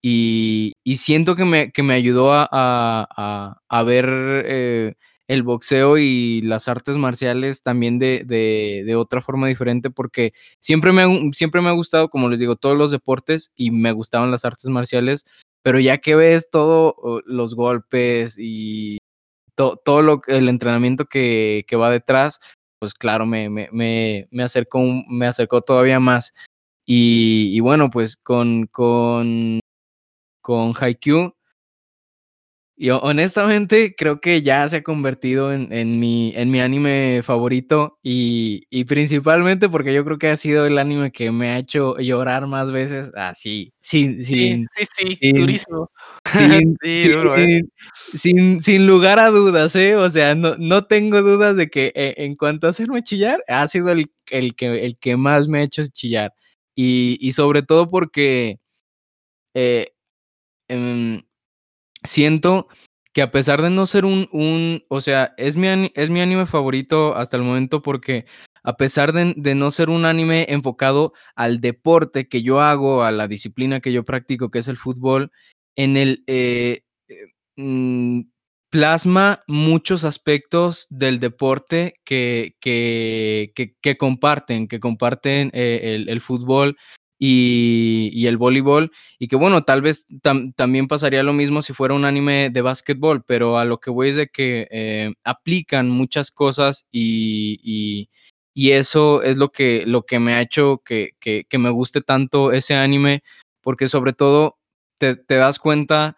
Y, 0.03 0.73
y, 0.85 0.97
siento 0.97 1.37
que 1.37 1.45
me, 1.45 1.71
que 1.73 1.83
me 1.85 1.95
ayudó 1.95 2.35
a, 2.35 2.49
a, 2.51 3.61
a 3.69 3.83
ver 3.85 4.07
eh, 4.47 4.95
el 5.33 5.43
boxeo 5.43 5.97
y 5.97 6.43
las 6.43 6.69
artes 6.69 6.99
marciales 6.99 7.63
también 7.63 7.99
de, 7.99 8.23
de, 8.27 8.83
de, 8.85 8.97
otra 8.97 9.23
forma 9.23 9.49
diferente, 9.49 9.89
porque 9.89 10.35
siempre 10.61 10.93
me, 10.93 11.33
siempre 11.33 11.63
me 11.63 11.69
ha 11.69 11.73
gustado, 11.73 12.11
como 12.11 12.29
les 12.29 12.39
digo, 12.39 12.57
todos 12.57 12.77
los 12.77 12.91
deportes 12.91 13.51
y 13.57 13.71
me 13.71 13.93
gustaban 13.93 14.31
las 14.31 14.45
artes 14.45 14.69
marciales, 14.69 15.25
pero 15.63 15.81
ya 15.81 15.99
que 15.99 16.17
ves 16.17 16.51
todos 16.51 16.95
los 17.25 17.55
golpes 17.55 18.37
y 18.39 18.99
todo 19.55 20.03
lo, 20.03 20.21
el 20.27 20.49
entrenamiento 20.49 21.07
que, 21.07 21.65
que 21.67 21.77
va 21.77 21.91
detrás, 21.91 22.41
pues 22.79 22.93
claro, 22.93 23.25
me, 23.25 23.49
me, 23.49 23.69
me, 23.73 24.29
me, 24.31 24.43
acercó, 24.43 24.81
me 25.09 25.31
todavía 25.65 25.99
más. 26.01 26.35
Y, 26.85 27.59
bueno, 27.61 27.91
pues 27.91 28.17
con, 28.17 28.67
con, 28.67 29.61
con 30.43 30.75
yo 32.83 32.99
honestamente 32.99 33.95
creo 33.97 34.21
que 34.21 34.43
ya 34.43 34.69
se 34.69 34.79
ha 34.79 34.83
convertido 34.83 35.53
en, 35.53 35.73
en, 35.73 36.01
mi, 36.01 36.33
en 36.35 36.51
mi 36.51 36.61
anime 36.61 37.23
favorito 37.23 37.99
y, 38.03 38.67
y, 38.71 38.85
principalmente 38.87 39.69
porque 39.69 39.95
yo 39.95 40.05
creo 40.05 40.19
que 40.19 40.31
ha 40.31 40.37
sido 40.37 40.67
el 40.67 40.77
anime 40.79 41.13
que 41.13 41.31
me 41.31 41.51
ha 41.51 41.59
hecho 41.59 41.97
llorar 41.99 42.49
más 42.49 42.73
veces 42.73 43.13
así, 43.15 43.73
sin, 43.81 44.25
sin, 44.25 44.67
sí, 44.75 44.85
sí, 44.93 45.17
sí, 45.21 45.33
durísimo. 45.33 45.91
Sin, 46.33 46.77
¿eh? 46.83 47.63
sin, 48.15 48.61
sin, 48.61 48.87
lugar 48.89 49.21
a 49.21 49.31
dudas, 49.31 49.77
¿eh? 49.77 49.95
O 49.95 50.11
sea, 50.11 50.35
no, 50.35 50.57
no 50.59 50.85
tengo 50.85 51.23
dudas 51.23 51.55
de 51.55 51.71
que 51.71 51.93
eh, 51.95 52.15
en 52.17 52.35
cuanto 52.35 52.67
a 52.67 52.71
hacerme 52.71 53.05
chillar, 53.05 53.45
ha 53.47 53.69
sido 53.69 53.91
el, 53.91 54.11
el, 54.31 54.57
que, 54.57 54.85
el 54.85 54.99
que 54.99 55.17
más 55.17 55.47
me 55.47 55.61
ha 55.61 55.63
hecho 55.63 55.85
chillar. 55.93 56.35
Y, 56.75 57.17
y 57.21 57.33
sobre 57.33 57.63
todo 57.63 57.89
porque 57.89 58.59
eh, 59.55 59.93
em, 60.69 61.23
siento 62.05 62.69
que 63.13 63.23
a 63.23 63.31
pesar 63.31 63.63
de 63.63 63.71
no 63.71 63.87
ser 63.87 64.05
un, 64.05 64.29
un 64.33 64.85
o 64.89 65.01
sea, 65.01 65.35
es 65.37 65.57
mi, 65.57 65.69
es 65.95 66.11
mi 66.11 66.21
anime 66.21 66.47
favorito 66.47 67.15
hasta 67.15 67.37
el 67.37 67.43
momento 67.43 67.83
porque 67.83 68.27
a 68.65 68.77
pesar 68.77 69.13
de, 69.13 69.35
de, 69.37 69.55
no 69.55 69.71
ser 69.71 69.91
un 69.91 70.05
anime 70.05 70.47
enfocado 70.49 71.13
al 71.35 71.61
deporte 71.61 72.29
que 72.29 72.43
yo 72.43 72.61
hago, 72.61 73.03
a 73.03 73.11
la 73.11 73.29
disciplina 73.29 73.81
que 73.81 73.93
yo 73.93 74.05
practico, 74.05 74.51
que 74.51 74.61
es 74.61 74.69
el 74.69 74.77
fútbol, 74.77 75.33
en 75.77 75.97
el 75.97 76.23
eh, 76.27 76.83
eh 77.09 77.27
mm, 77.57 78.23
plasma 78.71 79.43
muchos 79.47 80.05
aspectos 80.05 80.87
del 80.89 81.21
deporte 81.21 82.01
que, 82.05 82.57
que, 82.59 83.53
que, 83.55 83.97
comparten, 83.99 84.67
que 84.67 84.81
comparten 84.81 85.51
eh, 85.53 85.95
el, 85.95 86.09
el, 86.09 86.23
fútbol 86.23 86.79
y, 87.25 88.27
el 88.27 88.37
voleibol. 88.37 88.91
Y 89.19 89.29
que 89.29 89.37
bueno, 89.37 89.63
tal 89.63 89.81
vez 89.81 90.07
también 90.57 90.89
pasaría 90.89 91.23
lo 91.23 91.33
mismo 91.33 91.63
si 91.63 91.73
fuera 91.73 91.95
un 91.95 92.05
anime 92.05 92.51
de 92.51 92.63
básquetbol, 92.63 93.23
pero 93.25 93.59
a 93.59 93.65
lo 93.65 93.79
que 93.79 93.91
voy 93.91 94.09
es 94.09 94.17
de 94.17 94.29
que 94.29 94.67
eh, 94.73 95.15
aplican 95.23 95.89
muchas 95.89 96.33
cosas 96.33 96.89
y, 96.91 97.61
y, 98.55 98.71
eso 98.73 99.23
es 99.23 99.39
lo 99.39 99.51
que, 99.51 99.85
lo 99.87 100.03
que 100.03 100.19
me 100.19 100.35
ha 100.35 100.41
hecho 100.41 100.83
que, 100.85 101.13
que, 101.21 101.59
me 101.59 101.71
guste 101.71 102.01
tanto 102.01 102.53
ese 102.53 102.75
anime, 102.75 103.23
porque 103.61 103.89
sobre 103.89 104.13
todo 104.13 104.59
te, 104.99 105.15
te 105.17 105.37
das 105.37 105.59
cuenta 105.59 106.17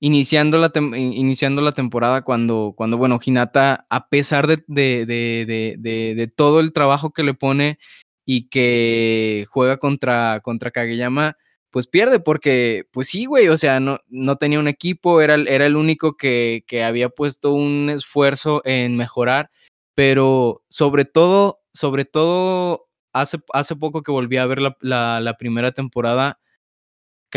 iniciando 0.00 0.58
la, 0.58 0.70
iniciando 0.96 1.60
la 1.62 1.72
temporada 1.72 2.22
cuando, 2.22 2.74
cuando, 2.76 2.96
bueno, 2.98 3.18
Hinata, 3.22 3.86
a 3.90 4.08
pesar 4.08 4.46
de, 4.46 4.64
de, 4.68 5.06
de, 5.06 6.14
de, 6.14 6.26
todo 6.28 6.60
el 6.60 6.72
trabajo 6.72 7.10
que 7.10 7.24
le 7.24 7.34
pone 7.34 7.78
y 8.26 8.48
que 8.48 9.46
juega 9.48 9.78
contra, 9.78 10.40
contra 10.40 10.72
Kageyama, 10.72 11.38
pues 11.70 11.86
pierde 11.86 12.18
porque, 12.20 12.84
pues 12.90 13.08
sí, 13.08 13.24
güey, 13.24 13.48
o 13.48 13.56
sea, 13.56 13.80
no, 13.80 14.00
no 14.08 14.36
tenía 14.36 14.58
un 14.58 14.68
equipo, 14.68 15.20
era, 15.20 15.36
era 15.36 15.64
el 15.64 15.76
único 15.76 16.16
que, 16.16 16.64
que 16.66 16.82
había 16.82 17.08
puesto 17.08 17.52
un 17.52 17.88
esfuerzo 17.88 18.62
en 18.64 18.96
mejorar, 18.96 19.50
pero 19.94 20.64
sobre 20.68 21.04
todo, 21.04 21.60
sobre 21.72 22.04
todo, 22.04 22.88
hace, 23.12 23.38
hace 23.52 23.76
poco 23.76 24.02
que 24.02 24.10
volví 24.10 24.36
a 24.38 24.46
ver 24.46 24.60
la, 24.60 24.76
la, 24.80 25.20
la 25.20 25.36
primera 25.36 25.70
temporada, 25.70 26.40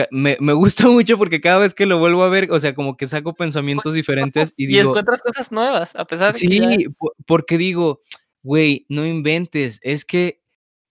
me, 0.10 0.38
me, 0.40 0.54
gusta 0.54 0.88
mucho 0.88 1.18
porque 1.20 1.40
cada 1.40 1.60
vez 1.60 1.76
que 1.76 1.86
lo 1.86 2.00
vuelvo 2.00 2.24
a 2.24 2.30
ver, 2.30 2.52
o 2.52 2.60
sea, 2.60 2.74
como 2.74 2.98
que 2.98 3.06
saco 3.06 3.36
pensamientos 3.36 3.94
diferentes 3.94 4.54
y, 4.58 4.64
y 4.64 4.68
digo... 4.68 4.90
encuentras 4.90 5.22
cosas 5.22 5.52
nuevas, 5.52 5.96
a 5.96 6.06
pesar 6.06 6.34
de 6.34 6.40
sí, 6.40 6.48
que... 6.48 6.56
Sí, 6.56 6.88
porque 7.28 7.60
digo, 7.60 8.02
güey, 8.42 8.86
no 8.90 9.06
inventes, 9.06 9.80
es 9.84 10.06
que 10.06 10.42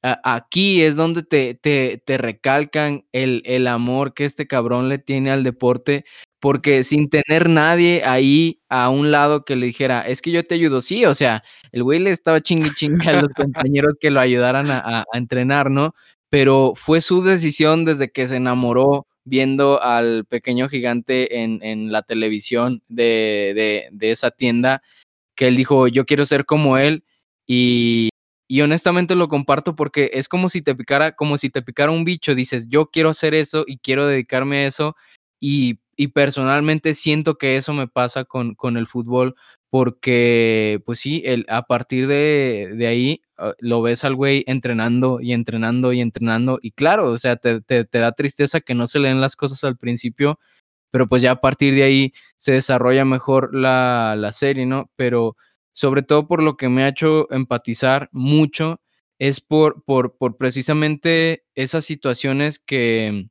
aquí 0.02 0.82
es 0.82 0.96
donde 0.96 1.22
te, 1.22 1.54
te, 1.54 2.02
te 2.04 2.18
recalcan 2.18 3.04
el, 3.12 3.42
el, 3.44 3.66
amor 3.66 4.14
que 4.14 4.24
este 4.24 4.46
cabrón 4.46 4.88
le 4.88 4.98
tiene 4.98 5.30
al 5.30 5.44
deporte, 5.44 6.04
porque 6.40 6.84
sin 6.84 7.10
tener 7.10 7.48
nadie 7.48 8.02
ahí 8.04 8.60
a 8.68 8.90
un 8.90 9.10
lado 9.10 9.44
que 9.44 9.56
le 9.56 9.66
dijera, 9.66 10.02
es 10.02 10.22
que 10.22 10.30
yo 10.30 10.44
te 10.44 10.54
ayudo, 10.54 10.80
sí, 10.80 11.04
o 11.04 11.14
sea, 11.14 11.42
el 11.72 11.82
güey 11.82 11.98
le 11.98 12.10
estaba 12.10 12.40
chingui 12.40 12.72
chingue 12.74 13.08
a 13.10 13.20
los 13.22 13.32
compañeros 13.34 13.94
que 14.00 14.10
lo 14.10 14.20
ayudaran 14.20 14.70
a, 14.70 14.78
a, 14.78 15.04
a 15.12 15.18
entrenar, 15.18 15.70
¿no? 15.70 15.94
Pero 16.30 16.74
fue 16.76 17.00
su 17.00 17.22
decisión 17.22 17.84
desde 17.84 18.10
que 18.10 18.28
se 18.28 18.36
enamoró 18.36 19.06
viendo 19.24 19.82
al 19.82 20.24
pequeño 20.26 20.68
gigante 20.68 21.42
en, 21.42 21.62
en 21.62 21.92
la 21.92 22.02
televisión 22.02 22.82
de, 22.88 23.52
de, 23.54 23.88
de 23.92 24.10
esa 24.10 24.30
tienda, 24.30 24.82
que 25.36 25.48
él 25.48 25.56
dijo, 25.56 25.88
yo 25.88 26.06
quiero 26.06 26.26
ser 26.26 26.46
como 26.46 26.78
él, 26.78 27.04
Y, 27.46 28.10
y 28.48 28.62
honestamente 28.62 29.14
lo 29.14 29.28
comparto 29.28 29.76
porque 29.76 30.10
es 30.14 30.28
como 30.28 30.48
si 30.48 30.62
te 30.62 30.74
picara, 30.74 31.12
como 31.12 31.36
si 31.36 31.50
te 31.50 31.62
picara 31.62 31.92
un 31.92 32.04
bicho, 32.04 32.34
dices, 32.34 32.68
yo 32.68 32.86
quiero 32.86 33.10
hacer 33.10 33.34
eso 33.34 33.64
y 33.66 33.78
quiero 33.78 34.06
dedicarme 34.06 34.58
a 34.64 34.66
eso 34.66 34.96
y, 35.38 35.78
personalmente 36.14 36.94
siento 36.94 37.38
que 37.38 37.56
eso 37.56 37.72
me 37.72 37.88
pasa 37.88 38.24
con, 38.24 38.54
con 38.54 38.76
el 38.76 38.86
fútbol 38.86 39.34
porque, 39.68 40.80
pues 40.86 41.00
sí, 41.00 41.22
el, 41.24 41.44
a 41.48 41.62
partir 41.62 42.06
de, 42.06 42.72
de 42.76 42.86
ahí 42.86 43.22
uh, 43.38 43.50
lo 43.58 43.82
ves 43.82 44.04
al 44.04 44.14
güey 44.14 44.44
entrenando 44.46 45.20
y 45.20 45.32
entrenando 45.32 45.92
y 45.92 46.00
entrenando 46.00 46.60
y 46.62 46.70
claro, 46.70 47.10
o 47.10 47.18
sea, 47.18 47.36
te 47.36 47.86
da 47.92 48.12
tristeza 48.12 48.60
que 48.60 48.74
no 48.74 48.86
se 48.86 49.00
leen 49.00 49.20
las 49.20 49.34
cosas 49.36 49.64
al 49.64 49.76
principio, 49.76 50.38
pero 50.90 51.08
pues 51.08 51.22
ya 51.22 51.32
a 51.32 51.40
partir 51.40 51.74
de 51.74 51.82
ahí 51.82 52.12
se 52.36 52.52
desarrolla 52.52 53.04
mejor 53.04 53.54
la, 53.54 54.14
la 54.16 54.32
serie, 54.32 54.66
¿no? 54.66 54.90
Pero 54.96 55.36
sobre 55.78 56.02
todo 56.02 56.26
por 56.26 56.42
lo 56.42 56.56
que 56.56 56.68
me 56.68 56.82
ha 56.82 56.88
hecho 56.88 57.30
empatizar 57.30 58.08
mucho, 58.10 58.80
es 59.20 59.40
por, 59.40 59.84
por, 59.84 60.16
por 60.16 60.36
precisamente 60.36 61.44
esas 61.54 61.84
situaciones 61.84 62.58
que, 62.58 63.28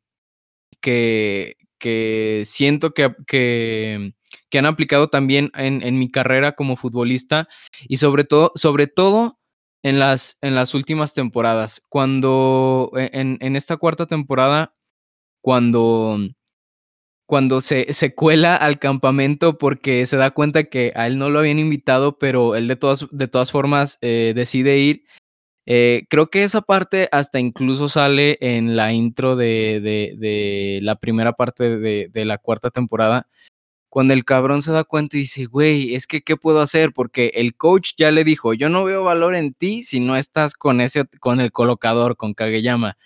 que, 0.80 1.58
que 1.78 2.44
siento 2.46 2.94
que, 2.94 3.14
que, 3.28 4.14
que, 4.50 4.58
han 4.58 4.66
aplicado 4.66 5.10
también 5.10 5.52
en, 5.56 5.84
en, 5.84 6.00
mi 6.00 6.10
carrera 6.10 6.54
como 6.54 6.78
futbolista 6.78 7.50
y 7.86 7.98
sobre 7.98 8.24
todo, 8.24 8.54
sobre 8.56 8.88
todo 8.88 9.40
en 9.84 10.00
las, 10.00 10.38
en 10.40 10.56
las 10.56 10.74
últimas 10.74 11.14
temporadas. 11.14 11.82
Cuando 11.90 12.92
e, 12.96 13.10
en, 13.12 13.38
en 13.42 13.58
esta 13.58 13.76
cuarta 13.76 14.06
temporada, 14.06 14.74
cuando 15.42 16.18
cuando 17.28 17.60
se, 17.62 17.94
se, 17.94 18.16
cuela 18.16 18.56
al 18.56 18.80
campamento 18.80 19.58
porque 19.58 20.08
se 20.08 20.16
da 20.16 20.32
cuenta 20.32 20.64
que 20.64 20.94
a 20.96 21.08
él 21.08 21.20
no 21.20 21.30
lo 21.30 21.40
habían 21.40 21.60
invitado, 21.60 22.18
pero 22.18 22.56
él 22.56 22.70
de 22.70 22.78
todas, 22.78 23.06
de 23.12 23.28
todas 23.28 23.52
formas 23.52 24.00
eh, 24.02 24.32
decide 24.34 24.80
ir. 24.80 25.04
Eh, 25.66 26.06
creo 26.10 26.30
que 26.30 26.46
esa 26.46 26.62
parte 26.62 27.10
hasta 27.12 27.40
incluso 27.40 27.90
sale 27.90 28.38
en 28.40 28.78
la 28.78 28.94
intro 28.94 29.36
de, 29.36 29.82
de, 29.82 30.80
la 30.82 30.96
primera 30.96 31.34
parte 31.34 31.78
de, 31.78 32.10
de, 32.10 32.26
la 32.26 32.38
cuarta 32.38 32.70
temporada, 32.72 33.28
cuando 33.90 34.14
el 34.14 34.24
cabrón 34.24 34.62
se 34.62 34.72
da 34.72 34.86
cuenta 34.86 35.18
y 35.18 35.22
dice, 35.22 35.46
güey, 35.46 35.96
es 35.96 36.08
que, 36.08 36.22
¿qué 36.22 36.38
puedo 36.38 36.62
hacer? 36.62 36.94
Porque 36.94 37.34
el 37.36 37.56
coach 37.58 37.92
ya 37.98 38.12
le 38.12 38.24
dijo, 38.24 38.54
yo 38.54 38.70
no 38.70 38.86
veo 38.86 39.04
valor 39.04 39.36
en 39.36 39.54
ti 39.54 39.84
si 39.84 40.00
no 40.00 40.16
estás 40.16 40.54
con, 40.54 40.80
ese, 40.80 41.06
con 41.20 41.42
el 41.42 41.52
colocador, 41.52 42.16
con 42.16 42.34
Kageyama. 42.34 42.98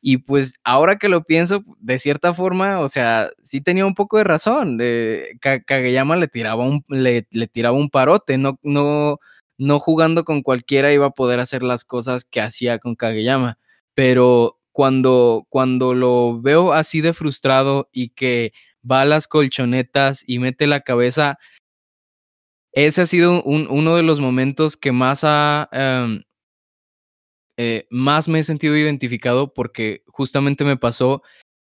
Y 0.00 0.18
pues 0.18 0.54
ahora 0.64 0.96
que 0.96 1.08
lo 1.08 1.24
pienso, 1.24 1.64
de 1.80 1.98
cierta 1.98 2.34
forma, 2.34 2.80
o 2.80 2.88
sea, 2.88 3.30
sí 3.42 3.60
tenía 3.60 3.86
un 3.86 3.94
poco 3.94 4.18
de 4.18 4.24
razón. 4.24 4.78
Eh, 4.80 5.38
Kageyama 5.40 6.16
le 6.16 6.28
tiraba 6.28 6.64
un, 6.64 6.84
le, 6.88 7.26
le, 7.30 7.46
tiraba 7.48 7.76
un 7.76 7.90
parote, 7.90 8.38
no, 8.38 8.58
no, 8.62 9.18
no 9.58 9.80
jugando 9.80 10.24
con 10.24 10.42
cualquiera 10.42 10.92
iba 10.92 11.06
a 11.06 11.10
poder 11.10 11.40
hacer 11.40 11.62
las 11.62 11.84
cosas 11.84 12.24
que 12.24 12.40
hacía 12.40 12.78
con 12.78 12.94
Kageyama. 12.94 13.58
Pero 13.94 14.58
cuando, 14.72 15.46
cuando 15.48 15.94
lo 15.94 16.40
veo 16.40 16.72
así 16.72 17.00
de 17.00 17.12
frustrado 17.12 17.88
y 17.92 18.10
que 18.10 18.52
va 18.88 19.00
a 19.02 19.04
las 19.04 19.26
colchonetas 19.26 20.22
y 20.26 20.38
mete 20.38 20.66
la 20.68 20.82
cabeza, 20.82 21.38
ese 22.72 23.02
ha 23.02 23.06
sido 23.06 23.42
un, 23.42 23.66
uno 23.68 23.96
de 23.96 24.02
los 24.02 24.20
momentos 24.20 24.76
que 24.76 24.92
más 24.92 25.22
ha, 25.24 25.68
um, 25.72 26.22
eh, 27.58 27.88
más 27.90 28.28
me 28.28 28.38
he 28.38 28.44
sentido 28.44 28.76
identificado 28.76 29.52
porque 29.52 30.04
justamente 30.06 30.64
me 30.64 30.76
pasó, 30.76 31.22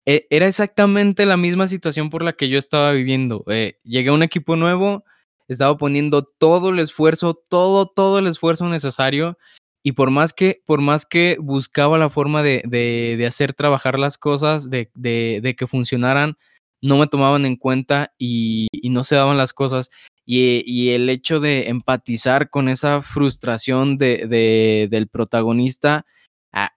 eh, 0.06 0.28
era 0.30 0.46
exactamente 0.46 1.26
la 1.26 1.36
misma 1.36 1.66
situación 1.66 2.10
por 2.10 2.22
la 2.22 2.32
que 2.32 2.48
yo 2.48 2.60
estaba 2.60 2.92
viviendo. 2.92 3.42
Eh, 3.48 3.78
llegué 3.82 4.10
a 4.10 4.12
un 4.12 4.22
equipo 4.22 4.54
nuevo, 4.54 5.04
estaba 5.48 5.76
poniendo 5.76 6.22
todo 6.22 6.70
el 6.70 6.78
esfuerzo, 6.78 7.34
todo, 7.34 7.86
todo 7.86 8.20
el 8.20 8.28
esfuerzo 8.28 8.68
necesario 8.68 9.36
y 9.82 9.92
por 9.92 10.12
más 10.12 10.32
que, 10.32 10.62
por 10.64 10.80
más 10.80 11.06
que 11.06 11.38
buscaba 11.40 11.98
la 11.98 12.08
forma 12.08 12.44
de, 12.44 12.62
de, 12.66 13.16
de 13.18 13.26
hacer 13.26 13.52
trabajar 13.52 13.98
las 13.98 14.16
cosas, 14.16 14.70
de, 14.70 14.90
de, 14.94 15.56
que 15.56 15.66
funcionaran, 15.66 16.38
no 16.80 16.98
me 16.98 17.08
tomaban 17.08 17.46
en 17.46 17.56
cuenta 17.56 18.14
y 18.16 18.68
no 18.84 19.02
se 19.02 19.16
daban 19.16 19.38
las 19.38 19.52
cosas. 19.52 19.90
Y, 20.32 20.90
el 20.90 21.08
hecho 21.10 21.40
de 21.40 21.70
empatizar 21.70 22.50
con 22.50 22.68
esa 22.68 23.02
frustración 23.02 23.98
de, 23.98 24.28
de, 24.28 24.86
del 24.88 25.08
protagonista, 25.08 26.06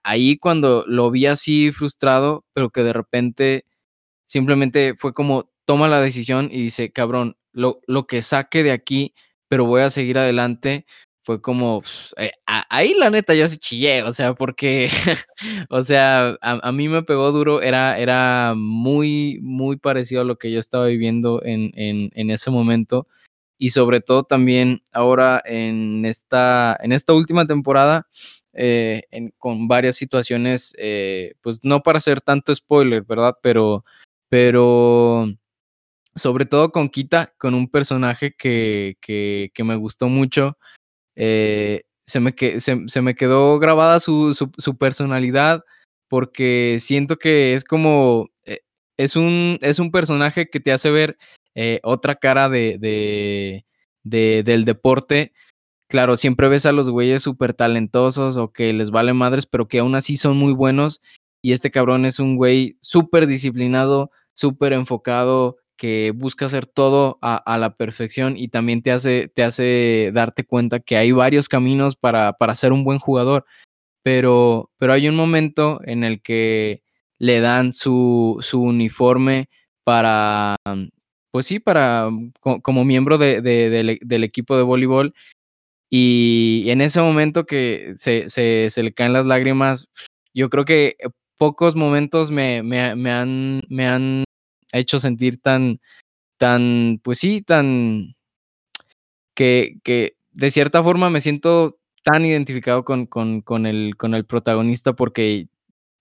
ahí 0.02 0.38
cuando 0.38 0.84
lo 0.88 1.12
vi 1.12 1.26
así 1.26 1.70
frustrado, 1.70 2.44
pero 2.52 2.70
que 2.70 2.82
de 2.82 2.92
repente 2.92 3.64
simplemente 4.26 4.96
fue 4.96 5.12
como 5.14 5.50
toma 5.66 5.86
la 5.86 6.00
decisión 6.00 6.48
y 6.50 6.62
dice, 6.62 6.90
cabrón, 6.90 7.36
lo, 7.52 7.80
lo 7.86 8.08
que 8.08 8.22
saque 8.22 8.64
de 8.64 8.72
aquí, 8.72 9.14
pero 9.48 9.66
voy 9.66 9.82
a 9.82 9.90
seguir 9.90 10.18
adelante, 10.18 10.84
fue 11.22 11.40
como, 11.40 11.82
eh, 12.16 12.32
ahí 12.46 12.94
la 12.98 13.10
neta 13.10 13.34
yo 13.34 13.46
sí 13.46 13.58
chillé, 13.58 14.02
o 14.02 14.12
sea, 14.12 14.34
porque, 14.34 14.90
o 15.70 15.82
sea, 15.82 16.30
a, 16.42 16.68
a, 16.68 16.72
mí 16.72 16.88
me 16.88 17.04
pegó 17.04 17.30
duro, 17.30 17.62
era, 17.62 17.98
era 18.00 18.54
muy, 18.56 19.38
muy 19.42 19.76
parecido 19.76 20.22
a 20.22 20.24
lo 20.24 20.38
que 20.38 20.50
yo 20.50 20.58
estaba 20.58 20.86
viviendo 20.86 21.40
en, 21.44 21.70
en, 21.76 22.10
en 22.14 22.30
ese 22.30 22.50
momento 22.50 23.06
y 23.58 23.70
sobre 23.70 24.00
todo 24.00 24.24
también 24.24 24.82
ahora 24.92 25.42
en 25.44 26.04
esta, 26.04 26.76
en 26.80 26.92
esta 26.92 27.12
última 27.12 27.46
temporada, 27.46 28.08
eh, 28.52 29.02
con 29.38 29.68
varias 29.68 29.96
situaciones, 29.96 30.74
eh, 30.78 31.34
pues 31.40 31.60
no 31.62 31.82
para 31.82 31.98
hacer 31.98 32.20
tanto 32.20 32.54
spoiler, 32.54 33.02
¿verdad? 33.02 33.34
Pero, 33.42 33.84
pero 34.28 35.28
sobre 36.14 36.46
todo 36.46 36.70
con 36.70 36.88
Kita, 36.88 37.34
con 37.38 37.54
un 37.54 37.68
personaje 37.68 38.34
que, 38.36 38.96
que, 39.00 39.50
que 39.54 39.64
me 39.64 39.76
gustó 39.76 40.08
mucho. 40.08 40.58
Eh, 41.16 41.84
se, 42.06 42.20
me 42.20 42.34
que, 42.34 42.60
se, 42.60 42.82
se, 42.86 43.02
me 43.02 43.14
quedó 43.14 43.58
grabada 43.58 44.00
su, 44.00 44.34
su, 44.34 44.50
su, 44.58 44.76
personalidad 44.76 45.64
porque 46.08 46.78
siento 46.80 47.16
que 47.16 47.54
es 47.54 47.64
como, 47.64 48.30
eh, 48.44 48.60
es, 48.96 49.16
un, 49.16 49.58
es 49.62 49.78
un 49.78 49.90
personaje 49.90 50.48
que 50.48 50.60
te 50.60 50.72
hace 50.72 50.90
ver 50.90 51.16
eh, 51.54 51.80
otra 51.82 52.16
cara 52.16 52.48
de, 52.48 52.78
de, 52.78 53.64
de, 54.02 54.42
del 54.44 54.64
deporte. 54.64 55.32
Claro, 55.88 56.16
siempre 56.16 56.48
ves 56.48 56.66
a 56.66 56.72
los 56.72 56.90
güeyes 56.90 57.22
súper 57.22 57.54
talentosos 57.54 58.36
o 58.36 58.52
que 58.52 58.72
les 58.72 58.90
vale 58.90 59.12
madres, 59.12 59.46
pero 59.46 59.68
que 59.68 59.78
aún 59.80 59.94
así 59.94 60.16
son 60.16 60.36
muy 60.36 60.52
buenos. 60.52 61.00
Y 61.42 61.52
este 61.52 61.70
cabrón 61.70 62.06
es 62.06 62.18
un 62.20 62.36
güey 62.36 62.76
súper 62.80 63.26
disciplinado, 63.26 64.10
súper 64.32 64.72
enfocado, 64.72 65.58
que 65.76 66.12
busca 66.14 66.46
hacer 66.46 66.66
todo 66.66 67.18
a, 67.20 67.36
a, 67.36 67.58
la 67.58 67.76
perfección 67.76 68.36
y 68.36 68.48
también 68.48 68.82
te 68.82 68.92
hace, 68.92 69.28
te 69.28 69.42
hace 69.42 70.10
darte 70.14 70.44
cuenta 70.44 70.80
que 70.80 70.96
hay 70.96 71.12
varios 71.12 71.48
caminos 71.48 71.96
para, 71.96 72.32
para 72.34 72.54
ser 72.54 72.72
un 72.72 72.84
buen 72.84 72.98
jugador. 72.98 73.44
Pero, 74.02 74.70
pero 74.78 74.92
hay 74.92 75.08
un 75.08 75.16
momento 75.16 75.80
en 75.84 76.04
el 76.04 76.22
que 76.22 76.82
le 77.18 77.40
dan 77.40 77.72
su, 77.72 78.38
su 78.40 78.62
uniforme 78.62 79.48
para, 79.84 80.56
pues 81.34 81.46
sí, 81.46 81.58
para 81.58 82.10
como 82.62 82.84
miembro 82.84 83.18
de, 83.18 83.42
del 83.42 84.22
equipo 84.22 84.56
de 84.56 84.62
voleibol. 84.62 85.16
Y 85.90 86.66
en 86.68 86.80
ese 86.80 87.00
momento 87.00 87.44
que 87.44 87.94
se, 87.96 88.70
le 88.80 88.94
caen 88.94 89.12
las 89.12 89.26
lágrimas, 89.26 89.88
yo 90.32 90.48
creo 90.48 90.64
que 90.64 90.96
pocos 91.36 91.74
momentos 91.74 92.30
me, 92.30 92.60
han, 93.10 94.24
hecho 94.72 95.00
sentir 95.00 95.42
tan, 95.42 95.80
tan, 96.38 97.00
pues 97.02 97.18
sí, 97.18 97.42
tan, 97.42 98.14
que, 99.34 99.78
que 99.82 100.16
de 100.30 100.52
cierta 100.52 100.84
forma 100.84 101.10
me 101.10 101.20
siento 101.20 101.80
tan 102.04 102.24
identificado 102.24 102.84
con, 102.84 103.08
el, 103.66 103.96
protagonista 104.28 104.92
porque 104.92 105.48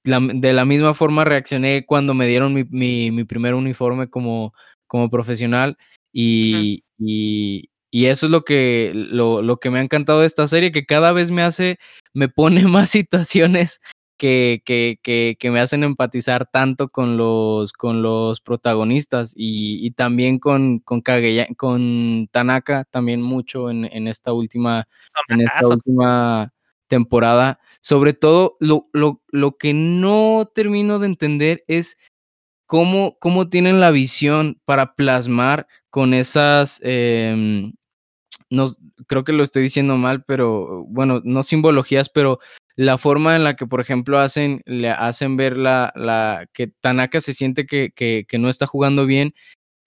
de 0.04 0.54
la 0.54 0.66
misma 0.66 0.94
forma 0.94 1.24
reaccioné 1.24 1.88
cuando 1.88 2.14
me 2.14 2.28
dieron 2.28 2.54
mi 2.54 3.24
primer 3.24 3.56
uniforme 3.56 4.12
como, 4.12 4.54
como 4.94 5.10
profesional 5.10 5.76
y, 6.12 6.54
uh 6.54 6.58
-huh. 6.60 6.84
y, 7.00 7.70
y, 7.90 8.06
eso 8.06 8.28
es 8.28 8.32
lo 8.32 8.44
que, 8.44 8.92
lo, 8.94 9.42
lo 9.42 9.58
que 9.58 9.72
me 9.72 9.80
ha 9.80 9.82
encantado 9.82 10.20
de 10.20 10.28
esta 10.28 10.48
serie, 10.48 10.72
que 10.72 10.86
cada 10.86 11.14
vez 11.14 11.32
me 11.32 11.42
hace, 11.42 11.80
me 12.14 12.30
pone 12.30 12.64
más 12.68 12.92
situaciones 12.92 13.82
que, 14.20 14.62
que, 14.64 15.00
que, 15.02 15.36
que, 15.40 15.50
me 15.50 15.62
hacen 15.62 15.84
empatizar 15.84 16.46
tanto 16.46 16.90
con 16.90 17.18
los, 17.18 17.74
con 17.74 18.04
los 18.04 18.40
protagonistas 18.40 19.34
y, 19.36 19.84
y 19.84 19.92
también 19.92 20.38
con, 20.38 20.78
con, 20.78 21.02
Kageya, 21.02 21.48
con 21.58 22.28
Tanaka 22.32 22.86
también 22.92 23.24
mucho 23.24 23.72
en, 23.72 23.86
en 23.86 24.08
esta 24.08 24.32
última 24.32 24.88
en 25.30 25.42
esta 25.42 25.68
última 25.68 26.54
temporada. 26.88 27.60
Sobre 27.82 28.14
todo, 28.14 28.58
lo, 28.60 28.90
lo, 28.94 29.24
lo 29.30 29.58
que 29.58 29.74
no 29.74 30.52
termino 30.54 31.00
de 31.00 31.08
entender 31.08 31.64
es 31.68 31.98
cómo, 32.66 33.18
cómo 33.20 33.50
tienen 33.50 33.80
la 33.80 33.92
visión 33.92 34.60
para 34.66 34.96
plasmar 34.96 35.68
con 35.90 36.14
esas, 36.14 36.80
eh, 36.84 37.72
no, 38.50 38.66
creo 39.08 39.24
que 39.24 39.34
lo 39.34 39.44
estoy 39.44 39.64
diciendo 39.64 39.98
mal, 39.98 40.24
pero 40.24 40.86
bueno, 40.86 41.22
no 41.24 41.44
simbologías, 41.44 42.10
pero 42.10 42.40
la 42.76 42.98
forma 42.98 43.36
en 43.36 43.44
la 43.44 43.56
que, 43.56 43.68
por 43.68 43.82
ejemplo, 43.82 44.20
hacen, 44.20 44.62
le 44.66 44.90
hacen 44.90 45.38
ver 45.38 45.58
la, 45.58 45.92
la 45.96 46.48
que 46.54 46.68
Tanaka 46.68 47.22
se 47.22 47.34
siente 47.34 47.66
que, 47.66 47.92
que, 47.92 48.26
no 48.40 48.50
está 48.50 48.66
jugando 48.68 49.06
bien 49.06 49.34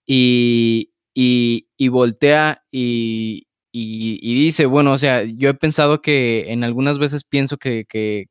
y, 0.05 0.91
y, 1.13 1.67
y 1.77 1.87
voltea 1.89 2.63
y, 2.71 3.47
y, 3.71 4.35
dice, 4.45 4.65
bueno, 4.65 4.93
o 4.93 4.97
sea, 4.97 5.23
yo 5.23 5.49
he 5.49 5.53
pensado 5.53 6.01
que 6.01 6.51
en 6.51 6.63
algunas 6.63 6.97
veces 6.99 7.23
pienso 7.23 7.57
que, 7.57 7.85
que, 7.85 8.27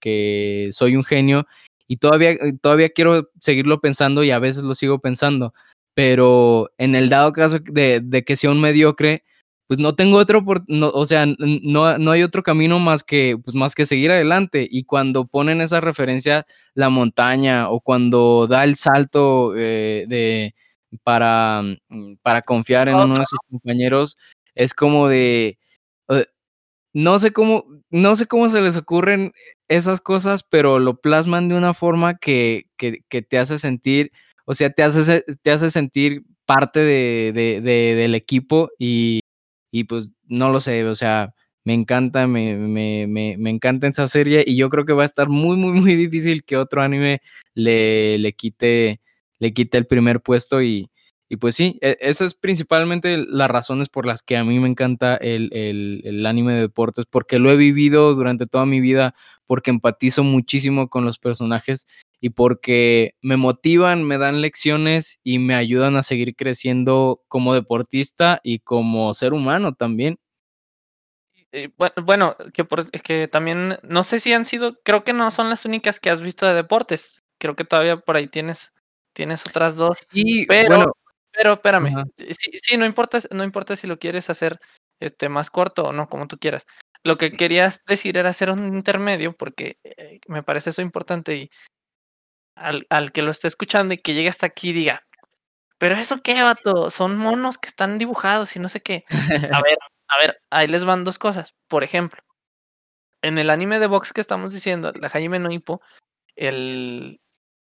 que 0.00 0.68
soy 0.72 0.96
un 0.96 1.04
genio 1.04 1.46
y 1.88 1.98
todavía, 1.98 2.36
todavía 2.60 2.90
quiero 2.90 3.30
seguirlo 3.40 3.80
pensando 3.80 4.24
y 4.24 4.30
a 4.30 4.38
veces 4.38 4.62
lo 4.64 4.74
sigo 4.74 4.98
pensando, 5.00 5.54
pero 5.94 6.70
en 6.78 6.94
el 6.94 7.08
dado 7.08 7.32
caso 7.32 7.58
de, 7.60 8.00
de 8.00 8.24
que 8.24 8.36
sea 8.36 8.50
un 8.50 8.60
mediocre, 8.60 9.24
pues 9.66 9.78
no 9.80 9.94
tengo 9.94 10.18
otro, 10.18 10.44
por, 10.44 10.62
no, 10.68 10.88
o 10.88 11.06
sea, 11.06 11.26
no, 11.26 11.98
no 11.98 12.10
hay 12.10 12.22
otro 12.22 12.42
camino 12.42 12.78
más 12.80 13.02
que, 13.02 13.38
pues 13.42 13.54
más 13.54 13.74
que 13.74 13.86
seguir 13.86 14.10
adelante. 14.10 14.66
Y 14.70 14.84
cuando 14.84 15.26
ponen 15.26 15.60
esa 15.62 15.80
referencia, 15.80 16.46
la 16.74 16.90
montaña, 16.90 17.70
o 17.70 17.80
cuando 17.80 18.46
da 18.46 18.64
el 18.64 18.76
salto 18.76 19.54
eh, 19.56 20.04
de, 20.08 20.54
para, 21.02 21.62
mm, 21.88 22.16
para 22.22 22.42
confiar 22.42 22.88
en 22.88 22.96
uno 22.96 23.18
de 23.18 23.24
sus 23.24 23.38
compañeros, 23.50 24.18
es 24.54 24.74
como 24.74 25.08
de, 25.08 25.58
eh, 26.08 26.26
no 26.94 27.18
sé 27.20 27.32
cómo, 27.32 27.66
no 27.90 28.16
sé 28.16 28.26
cómo 28.26 28.48
se 28.50 28.60
les 28.62 28.76
ocurren 28.76 29.32
esas 29.68 30.00
cosas, 30.00 30.42
pero 30.42 30.78
lo 30.78 31.00
plasman 31.00 31.48
de 31.48 31.56
una 31.56 31.74
forma 31.74 32.16
que, 32.18 32.66
que, 32.76 33.02
te 33.22 33.38
hace 33.38 33.58
sentir, 33.58 34.12
o 34.44 34.54
sea, 34.54 34.70
te 34.70 34.82
hace, 34.82 35.24
te 35.42 35.50
hace 35.50 35.70
sentir 35.70 36.24
parte 36.46 36.80
de, 36.80 37.32
de, 37.34 37.60
de, 37.60 37.94
del 37.94 38.14
equipo 38.14 38.70
y, 38.78 39.20
y 39.70 39.84
pues 39.84 40.12
no 40.24 40.50
lo 40.50 40.60
sé, 40.60 40.84
o 40.84 40.94
sea, 40.94 41.34
me 41.64 41.74
encanta, 41.74 42.26
me, 42.26 42.56
me, 42.56 43.06
me, 43.06 43.36
me, 43.38 43.50
encanta 43.50 43.88
esa 43.88 44.06
serie 44.08 44.44
y 44.46 44.56
yo 44.56 44.68
creo 44.68 44.84
que 44.84 44.92
va 44.92 45.02
a 45.02 45.06
estar 45.06 45.28
muy, 45.28 45.56
muy, 45.56 45.80
muy 45.80 45.94
difícil 45.96 46.44
que 46.44 46.56
otro 46.56 46.82
anime 46.82 47.22
le, 47.54 48.18
le, 48.18 48.32
quite, 48.34 49.00
le 49.38 49.54
quite 49.54 49.78
el 49.78 49.86
primer 49.86 50.20
puesto 50.20 50.62
y, 50.62 50.90
y 51.28 51.36
pues 51.36 51.54
sí, 51.54 51.78
e, 51.80 51.96
esas 52.00 52.28
es 52.28 52.34
principalmente 52.34 53.16
las 53.16 53.50
razones 53.50 53.88
por 53.88 54.06
las 54.06 54.22
que 54.22 54.36
a 54.36 54.44
mí 54.44 54.58
me 54.60 54.68
encanta 54.68 55.16
el, 55.16 55.48
el, 55.52 56.02
el, 56.04 56.26
anime 56.26 56.54
de 56.54 56.60
deportes, 56.60 57.06
porque 57.08 57.38
lo 57.38 57.50
he 57.50 57.56
vivido 57.56 58.14
durante 58.14 58.46
toda 58.46 58.66
mi 58.66 58.80
vida, 58.80 59.14
porque 59.46 59.70
empatizo 59.70 60.22
muchísimo 60.22 60.88
con 60.88 61.04
los 61.04 61.18
personajes 61.18 61.86
y 62.20 62.30
porque 62.30 63.14
me 63.22 63.36
motivan, 63.36 64.04
me 64.04 64.18
dan 64.18 64.40
lecciones 64.40 65.18
y 65.22 65.38
me 65.38 65.54
ayudan 65.54 65.96
a 65.96 66.02
seguir 66.02 66.36
creciendo 66.36 67.22
como 67.28 67.54
deportista 67.54 68.40
y 68.42 68.60
como 68.60 69.12
ser 69.14 69.32
humano 69.32 69.74
también. 69.74 70.18
bueno, 72.04 72.36
que, 72.52 72.64
por, 72.64 72.90
que 72.90 73.28
también, 73.28 73.78
no 73.82 74.04
sé 74.04 74.20
si 74.20 74.32
han 74.32 74.44
sido, 74.44 74.80
creo 74.82 75.04
que 75.04 75.12
no 75.12 75.30
son 75.30 75.50
las 75.50 75.64
únicas 75.64 76.00
que 76.00 76.10
has 76.10 76.22
visto 76.22 76.46
de 76.46 76.54
deportes. 76.54 77.24
Creo 77.38 77.56
que 77.56 77.64
todavía 77.64 77.96
por 77.96 78.16
ahí 78.16 78.28
tienes, 78.28 78.72
tienes 79.12 79.46
otras 79.46 79.76
dos. 79.76 80.06
Y 80.12 80.46
pero, 80.46 80.76
bueno, 80.76 80.92
pero 81.36 81.54
espérame, 81.54 82.04
sí, 82.16 82.50
sí, 82.62 82.76
no 82.76 82.86
importa, 82.86 83.18
no 83.30 83.44
importa 83.44 83.76
si 83.76 83.86
lo 83.86 83.98
quieres 83.98 84.30
hacer 84.30 84.60
este 85.00 85.28
más 85.28 85.50
corto 85.50 85.84
o 85.84 85.92
no, 85.92 86.08
como 86.08 86.26
tú 86.28 86.38
quieras. 86.38 86.66
Lo 87.02 87.18
que 87.18 87.32
querías 87.32 87.82
decir 87.86 88.16
era 88.16 88.30
hacer 88.30 88.50
un 88.50 88.74
intermedio, 88.74 89.36
porque 89.36 89.78
eh, 89.84 90.20
me 90.28 90.42
parece 90.42 90.70
eso 90.70 90.82
importante 90.82 91.36
y 91.36 91.50
al, 92.56 92.86
al, 92.88 93.12
que 93.12 93.22
lo 93.22 93.30
esté 93.30 93.48
escuchando 93.48 93.94
y 93.94 93.98
que 93.98 94.14
llegue 94.14 94.28
hasta 94.28 94.46
aquí 94.46 94.72
diga, 94.72 95.04
pero 95.78 95.96
eso 95.96 96.22
qué, 96.22 96.42
vato, 96.42 96.90
son 96.90 97.16
monos 97.16 97.58
que 97.58 97.68
están 97.68 97.98
dibujados 97.98 98.54
y 98.56 98.60
no 98.60 98.68
sé 98.68 98.80
qué. 98.80 99.04
A 99.52 99.62
ver, 99.62 99.78
a 100.08 100.18
ver, 100.18 100.40
ahí 100.50 100.68
les 100.68 100.84
van 100.84 101.04
dos 101.04 101.18
cosas. 101.18 101.54
Por 101.68 101.84
ejemplo, 101.84 102.22
en 103.22 103.38
el 103.38 103.50
anime 103.50 103.78
de 103.78 103.86
box 103.86 104.12
que 104.12 104.20
estamos 104.20 104.52
diciendo, 104.52 104.92
la 105.00 105.08
Jaime 105.08 105.38
no 105.38 105.50
el, 106.36 107.20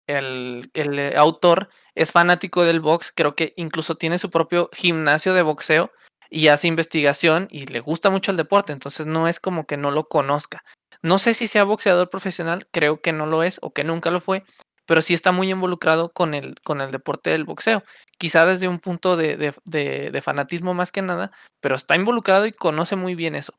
el, 0.08 0.72
eh, 0.74 1.14
autor 1.18 1.70
es 1.96 2.12
fanático 2.12 2.64
del 2.64 2.80
box, 2.80 3.12
creo 3.16 3.36
que 3.36 3.54
incluso 3.56 3.96
tiene 3.96 4.18
su 4.20 4.30
propio 4.30 4.70
gimnasio 4.74 5.34
de 5.34 5.42
boxeo 5.42 5.92
y 6.30 6.48
hace 6.48 6.68
investigación 6.68 7.48
y 7.52 7.66
le 7.68 7.80
gusta 7.80 8.10
mucho 8.10 8.32
el 8.32 8.38
deporte, 8.38 8.74
entonces 8.74 9.06
no 9.06 9.28
es 9.28 9.40
como 9.40 9.66
que 9.66 9.78
no 9.78 9.92
lo 9.92 10.08
conozca. 10.08 10.64
No 11.02 11.20
sé 11.20 11.34
si 11.34 11.48
sea 11.48 11.64
boxeador 11.64 12.10
profesional, 12.10 12.68
creo 12.72 13.02
que 13.02 13.14
no 13.14 13.26
lo 13.26 13.44
es 13.44 13.60
o 13.62 13.74
que 13.74 13.84
nunca 13.84 14.10
lo 14.10 14.20
fue, 14.20 14.44
pero 14.86 15.02
sí 15.02 15.14
está 15.14 15.32
muy 15.32 15.50
involucrado 15.52 16.12
con 16.12 16.34
el, 16.34 16.56
con 16.64 16.82
el 16.82 16.92
deporte 16.92 17.30
del 17.30 17.46
boxeo. 17.46 17.84
Quizá 18.18 18.46
desde 18.46 18.68
un 18.68 18.80
punto 18.80 19.16
de, 19.16 19.38
de, 19.38 20.10
de, 20.12 20.22
fanatismo 20.22 20.74
más 20.74 20.92
que 20.92 21.02
nada, 21.02 21.32
pero 21.62 21.76
está 21.76 21.96
involucrado 21.96 22.46
y 22.46 22.52
conoce 22.52 22.96
muy 22.96 23.16
bien 23.16 23.36
eso. 23.36 23.54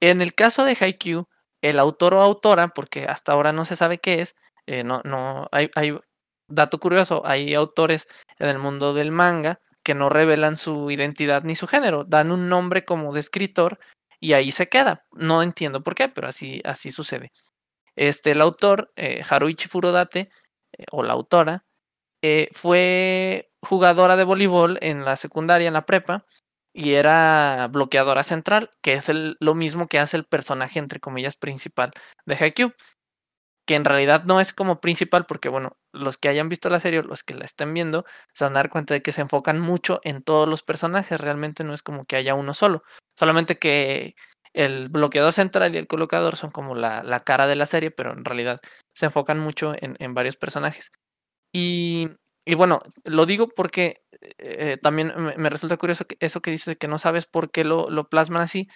En 0.00 0.20
el 0.20 0.34
caso 0.34 0.64
de 0.64 0.76
Haikyuu, 0.78 1.28
el 1.62 1.78
autor 1.78 2.14
o 2.14 2.22
autora, 2.22 2.68
porque 2.68 3.06
hasta 3.06 3.32
ahora 3.32 3.52
no 3.52 3.64
se 3.64 3.76
sabe 3.76 3.98
qué 3.98 4.20
es, 4.20 4.34
eh, 4.66 4.84
no, 4.84 5.00
no, 5.04 5.48
hay, 5.52 5.70
dato 6.48 6.78
curioso, 6.78 7.22
hay 7.26 7.54
autores 7.54 8.06
en 8.38 8.48
el 8.48 8.58
mundo 8.58 8.94
del 8.94 9.10
manga 9.10 9.60
que 9.82 9.94
no 9.94 10.08
revelan 10.08 10.56
su 10.56 10.90
identidad 10.90 11.42
ni 11.42 11.54
su 11.54 11.66
género, 11.66 12.04
dan 12.04 12.32
un 12.32 12.48
nombre 12.48 12.84
como 12.84 13.12
de 13.12 13.20
escritor 13.20 13.78
y 14.20 14.32
ahí 14.32 14.50
se 14.50 14.68
queda. 14.68 15.04
No 15.12 15.42
entiendo 15.42 15.82
por 15.82 15.94
qué, 15.94 16.08
pero 16.08 16.28
así, 16.28 16.62
así 16.64 16.90
sucede. 16.90 17.32
Este, 17.96 18.32
el 18.32 18.40
autor, 18.40 18.92
eh, 18.96 19.22
Haruichi 19.28 19.68
Furodate, 19.68 20.30
eh, 20.78 20.84
o 20.90 21.02
la 21.02 21.12
autora, 21.12 21.64
fue 22.52 23.46
jugadora 23.60 24.16
de 24.16 24.24
voleibol 24.24 24.78
en 24.80 25.04
la 25.04 25.16
secundaria, 25.16 25.68
en 25.68 25.74
la 25.74 25.84
prepa, 25.84 26.24
y 26.74 26.94
era 26.94 27.68
bloqueadora 27.70 28.24
central, 28.24 28.70
que 28.82 28.94
es 28.94 29.08
el, 29.08 29.36
lo 29.40 29.54
mismo 29.54 29.86
que 29.86 30.00
hace 30.00 30.16
el 30.16 30.24
personaje, 30.24 30.80
entre 30.80 31.00
comillas, 31.00 31.36
principal 31.36 31.92
de 32.26 32.34
Haikyuu, 32.34 32.72
que 33.66 33.74
en 33.74 33.84
realidad 33.84 34.24
no 34.24 34.40
es 34.40 34.52
como 34.52 34.80
principal, 34.80 35.26
porque 35.26 35.48
bueno, 35.48 35.76
los 35.92 36.18
que 36.18 36.28
hayan 36.28 36.48
visto 36.48 36.68
la 36.68 36.80
serie, 36.80 37.02
los 37.02 37.22
que 37.22 37.34
la 37.34 37.44
estén 37.44 37.72
viendo, 37.72 38.04
se 38.32 38.44
van 38.44 38.54
a 38.54 38.60
dar 38.60 38.70
cuenta 38.70 38.94
de 38.94 39.02
que 39.02 39.12
se 39.12 39.22
enfocan 39.22 39.60
mucho 39.60 40.00
en 40.04 40.22
todos 40.22 40.48
los 40.48 40.62
personajes, 40.62 41.20
realmente 41.20 41.64
no 41.64 41.72
es 41.72 41.82
como 41.82 42.04
que 42.04 42.16
haya 42.16 42.34
uno 42.34 42.54
solo, 42.54 42.82
solamente 43.16 43.58
que 43.58 44.14
el 44.52 44.88
bloqueador 44.88 45.32
central 45.32 45.74
y 45.74 45.78
el 45.78 45.86
colocador 45.86 46.36
son 46.36 46.50
como 46.50 46.74
la, 46.74 47.02
la 47.02 47.20
cara 47.20 47.46
de 47.46 47.56
la 47.56 47.66
serie, 47.66 47.90
pero 47.90 48.12
en 48.12 48.24
realidad 48.24 48.60
se 48.94 49.06
enfocan 49.06 49.38
mucho 49.40 49.74
en, 49.80 49.96
en 49.98 50.14
varios 50.14 50.36
personajes. 50.36 50.92
Y, 51.52 52.10
y, 52.44 52.54
bueno, 52.54 52.80
lo 53.04 53.26
digo 53.26 53.48
porque 53.48 54.04
eh, 54.38 54.78
también 54.80 55.12
me, 55.16 55.36
me, 55.36 55.50
resulta 55.50 55.76
curioso 55.76 56.06
que 56.06 56.16
eso 56.20 56.40
que 56.40 56.50
dices 56.50 56.76
que 56.76 56.88
no 56.88 56.98
sabes 56.98 57.26
por 57.26 57.50
qué 57.50 57.64
lo, 57.64 57.90
lo 57.90 58.08
plasman 58.08 58.42
así, 58.42 58.68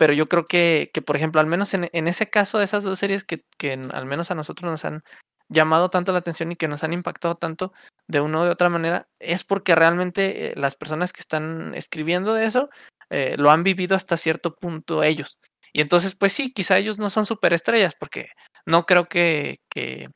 pero 0.00 0.14
yo 0.14 0.30
creo 0.30 0.46
que, 0.46 0.90
que 0.94 1.02
por 1.02 1.14
ejemplo, 1.14 1.42
al 1.42 1.46
menos 1.46 1.74
en, 1.74 1.90
ese 1.92 2.30
caso 2.30 2.56
de 2.56 2.64
esas 2.64 2.84
dos 2.84 2.98
series 2.98 3.22
que, 3.22 3.44
que 3.58 3.74
al 3.92 4.06
menos 4.06 4.30
a 4.30 4.34
nosotros 4.34 4.70
nos 4.70 4.86
han 4.86 5.04
llamado 5.50 5.90
tanto 5.90 6.10
la 6.12 6.20
atención 6.20 6.50
y 6.50 6.56
que 6.56 6.68
nos 6.68 6.82
han 6.84 6.94
impactado 6.94 7.34
tanto 7.34 7.74
de 8.06 8.22
una 8.22 8.40
u 8.40 8.44
de 8.44 8.50
otra 8.50 8.70
manera, 8.70 9.10
es 9.18 9.44
porque 9.44 9.74
realmente 9.74 10.46
eh, 10.46 10.54
las 10.56 10.74
personas 10.74 11.12
que 11.12 11.20
están 11.20 11.74
escribiendo 11.74 12.32
de 12.32 12.46
eso 12.46 12.70
eh, 13.10 13.34
lo 13.36 13.50
han 13.50 13.62
vivido 13.62 13.94
hasta 13.94 14.16
cierto 14.16 14.56
punto 14.56 15.02
ellos. 15.02 15.36
Y 15.70 15.82
entonces, 15.82 16.16
pues 16.16 16.32
sí, 16.32 16.50
quizá 16.50 16.78
ellos 16.78 16.98
no 16.98 17.10
son 17.10 17.26
superestrellas, 17.26 17.94
porque 17.94 18.30
no 18.64 18.86
creo 18.86 19.04
que, 19.04 19.60
que, 19.68 20.08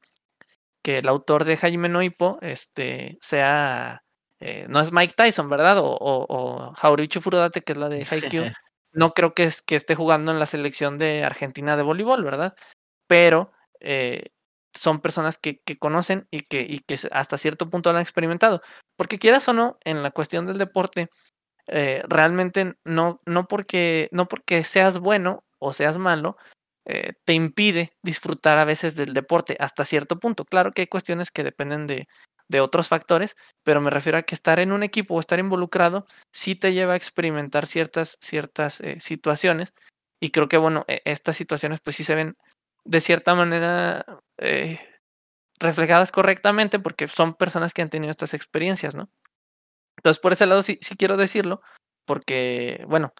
que 0.83 1.01
el 1.01 1.09
autor 1.09 1.45
de 1.45 1.59
Jaime 1.59 1.91
Noipo 1.91 2.39
este, 2.41 3.19
sea, 3.21 4.03
eh, 4.41 4.65
no 4.67 4.81
es 4.81 4.93
Mike 4.93 5.13
Tyson, 5.15 5.51
¿verdad? 5.51 5.77
O, 5.77 5.85
o, 5.85 6.25
o 6.27 6.73
que 6.73 7.73
es 7.73 7.77
la 7.77 7.91
de 7.91 8.07
Haikyuu. 8.11 8.45
No 8.95 9.13
creo 9.13 9.35
que, 9.35 9.45
es, 9.45 9.63
que 9.63 9.77
esté 9.77 9.95
jugando 9.95 10.31
en 10.33 10.39
la 10.39 10.47
selección 10.47 10.99
de 10.99 11.25
Argentina 11.25 11.77
de 11.77 11.83
voleibol, 11.83 12.25
¿verdad? 12.25 12.55
Pero 13.09 13.53
eh, 13.81 14.31
son 14.75 15.01
personas 15.01 15.39
que, 15.39 15.61
que, 15.61 15.79
conocen 15.79 16.29
y 16.31 16.43
que, 16.43 16.61
y 16.69 16.81
que 16.81 16.99
hasta 17.13 17.39
cierto 17.39 17.71
punto 17.71 17.91
han 17.91 17.99
experimentado. 18.01 18.63
Porque 18.97 19.19
quieras 19.19 19.49
o 19.49 19.53
no, 19.55 19.79
en 19.85 20.03
la 20.03 20.11
cuestión 20.13 20.47
del 20.47 20.59
deporte, 20.59 21.11
eh, 21.69 22.03
realmente 22.09 22.75
no, 22.85 23.21
no, 23.27 23.47
porque, 23.49 24.09
no 24.13 24.29
porque 24.29 24.65
seas 24.65 24.99
bueno 24.99 25.45
o 25.59 25.73
seas 25.73 25.99
malo, 25.99 26.37
eh, 26.87 27.15
te 27.25 27.35
impide 27.35 27.93
disfrutar 28.03 28.59
a 28.59 28.65
veces 28.67 28.97
del 28.97 29.15
deporte 29.15 29.57
hasta 29.61 29.85
cierto 29.85 30.19
punto. 30.21 30.45
Claro 30.45 30.73
que 30.73 30.83
hay 30.83 30.87
cuestiones 30.89 31.31
que 31.31 31.45
dependen 31.45 31.87
de, 31.87 32.09
de 32.49 32.61
otros 32.61 32.89
factores, 32.89 33.37
pero 33.63 33.81
me 33.81 33.91
refiero 33.91 34.19
a 34.19 34.23
que 34.23 34.35
estar 34.35 34.61
en 34.61 34.73
un 34.73 34.83
equipo 34.83 35.15
o 35.15 35.21
estar 35.21 35.39
involucrado 35.39 36.07
sí 36.33 36.55
te 36.55 36.73
lleva 36.73 36.95
a 36.95 36.97
experimentar 36.97 37.67
ciertas, 37.67 38.19
ciertas 38.21 38.81
eh, 38.81 38.99
situaciones 39.01 39.75
y 40.21 40.31
creo 40.31 40.49
que, 40.49 40.57
bueno, 40.59 40.85
e, 40.89 41.03
estas 41.05 41.37
situaciones 41.37 41.81
pues 41.83 41.97
sí 41.97 42.05
se 42.05 42.15
ven 42.15 42.37
de 42.85 43.01
cierta 43.01 43.35
manera 43.35 44.05
eh, 44.39 44.81
reflejadas 45.59 46.13
correctamente 46.13 46.79
porque 46.79 47.09
son 47.09 47.35
personas 47.35 47.73
que 47.75 47.83
han 47.83 47.91
tenido 47.91 48.11
estas 48.11 48.35
experiencias, 48.35 48.95
¿no? 48.95 49.09
Entonces, 49.97 50.21
por 50.21 50.33
ese 50.33 50.47
lado 50.47 50.63
sí, 50.63 50.79
sí 50.83 50.97
quiero 50.97 51.17
decirlo, 51.17 51.63
porque, 52.05 52.85
bueno, 52.89 53.15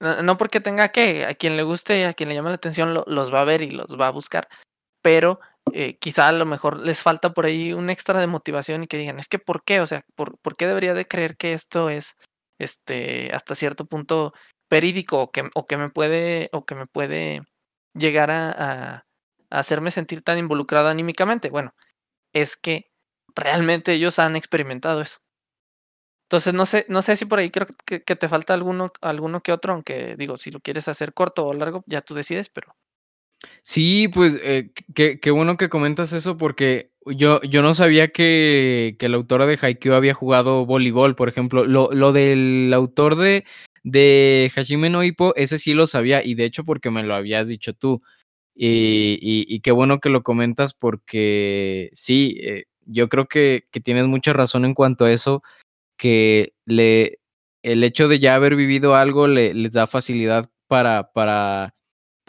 no, 0.00 0.38
porque 0.38 0.60
tenga 0.60 0.88
que, 0.90 1.26
a 1.26 1.34
quien 1.34 1.56
le 1.56 1.62
guste, 1.62 2.06
a 2.06 2.14
quien 2.14 2.30
le 2.30 2.34
llame 2.34 2.50
la 2.50 2.56
atención, 2.56 2.94
lo, 2.94 3.04
los 3.06 3.32
va 3.32 3.42
a 3.42 3.44
ver 3.44 3.62
y 3.62 3.70
los 3.70 4.00
va 4.00 4.08
a 4.08 4.12
buscar, 4.12 4.48
pero 5.02 5.40
eh, 5.74 5.98
quizá 5.98 6.28
a 6.28 6.32
lo 6.32 6.46
mejor 6.46 6.78
les 6.78 7.02
falta 7.02 7.32
por 7.32 7.46
ahí 7.46 7.72
un 7.72 7.90
extra 7.90 8.20
de 8.20 8.26
motivación 8.26 8.82
y 8.84 8.86
que 8.86 8.98
digan, 8.98 9.18
es 9.18 9.28
que 9.28 9.38
¿por 9.38 9.64
qué? 9.64 9.80
O 9.80 9.86
sea, 9.86 10.02
¿por, 10.14 10.38
¿por 10.40 10.56
qué 10.56 10.66
debería 10.66 10.94
de 10.94 11.06
creer 11.08 11.36
que 11.36 11.52
esto 11.52 11.90
es 11.90 12.16
este 12.58 13.30
hasta 13.34 13.54
cierto 13.54 13.86
punto 13.86 14.32
verídico 14.70 15.20
o 15.22 15.30
que, 15.32 15.50
o 15.54 15.66
que 15.66 15.76
me 15.78 15.90
puede, 15.90 16.50
o 16.52 16.64
que 16.66 16.74
me 16.74 16.86
puede 16.86 17.42
llegar 17.94 18.30
a, 18.30 18.50
a, 18.50 18.94
a 19.50 19.58
hacerme 19.58 19.90
sentir 19.90 20.22
tan 20.22 20.38
involucrado 20.38 20.88
anímicamente? 20.88 21.50
Bueno, 21.50 21.74
es 22.34 22.56
que 22.56 22.90
realmente 23.36 23.92
ellos 23.94 24.18
han 24.18 24.36
experimentado 24.36 25.02
eso. 25.02 25.18
Entonces, 26.30 26.54
no 26.54 26.64
sé, 26.64 26.86
no 26.88 27.02
sé 27.02 27.16
si 27.16 27.24
por 27.24 27.40
ahí 27.40 27.50
creo 27.50 27.66
que, 27.84 28.00
te 28.00 28.28
falta 28.28 28.54
alguno, 28.54 28.92
alguno 29.00 29.42
que 29.42 29.52
otro, 29.52 29.72
aunque 29.72 30.14
digo, 30.16 30.36
si 30.36 30.52
lo 30.52 30.60
quieres 30.60 30.86
hacer 30.86 31.12
corto 31.12 31.44
o 31.44 31.52
largo, 31.54 31.82
ya 31.86 32.02
tú 32.02 32.14
decides, 32.14 32.48
pero. 32.48 32.76
Sí, 33.62 34.08
pues 34.08 34.38
eh, 34.42 34.70
qué, 34.94 35.30
bueno 35.30 35.56
que 35.56 35.68
comentas 35.68 36.12
eso 36.12 36.36
porque 36.36 36.90
yo, 37.06 37.40
yo 37.42 37.62
no 37.62 37.74
sabía 37.74 38.08
que, 38.08 38.96
que 38.98 39.08
la 39.08 39.16
autora 39.16 39.46
de 39.46 39.58
Haikyuu 39.60 39.94
había 39.94 40.14
jugado 40.14 40.66
voleibol, 40.66 41.16
por 41.16 41.28
ejemplo. 41.28 41.64
Lo, 41.64 41.90
lo 41.92 42.12
del 42.12 42.72
autor 42.74 43.16
de, 43.16 43.44
de 43.82 44.50
Hajime 44.54 44.90
no 44.90 45.02
ese 45.36 45.58
sí 45.58 45.74
lo 45.74 45.86
sabía 45.86 46.24
y 46.24 46.34
de 46.34 46.44
hecho 46.44 46.64
porque 46.64 46.90
me 46.90 47.02
lo 47.02 47.14
habías 47.14 47.48
dicho 47.48 47.72
tú. 47.72 48.02
Y, 48.54 49.18
y, 49.22 49.60
qué 49.60 49.72
bueno 49.72 50.00
que 50.00 50.10
lo 50.10 50.22
comentas 50.22 50.74
porque 50.74 51.88
sí, 51.94 52.38
eh, 52.42 52.64
yo 52.84 53.08
creo 53.08 53.26
que, 53.26 53.64
que, 53.70 53.80
tienes 53.80 54.06
mucha 54.06 54.34
razón 54.34 54.66
en 54.66 54.74
cuanto 54.74 55.06
a 55.06 55.12
eso 55.12 55.42
que 55.96 56.52
le, 56.66 57.20
el 57.62 57.84
hecho 57.84 58.08
de 58.08 58.18
ya 58.20 58.34
haber 58.34 58.56
vivido 58.56 58.96
algo 58.96 59.28
le, 59.28 59.54
les 59.54 59.72
da 59.72 59.86
facilidad 59.86 60.50
para, 60.66 61.12
para, 61.12 61.74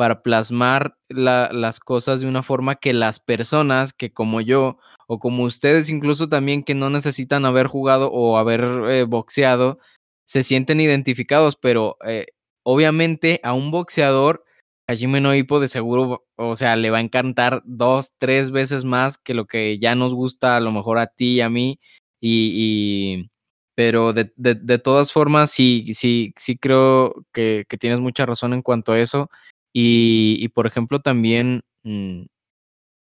para 0.01 0.23
plasmar 0.23 0.97
las 1.09 1.79
cosas 1.79 2.21
de 2.21 2.27
una 2.27 2.41
forma 2.41 2.77
que 2.77 2.91
las 2.91 3.19
personas 3.19 3.93
que 3.93 4.11
como 4.11 4.41
yo 4.41 4.79
o 5.05 5.19
como 5.19 5.43
ustedes 5.43 5.91
incluso 5.91 6.27
también 6.27 6.63
que 6.63 6.73
no 6.73 6.89
necesitan 6.89 7.45
haber 7.45 7.67
jugado 7.67 8.11
o 8.11 8.39
haber 8.39 8.63
eh, 8.89 9.03
boxeado, 9.03 9.77
se 10.25 10.41
sienten 10.41 10.79
identificados, 10.79 11.55
pero 11.55 11.97
eh, 12.03 12.25
obviamente 12.63 13.41
a 13.43 13.53
un 13.53 13.69
boxeador, 13.69 14.43
a 14.87 14.95
Jimmy 14.95 15.21
Noipo 15.21 15.59
de 15.59 15.67
seguro, 15.67 16.25
o 16.35 16.55
sea, 16.55 16.75
le 16.77 16.89
va 16.89 16.97
a 16.97 17.01
encantar 17.01 17.61
dos, 17.63 18.15
tres 18.17 18.49
veces 18.49 18.83
más 18.83 19.19
que 19.19 19.35
lo 19.35 19.45
que 19.45 19.77
ya 19.77 19.93
nos 19.93 20.15
gusta 20.15 20.57
a 20.57 20.61
lo 20.61 20.71
mejor 20.71 20.97
a 20.97 21.05
ti 21.05 21.35
y 21.35 21.41
a 21.41 21.49
mí. 21.51 21.79
y, 22.19 23.29
pero 23.75 24.13
de, 24.13 24.79
todas 24.79 25.11
formas, 25.11 25.49
sí, 25.49 25.93
sí, 25.93 26.33
sí 26.37 26.57
creo 26.57 27.13
que, 27.33 27.65
tienes 27.79 27.99
mucha 27.99 28.25
razón 28.25 28.53
en 28.53 28.61
cuanto 28.61 28.91
a 28.93 28.99
eso. 28.99 29.29
Y, 29.73 30.47
por 30.49 30.67
ejemplo, 30.67 30.99
también 31.01 31.61
mm, 31.83 32.23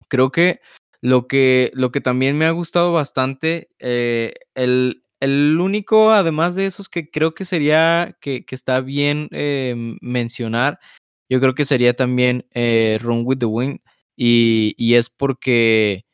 creo 0.08 0.30
que 0.30 0.60
lo 1.00 1.26
que, 1.26 1.70
lo 1.74 1.90
que 1.92 2.00
también 2.00 2.38
me 2.38 2.46
ha 2.46 2.50
gustado 2.52 2.92
bastante, 2.92 3.68
eh, 3.80 4.34
el, 4.54 5.02
el, 5.20 5.58
único, 5.60 6.12
además 6.12 6.54
de 6.54 6.66
esos 6.66 6.88
que 6.88 7.10
creo 7.10 7.34
que 7.34 7.44
sería, 7.44 8.16
que, 8.20 8.44
que 8.44 8.54
está 8.54 8.80
bien 8.80 9.28
eh, 9.32 9.74
mencionar, 10.00 10.78
yo 11.28 11.40
creo 11.40 11.54
que 11.54 11.64
sería 11.64 11.94
también 11.94 12.46
eh, 12.52 12.98
Run 13.00 13.22
with 13.24 13.38
the 13.38 13.46
Wind. 13.46 13.80
Y, 14.16 14.74
y 14.76 14.94
es 14.94 15.08
porque, 15.10 16.04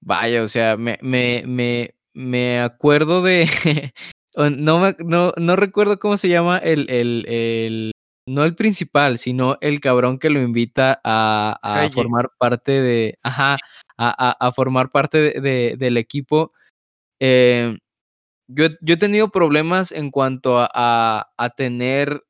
vaya, 0.00 0.42
o 0.42 0.48
sea, 0.48 0.76
me, 0.76 0.98
me, 1.02 1.42
me, 1.46 1.94
me 2.12 2.60
acuerdo 2.60 3.22
de. 3.22 3.48
no, 4.36 4.92
no, 4.98 5.32
no 5.36 5.56
recuerdo 5.56 5.98
cómo 5.98 6.16
se 6.16 6.28
llama 6.28 6.58
el, 6.58 6.90
el, 6.90 7.24
el, 7.28 7.92
No 8.30 8.44
el 8.44 8.54
principal, 8.54 9.18
sino 9.18 9.58
el 9.60 9.80
cabrón 9.80 10.20
que 10.20 10.30
lo 10.30 10.40
invita 10.40 11.00
a, 11.02 11.58
a 11.60 11.90
formar 11.90 12.30
parte 12.38 12.70
de. 12.70 13.18
Ajá, 13.22 13.56
a, 13.98 14.36
a, 14.38 14.52
formar 14.52 14.92
parte 14.92 15.40
de, 15.40 15.74
del 15.76 15.96
equipo. 15.96 16.52
Eh, 17.18 17.76
yo, 18.46 18.68
yo, 18.80 18.94
he 18.94 18.98
tenido 18.98 19.30
problemas 19.30 19.90
en 19.90 20.12
cuanto 20.12 20.60
a, 20.60 21.32
a 21.36 21.50
tener 21.56 22.22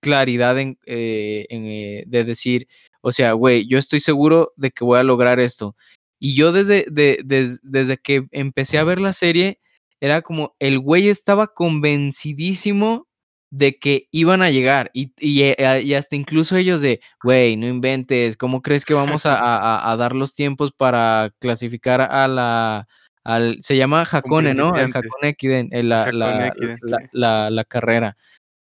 claridad 0.00 0.56
en, 0.60 0.78
eh, 0.86 1.46
en 1.50 1.64
eh, 1.66 2.04
de 2.06 2.24
decir, 2.24 2.68
o 3.00 3.10
sea, 3.10 3.32
güey, 3.32 3.66
yo 3.66 3.76
estoy 3.78 3.98
seguro 3.98 4.52
de 4.56 4.70
que 4.70 4.84
voy 4.84 5.00
a 5.00 5.02
lograr 5.02 5.40
esto. 5.40 5.74
Y 6.20 6.36
yo 6.36 6.52
desde, 6.52 6.86
desde 6.88 7.98
que 7.98 8.28
empecé 8.30 8.78
a 8.78 8.84
ver 8.84 9.00
la 9.00 9.14
serie, 9.14 9.58
era 10.00 10.22
como 10.22 10.54
el 10.60 10.78
güey 10.78 11.08
estaba 11.08 11.48
convencidísimo 11.48 13.08
de 13.50 13.78
que 13.78 14.08
iban 14.12 14.42
a 14.42 14.50
llegar 14.50 14.90
y, 14.94 15.12
eh, 15.20 15.82
y, 15.84 15.94
hasta 15.94 16.16
incluso 16.16 16.56
ellos 16.56 16.80
de, 16.80 17.00
güey, 17.22 17.56
no 17.56 17.66
inventes, 17.66 18.36
¿cómo 18.36 18.62
crees 18.62 18.84
que 18.84 18.94
vamos 18.94 19.26
a, 19.26 19.30
dar 19.98 20.14
los 20.14 20.34
tiempos 20.34 20.72
para 20.72 21.32
clasificar 21.38 22.00
a 22.00 22.28
la... 22.28 22.88
Al, 23.22 23.62
se 23.62 23.76
llama 23.76 24.08
Hakone, 24.10 24.54
¿no? 24.54 24.78
El 24.78 24.96
Hakone 24.96 25.28
Ekiden, 25.28 25.68
eh, 25.72 25.82
la, 25.82 26.10
la, 26.10 27.50
la, 27.50 27.64
carrera. 27.64 28.16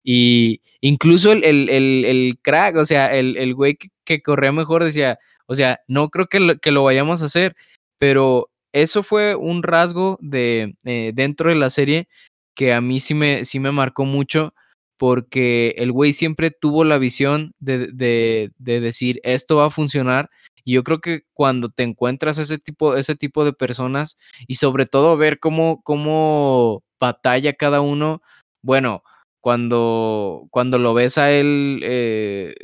Y 0.02 0.62
incluso 0.80 1.30
el, 1.32 1.44
el, 1.44 1.68
el, 1.68 2.38
crack, 2.40 2.76
o 2.76 2.86
sea, 2.86 3.14
el, 3.14 3.36
el 3.36 3.54
güey 3.54 3.74
que, 3.74 3.90
que 4.04 4.22
corría 4.22 4.52
mejor 4.52 4.82
decía, 4.82 5.18
o 5.46 5.54
sea, 5.54 5.80
no 5.88 6.08
creo 6.08 6.28
que 6.28 6.40
lo, 6.40 6.58
que 6.58 6.70
lo 6.70 6.84
vayamos 6.84 7.20
a 7.20 7.26
hacer, 7.26 7.54
pero 7.98 8.50
eso 8.72 9.02
fue 9.02 9.34
un 9.34 9.62
rasgo 9.62 10.18
de 10.20 10.76
eh, 10.84 11.12
dentro 11.14 11.50
de 11.50 11.56
la 11.56 11.70
serie 11.70 12.08
que 12.54 12.72
a 12.72 12.80
mí 12.80 13.00
sí 13.00 13.14
me, 13.14 13.44
sí 13.44 13.60
me 13.60 13.72
marcó 13.72 14.04
mucho 14.04 14.54
porque 14.98 15.74
el 15.78 15.92
güey 15.92 16.12
siempre 16.12 16.50
tuvo 16.50 16.84
la 16.84 16.98
visión 16.98 17.52
de, 17.58 17.88
de, 17.88 18.52
de, 18.58 18.80
decir 18.80 19.20
esto 19.24 19.56
va 19.56 19.66
a 19.66 19.70
funcionar 19.70 20.30
y 20.64 20.74
yo 20.74 20.84
creo 20.84 21.00
que 21.00 21.22
cuando 21.32 21.68
te 21.68 21.84
encuentras 21.84 22.38
ese 22.38 22.58
tipo, 22.58 22.96
ese 22.96 23.14
tipo 23.14 23.44
de 23.44 23.52
personas 23.52 24.16
y 24.48 24.56
sobre 24.56 24.86
todo 24.86 25.16
ver 25.16 25.38
cómo, 25.38 25.82
cómo 25.82 26.82
batalla 26.98 27.52
cada 27.52 27.80
uno, 27.80 28.22
bueno, 28.62 29.02
cuando, 29.40 30.48
cuando 30.50 30.78
lo 30.78 30.92
ves 30.92 31.18
a 31.18 31.30
él 31.30 31.80
eh, 31.84 32.54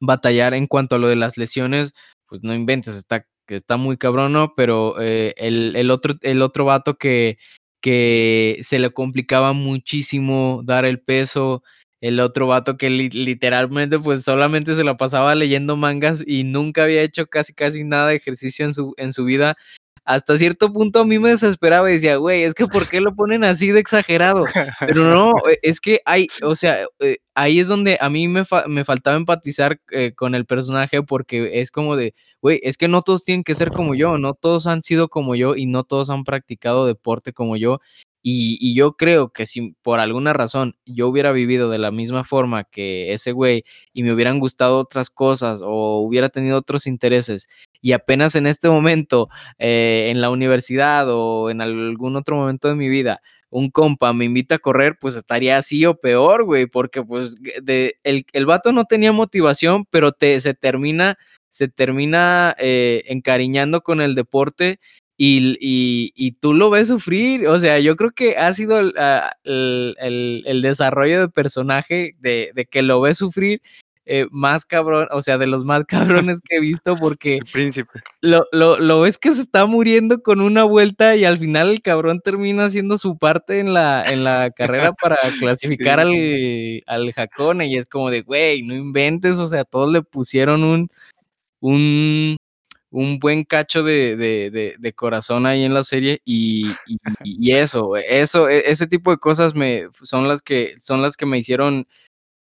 batallar 0.00 0.52
en 0.54 0.66
cuanto 0.66 0.96
a 0.96 0.98
lo 0.98 1.08
de 1.08 1.16
las 1.16 1.38
lesiones, 1.38 1.94
pues 2.26 2.42
no 2.42 2.54
inventes, 2.54 2.96
está, 2.96 3.26
está 3.46 3.76
muy 3.78 3.96
cabrón, 3.96 4.32
¿no? 4.34 4.54
Pero 4.54 5.00
eh, 5.00 5.34
el, 5.38 5.74
el, 5.76 5.90
otro, 5.90 6.16
el 6.20 6.42
otro 6.42 6.66
vato 6.66 6.96
que, 6.96 7.38
que 7.82 8.60
se 8.64 8.78
le 8.78 8.90
complicaba 8.92 9.52
muchísimo 9.52 10.62
dar 10.64 10.86
el 10.86 11.00
peso, 11.00 11.62
el 12.00 12.20
otro 12.20 12.46
vato 12.48 12.78
que 12.78 12.90
literalmente 12.90 13.98
pues 13.98 14.22
solamente 14.24 14.74
se 14.74 14.84
lo 14.84 14.96
pasaba 14.96 15.34
leyendo 15.34 15.76
mangas 15.76 16.24
y 16.26 16.44
nunca 16.44 16.84
había 16.84 17.02
hecho 17.02 17.26
casi 17.26 17.54
casi 17.54 17.84
nada 17.84 18.08
de 18.08 18.16
ejercicio 18.16 18.64
en 18.66 18.74
su, 18.74 18.94
en 18.98 19.12
su 19.12 19.24
vida 19.24 19.56
hasta 20.04 20.36
cierto 20.36 20.72
punto 20.72 21.00
a 21.00 21.04
mí 21.04 21.18
me 21.18 21.30
desesperaba 21.30 21.90
y 21.90 21.94
decía, 21.94 22.16
güey, 22.16 22.42
es 22.42 22.54
que 22.54 22.66
¿por 22.66 22.88
qué 22.88 23.00
lo 23.00 23.14
ponen 23.14 23.44
así 23.44 23.70
de 23.70 23.80
exagerado? 23.80 24.46
Pero 24.80 25.04
no, 25.04 25.32
es 25.62 25.80
que 25.80 26.00
hay, 26.04 26.28
o 26.42 26.54
sea, 26.54 26.86
eh, 27.00 27.18
ahí 27.34 27.60
es 27.60 27.68
donde 27.68 27.98
a 28.00 28.10
mí 28.10 28.28
me, 28.28 28.44
me 28.68 28.84
faltaba 28.84 29.16
empatizar 29.16 29.80
eh, 29.92 30.12
con 30.14 30.34
el 30.34 30.46
personaje 30.46 31.02
porque 31.02 31.60
es 31.60 31.70
como 31.70 31.96
de, 31.96 32.14
güey, 32.40 32.60
es 32.62 32.76
que 32.76 32.88
no 32.88 33.02
todos 33.02 33.24
tienen 33.24 33.44
que 33.44 33.54
ser 33.54 33.70
como 33.70 33.94
yo, 33.94 34.18
no 34.18 34.34
todos 34.34 34.66
han 34.66 34.82
sido 34.82 35.08
como 35.08 35.34
yo 35.36 35.54
y 35.56 35.66
no 35.66 35.84
todos 35.84 36.10
han 36.10 36.24
practicado 36.24 36.86
deporte 36.86 37.32
como 37.32 37.56
yo. 37.56 37.78
Y, 38.22 38.74
yo 38.74 38.92
creo 38.96 39.30
que 39.30 39.46
si 39.46 39.72
por 39.82 39.98
alguna 39.98 40.32
razón 40.32 40.76
yo 40.86 41.08
hubiera 41.08 41.32
vivido 41.32 41.68
de 41.70 41.78
la 41.78 41.90
misma 41.90 42.24
forma 42.24 42.64
que 42.64 43.12
ese 43.12 43.32
güey 43.32 43.64
y 43.92 44.04
me 44.04 44.12
hubieran 44.12 44.38
gustado 44.38 44.78
otras 44.78 45.10
cosas 45.10 45.60
o 45.62 45.98
hubiera 46.00 46.28
tenido 46.28 46.56
otros 46.58 46.86
intereses 46.86 47.48
y 47.80 47.92
apenas 47.92 48.36
en 48.36 48.46
este 48.46 48.68
momento 48.68 49.28
eh, 49.58 50.08
en 50.10 50.20
la 50.20 50.30
universidad 50.30 51.06
o 51.10 51.50
en 51.50 51.60
algún 51.60 52.16
otro 52.16 52.36
momento 52.36 52.68
de 52.68 52.76
mi 52.76 52.88
vida 52.88 53.20
un 53.52 53.70
compa 53.70 54.12
me 54.14 54.24
invita 54.24 54.54
a 54.56 54.58
correr, 54.58 54.96
pues 54.98 55.14
estaría 55.14 55.58
así 55.58 55.84
o 55.84 55.94
peor, 55.96 56.44
güey, 56.44 56.66
porque 56.66 57.02
pues 57.02 57.34
de, 57.62 57.96
el, 58.02 58.24
el 58.32 58.46
vato 58.46 58.72
no 58.72 58.86
tenía 58.86 59.12
motivación, 59.12 59.84
pero 59.90 60.12
te, 60.12 60.40
se 60.40 60.54
termina, 60.54 61.18
se 61.50 61.68
termina 61.68 62.56
eh, 62.58 63.04
encariñando 63.08 63.82
con 63.82 64.00
el 64.00 64.14
deporte 64.14 64.80
y, 65.24 65.56
y, 65.60 66.12
y, 66.16 66.32
tú 66.32 66.52
lo 66.52 66.68
ves 66.68 66.88
sufrir. 66.88 67.46
O 67.46 67.60
sea, 67.60 67.78
yo 67.78 67.94
creo 67.94 68.10
que 68.10 68.36
ha 68.36 68.52
sido 68.54 68.80
el, 68.80 68.92
ah, 68.98 69.30
el, 69.44 70.42
el 70.44 70.62
desarrollo 70.62 71.20
de 71.20 71.28
personaje 71.28 72.16
de, 72.18 72.50
de, 72.56 72.66
que 72.66 72.82
lo 72.82 73.00
ves 73.00 73.18
sufrir 73.18 73.62
eh, 74.04 74.26
más 74.32 74.64
cabrón, 74.64 75.06
o 75.12 75.22
sea, 75.22 75.38
de 75.38 75.46
los 75.46 75.64
más 75.64 75.84
cabrones 76.26 76.40
que 76.40 76.56
he 76.56 76.60
visto 76.60 76.96
porque 76.96 77.36
el 77.36 77.44
príncipe. 77.44 78.00
Lo, 78.20 78.48
lo, 78.50 78.80
lo, 78.80 79.02
ves 79.02 79.16
que 79.16 79.30
se 79.30 79.42
está 79.42 79.64
muriendo 79.64 80.22
con 80.22 80.40
una 80.40 80.64
vuelta 80.64 81.14
y 81.14 81.24
al 81.24 81.38
final 81.38 81.70
el 81.70 81.82
cabrón 81.82 82.20
termina 82.20 82.64
haciendo 82.64 82.98
su 82.98 83.16
parte 83.16 83.60
en 83.60 83.74
la, 83.74 84.02
en 84.02 84.24
la 84.24 84.50
carrera 84.50 84.92
para 85.00 85.18
clasificar 85.38 86.00
al, 86.00 86.82
al 86.86 87.12
Jacone 87.12 87.68
y 87.68 87.76
es 87.76 87.86
como 87.86 88.10
de, 88.10 88.22
güey, 88.22 88.62
no 88.62 88.74
inventes, 88.74 89.38
o 89.38 89.46
sea, 89.46 89.62
todos 89.64 89.92
le 89.92 90.02
pusieron 90.02 90.64
un, 90.64 90.90
un, 91.60 92.36
un 92.92 93.18
buen 93.18 93.44
cacho 93.44 93.82
de, 93.82 94.16
de, 94.16 94.76
de, 94.78 94.92
corazón 94.92 95.46
ahí 95.46 95.64
en 95.64 95.72
la 95.72 95.82
serie 95.82 96.20
y, 96.26 96.70
y, 96.86 96.98
y, 97.24 97.52
eso, 97.52 97.96
eso, 97.96 98.50
e, 98.50 98.70
ese 98.70 98.86
tipo 98.86 99.10
de 99.10 99.16
cosas 99.16 99.54
me, 99.54 99.88
son 100.02 100.28
las 100.28 100.42
que, 100.42 100.74
son 100.78 101.00
las 101.00 101.16
que 101.16 101.24
me 101.24 101.38
hicieron 101.38 101.88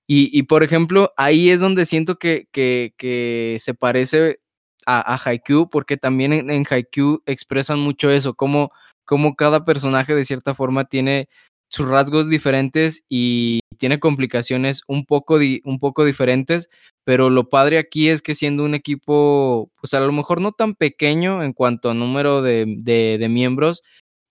y, 0.07 0.43
por 0.43 0.61
ejemplo, 0.61 1.11
ahí 1.17 1.49
es 1.49 1.59
donde 1.61 1.87
siento 1.87 2.17
que, 2.19 2.47
que, 2.51 3.57
se 3.59 3.73
parece 3.73 4.39
a, 4.85 5.15
a, 5.15 5.17
Haikyuu, 5.17 5.67
porque 5.67 5.97
también 5.97 6.31
en, 6.31 6.51
en 6.51 6.63
Haikyuu 6.69 7.23
expresan 7.25 7.79
mucho 7.79 8.11
eso, 8.11 8.35
como, 8.35 8.71
como 9.03 9.35
cada 9.35 9.65
personaje 9.65 10.13
de 10.13 10.23
cierta 10.23 10.53
forma 10.53 10.85
tiene 10.85 11.27
sus 11.67 11.87
rasgos 11.87 12.29
diferentes 12.29 13.05
y 13.09 13.59
tiene 13.77 13.99
complicaciones 13.99 14.81
un 14.87 15.05
poco, 15.05 15.35
un 15.63 15.79
poco 15.79 16.05
diferentes, 16.05 16.69
pero 17.03 17.29
lo 17.29 17.49
padre 17.49 17.77
aquí 17.77 18.09
es 18.09 18.21
que 18.21 18.35
siendo 18.35 18.63
un 18.63 18.75
equipo, 18.75 19.71
pues 19.79 19.93
a 19.93 19.99
lo 19.99 20.11
mejor 20.11 20.41
no 20.41 20.51
tan 20.53 20.75
pequeño 20.75 21.43
en 21.43 21.53
cuanto 21.53 21.89
a 21.89 21.93
número 21.93 22.41
de, 22.41 22.65
de, 22.67 23.17
de 23.19 23.29
miembros, 23.29 23.83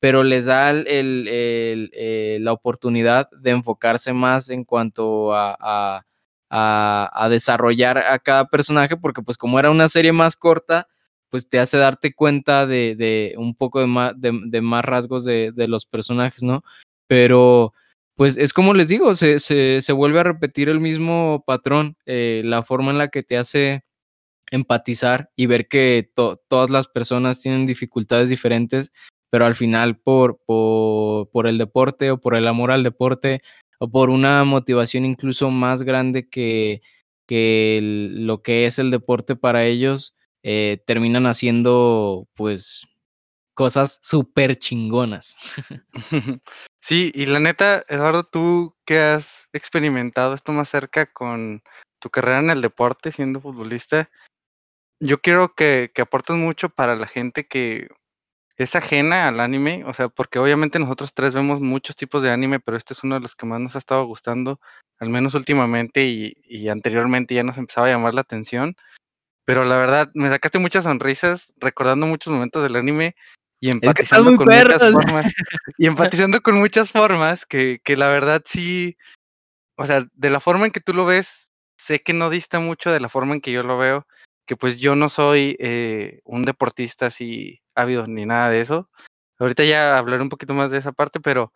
pero 0.04 0.22
les 0.22 0.44
da 0.44 0.70
eh, 0.74 2.36
la 2.38 2.52
oportunidad 2.52 3.30
de 3.30 3.52
enfocarse 3.52 4.12
más 4.12 4.50
en 4.50 4.64
cuanto 4.64 5.32
a, 5.34 6.04
desarrollar 7.30 7.96
a 7.96 8.18
cada 8.18 8.44
personaje, 8.48 8.98
porque 8.98 9.22
pues 9.22 9.38
como 9.38 9.58
era 9.58 9.70
una 9.70 9.88
serie 9.88 10.12
más 10.12 10.36
corta, 10.36 10.88
pues 11.30 11.48
te 11.48 11.58
hace 11.58 11.78
darte 11.78 12.12
cuenta 12.12 12.66
de, 12.66 13.34
un 13.38 13.54
poco 13.54 13.80
de 13.80 13.86
más, 13.86 14.12
de, 14.20 14.60
más 14.60 14.84
rasgos 14.84 15.24
de, 15.24 15.54
los 15.56 15.86
personajes, 15.86 16.42
¿no? 16.42 16.62
Pero 17.06 17.72
pues 18.16 18.36
es 18.36 18.52
como 18.52 18.74
les 18.74 18.88
digo, 18.88 19.14
se, 19.14 19.40
se, 19.40 19.92
vuelve 19.92 20.20
a 20.20 20.24
repetir 20.24 20.68
el 20.68 20.80
mismo 20.80 21.42
patrón, 21.46 21.96
eh, 22.06 22.42
la 22.44 22.62
forma 22.62 22.92
en 22.92 22.98
la 22.98 23.08
que 23.08 23.22
te 23.24 23.36
hace 23.36 23.84
empatizar 24.50 25.30
y 25.36 25.46
ver 25.46 25.68
que 25.68 26.10
todas 26.14 26.70
las 26.70 26.86
personas 26.86 27.40
tienen 27.40 27.66
dificultades 27.66 28.30
diferentes, 28.30 28.92
pero 29.30 29.46
al 29.46 29.56
final 29.56 29.98
por, 29.98 30.38
por, 30.46 31.46
el 31.48 31.58
deporte 31.58 32.12
o 32.12 32.20
por 32.20 32.36
el 32.36 32.46
amor 32.46 32.70
al 32.70 32.84
deporte 32.84 33.42
o 33.80 33.90
por 33.90 34.10
una 34.10 34.44
motivación 34.44 35.04
incluso 35.04 35.50
más 35.50 35.82
grande 35.82 36.28
que, 36.28 36.82
que 37.26 37.80
lo 37.82 38.42
que 38.42 38.66
es 38.66 38.78
el 38.78 38.92
deporte 38.92 39.34
para 39.34 39.64
ellos, 39.64 40.14
eh, 40.44 40.82
terminan 40.86 41.26
haciendo 41.26 42.28
pues 42.34 42.86
cosas 43.54 43.98
súper 44.02 44.56
chingonas. 44.56 45.36
Sí, 46.86 47.10
y 47.14 47.24
la 47.24 47.40
neta, 47.40 47.82
Eduardo, 47.88 48.24
tú 48.24 48.76
que 48.84 48.98
has 48.98 49.48
experimentado 49.54 50.34
esto 50.34 50.52
más 50.52 50.68
cerca 50.68 51.06
con 51.06 51.62
tu 51.98 52.10
carrera 52.10 52.40
en 52.40 52.50
el 52.50 52.60
deporte 52.60 53.10
siendo 53.10 53.40
futbolista, 53.40 54.10
yo 55.00 55.22
quiero 55.22 55.54
que, 55.54 55.92
que 55.94 56.02
aportes 56.02 56.36
mucho 56.36 56.68
para 56.68 56.94
la 56.94 57.06
gente 57.06 57.46
que 57.46 57.88
es 58.58 58.76
ajena 58.76 59.28
al 59.28 59.40
anime, 59.40 59.82
o 59.86 59.94
sea, 59.94 60.10
porque 60.10 60.38
obviamente 60.38 60.78
nosotros 60.78 61.14
tres 61.14 61.32
vemos 61.32 61.58
muchos 61.58 61.96
tipos 61.96 62.22
de 62.22 62.30
anime, 62.30 62.60
pero 62.60 62.76
este 62.76 62.92
es 62.92 63.02
uno 63.02 63.14
de 63.14 63.22
los 63.22 63.34
que 63.34 63.46
más 63.46 63.62
nos 63.62 63.76
ha 63.76 63.78
estado 63.78 64.04
gustando, 64.04 64.60
al 64.98 65.08
menos 65.08 65.34
últimamente 65.34 66.04
y, 66.04 66.36
y 66.44 66.68
anteriormente 66.68 67.34
ya 67.34 67.44
nos 67.44 67.56
empezaba 67.56 67.86
a 67.86 67.90
llamar 67.92 68.14
la 68.14 68.20
atención. 68.20 68.76
Pero 69.46 69.64
la 69.64 69.78
verdad, 69.78 70.10
me 70.12 70.28
sacaste 70.28 70.58
muchas 70.58 70.84
sonrisas 70.84 71.50
recordando 71.56 72.06
muchos 72.06 72.30
momentos 72.30 72.62
del 72.62 72.76
anime 72.76 73.16
y 73.64 73.70
empatizando 73.70 74.36
con 74.36 74.46
muchas 74.46 74.92
formas. 74.92 75.32
Y 75.78 75.86
empatizando 75.86 76.42
con 76.42 76.58
muchas 76.58 76.90
formas 76.90 77.46
que, 77.46 77.80
que 77.82 77.96
la 77.96 78.10
verdad 78.10 78.42
sí, 78.44 78.98
o 79.76 79.86
sea, 79.86 80.06
de 80.12 80.28
la 80.28 80.40
forma 80.40 80.66
en 80.66 80.72
que 80.72 80.80
tú 80.80 80.92
lo 80.92 81.06
ves, 81.06 81.50
sé 81.78 82.02
que 82.02 82.12
no 82.12 82.28
dista 82.28 82.60
mucho 82.60 82.90
de 82.90 83.00
la 83.00 83.08
forma 83.08 83.32
en 83.32 83.40
que 83.40 83.52
yo 83.52 83.62
lo 83.62 83.78
veo, 83.78 84.06
que 84.46 84.54
pues 84.54 84.76
yo 84.76 84.96
no 84.96 85.08
soy 85.08 85.56
eh, 85.60 86.20
un 86.24 86.42
deportista 86.42 87.06
así 87.06 87.62
ávido 87.74 88.06
ni 88.06 88.26
nada 88.26 88.50
de 88.50 88.60
eso. 88.60 88.90
Ahorita 89.38 89.64
ya 89.64 89.96
hablaré 89.96 90.22
un 90.22 90.28
poquito 90.28 90.52
más 90.52 90.70
de 90.70 90.76
esa 90.76 90.92
parte, 90.92 91.18
pero 91.18 91.50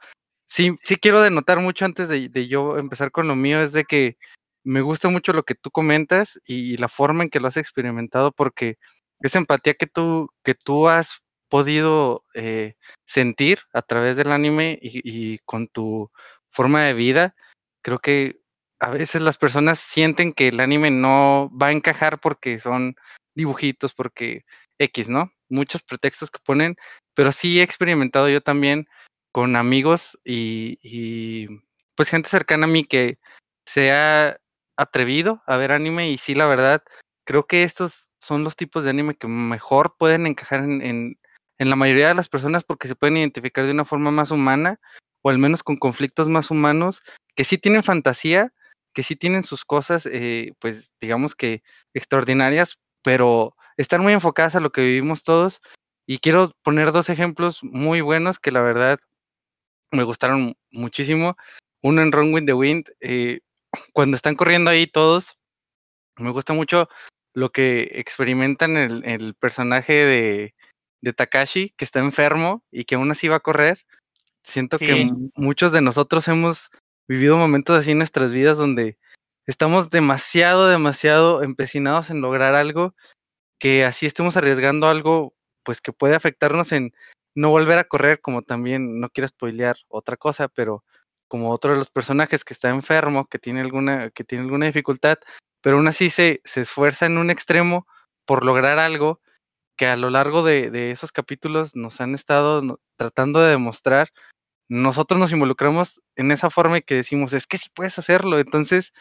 sí, 0.47 0.79
sí 0.85 0.97
quiero 0.97 1.21
denotar 1.21 1.61
mucho 1.61 1.85
antes 1.85 2.09
de, 2.09 2.31
de 2.31 2.49
yo 2.49 2.79
empezar 2.79 3.11
con 3.11 3.29
lo 3.29 3.37
mío, 3.37 3.61
es 3.61 3.73
de 3.73 3.85
que 3.85 4.17
me 4.65 4.81
gusta 4.81 5.11
mucho 5.11 5.35
lo 5.35 5.43
que 5.43 5.57
tú 5.57 5.71
comentas 5.71 6.41
y 6.47 6.79
la 6.79 6.89
forma 6.89 7.25
en 7.25 7.29
que 7.29 7.39
lo 7.39 7.49
has 7.49 7.59
experimentado, 7.59 8.33
porque 8.33 8.79
esa 9.21 9.37
empatía 9.37 9.75
que 9.75 9.87
tú, 9.87 10.31
que 10.43 10.55
tú 10.55 10.89
has 10.89 11.21
podido 11.49 12.25
eh, 12.35 12.75
sentir 13.07 13.61
a 13.73 13.83
través 13.83 14.17
del 14.17 14.33
anime 14.33 14.79
y, 14.81 15.39
con 15.39 15.69
tu 15.69 16.11
forma 16.51 16.85
de 16.85 16.95
vida, 16.95 17.35
creo 17.83 17.99
que 17.99 18.41
a 18.81 18.91
veces 18.91 19.23
las 19.23 19.39
personas 19.39 19.79
sienten 19.81 20.33
que 20.33 20.49
el 20.49 20.61
anime 20.61 20.91
no 20.91 21.51
va 21.51 21.69
a 21.69 21.73
encajar 21.73 22.21
porque 22.21 22.61
son 22.61 22.97
dibujitos, 23.35 23.95
porque 23.95 24.45
X, 24.79 25.09
¿no? 25.09 25.33
Muchos 25.49 25.83
pretextos 25.83 26.31
que 26.31 26.39
ponen, 26.45 26.77
pero 27.15 27.33
sí 27.33 27.61
he 27.61 27.63
experimentado 27.63 28.29
yo 28.29 28.41
también 28.41 28.87
con 29.33 29.57
amigos 29.57 30.19
y, 30.25 30.79
y 30.83 31.49
pues 31.95 32.11
gente 32.11 32.29
cercana 32.29 32.65
a 32.67 32.69
mí 32.69 32.85
que 32.85 33.19
se 33.67 33.93
ha 33.93 34.39
atrevido 34.77 35.43
a 35.47 35.57
ver 35.57 35.73
anime 35.73 36.11
y 36.11 36.19
sí, 36.19 36.35
la 36.35 36.47
verdad, 36.47 36.83
creo 37.25 37.47
que 37.47 37.65
estos 37.65 38.11
son 38.21 38.45
los 38.45 38.57
tipos 38.57 38.85
de 38.85 38.91
anime 38.91 39.17
que 39.17 39.27
mejor 39.27 39.97
pueden 39.99 40.27
encajar 40.27 40.61
en, 40.61 40.83
en, 40.83 41.19
la 41.59 41.77
mayoría 41.77 42.09
de 42.09 42.15
las 42.15 42.29
personas 42.29 42.65
porque 42.65 42.89
se 42.89 42.95
pueden 42.95 43.17
identificar 43.17 43.67
de 43.67 43.73
una 43.73 43.85
forma 43.85 44.11
más 44.11 44.31
humana 44.31 44.81
o 45.23 45.31
al 45.31 45.39
menos 45.39 45.63
con 45.63 45.77
conflictos 45.77 46.29
más 46.29 46.51
humanos 46.51 47.03
que 47.35 47.45
sí 47.45 47.59
tienen 47.59 47.83
fantasía, 47.83 48.53
que 48.95 49.03
sí 49.03 49.17
tienen 49.17 49.45
sus 49.45 49.65
cosas, 49.65 50.07
eh, 50.07 50.55
pues 50.61 50.93
digamos 51.01 51.35
que 51.35 51.63
extraordinarias, 51.95 52.79
pero 53.03 53.55
están 53.77 54.03
muy 54.03 54.13
enfocadas 54.13 54.57
a 54.57 54.61
lo 54.61 54.71
que 54.71 54.83
vivimos 54.83 55.23
todos. 55.23 55.61
Y 56.07 56.19
quiero 56.19 56.53
poner 56.63 56.93
dos 56.93 57.11
ejemplos 57.11 57.61
muy 57.63 58.01
buenos 58.01 58.39
que 58.39 58.53
la 58.53 58.61
verdad 58.61 58.99
me 59.93 60.05
gustaron 60.05 60.57
muchísimo. 60.71 61.37
Uno 61.83 62.03
en 62.03 62.13
Run 62.13 62.33
with 62.35 62.47
the 62.47 62.55
Wind, 62.55 62.91
eh, 63.01 63.41
cuando 63.93 64.17
están 64.17 64.37
corriendo 64.37 64.71
ahí 64.71 64.87
todos, 64.87 65.37
me 66.17 66.31
gusta 66.31 66.53
mucho 66.53 66.89
lo 67.35 67.51
que 67.51 67.89
experimentan 67.93 68.77
el 68.77 69.35
personaje 69.35 69.93
de, 69.93 70.55
de, 71.01 71.13
Takashi, 71.13 71.71
que 71.77 71.85
está 71.85 72.01
enfermo 72.01 72.65
y 72.71 72.85
que 72.85 72.97
aún 72.97 73.11
así 73.11 73.29
va 73.29 73.37
a 73.37 73.41
correr. 73.41 73.85
Siento 74.43 74.79
que 74.79 75.11
muchos 75.35 75.73
de 75.73 75.81
nosotros 75.81 76.27
hemos 76.29 76.71
vivido 77.07 77.37
momentos 77.37 77.79
así 77.79 77.93
en 77.93 77.99
nuestras 77.99 78.33
vidas 78.33 78.57
donde 78.57 78.99
estamos 79.47 79.91
demasiado, 79.91 80.69
demasiado 80.69 81.43
empecinados 81.43 82.11
en 82.11 82.21
lograr 82.21 82.55
algo, 82.55 82.95
que 83.59 83.85
así 83.85 84.07
estemos 84.07 84.37
arriesgando 84.37 84.89
algo, 84.89 85.35
pues 85.65 85.81
que 85.81 85.93
puede 85.93 86.15
afectarnos 86.15 86.73
en 86.73 86.93
no 87.35 87.51
volver 87.51 87.79
a 87.79 87.85
correr, 87.85 88.21
como 88.21 88.43
también, 88.43 89.01
no 89.01 89.11
quiero 89.11 89.29
spoilear 89.29 89.77
otra 89.89 90.17
cosa, 90.17 90.49
pero 90.49 90.85
como 91.29 91.51
otro 91.51 91.73
de 91.73 91.79
los 91.79 91.91
personajes 91.91 92.45
que 92.45 92.55
está 92.55 92.71
enfermo, 92.71 93.27
que 93.27 93.39
tiene 93.39 93.61
alguna, 93.61 94.11
que 94.11 94.25
tiene 94.25 94.45
alguna 94.45 94.67
dificultad, 94.67 95.19
pero 95.61 95.77
aún 95.77 95.89
así 95.89 96.11
se, 96.11 96.41
se 96.45 96.63
esfuerza 96.63 97.07
en 97.07 97.19
un 97.19 97.31
extremo 97.31 97.87
por 98.27 98.45
lograr 98.45 98.79
algo 98.79 99.21
que 99.79 99.87
a 99.87 99.97
lo 99.97 100.11
largo 100.11 100.43
de, 100.43 100.91
esos 100.91 101.13
capítulos 101.13 101.75
nos 101.75 102.01
han 102.03 102.15
estado 102.15 102.81
tratando 102.97 103.41
de 103.41 103.51
demostrar. 103.51 104.11
Nosotros 104.69 105.19
nos 105.19 105.33
involucramos 105.33 106.03
en 106.17 106.33
esa 106.33 106.51
forma 106.51 106.79
y 106.79 106.83
que 106.83 106.97
decimos, 106.97 107.33
es 107.33 107.47
que 107.47 107.57
sí 107.57 107.71
puedes 107.75 107.99
hacerlo. 107.99 108.39
Entonces, 108.39 108.93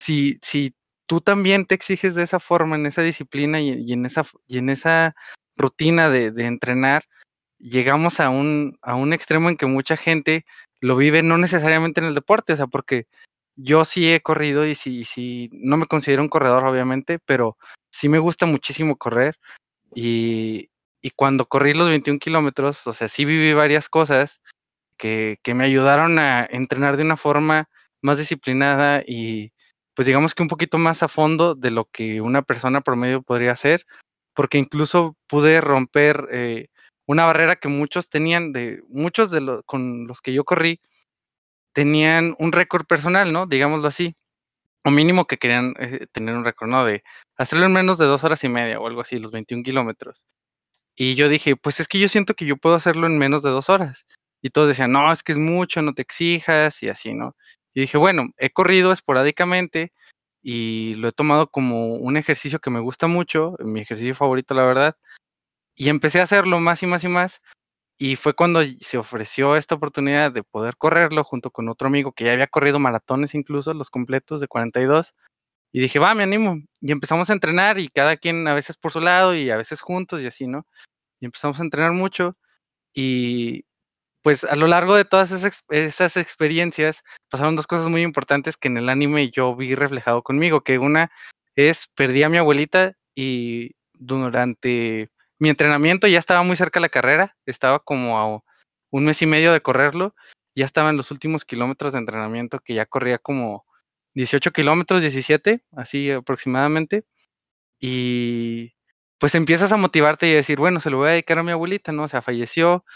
si, 0.00 0.38
si 0.40 0.74
tú 1.06 1.20
también 1.20 1.66
te 1.66 1.74
exiges 1.74 2.14
de 2.14 2.22
esa 2.22 2.40
forma, 2.40 2.76
en 2.76 2.86
esa 2.86 3.02
disciplina 3.02 3.60
y, 3.60 3.92
en, 3.92 4.06
esa, 4.06 4.24
y 4.46 4.58
en 4.58 4.70
esa 4.70 5.14
rutina 5.56 6.08
de, 6.08 6.30
de 6.30 6.46
entrenar, 6.46 7.04
llegamos 7.58 8.20
a 8.20 8.30
un, 8.30 8.78
a 8.82 8.94
un 8.94 9.12
extremo 9.12 9.48
en 9.48 9.56
que 9.56 9.66
mucha 9.66 9.96
gente 9.96 10.46
lo 10.80 10.96
vive 10.96 11.22
no 11.22 11.38
necesariamente 11.38 12.00
en 12.00 12.06
el 12.06 12.14
deporte, 12.14 12.52
o 12.52 12.56
sea, 12.56 12.66
porque 12.68 13.06
yo 13.56 13.84
sí 13.84 14.12
he 14.12 14.20
corrido 14.20 14.66
y 14.66 14.74
sí, 14.74 15.04
sí, 15.04 15.50
no 15.52 15.76
me 15.76 15.86
considero 15.86 16.22
un 16.22 16.28
corredor, 16.28 16.64
obviamente, 16.64 17.18
pero 17.18 17.56
sí 17.90 18.08
me 18.08 18.18
gusta 18.18 18.46
muchísimo 18.46 18.96
correr. 18.96 19.36
Y, 19.94 20.70
cuando 21.16 21.46
corrí 21.46 21.74
los 21.74 21.88
21 21.88 22.18
kilómetros, 22.18 22.86
o 22.86 22.92
sea, 22.92 23.08
sí 23.08 23.24
viví 23.24 23.52
varias 23.52 23.88
cosas 23.88 24.40
que, 24.98 25.38
que 25.42 25.54
me 25.54 25.64
ayudaron 25.64 26.18
a 26.18 26.46
entrenar 26.50 26.96
de 26.96 27.02
una 27.02 27.18
forma 27.18 27.68
más 28.02 28.18
disciplinada 28.18 29.02
y 29.06 29.52
pues 29.94 30.06
digamos 30.06 30.34
que 30.34 30.42
un 30.42 30.48
poquito 30.48 30.78
más 30.78 31.02
a 31.02 31.08
fondo 31.08 31.54
de 31.54 31.70
lo 31.70 31.86
que 31.86 32.20
una 32.20 32.42
persona 32.42 32.80
promedio 32.80 33.22
podría 33.22 33.52
hacer, 33.52 33.86
porque 34.34 34.58
incluso 34.58 35.16
pude 35.28 35.60
romper 35.60 36.28
eh, 36.32 36.68
una 37.06 37.26
barrera 37.26 37.56
que 37.56 37.68
muchos 37.68 38.08
tenían, 38.08 38.52
de 38.52 38.82
muchos 38.88 39.30
de 39.30 39.40
los 39.40 39.62
con 39.64 40.06
los 40.06 40.20
que 40.20 40.32
yo 40.32 40.44
corrí, 40.44 40.80
tenían 41.72 42.34
un 42.38 42.52
récord 42.52 42.86
personal, 42.86 43.32
¿no? 43.32 43.46
Digámoslo 43.46 43.88
así. 43.88 44.16
O 44.84 44.90
mínimo 44.90 45.26
que 45.26 45.38
querían 45.38 45.74
eh, 45.78 46.06
tener 46.12 46.34
un 46.34 46.44
récord, 46.44 46.68
¿no? 46.68 46.84
De 46.84 47.02
hacerlo 47.36 47.66
en 47.66 47.72
menos 47.72 47.98
de 47.98 48.06
dos 48.06 48.22
horas 48.24 48.44
y 48.44 48.48
media 48.48 48.78
o 48.78 48.86
algo 48.86 49.00
así, 49.00 49.18
los 49.18 49.30
21 49.30 49.62
kilómetros. 49.62 50.26
Y 50.96 51.14
yo 51.16 51.28
dije, 51.28 51.56
pues 51.56 51.80
es 51.80 51.88
que 51.88 51.98
yo 51.98 52.08
siento 52.08 52.34
que 52.34 52.46
yo 52.46 52.56
puedo 52.56 52.76
hacerlo 52.76 53.06
en 53.06 53.18
menos 53.18 53.42
de 53.42 53.50
dos 53.50 53.68
horas. 53.68 54.06
Y 54.42 54.50
todos 54.50 54.68
decían, 54.68 54.92
no, 54.92 55.10
es 55.12 55.22
que 55.22 55.32
es 55.32 55.38
mucho, 55.38 55.82
no 55.82 55.94
te 55.94 56.02
exijas 56.02 56.82
y 56.82 56.88
así, 56.88 57.14
¿no? 57.14 57.34
Y 57.74 57.80
dije, 57.82 57.98
bueno, 57.98 58.28
he 58.36 58.50
corrido 58.50 58.92
esporádicamente 58.92 59.92
y 60.42 60.94
lo 60.96 61.08
he 61.08 61.12
tomado 61.12 61.48
como 61.48 61.94
un 61.96 62.16
ejercicio 62.16 62.60
que 62.60 62.70
me 62.70 62.80
gusta 62.80 63.06
mucho, 63.06 63.56
mi 63.60 63.80
ejercicio 63.80 64.14
favorito, 64.14 64.54
la 64.54 64.64
verdad. 64.64 64.96
Y 65.74 65.88
empecé 65.88 66.20
a 66.20 66.24
hacerlo 66.24 66.60
más 66.60 66.82
y 66.82 66.86
más 66.86 67.02
y 67.04 67.08
más. 67.08 67.40
Y 67.96 68.16
fue 68.16 68.34
cuando 68.34 68.60
se 68.80 68.98
ofreció 68.98 69.56
esta 69.56 69.76
oportunidad 69.76 70.32
de 70.32 70.42
poder 70.42 70.76
correrlo 70.76 71.22
junto 71.24 71.50
con 71.50 71.68
otro 71.68 71.86
amigo 71.86 72.12
que 72.12 72.24
ya 72.24 72.32
había 72.32 72.48
corrido 72.48 72.80
maratones 72.80 73.34
incluso, 73.34 73.72
los 73.72 73.90
completos 73.90 74.40
de 74.40 74.48
42. 74.48 75.14
Y 75.72 75.80
dije, 75.80 75.98
va, 75.98 76.14
me 76.14 76.24
animo. 76.24 76.56
Y 76.80 76.92
empezamos 76.92 77.30
a 77.30 77.32
entrenar 77.34 77.78
y 77.78 77.88
cada 77.88 78.16
quien 78.16 78.48
a 78.48 78.54
veces 78.54 78.76
por 78.76 78.92
su 78.92 79.00
lado 79.00 79.34
y 79.34 79.50
a 79.50 79.56
veces 79.56 79.80
juntos 79.80 80.22
y 80.22 80.26
así, 80.26 80.46
¿no? 80.46 80.66
Y 81.20 81.26
empezamos 81.26 81.60
a 81.60 81.62
entrenar 81.62 81.92
mucho. 81.92 82.36
Y 82.94 83.64
pues 84.22 84.44
a 84.44 84.56
lo 84.56 84.66
largo 84.66 84.96
de 84.96 85.04
todas 85.04 85.32
esas, 85.32 85.62
esas 85.68 86.16
experiencias 86.16 87.02
pasaron 87.28 87.56
dos 87.56 87.66
cosas 87.66 87.88
muy 87.88 88.02
importantes 88.02 88.56
que 88.56 88.68
en 88.68 88.78
el 88.78 88.88
anime 88.88 89.30
yo 89.30 89.54
vi 89.54 89.74
reflejado 89.74 90.22
conmigo, 90.22 90.62
que 90.62 90.78
una 90.78 91.10
es 91.56 91.88
perdí 91.94 92.22
a 92.22 92.28
mi 92.28 92.38
abuelita 92.38 92.94
y 93.14 93.72
durante 93.92 95.10
mi 95.44 95.50
entrenamiento 95.50 96.06
ya 96.06 96.18
estaba 96.18 96.42
muy 96.42 96.56
cerca 96.56 96.80
de 96.80 96.84
la 96.84 96.88
carrera, 96.88 97.36
estaba 97.44 97.78
como 97.78 98.18
a 98.18 98.42
un 98.90 99.04
mes 99.04 99.20
y 99.20 99.26
medio 99.26 99.52
de 99.52 99.60
correrlo, 99.60 100.14
ya 100.54 100.64
estaba 100.64 100.88
en 100.88 100.96
los 100.96 101.10
últimos 101.10 101.44
kilómetros 101.44 101.92
de 101.92 101.98
entrenamiento, 101.98 102.60
que 102.60 102.72
ya 102.72 102.86
corría 102.86 103.18
como 103.18 103.66
18 104.14 104.52
kilómetros, 104.52 105.02
17, 105.02 105.62
así 105.72 106.10
aproximadamente. 106.10 107.04
Y 107.78 108.72
pues 109.18 109.34
empiezas 109.34 109.70
a 109.70 109.76
motivarte 109.76 110.30
y 110.30 110.32
a 110.32 110.36
decir, 110.36 110.58
bueno, 110.58 110.80
se 110.80 110.88
lo 110.88 110.96
voy 110.96 111.08
a 111.08 111.12
dedicar 111.12 111.38
a 111.38 111.42
mi 111.42 111.50
abuelita, 111.50 111.92
¿no? 111.92 112.04
O 112.04 112.08
sea, 112.08 112.22
falleció. 112.22 112.86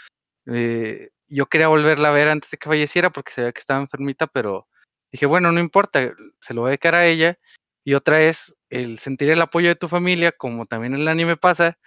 Eh, 0.47 1.11
yo 1.27 1.45
quería 1.45 1.67
volverla 1.67 2.09
a 2.09 2.13
ver 2.13 2.29
antes 2.29 2.49
de 2.49 2.57
que 2.57 2.67
falleciera 2.67 3.11
porque 3.11 3.31
se 3.31 3.41
veía 3.41 3.53
que 3.53 3.59
estaba 3.59 3.79
enfermita, 3.79 4.25
pero 4.25 4.67
dije, 5.11 5.27
bueno, 5.27 5.51
no 5.51 5.59
importa, 5.59 6.15
se 6.39 6.53
lo 6.55 6.61
voy 6.61 6.69
a 6.69 6.71
dedicar 6.71 6.95
a 6.95 7.05
ella. 7.05 7.37
Y 7.85 7.93
otra 7.93 8.23
es 8.23 8.55
el 8.71 8.97
sentir 8.97 9.29
el 9.29 9.41
apoyo 9.43 9.69
de 9.69 9.75
tu 9.75 9.87
familia, 9.87 10.31
como 10.31 10.65
también 10.65 10.95
en 10.95 11.01
el 11.01 11.07
anime 11.09 11.37
pasa, 11.37 11.77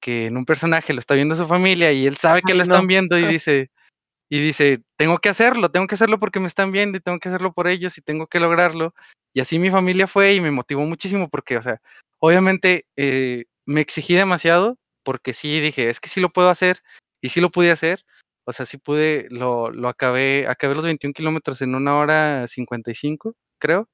que 0.00 0.26
en 0.26 0.36
un 0.36 0.44
personaje 0.44 0.92
lo 0.92 1.00
está 1.00 1.14
viendo 1.14 1.34
su 1.34 1.46
familia 1.46 1.92
y 1.92 2.06
él 2.06 2.16
sabe 2.16 2.42
que 2.42 2.54
lo 2.54 2.62
están 2.62 2.86
viendo 2.86 3.18
y 3.18 3.22
dice, 3.38 3.70
y 4.28 4.40
dice, 4.40 4.82
tengo 4.96 5.18
que 5.18 5.28
hacerlo, 5.28 5.70
tengo 5.70 5.86
que 5.86 5.96
hacerlo 5.96 6.18
porque 6.20 6.40
me 6.40 6.46
están 6.46 6.72
viendo 6.72 6.96
y 6.96 7.00
tengo 7.00 7.18
que 7.18 7.28
hacerlo 7.28 7.52
por 7.52 7.68
ellos 7.68 7.98
y 7.98 8.02
tengo 8.02 8.28
que 8.28 8.40
lograrlo. 8.40 8.94
Y 9.34 9.40
así 9.40 9.58
mi 9.58 9.70
familia 9.70 10.06
fue 10.06 10.34
y 10.34 10.40
me 10.40 10.50
motivó 10.50 10.82
muchísimo 10.82 11.28
porque, 11.28 11.56
o 11.56 11.62
sea, 11.62 11.80
obviamente 12.20 12.86
eh, 12.96 13.44
me 13.66 13.80
exigí 13.80 14.14
demasiado 14.14 14.78
porque 15.02 15.32
sí 15.32 15.60
dije, 15.60 15.90
es 15.90 16.00
que 16.00 16.08
sí 16.08 16.20
lo 16.20 16.30
puedo 16.30 16.48
hacer 16.48 16.80
y 17.20 17.30
sí 17.30 17.40
lo 17.40 17.50
pude 17.50 17.70
hacer. 17.72 18.04
O 18.44 18.52
sea, 18.52 18.66
sí 18.66 18.78
pude, 18.78 19.26
lo, 19.30 19.70
lo 19.70 19.88
acabé, 19.88 20.46
acabé 20.48 20.74
los 20.74 20.84
21 20.84 21.12
kilómetros 21.12 21.60
en 21.62 21.74
una 21.74 21.96
hora 21.96 22.46
55, 22.46 23.34
creo. 23.58 23.88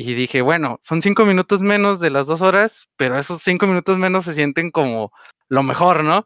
Y 0.00 0.14
dije, 0.14 0.42
bueno, 0.42 0.78
son 0.80 1.02
cinco 1.02 1.26
minutos 1.26 1.60
menos 1.60 1.98
de 1.98 2.10
las 2.10 2.24
dos 2.24 2.40
horas, 2.40 2.86
pero 2.96 3.18
esos 3.18 3.42
cinco 3.42 3.66
minutos 3.66 3.98
menos 3.98 4.26
se 4.26 4.34
sienten 4.34 4.70
como 4.70 5.10
lo 5.48 5.64
mejor, 5.64 6.04
¿no? 6.04 6.24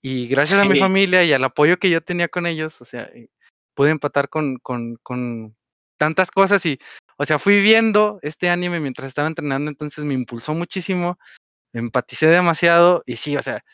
Y 0.00 0.28
gracias 0.28 0.60
a 0.60 0.64
mi 0.64 0.78
familia 0.78 1.24
y 1.24 1.32
al 1.32 1.42
apoyo 1.42 1.78
que 1.78 1.90
yo 1.90 2.00
tenía 2.00 2.28
con 2.28 2.46
ellos, 2.46 2.80
o 2.80 2.84
sea, 2.84 3.10
eh, 3.12 3.28
pude 3.74 3.90
empatar 3.90 4.28
con, 4.28 4.58
con, 4.58 4.98
con 5.02 5.56
tantas 5.96 6.30
cosas 6.30 6.64
y, 6.64 6.78
o 7.16 7.26
sea, 7.26 7.40
fui 7.40 7.60
viendo 7.60 8.20
este 8.22 8.50
anime 8.50 8.78
mientras 8.78 9.08
estaba 9.08 9.26
entrenando, 9.26 9.68
entonces 9.68 10.04
me 10.04 10.14
impulsó 10.14 10.54
muchísimo, 10.54 11.18
empaticé 11.72 12.28
demasiado 12.28 13.02
y 13.04 13.16
sí, 13.16 13.36
o 13.36 13.42
sea, 13.42 13.64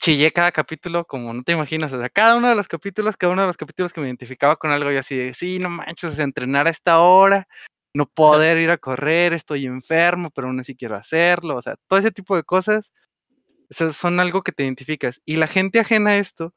chillé 0.00 0.32
cada 0.32 0.50
capítulo 0.50 1.04
como 1.04 1.34
no 1.34 1.42
te 1.42 1.52
imaginas, 1.52 1.92
o 1.92 2.00
sea, 2.00 2.08
cada 2.08 2.36
uno 2.36 2.48
de 2.48 2.54
los 2.54 2.68
capítulos, 2.68 3.18
cada 3.18 3.34
uno 3.34 3.42
de 3.42 3.48
los 3.48 3.58
capítulos 3.58 3.92
que 3.92 4.00
me 4.00 4.06
identificaba 4.06 4.56
con 4.56 4.70
algo, 4.70 4.90
yo 4.90 5.00
así 5.00 5.14
de, 5.14 5.34
sí, 5.34 5.58
no 5.58 5.68
manches, 5.68 6.12
o 6.12 6.12
sea, 6.14 6.24
entrenar 6.24 6.66
a 6.66 6.70
esta 6.70 7.00
hora, 7.00 7.46
no 7.94 8.06
poder 8.06 8.58
ir 8.58 8.70
a 8.70 8.78
correr, 8.78 9.32
estoy 9.32 9.66
enfermo, 9.66 10.30
pero 10.30 10.48
aún 10.48 10.60
así 10.60 10.76
quiero 10.76 10.96
hacerlo, 10.96 11.56
o 11.56 11.62
sea, 11.62 11.76
todo 11.88 11.98
ese 11.98 12.10
tipo 12.10 12.36
de 12.36 12.42
cosas 12.42 12.92
son 13.70 14.20
algo 14.20 14.42
que 14.42 14.52
te 14.52 14.64
identificas. 14.64 15.20
Y 15.24 15.36
la 15.36 15.46
gente 15.46 15.80
ajena 15.80 16.10
a 16.10 16.16
esto, 16.18 16.54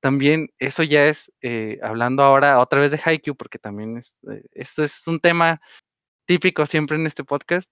también 0.00 0.50
eso 0.58 0.82
ya 0.82 1.06
es, 1.06 1.32
eh, 1.42 1.78
hablando 1.82 2.22
ahora 2.22 2.60
otra 2.60 2.80
vez 2.80 2.90
de 2.90 3.00
Haikyuu, 3.02 3.36
porque 3.36 3.58
también 3.58 3.98
es, 3.98 4.14
eh, 4.30 4.42
esto 4.52 4.84
es 4.84 5.06
un 5.06 5.20
tema 5.20 5.60
típico 6.26 6.66
siempre 6.66 6.96
en 6.96 7.06
este 7.06 7.24
podcast, 7.24 7.70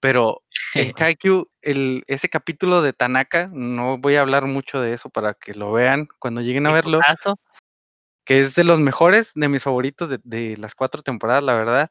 pero 0.00 0.42
en 0.74 0.92
Haikyuu, 1.02 1.50
el, 1.62 2.04
ese 2.06 2.28
capítulo 2.28 2.82
de 2.82 2.92
Tanaka, 2.92 3.50
no 3.52 3.98
voy 3.98 4.16
a 4.16 4.20
hablar 4.20 4.46
mucho 4.46 4.80
de 4.80 4.94
eso 4.94 5.10
para 5.10 5.34
que 5.34 5.54
lo 5.54 5.72
vean 5.72 6.08
cuando 6.18 6.40
lleguen 6.40 6.66
a 6.66 6.72
verlo, 6.72 7.00
que 8.28 8.40
es 8.40 8.54
de 8.54 8.62
los 8.62 8.78
mejores, 8.78 9.32
de 9.34 9.48
mis 9.48 9.62
favoritos 9.62 10.10
de, 10.22 10.56
las 10.58 10.74
cuatro 10.74 11.02
temporadas, 11.02 11.42
la 11.42 11.54
verdad. 11.54 11.90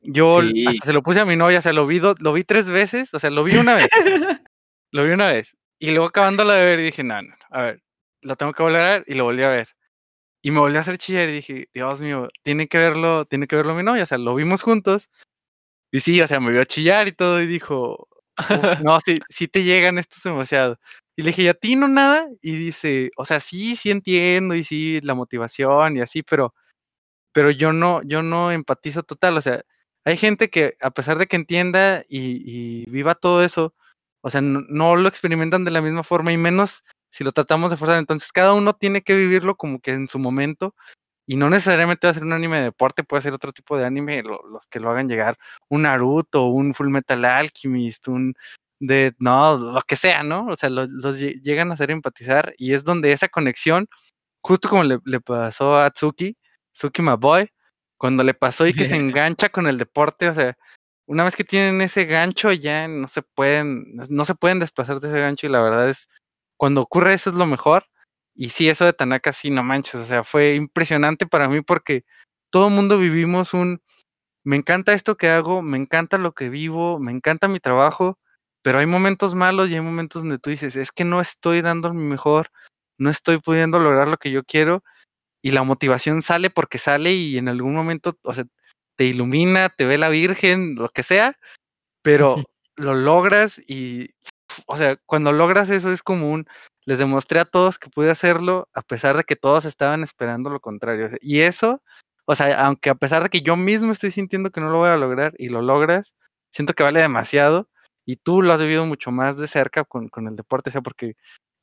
Yo 0.00 0.40
hasta 0.40 0.86
se 0.86 0.92
lo 0.92 1.04
puse 1.04 1.20
a 1.20 1.24
mi 1.24 1.36
novia, 1.36 1.60
o 1.60 1.62
sea, 1.62 1.72
lo 1.72 1.86
vi, 1.86 2.00
lo 2.00 2.32
vi 2.32 2.42
tres 2.42 2.68
veces, 2.68 3.14
o 3.14 3.20
sea, 3.20 3.30
lo 3.30 3.44
vi 3.44 3.56
una 3.56 3.74
vez. 3.76 3.86
Lo 4.92 5.04
vi 5.04 5.12
una 5.12 5.28
vez. 5.28 5.56
Y 5.78 5.92
luego 5.92 6.06
acabándolo 6.06 6.50
de 6.50 6.64
ver, 6.64 6.80
dije, 6.80 7.04
no, 7.04 7.22
no, 7.22 7.32
a 7.50 7.62
ver, 7.62 7.82
lo 8.22 8.34
tengo 8.34 8.52
que 8.52 8.64
volver 8.64 8.82
a 8.82 8.90
ver. 8.94 9.04
Y 9.06 9.14
lo 9.14 9.22
volví 9.22 9.44
a 9.44 9.48
ver. 9.48 9.68
Y 10.42 10.50
me 10.50 10.58
volví 10.58 10.76
a 10.76 10.80
hacer 10.80 10.98
chillar 10.98 11.28
y 11.28 11.32
dije, 11.32 11.68
Dios 11.72 12.00
mío, 12.00 12.28
tiene 12.42 12.66
que 12.66 12.76
verlo, 12.76 13.24
tiene 13.24 13.46
que 13.46 13.54
verlo 13.54 13.76
mi 13.76 13.84
novia. 13.84 14.02
O 14.02 14.06
sea, 14.06 14.18
lo 14.18 14.34
vimos 14.34 14.64
juntos. 14.64 15.08
Y 15.92 16.00
sí, 16.00 16.20
o 16.20 16.26
sea, 16.26 16.40
me 16.40 16.50
vio 16.50 16.62
a 16.62 16.66
chillar 16.66 17.06
y 17.06 17.12
todo. 17.12 17.40
Y 17.40 17.46
dijo, 17.46 18.08
no, 18.82 18.98
sí, 18.98 19.20
sí 19.28 19.46
te 19.46 19.62
llegan 19.62 19.98
estos 19.98 20.20
demasiado. 20.24 20.76
Y 21.20 21.22
le 21.22 21.28
dije, 21.28 21.42
¿y 21.42 21.48
a 21.48 21.54
ti 21.54 21.76
no 21.76 21.86
nada? 21.86 22.28
Y 22.40 22.56
dice, 22.56 23.10
o 23.14 23.26
sea, 23.26 23.40
sí, 23.40 23.76
sí 23.76 23.90
entiendo. 23.90 24.54
Y 24.54 24.64
sí, 24.64 25.00
la 25.02 25.14
motivación 25.14 25.98
y 25.98 26.00
así, 26.00 26.22
pero, 26.22 26.54
pero 27.34 27.50
yo 27.50 27.74
no, 27.74 28.00
yo 28.04 28.22
no 28.22 28.50
empatizo 28.50 29.02
total. 29.02 29.36
O 29.36 29.42
sea, 29.42 29.62
hay 30.06 30.16
gente 30.16 30.48
que, 30.48 30.76
a 30.80 30.90
pesar 30.90 31.18
de 31.18 31.26
que 31.26 31.36
entienda 31.36 32.04
y, 32.08 32.88
viva 32.90 33.14
todo 33.14 33.44
eso, 33.44 33.74
o 34.22 34.30
sea, 34.30 34.40
no, 34.40 34.96
lo 34.96 35.08
experimentan 35.10 35.66
de 35.66 35.70
la 35.72 35.82
misma 35.82 36.04
forma 36.04 36.32
y 36.32 36.38
menos 36.38 36.84
si 37.10 37.22
lo 37.22 37.32
tratamos 37.32 37.70
de 37.70 37.76
forzar. 37.76 37.98
Entonces, 37.98 38.32
cada 38.32 38.54
uno 38.54 38.72
tiene 38.72 39.02
que 39.02 39.14
vivirlo 39.14 39.56
como 39.56 39.78
que 39.80 39.92
en 39.92 40.08
su 40.08 40.18
momento 40.18 40.74
y 41.26 41.36
no 41.36 41.50
necesariamente 41.50 42.06
va 42.06 42.12
a 42.12 42.14
ser 42.14 42.24
un 42.24 42.32
anime 42.32 42.60
de 42.60 42.64
deporte, 42.64 43.04
puede 43.04 43.20
ser 43.20 43.34
otro 43.34 43.52
tipo 43.52 43.76
de 43.76 43.84
anime, 43.84 44.22
los 44.22 44.66
que 44.68 44.80
lo 44.80 44.90
hagan 44.90 45.06
llegar, 45.06 45.36
un 45.68 45.82
Naruto, 45.82 46.46
un 46.46 46.72
Full 46.72 46.88
Metal 46.88 47.22
Alchemist, 47.26 48.08
un 48.08 48.34
de, 48.80 49.14
no, 49.18 49.56
lo 49.58 49.80
que 49.82 49.96
sea, 49.96 50.22
¿no? 50.22 50.46
O 50.46 50.56
sea, 50.56 50.70
los, 50.70 51.18
llegan 51.18 51.70
a 51.70 51.74
hacer 51.74 51.90
empatizar 51.90 52.54
y 52.58 52.72
es 52.74 52.82
donde 52.82 53.12
esa 53.12 53.28
conexión, 53.28 53.86
justo 54.42 54.68
como 54.68 54.84
le, 54.84 54.98
le 55.04 55.20
pasó 55.20 55.78
a 55.78 55.90
Tsuki, 55.90 56.36
Tsuki 56.72 57.02
My 57.02 57.16
Boy, 57.18 57.50
cuando 57.98 58.24
le 58.24 58.34
pasó 58.34 58.66
y 58.66 58.72
que 58.72 58.86
se 58.86 58.96
engancha 58.96 59.50
con 59.50 59.66
el 59.68 59.78
deporte, 59.78 60.28
o 60.28 60.34
sea, 60.34 60.56
una 61.06 61.24
vez 61.24 61.36
que 61.36 61.44
tienen 61.44 61.80
ese 61.82 62.06
gancho, 62.06 62.52
ya 62.52 62.88
no 62.88 63.08
se 63.08 63.22
pueden, 63.22 63.96
no 64.08 64.24
se 64.24 64.34
pueden 64.34 64.60
desplazar 64.60 65.00
de 65.00 65.08
ese 65.08 65.20
gancho 65.20 65.46
y 65.46 65.50
la 65.50 65.60
verdad 65.60 65.90
es, 65.90 66.08
cuando 66.56 66.82
ocurre 66.82 67.14
eso 67.14 67.30
es 67.30 67.36
lo 67.36 67.46
mejor. 67.46 67.86
Y 68.34 68.50
sí, 68.50 68.68
eso 68.68 68.84
de 68.84 68.92
Tanaka, 68.92 69.32
sí, 69.32 69.50
no 69.50 69.62
manches, 69.62 69.96
o 69.96 70.04
sea, 70.06 70.24
fue 70.24 70.54
impresionante 70.54 71.26
para 71.26 71.48
mí 71.48 71.62
porque 71.62 72.04
todo 72.50 72.68
el 72.68 72.74
mundo 72.74 72.96
vivimos 72.96 73.52
un, 73.54 73.82
me 74.44 74.56
encanta 74.56 74.94
esto 74.94 75.16
que 75.16 75.28
hago, 75.28 75.62
me 75.62 75.76
encanta 75.76 76.16
lo 76.16 76.32
que 76.32 76.48
vivo, 76.48 76.98
me 76.98 77.12
encanta 77.12 77.48
mi 77.48 77.60
trabajo, 77.60 78.18
pero 78.62 78.78
hay 78.78 78.86
momentos 78.86 79.34
malos 79.34 79.68
y 79.68 79.74
hay 79.74 79.80
momentos 79.80 80.22
donde 80.22 80.38
tú 80.38 80.50
dices, 80.50 80.76
es 80.76 80.92
que 80.92 81.04
no 81.04 81.20
estoy 81.20 81.62
dando 81.62 81.92
mi 81.92 82.04
mejor, 82.04 82.50
no 82.98 83.10
estoy 83.10 83.38
pudiendo 83.38 83.78
lograr 83.78 84.08
lo 84.08 84.18
que 84.18 84.30
yo 84.30 84.44
quiero 84.44 84.84
y 85.42 85.52
la 85.52 85.62
motivación 85.62 86.22
sale 86.22 86.50
porque 86.50 86.78
sale 86.78 87.12
y 87.12 87.38
en 87.38 87.48
algún 87.48 87.74
momento, 87.74 88.18
o 88.22 88.34
sea, 88.34 88.44
te 88.96 89.04
ilumina, 89.04 89.70
te 89.70 89.86
ve 89.86 89.96
la 89.96 90.10
Virgen, 90.10 90.74
lo 90.74 90.90
que 90.90 91.02
sea, 91.02 91.38
pero 92.02 92.44
lo 92.76 92.94
logras 92.94 93.58
y, 93.66 94.10
o 94.66 94.76
sea, 94.76 94.96
cuando 95.06 95.32
logras 95.32 95.70
eso 95.70 95.90
es 95.90 96.02
como 96.02 96.30
un, 96.30 96.46
les 96.84 96.98
demostré 96.98 97.40
a 97.40 97.46
todos 97.46 97.78
que 97.78 97.88
pude 97.88 98.10
hacerlo, 98.10 98.68
a 98.74 98.82
pesar 98.82 99.16
de 99.16 99.24
que 99.24 99.36
todos 99.36 99.64
estaban 99.64 100.02
esperando 100.02 100.50
lo 100.50 100.60
contrario. 100.60 101.08
Y 101.22 101.40
eso, 101.40 101.82
o 102.26 102.34
sea, 102.34 102.66
aunque 102.66 102.90
a 102.90 102.94
pesar 102.94 103.22
de 103.22 103.30
que 103.30 103.40
yo 103.40 103.56
mismo 103.56 103.92
estoy 103.92 104.10
sintiendo 104.10 104.50
que 104.50 104.60
no 104.60 104.68
lo 104.68 104.78
voy 104.78 104.90
a 104.90 104.98
lograr 104.98 105.32
y 105.38 105.48
lo 105.48 105.62
logras, 105.62 106.14
siento 106.50 106.74
que 106.74 106.82
vale 106.82 107.00
demasiado 107.00 107.69
y 108.10 108.16
tú 108.16 108.42
lo 108.42 108.52
has 108.52 108.60
vivido 108.60 108.84
mucho 108.86 109.12
más 109.12 109.36
de 109.36 109.46
cerca 109.46 109.84
con, 109.84 110.08
con 110.08 110.26
el 110.26 110.34
deporte, 110.34 110.70
o 110.70 110.72
sea, 110.72 110.80
porque 110.82 111.14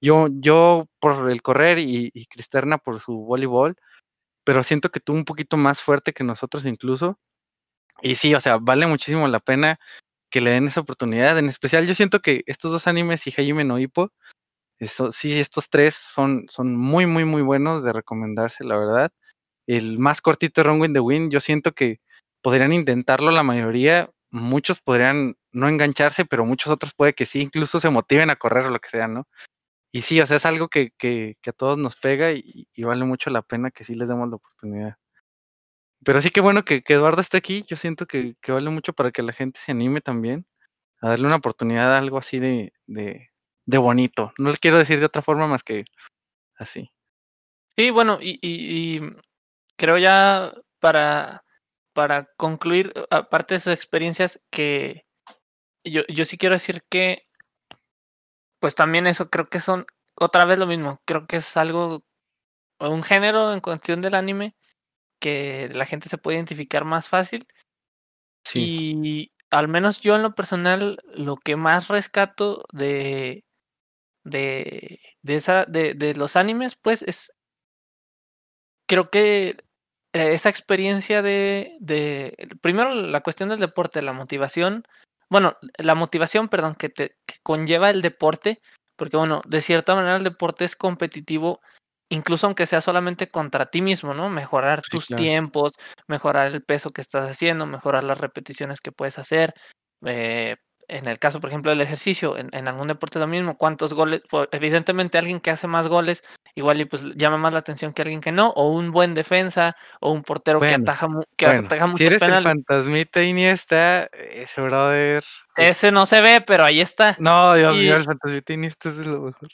yo, 0.01 0.27
yo 0.31 0.87
por 0.99 1.29
el 1.29 1.41
correr 1.41 1.77
y, 1.79 2.11
Cristerna 2.29 2.77
por 2.77 3.01
su 3.01 3.13
voleibol, 3.17 3.75
pero 4.45 4.63
siento 4.63 4.89
que 4.89 5.01
tú 5.01 5.13
un 5.13 5.25
poquito 5.25 5.57
más 5.57 5.81
fuerte 5.81 6.13
que 6.13 6.23
nosotros 6.23 6.65
incluso. 6.65 7.19
Y 8.01 8.15
sí, 8.15 8.33
o 8.33 8.39
sea, 8.39 8.57
vale 8.57 8.87
muchísimo 8.87 9.27
la 9.27 9.41
pena 9.41 9.77
que 10.29 10.39
le 10.39 10.51
den 10.51 10.67
esa 10.67 10.81
oportunidad. 10.81 11.37
En 11.37 11.49
especial, 11.49 11.85
yo 11.85 11.95
siento 11.95 12.21
que 12.21 12.43
estos 12.47 12.71
dos 12.71 12.87
animes 12.87 13.27
y 13.27 13.31
Hajime 13.31 13.65
no 13.65 13.77
Hippo, 13.79 14.13
eso, 14.79 15.11
sí, 15.11 15.37
estos 15.39 15.69
tres 15.69 15.95
son, 15.95 16.45
son 16.49 16.77
muy, 16.77 17.07
muy, 17.07 17.25
muy 17.25 17.41
buenos 17.41 17.83
de 17.83 17.91
recomendarse, 17.91 18.63
la 18.63 18.77
verdad. 18.77 19.11
El 19.67 19.99
más 19.99 20.21
cortito, 20.21 20.63
Wrong 20.63 20.85
in 20.85 20.93
the 20.93 21.01
Wind, 21.01 21.31
yo 21.31 21.41
siento 21.41 21.73
que 21.73 21.99
podrían 22.41 22.71
intentarlo 22.71 23.31
la 23.31 23.43
mayoría. 23.43 24.11
Muchos 24.31 24.81
podrían 24.81 25.35
no 25.57 25.67
engancharse, 25.67 26.25
pero 26.25 26.45
muchos 26.45 26.71
otros 26.71 26.93
puede 26.95 27.13
que 27.13 27.25
sí, 27.25 27.41
incluso 27.41 27.79
se 27.79 27.89
motiven 27.89 28.29
a 28.29 28.35
correr 28.37 28.65
o 28.65 28.69
lo 28.69 28.79
que 28.79 28.89
sea, 28.89 29.07
¿no? 29.07 29.27
y 29.97 30.03
sí, 30.03 30.21
o 30.21 30.25
sea, 30.27 30.37
es 30.37 30.45
algo 30.45 30.67
que, 30.69 30.91
que, 30.91 31.37
que 31.41 31.49
a 31.49 31.53
todos 31.53 31.77
nos 31.77 31.95
pega 31.95 32.31
y, 32.31 32.67
vale 32.77 33.03
mucho 33.03 33.31
la 33.31 33.41
pena 33.41 33.71
que 33.71 33.83
sí 33.83 33.95
les 33.95 34.07
demos 34.07 34.29
la 34.29 34.35
oportunidad. 34.35 34.97
Pero 36.05 36.21
sí 36.21 36.29
que 36.29 36.39
bueno 36.39 36.63
que, 36.63 36.83
que 36.83 36.93
Eduardo 36.93 37.21
esté 37.21 37.37
aquí, 37.37 37.65
yo 37.67 37.77
siento 37.77 38.05
que, 38.05 38.35
que, 38.39 38.51
vale 38.51 38.69
mucho 38.69 38.93
para 38.93 39.11
que 39.11 39.23
la 39.23 39.33
gente 39.33 39.59
se 39.59 39.71
anime 39.71 40.01
también 40.01 40.45
a 41.01 41.09
darle 41.09 41.25
una 41.25 41.37
oportunidad 41.37 41.95
a 41.95 41.97
algo 41.97 42.19
así 42.19 42.37
de, 42.37 42.73
de, 42.85 43.31
de 43.65 43.77
bonito. 43.79 44.33
No 44.37 44.49
les 44.49 44.59
quiero 44.59 44.77
decir 44.77 44.99
de 44.99 45.07
otra 45.07 45.23
forma 45.23 45.47
más 45.47 45.63
que 45.63 45.85
así. 46.57 46.91
Sí, 47.75 47.89
bueno, 47.89 48.19
y, 48.21 48.37
y, 48.41 49.01
creo 49.77 49.97
ya 49.97 50.53
para, 50.79 51.43
para 51.93 52.25
concluir, 52.37 52.93
aparte 53.09 53.55
de 53.55 53.61
sus 53.61 53.73
experiencias, 53.73 54.39
que 54.51 55.06
yo, 55.91 56.01
yo 56.07 56.25
sí 56.25 56.37
quiero 56.37 56.55
decir 56.55 56.83
que 56.89 57.23
pues 58.59 58.75
también 58.75 59.07
eso 59.07 59.29
creo 59.29 59.49
que 59.49 59.59
son 59.59 59.85
otra 60.15 60.45
vez 60.45 60.57
lo 60.57 60.67
mismo. 60.67 61.01
Creo 61.05 61.27
que 61.27 61.37
es 61.37 61.57
algo, 61.57 62.03
un 62.79 63.03
género 63.03 63.53
en 63.53 63.61
cuestión 63.61 64.01
del 64.01 64.15
anime 64.15 64.55
que 65.19 65.69
la 65.73 65.85
gente 65.85 66.09
se 66.09 66.17
puede 66.17 66.37
identificar 66.37 66.85
más 66.85 67.09
fácil. 67.09 67.47
Y 68.53 69.31
al 69.49 69.67
menos 69.67 69.99
yo 70.01 70.15
en 70.15 70.23
lo 70.23 70.33
personal, 70.33 70.99
lo 71.13 71.35
que 71.35 71.55
más 71.55 71.89
rescato 71.89 72.65
de, 72.71 73.43
de, 74.23 75.01
de, 75.21 75.35
esa, 75.35 75.65
de, 75.65 75.93
de 75.93 76.15
los 76.15 76.35
animes, 76.35 76.75
pues 76.75 77.01
es 77.01 77.31
creo 78.87 79.09
que 79.09 79.57
esa 80.13 80.49
experiencia 80.49 81.21
de, 81.21 81.77
de, 81.79 82.47
primero 82.61 82.93
la 82.93 83.21
cuestión 83.21 83.49
del 83.49 83.59
deporte, 83.59 84.01
la 84.01 84.13
motivación, 84.13 84.83
bueno, 85.29 85.57
la 85.77 85.95
motivación, 85.95 86.49
perdón, 86.49 86.75
que 86.75 86.89
te 86.89 87.17
que 87.25 87.35
conlleva 87.43 87.89
el 87.89 88.01
deporte, 88.01 88.61
porque 88.97 89.17
bueno, 89.17 89.41
de 89.47 89.61
cierta 89.61 89.95
manera 89.95 90.15
el 90.17 90.23
deporte 90.23 90.65
es 90.65 90.75
competitivo, 90.75 91.59
incluso 92.09 92.47
aunque 92.47 92.65
sea 92.65 92.81
solamente 92.81 93.29
contra 93.29 93.67
ti 93.67 93.81
mismo, 93.81 94.13
¿no? 94.13 94.29
Mejorar 94.29 94.81
tus 94.83 95.07
tiempos, 95.07 95.73
mejorar 96.07 96.47
el 96.47 96.63
peso 96.63 96.89
que 96.91 97.01
estás 97.01 97.29
haciendo, 97.29 97.65
mejorar 97.65 98.03
las 98.03 98.19
repeticiones 98.19 98.81
que 98.81 98.91
puedes 98.91 99.19
hacer, 99.19 99.53
eh, 100.05 100.55
en 100.89 101.07
el 101.07 101.19
caso, 101.19 101.41
por 101.41 101.49
ejemplo, 101.49 101.69
del 101.69 101.81
ejercicio, 101.81 102.37
en, 102.37 102.67
algún 102.67 102.87
deporte 102.87 103.19
lo 103.19 103.27
mismo, 103.27 103.57
cuántos 103.57 103.93
goles, 103.93 104.21
pues, 104.29 104.47
evidentemente 104.51 105.17
alguien 105.17 105.41
que 105.41 105.51
hace 105.51 105.67
más 105.67 105.89
goles, 105.89 106.23
igual 106.55 106.79
y 106.79 106.85
pues 106.85 107.03
llama 107.15 107.37
más 107.37 107.51
la 107.51 107.59
atención 107.59 107.91
que 107.91 108.03
alguien 108.03 108.21
que 108.21 108.31
no, 108.31 108.49
o 108.51 108.71
un 108.71 108.91
buen 108.91 109.13
defensa, 109.13 109.75
o 109.99 110.11
un 110.11 110.23
portero 110.23 110.61
que 110.61 110.73
ataja, 110.73 111.07
que 111.35 111.45
ataja 111.45 111.87
muchos 111.87 111.99
si 111.99 112.05
eres 112.05 112.21
el 112.21 112.43
fantasmita 112.43 113.21
Iniesta, 113.21 114.05
ese 114.13 114.61
brother. 114.61 115.25
Ese 115.57 115.91
no 115.91 116.05
se 116.05 116.21
ve, 116.21 116.41
pero 116.45 116.63
ahí 116.63 116.79
está. 116.79 117.17
No, 117.19 117.55
Dios 117.55 117.75
mío, 117.75 117.97
el 117.97 118.05
fantasmita 118.05 118.53
Iniesta 118.53 118.89
es 118.89 118.95
lo 118.97 119.21
mejor. 119.21 119.49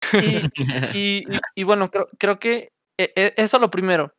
Y, 0.94 1.24
y, 1.54 1.62
bueno, 1.62 1.88
creo, 1.88 2.08
creo 2.18 2.40
que 2.40 2.72
e, 2.98 3.12
e, 3.14 3.34
eso 3.36 3.60
lo 3.60 3.70
primero. 3.70 4.12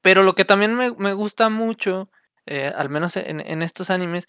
Pero 0.00 0.22
lo 0.22 0.34
que 0.34 0.46
también 0.46 0.74
me, 0.74 0.94
me 0.96 1.12
gusta 1.12 1.50
mucho, 1.50 2.08
eh, 2.46 2.72
al 2.74 2.88
menos 2.88 3.16
en, 3.16 3.40
en 3.40 3.60
estos 3.60 3.90
animes, 3.90 4.26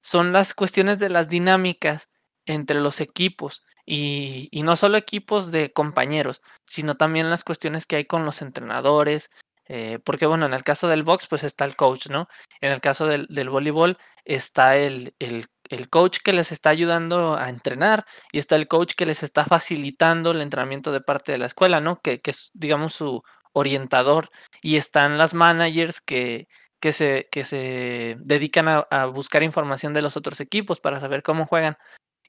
son 0.00 0.32
las 0.32 0.54
cuestiones 0.54 0.98
de 0.98 1.10
las 1.10 1.28
dinámicas 1.28 2.08
entre 2.46 2.80
los 2.80 3.00
equipos 3.00 3.62
y, 3.86 4.48
no 4.62 4.76
solo 4.76 4.96
equipos 4.96 5.50
de 5.50 5.72
compañeros, 5.72 6.42
sino 6.66 6.96
también 6.96 7.30
las 7.30 7.44
cuestiones 7.44 7.86
que 7.86 7.96
hay 7.96 8.04
con 8.04 8.24
los 8.24 8.42
entrenadores, 8.42 9.30
eh, 9.66 9.98
porque 10.04 10.26
bueno, 10.26 10.46
en 10.46 10.54
el 10.54 10.64
caso 10.64 10.88
del 10.88 11.02
box 11.02 11.26
pues 11.28 11.44
está 11.44 11.64
el 11.64 11.76
coach, 11.76 12.08
¿no? 12.08 12.28
En 12.60 12.72
el 12.72 12.80
caso 12.80 13.06
del, 13.06 13.26
voleibol 13.48 13.98
está 14.24 14.76
el, 14.76 15.14
el, 15.18 15.46
coach 15.90 16.18
que 16.24 16.32
les 16.32 16.52
está 16.52 16.70
ayudando 16.70 17.36
a 17.36 17.48
entrenar 17.48 18.04
y 18.32 18.38
está 18.38 18.56
el 18.56 18.68
coach 18.68 18.94
que 18.96 19.06
les 19.06 19.22
está 19.22 19.44
facilitando 19.44 20.32
el 20.32 20.40
entrenamiento 20.40 20.92
de 20.92 21.00
parte 21.00 21.32
de 21.32 21.38
la 21.38 21.46
escuela, 21.46 21.80
¿no? 21.80 22.00
Que, 22.00 22.20
que 22.20 22.32
es, 22.32 22.50
digamos, 22.54 22.94
su 22.94 23.22
orientador 23.52 24.30
y 24.62 24.76
están 24.76 25.18
las 25.18 25.34
managers 25.34 26.00
que, 26.00 26.48
que 26.80 26.92
se, 26.92 27.28
que 27.30 27.44
se 27.44 28.16
dedican 28.20 28.66
a, 28.68 29.06
buscar 29.06 29.42
información 29.42 29.94
de 29.94 30.02
los 30.02 30.16
otros 30.16 30.40
equipos 30.40 30.80
para 30.80 30.98
saber 30.98 31.22
cómo 31.22 31.46
juegan. 31.46 31.76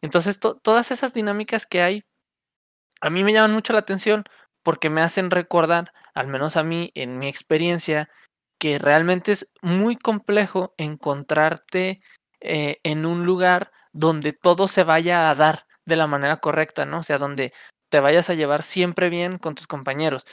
Entonces, 0.01 0.39
todas 0.39 0.91
esas 0.91 1.13
dinámicas 1.13 1.65
que 1.65 1.81
hay, 1.81 2.03
a 3.01 3.09
mí 3.09 3.23
me 3.23 3.33
llaman 3.33 3.53
mucho 3.53 3.73
la 3.73 3.79
atención 3.79 4.25
porque 4.63 4.89
me 4.89 5.01
hacen 5.01 5.31
recordar, 5.31 5.93
al 6.13 6.27
menos 6.27 6.57
a 6.57 6.63
mí, 6.63 6.91
en 6.95 7.17
mi 7.17 7.27
experiencia, 7.27 8.09
que 8.59 8.77
realmente 8.77 9.31
es 9.31 9.51
muy 9.61 9.95
complejo 9.95 10.75
encontrarte 10.77 12.01
eh, 12.41 12.79
en 12.83 13.05
un 13.05 13.25
lugar 13.25 13.71
donde 13.93 14.33
todo 14.33 14.67
se 14.67 14.83
vaya 14.83 15.29
a 15.29 15.35
dar 15.35 15.65
de 15.85 15.95
la 15.95 16.07
manera 16.07 16.37
correcta, 16.37 16.85
¿no? 16.85 16.99
O 16.99 17.03
sea, 17.03 17.17
donde 17.17 17.53
te 17.89 17.99
vayas 17.99 18.29
a 18.29 18.35
llevar 18.35 18.63
siempre 18.63 19.09
bien 19.09 19.37
con 19.37 19.55
tus 19.55 19.67
compañeros, 19.67 20.25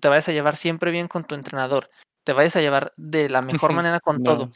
te 0.00 0.08
vayas 0.08 0.28
a 0.28 0.32
llevar 0.32 0.56
siempre 0.56 0.90
bien 0.90 1.08
con 1.08 1.24
tu 1.24 1.34
entrenador, 1.34 1.90
te 2.26 2.32
vayas 2.32 2.56
a 2.56 2.60
llevar 2.60 2.92
de 2.96 3.28
la 3.28 3.40
mejor 3.40 3.72
manera 3.72 4.00
con 4.00 4.24
todo. 4.24 4.50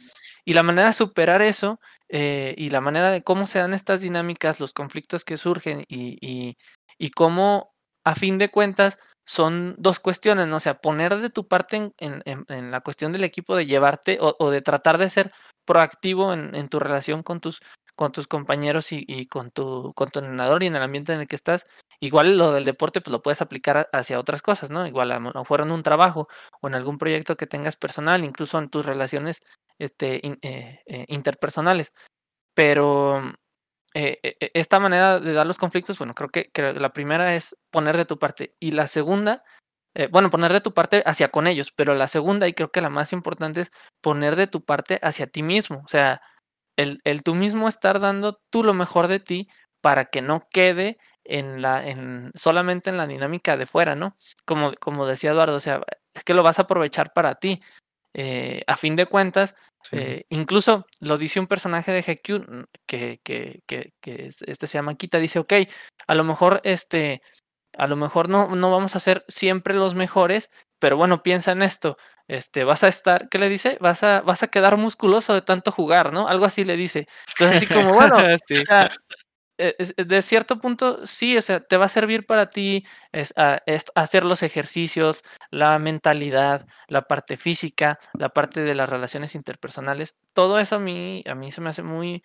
Y 0.44 0.54
la 0.54 0.64
manera 0.64 0.88
de 0.88 0.92
superar 0.92 1.40
eso 1.40 1.80
eh, 2.08 2.52
y 2.58 2.70
la 2.70 2.80
manera 2.80 3.12
de 3.12 3.22
cómo 3.22 3.46
se 3.46 3.60
dan 3.60 3.74
estas 3.74 4.00
dinámicas, 4.00 4.58
los 4.58 4.72
conflictos 4.72 5.24
que 5.24 5.36
surgen 5.36 5.84
y, 5.86 6.18
y, 6.20 6.56
y, 6.98 7.10
cómo 7.12 7.72
a 8.04 8.16
fin 8.16 8.38
de 8.38 8.50
cuentas 8.50 8.98
son 9.24 9.76
dos 9.78 10.00
cuestiones, 10.00 10.48
¿no? 10.48 10.56
O 10.56 10.60
sea, 10.60 10.80
poner 10.80 11.16
de 11.20 11.30
tu 11.30 11.46
parte 11.46 11.76
en, 11.76 11.94
en, 11.98 12.44
en 12.48 12.70
la 12.72 12.80
cuestión 12.80 13.12
del 13.12 13.22
equipo 13.22 13.54
de 13.54 13.66
llevarte 13.66 14.18
o, 14.20 14.34
o 14.40 14.50
de 14.50 14.62
tratar 14.62 14.98
de 14.98 15.08
ser 15.08 15.32
proactivo 15.64 16.32
en, 16.32 16.56
en, 16.56 16.68
tu 16.68 16.80
relación 16.80 17.22
con 17.22 17.40
tus, 17.40 17.60
con 18.00 18.12
tus 18.12 18.26
compañeros 18.26 18.92
y, 18.92 19.26
con, 19.26 19.50
tu, 19.50 19.92
con 19.92 20.08
tu 20.08 20.20
entrenador 20.20 20.62
y 20.62 20.68
en 20.68 20.76
el 20.76 20.82
ambiente 20.82 21.12
en 21.12 21.20
el 21.20 21.28
que 21.28 21.36
estás 21.36 21.66
Igual 22.02 22.38
lo 22.38 22.52
del 22.52 22.64
deporte, 22.64 23.02
pues 23.02 23.12
lo 23.12 23.20
puedes 23.20 23.42
aplicar 23.42 23.90
hacia 23.92 24.18
otras 24.18 24.40
cosas, 24.40 24.70
¿no? 24.70 24.86
Igual 24.86 25.12
a 25.12 25.20
lo 25.20 25.32
mejor 25.34 25.60
en 25.60 25.70
un 25.70 25.82
trabajo 25.82 26.28
o 26.62 26.68
en 26.68 26.74
algún 26.74 26.96
proyecto 26.96 27.36
que 27.36 27.46
tengas 27.46 27.76
personal, 27.76 28.24
incluso 28.24 28.58
en 28.58 28.70
tus 28.70 28.86
relaciones 28.86 29.42
este, 29.78 30.26
eh, 30.26 30.80
eh, 30.86 31.04
interpersonales. 31.08 31.92
Pero 32.54 33.34
eh, 33.92 34.18
esta 34.54 34.80
manera 34.80 35.20
de 35.20 35.34
dar 35.34 35.46
los 35.46 35.58
conflictos, 35.58 35.98
bueno, 35.98 36.14
creo 36.14 36.30
que, 36.30 36.50
la 36.72 36.94
primera 36.94 37.34
es 37.34 37.54
poner 37.70 37.98
de 37.98 38.06
tu 38.06 38.18
parte 38.18 38.56
y 38.60 38.72
la 38.72 38.86
segunda, 38.86 39.44
bueno, 40.10 40.30
poner 40.30 40.54
de 40.54 40.62
tu 40.62 40.72
parte 40.72 41.02
hacia 41.04 41.28
con 41.30 41.46
ellos, 41.46 41.72
pero 41.72 41.94
la 41.94 42.08
segunda 42.08 42.48
y 42.48 42.54
creo 42.54 42.70
que 42.70 42.80
la 42.80 42.90
más 42.90 43.12
importante 43.12 43.60
es 43.60 43.72
poner 44.00 44.36
de 44.36 44.46
tu 44.46 44.64
parte 44.64 45.00
hacia 45.02 45.26
ti 45.26 45.42
mismo, 45.42 45.82
o 45.84 45.88
sea, 45.88 46.22
el, 46.76 47.00
el 47.04 47.22
tú 47.22 47.34
mismo 47.34 47.68
estar 47.68 48.00
dando 48.00 48.40
tú 48.50 48.64
lo 48.64 48.74
mejor 48.74 49.08
de 49.08 49.20
ti 49.20 49.48
para 49.80 50.06
que 50.06 50.22
no 50.22 50.48
quede 50.50 50.98
en 51.24 51.62
la, 51.62 51.86
en, 51.86 52.32
solamente 52.34 52.90
en 52.90 52.96
la 52.96 53.06
dinámica 53.06 53.56
de 53.56 53.66
fuera, 53.66 53.94
¿no? 53.94 54.16
Como, 54.44 54.72
como 54.80 55.06
decía 55.06 55.30
Eduardo, 55.30 55.56
o 55.56 55.60
sea, 55.60 55.80
es 56.14 56.24
que 56.24 56.34
lo 56.34 56.42
vas 56.42 56.58
a 56.58 56.62
aprovechar 56.62 57.12
para 57.12 57.36
ti. 57.36 57.60
Eh, 58.14 58.62
a 58.66 58.76
fin 58.76 58.96
de 58.96 59.06
cuentas, 59.06 59.54
eh, 59.92 60.24
incluso 60.30 60.86
lo 60.98 61.16
dice 61.16 61.38
un 61.38 61.46
personaje 61.46 61.92
de 61.92 62.02
GQ 62.02 62.50
mm, 62.50 62.64
que, 62.86 63.20
que, 63.22 63.62
que, 63.66 63.92
que, 64.00 64.30
este 64.46 64.66
se 64.66 64.78
llama 64.78 64.96
Kita, 64.96 65.18
dice, 65.18 65.38
ok, 65.38 65.52
a 66.08 66.14
lo 66.16 66.24
mejor 66.24 66.60
este, 66.64 67.22
a 67.76 67.86
lo 67.86 67.96
mejor 67.96 68.28
no, 68.28 68.54
no 68.56 68.70
vamos 68.70 68.96
a 68.96 69.00
ser 69.00 69.24
siempre 69.28 69.74
los 69.74 69.94
mejores, 69.94 70.50
pero 70.80 70.96
bueno, 70.96 71.22
piensa 71.22 71.52
en 71.52 71.62
esto, 71.62 71.96
este, 72.30 72.62
vas 72.62 72.84
a 72.84 72.88
estar, 72.88 73.28
¿qué 73.28 73.38
le 73.40 73.48
dice? 73.48 73.76
Vas 73.80 74.04
a, 74.04 74.20
vas 74.20 74.44
a 74.44 74.48
quedar 74.48 74.76
musculoso 74.76 75.34
de 75.34 75.42
tanto 75.42 75.72
jugar, 75.72 76.12
¿no? 76.12 76.28
Algo 76.28 76.44
así 76.44 76.64
le 76.64 76.76
dice. 76.76 77.08
Entonces, 77.30 77.56
así 77.56 77.66
como, 77.66 77.92
bueno, 77.92 78.18
eh, 79.58 79.76
de 79.96 80.22
cierto 80.22 80.60
punto, 80.60 81.06
sí, 81.06 81.36
o 81.36 81.42
sea, 81.42 81.60
te 81.60 81.76
va 81.76 81.86
a 81.86 81.88
servir 81.88 82.26
para 82.26 82.46
ti 82.48 82.84
es, 83.12 83.34
ah, 83.36 83.60
hacer 83.96 84.24
los 84.24 84.44
ejercicios, 84.44 85.24
la 85.50 85.78
mentalidad, 85.80 86.66
la 86.88 87.02
parte 87.02 87.36
física, 87.36 87.98
la 88.14 88.28
parte 88.30 88.62
de 88.62 88.74
las 88.76 88.88
relaciones 88.88 89.34
interpersonales. 89.34 90.14
Todo 90.32 90.60
eso 90.60 90.76
a 90.76 90.78
mí, 90.78 91.24
a 91.26 91.34
mí 91.34 91.50
se 91.50 91.60
me 91.60 91.70
hace 91.70 91.82
muy, 91.82 92.22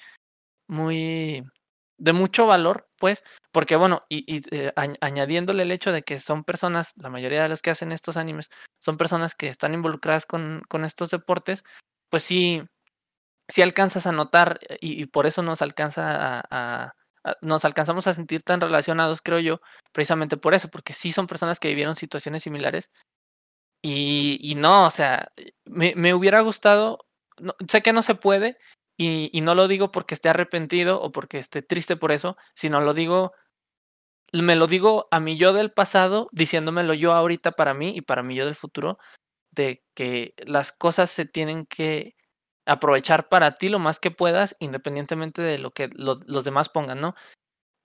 muy 0.68 1.44
de 1.98 2.14
mucho 2.14 2.46
valor, 2.48 2.90
pues, 2.98 3.24
porque 3.52 3.76
bueno, 3.76 4.04
y, 4.10 4.42
eh, 4.56 4.74
añadiéndole 5.02 5.64
el 5.64 5.72
hecho 5.72 5.92
de 5.92 6.04
que 6.04 6.20
son 6.20 6.44
personas, 6.44 6.94
la 6.98 7.10
mayoría 7.10 7.44
de 7.44 7.50
los 7.50 7.62
que 7.62 7.72
hacen 7.72 7.92
estos 7.92 8.18
animes, 8.18 8.50
son 8.80 8.98
personas 8.98 9.36
que 9.36 9.48
están 9.48 9.74
involucradas 9.74 10.26
con, 10.26 10.64
con 10.68 10.86
estos 10.86 11.12
deportes, 11.12 11.64
pues 12.10 12.24
sí, 12.24 12.64
sí 13.50 13.62
alcanzas 13.62 14.08
a 14.08 14.12
notar 14.12 14.60
y, 14.82 15.06
por 15.08 15.26
eso 15.28 15.44
nos 15.44 15.62
alcanza 15.62 16.44
a 16.50 16.94
nos 17.42 17.66
alcanzamos 17.66 18.08
a 18.08 18.14
sentir 18.14 18.44
tan 18.44 18.62
relacionados, 18.62 19.22
creo 19.22 19.40
yo, 19.40 19.62
precisamente 19.92 20.38
por 20.38 20.54
eso, 20.54 20.70
porque 20.70 20.94
sí 20.94 21.12
son 21.12 21.28
personas 21.28 21.60
que 21.60 21.70
vivieron 21.70 21.96
situaciones 21.96 22.44
similares. 22.44 22.92
Y, 23.82 24.40
y 24.42 24.56
no, 24.56 24.88
o 24.88 24.90
sea, 24.90 25.32
me, 25.66 25.94
me 25.96 26.14
hubiera 26.14 26.42
gustado, 26.42 27.00
sé 27.68 27.82
que 27.82 27.94
no 27.94 28.02
se 28.02 28.16
puede, 28.16 28.58
y, 28.98 29.30
y, 29.34 29.42
no 29.42 29.56
lo 29.56 29.68
digo 29.68 29.92
porque 29.92 30.14
esté 30.14 30.30
arrepentido 30.30 31.02
o 31.02 31.12
porque 31.12 31.38
esté 31.40 31.62
triste 31.62 31.98
por 31.98 32.12
eso, 32.12 32.38
sino 32.54 32.82
lo 32.82 32.94
digo, 32.94 33.34
me 34.34 34.56
lo 34.56 34.68
digo 34.68 35.08
a 35.12 35.20
mi 35.20 35.38
yo 35.38 35.54
del 35.54 35.72
pasado, 35.72 36.30
diciéndomelo 36.32 36.94
yo 36.94 37.14
ahorita 37.14 37.54
para 37.54 37.74
mí 37.74 37.94
y 37.96 38.02
para 38.02 38.24
mi 38.24 38.36
yo 38.36 38.46
del 38.46 38.56
futuro, 38.56 38.98
de 39.52 39.84
que 39.96 40.34
las 40.46 40.72
cosas 40.72 41.12
se 41.12 41.26
tienen 41.26 41.66
que 41.66 42.16
aprovechar 42.66 43.30
para 43.30 43.56
ti 43.56 43.70
lo 43.70 43.80
más 43.80 44.00
que 44.00 44.12
puedas, 44.12 44.56
independientemente 44.60 45.42
de 45.42 45.60
lo 45.60 45.72
que 45.72 45.90
los 45.96 46.44
demás 46.44 46.70
pongan, 46.70 47.02
¿no? 47.02 47.16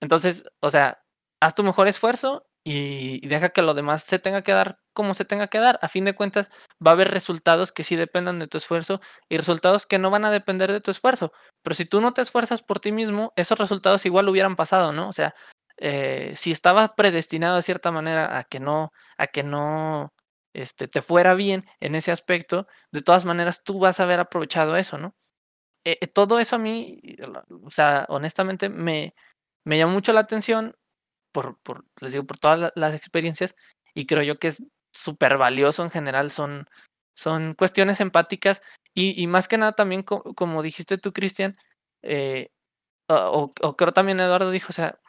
Entonces, 0.01 0.45
o 0.61 0.69
sea, 0.71 1.03
haz 1.39 1.55
tu 1.55 1.63
mejor 1.63 1.87
esfuerzo 1.87 2.47
y, 2.63 3.27
deja 3.27 3.49
que 3.49 3.61
lo 3.61 3.73
demás 3.73 4.03
se 4.03 4.19
tenga 4.19 4.43
que 4.43 4.51
dar 4.53 4.79
como 4.93 5.13
se 5.13 5.25
tenga 5.25 5.47
que 5.47 5.59
dar. 5.59 5.79
A 5.81 5.87
fin 5.87 6.05
de 6.05 6.15
cuentas, 6.15 6.49
va 6.85 6.91
a 6.91 6.93
haber 6.93 7.11
resultados 7.11 7.71
que 7.71 7.83
sí 7.83 7.95
dependan 7.95 8.39
de 8.39 8.47
tu 8.47 8.57
esfuerzo 8.57 9.01
y 9.29 9.37
resultados 9.37 9.85
que 9.85 9.99
no 9.99 10.11
van 10.11 10.25
a 10.25 10.31
depender 10.31 10.71
de 10.71 10.81
tu 10.81 10.91
esfuerzo. 10.91 11.31
Pero 11.63 11.75
si 11.75 11.85
tú 11.85 12.01
no 12.01 12.13
te 12.13 12.21
esfuerzas 12.21 12.61
por 12.61 12.79
ti 12.79 12.91
mismo, 12.91 13.33
esos 13.35 13.57
resultados 13.57 14.05
igual 14.05 14.29
hubieran 14.29 14.55
pasado, 14.55 14.91
¿no? 14.91 15.09
O 15.09 15.13
sea, 15.13 15.33
eh, 15.77 16.33
si 16.35 16.51
estabas 16.51 16.91
predestinado 16.95 17.55
de 17.55 17.61
cierta 17.63 17.91
manera 17.91 18.37
a 18.37 18.43
que 18.43 18.59
no, 18.59 18.91
a 19.17 19.27
que 19.27 19.43
no 19.43 20.13
este, 20.53 20.87
te 20.87 21.01
fuera 21.01 21.33
bien 21.35 21.65
en 21.79 21.95
ese 21.95 22.11
aspecto, 22.11 22.67
de 22.91 23.01
todas 23.01 23.25
maneras 23.25 23.63
tú 23.63 23.79
vas 23.79 23.99
a 23.99 24.03
haber 24.03 24.19
aprovechado 24.19 24.77
eso, 24.77 24.97
¿no? 24.97 25.15
Eh, 25.85 25.97
eh, 26.01 26.07
todo 26.07 26.39
eso 26.39 26.57
a 26.57 26.59
mí, 26.59 27.01
o 27.63 27.71
sea, 27.71 28.05
honestamente 28.09 28.69
me, 28.69 29.15
me 29.65 29.77
llamó 29.77 29.93
mucho 29.93 30.13
la 30.13 30.21
atención 30.21 30.75
por, 31.31 31.59
por, 31.61 31.85
les 31.99 32.13
digo, 32.13 32.25
por 32.25 32.37
todas 32.37 32.71
las 32.75 32.93
experiencias 32.93 33.55
y 33.93 34.05
creo 34.05 34.23
yo 34.23 34.39
que 34.39 34.49
es 34.49 34.63
súper 34.93 35.37
valioso 35.37 35.83
en 35.83 35.89
general, 35.89 36.31
son, 36.31 36.67
son 37.15 37.53
cuestiones 37.53 38.01
empáticas 38.01 38.61
y, 38.93 39.21
y 39.21 39.27
más 39.27 39.47
que 39.47 39.57
nada 39.57 39.73
también, 39.73 40.03
como 40.03 40.61
dijiste 40.61 40.97
tú, 40.97 41.13
Cristian, 41.13 41.57
eh, 42.03 42.49
o, 43.07 43.53
o, 43.61 43.75
creo 43.77 43.93
también 43.93 44.19
Eduardo 44.19 44.51
dijo, 44.51 44.67
o 44.69 44.73
sea, 44.73 44.99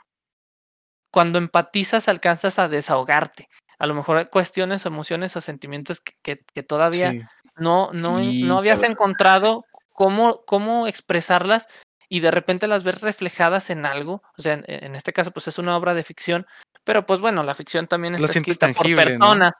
cuando 1.12 1.38
empatizas 1.38 2.08
alcanzas 2.08 2.58
a 2.58 2.68
desahogarte, 2.68 3.48
a 3.78 3.86
lo 3.86 3.94
mejor 3.94 4.28
cuestiones, 4.30 4.86
emociones 4.86 5.36
o 5.36 5.40
sentimientos 5.40 6.00
que, 6.00 6.44
que, 6.54 6.62
todavía 6.62 7.28
no, 7.56 7.90
no, 7.92 8.20
no 8.20 8.58
habías 8.58 8.82
encontrado 8.82 9.64
cómo, 9.92 10.42
cómo 10.46 10.86
expresarlas 10.86 11.66
y 12.12 12.20
de 12.20 12.30
repente 12.30 12.66
las 12.66 12.84
ves 12.84 13.00
reflejadas 13.00 13.70
en 13.70 13.86
algo. 13.86 14.22
O 14.36 14.42
sea, 14.42 14.62
en, 14.66 14.94
este 14.94 15.14
caso, 15.14 15.30
pues 15.30 15.48
es 15.48 15.56
una 15.56 15.74
obra 15.78 15.94
de 15.94 16.04
ficción, 16.04 16.46
pero 16.84 17.06
pues 17.06 17.20
bueno, 17.20 17.42
la 17.42 17.54
ficción 17.54 17.86
también 17.86 18.14
está 18.14 18.38
escrita 18.38 18.70
por 18.74 18.84
personas. 18.94 19.52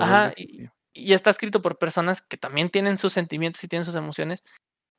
Ajá, 0.00 0.32
y, 0.34 0.70
y, 0.94 1.12
está 1.12 1.28
escrito 1.28 1.60
por 1.60 1.76
personas 1.76 2.22
que 2.22 2.38
también 2.38 2.70
tienen 2.70 2.96
sus 2.96 3.12
sentimientos 3.12 3.62
y 3.62 3.68
tienen 3.68 3.84
sus 3.84 3.94
emociones. 3.94 4.42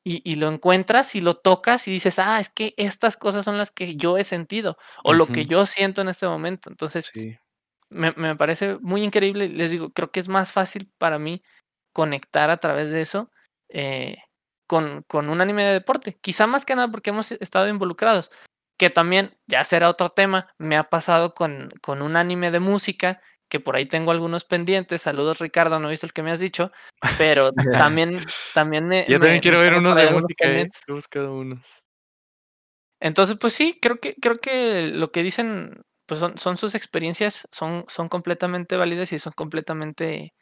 Y, 0.04 0.22
y, 0.24 0.36
lo 0.36 0.50
encuentras 0.50 1.16
y 1.16 1.22
lo 1.22 1.34
tocas 1.34 1.88
y 1.88 1.91
dices, 1.91 2.20
ah, 2.20 2.39
es 2.39 2.50
que 2.50 2.76
estas 2.78 3.18
cosas 3.18 3.44
son 3.44 3.58
las 3.58 3.72
que 3.72 3.96
yo 3.96 4.20
he 4.20 4.24
sentido 4.24 4.78
o 5.04 5.14
lo 5.14 5.26
que 5.26 5.48
yo 5.48 5.66
siento 5.66 6.02
en 6.02 6.10
este 6.10 6.28
momento. 6.28 6.70
Entonces, 6.70 7.12
me, 7.89 8.12
me, 8.12 8.36
parece 8.36 8.78
muy 8.82 9.02
increíble. 9.02 9.50
Les 9.50 9.72
digo, 9.72 9.89
creo 9.89 10.12
que 10.12 10.20
es 10.20 10.30
más 10.30 10.52
fácil 10.52 10.91
para 11.00 11.18
mí 11.18 11.41
conectar 11.91 12.52
a 12.52 12.58
través 12.58 12.91
de 12.91 13.02
eso 13.02 13.32
eh, 13.70 14.18
con, 14.74 15.03
con 15.03 15.30
un 15.30 15.39
anime 15.39 15.63
de 15.63 15.74
deporte. 15.74 16.17
Quizá 16.19 16.47
más 16.47 16.65
que 16.65 16.76
nada 16.76 16.89
porque 16.89 17.11
hemos 17.11 17.32
estado 17.32 17.67
involucrados. 17.67 18.32
Que 18.76 18.89
también, 18.89 19.38
ya 19.45 19.63
será 19.65 19.88
otro 19.88 20.09
tema, 20.09 20.47
me 20.57 20.78
ha 20.78 20.89
pasado 20.89 21.36
con, 21.36 21.69
con 21.84 22.01
un 22.01 22.15
anime 22.15 22.49
de 22.49 22.59
música 22.59 23.21
que 23.49 23.59
por 23.59 23.76
ahí 23.76 23.86
tengo 23.86 24.09
algunos 24.09 24.45
pendientes. 24.45 25.03
Saludos, 25.03 25.38
Ricardo, 25.38 25.80
no 25.80 25.89
he 25.89 25.91
visto 25.91 26.07
el 26.07 26.11
que 26.11 26.24
me 26.24 26.32
has 26.32 26.39
dicho, 26.39 26.71
pero 27.19 27.51
también, 27.93 28.26
también 28.55 28.88
me. 28.88 29.05
Yo 29.07 29.19
también 29.19 29.41
quiero 29.41 29.59
ver 29.59 29.76
unos 29.76 29.95
de 29.95 30.09
música, 30.09 30.47
eh, 30.47 30.67
he 30.88 30.91
buscado 30.91 31.36
unos. 31.36 31.63
Entonces, 32.99 33.38
pues 33.39 33.53
sí, 33.53 33.78
creo 33.80 33.99
que, 33.99 34.15
creo 34.15 34.38
que 34.38 34.88
lo 34.88 35.11
que 35.11 35.21
dicen, 35.21 35.84
pues 36.07 36.19
son, 36.19 36.39
son 36.39 36.57
sus 36.57 36.74
experiencias, 36.74 37.47
son, 37.51 37.86
son 37.89 38.09
completamente 38.09 38.76
válidas 38.76 39.13
y 39.13 39.19
son 39.19 39.34
completamente. 39.34 40.34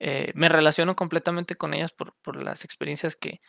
Eh, 0.00 0.32
me 0.34 0.50
relaciono 0.50 0.96
completamente 0.96 1.56
con 1.56 1.72
ellas 1.72 1.92
por, 1.92 2.12
por 2.22 2.42
las 2.42 2.66
experiencias 2.66 3.16
que, 3.16 3.40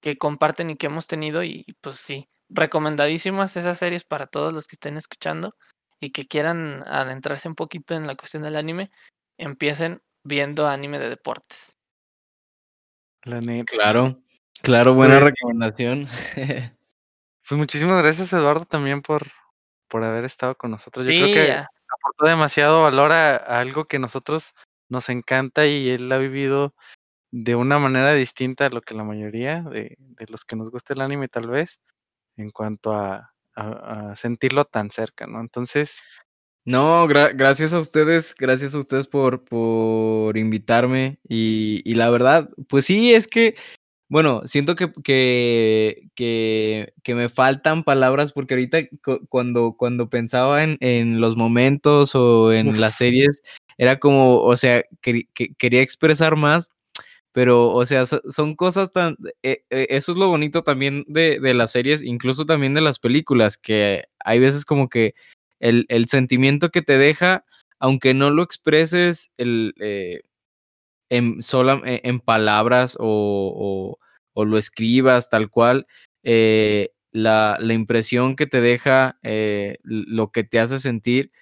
que 0.00 0.16
comparten 0.18 0.70
y 0.70 0.76
que 0.76 0.86
hemos 0.86 1.06
tenido. 1.06 1.42
Y 1.42 1.64
pues 1.80 1.96
sí, 1.96 2.28
recomendadísimas 2.48 3.56
esas 3.56 3.78
series 3.78 4.04
para 4.04 4.26
todos 4.26 4.52
los 4.52 4.66
que 4.66 4.76
estén 4.76 4.96
escuchando 4.96 5.54
y 6.00 6.10
que 6.12 6.26
quieran 6.26 6.82
adentrarse 6.86 7.48
un 7.48 7.54
poquito 7.54 7.94
en 7.94 8.06
la 8.06 8.16
cuestión 8.16 8.42
del 8.42 8.56
anime, 8.56 8.90
empiecen 9.38 10.02
viendo 10.24 10.68
anime 10.68 10.98
de 10.98 11.08
deportes. 11.08 11.72
La 13.22 13.40
neta. 13.40 13.72
Claro, 13.72 14.22
claro, 14.62 14.94
buena 14.94 15.18
pues 15.18 15.32
recomendación. 15.32 16.08
pues 17.48 17.58
muchísimas 17.58 18.02
gracias 18.02 18.32
Eduardo 18.32 18.64
también 18.66 19.02
por, 19.02 19.26
por 19.88 20.04
haber 20.04 20.24
estado 20.24 20.54
con 20.56 20.70
nosotros. 20.70 21.06
Yo 21.06 21.12
creo 21.12 21.34
que 21.34 21.52
aportó 21.52 22.26
demasiado 22.26 22.82
valor 22.82 23.12
a, 23.12 23.36
algo 23.36 23.86
que 23.86 23.98
nosotros 23.98 24.54
nos 24.88 25.08
encanta 25.08 25.66
y 25.66 25.90
él 25.90 26.10
ha 26.12 26.18
vivido 26.18 26.74
de 27.30 27.54
una 27.54 27.78
manera 27.78 28.14
distinta 28.14 28.66
a 28.66 28.70
lo 28.70 28.82
que 28.82 28.94
la 28.94 29.04
mayoría 29.04 29.62
de, 29.62 29.96
de 29.98 30.26
los 30.28 30.44
que 30.44 30.56
nos 30.56 30.70
gusta 30.70 30.94
el 30.94 31.00
anime 31.00 31.28
tal 31.28 31.48
vez, 31.48 31.80
en 32.36 32.50
cuanto 32.50 32.92
a, 32.92 33.32
a, 33.56 34.14
sentirlo 34.16 34.64
tan 34.64 34.90
cerca, 34.90 35.26
¿no? 35.26 35.40
Entonces... 35.40 35.96
No, 36.64 37.06
gracias 37.06 37.72
a 37.74 37.78
ustedes, 37.78 38.34
gracias 38.36 38.74
a 38.74 38.78
ustedes 38.78 39.06
por, 39.06 39.44
por 39.44 40.36
invitarme 40.36 41.20
y, 41.28 41.80
y, 41.84 41.94
la 41.94 42.10
verdad, 42.10 42.50
pues 42.68 42.86
sí, 42.86 43.14
es 43.14 43.28
que, 43.28 43.54
bueno, 44.08 44.42
siento 44.46 44.74
que, 44.74 44.92
que, 45.04 46.08
que, 46.16 46.92
que 47.04 47.14
me 47.14 47.28
faltan 47.28 47.84
palabras 47.84 48.32
porque 48.32 48.54
ahorita 48.54 48.78
cuando, 49.28 49.76
cuando 49.78 50.10
pensaba 50.10 50.64
en, 50.64 50.76
en, 50.80 51.20
los 51.20 51.36
momentos 51.36 52.16
o 52.16 52.52
en 52.52 52.80
las 52.80 52.96
series, 52.96 53.42
era 53.78 54.00
como, 54.00 54.40
o 54.40 54.56
sea, 54.56 54.82
que, 55.00 55.28
quería 55.58 55.82
expresar 55.82 56.34
más, 56.34 56.72
pero, 57.36 57.70
o 57.70 57.84
sea, 57.84 58.06
son 58.06 58.54
cosas 58.56 58.92
tan... 58.92 59.18
Eh, 59.42 59.62
eh, 59.68 59.88
eso 59.90 60.10
es 60.10 60.16
lo 60.16 60.28
bonito 60.28 60.62
también 60.62 61.04
de, 61.06 61.38
de, 61.38 61.52
las 61.52 61.72
series, 61.72 62.02
incluso 62.02 62.46
también 62.46 62.72
de 62.72 62.80
las 62.80 62.98
películas, 62.98 63.58
que 63.58 64.04
hay 64.24 64.40
veces 64.40 64.64
como 64.64 64.88
que 64.88 65.14
el, 65.60 65.84
el 65.90 66.06
sentimiento 66.08 66.70
que 66.70 66.80
te 66.80 66.96
deja, 66.96 67.44
aunque 67.78 68.14
no 68.14 68.30
lo 68.30 68.42
expreses 68.42 69.32
el, 69.36 69.74
eh, 69.80 70.22
en, 71.10 71.42
sola, 71.42 71.82
e, 71.84 72.00
en 72.04 72.20
palabras 72.20 72.96
o, 72.98 73.98
o, 74.32 74.44
lo 74.46 74.56
escribas 74.56 75.28
tal 75.28 75.50
cual, 75.50 75.86
la, 76.24 77.58
la, 77.60 77.74
impresión 77.74 78.34
que 78.34 78.46
te 78.46 78.62
deja, 78.62 79.18
lo 79.82 80.32
que 80.32 80.42
te 80.42 80.58
hace 80.58 80.78
sentir, 80.78 81.32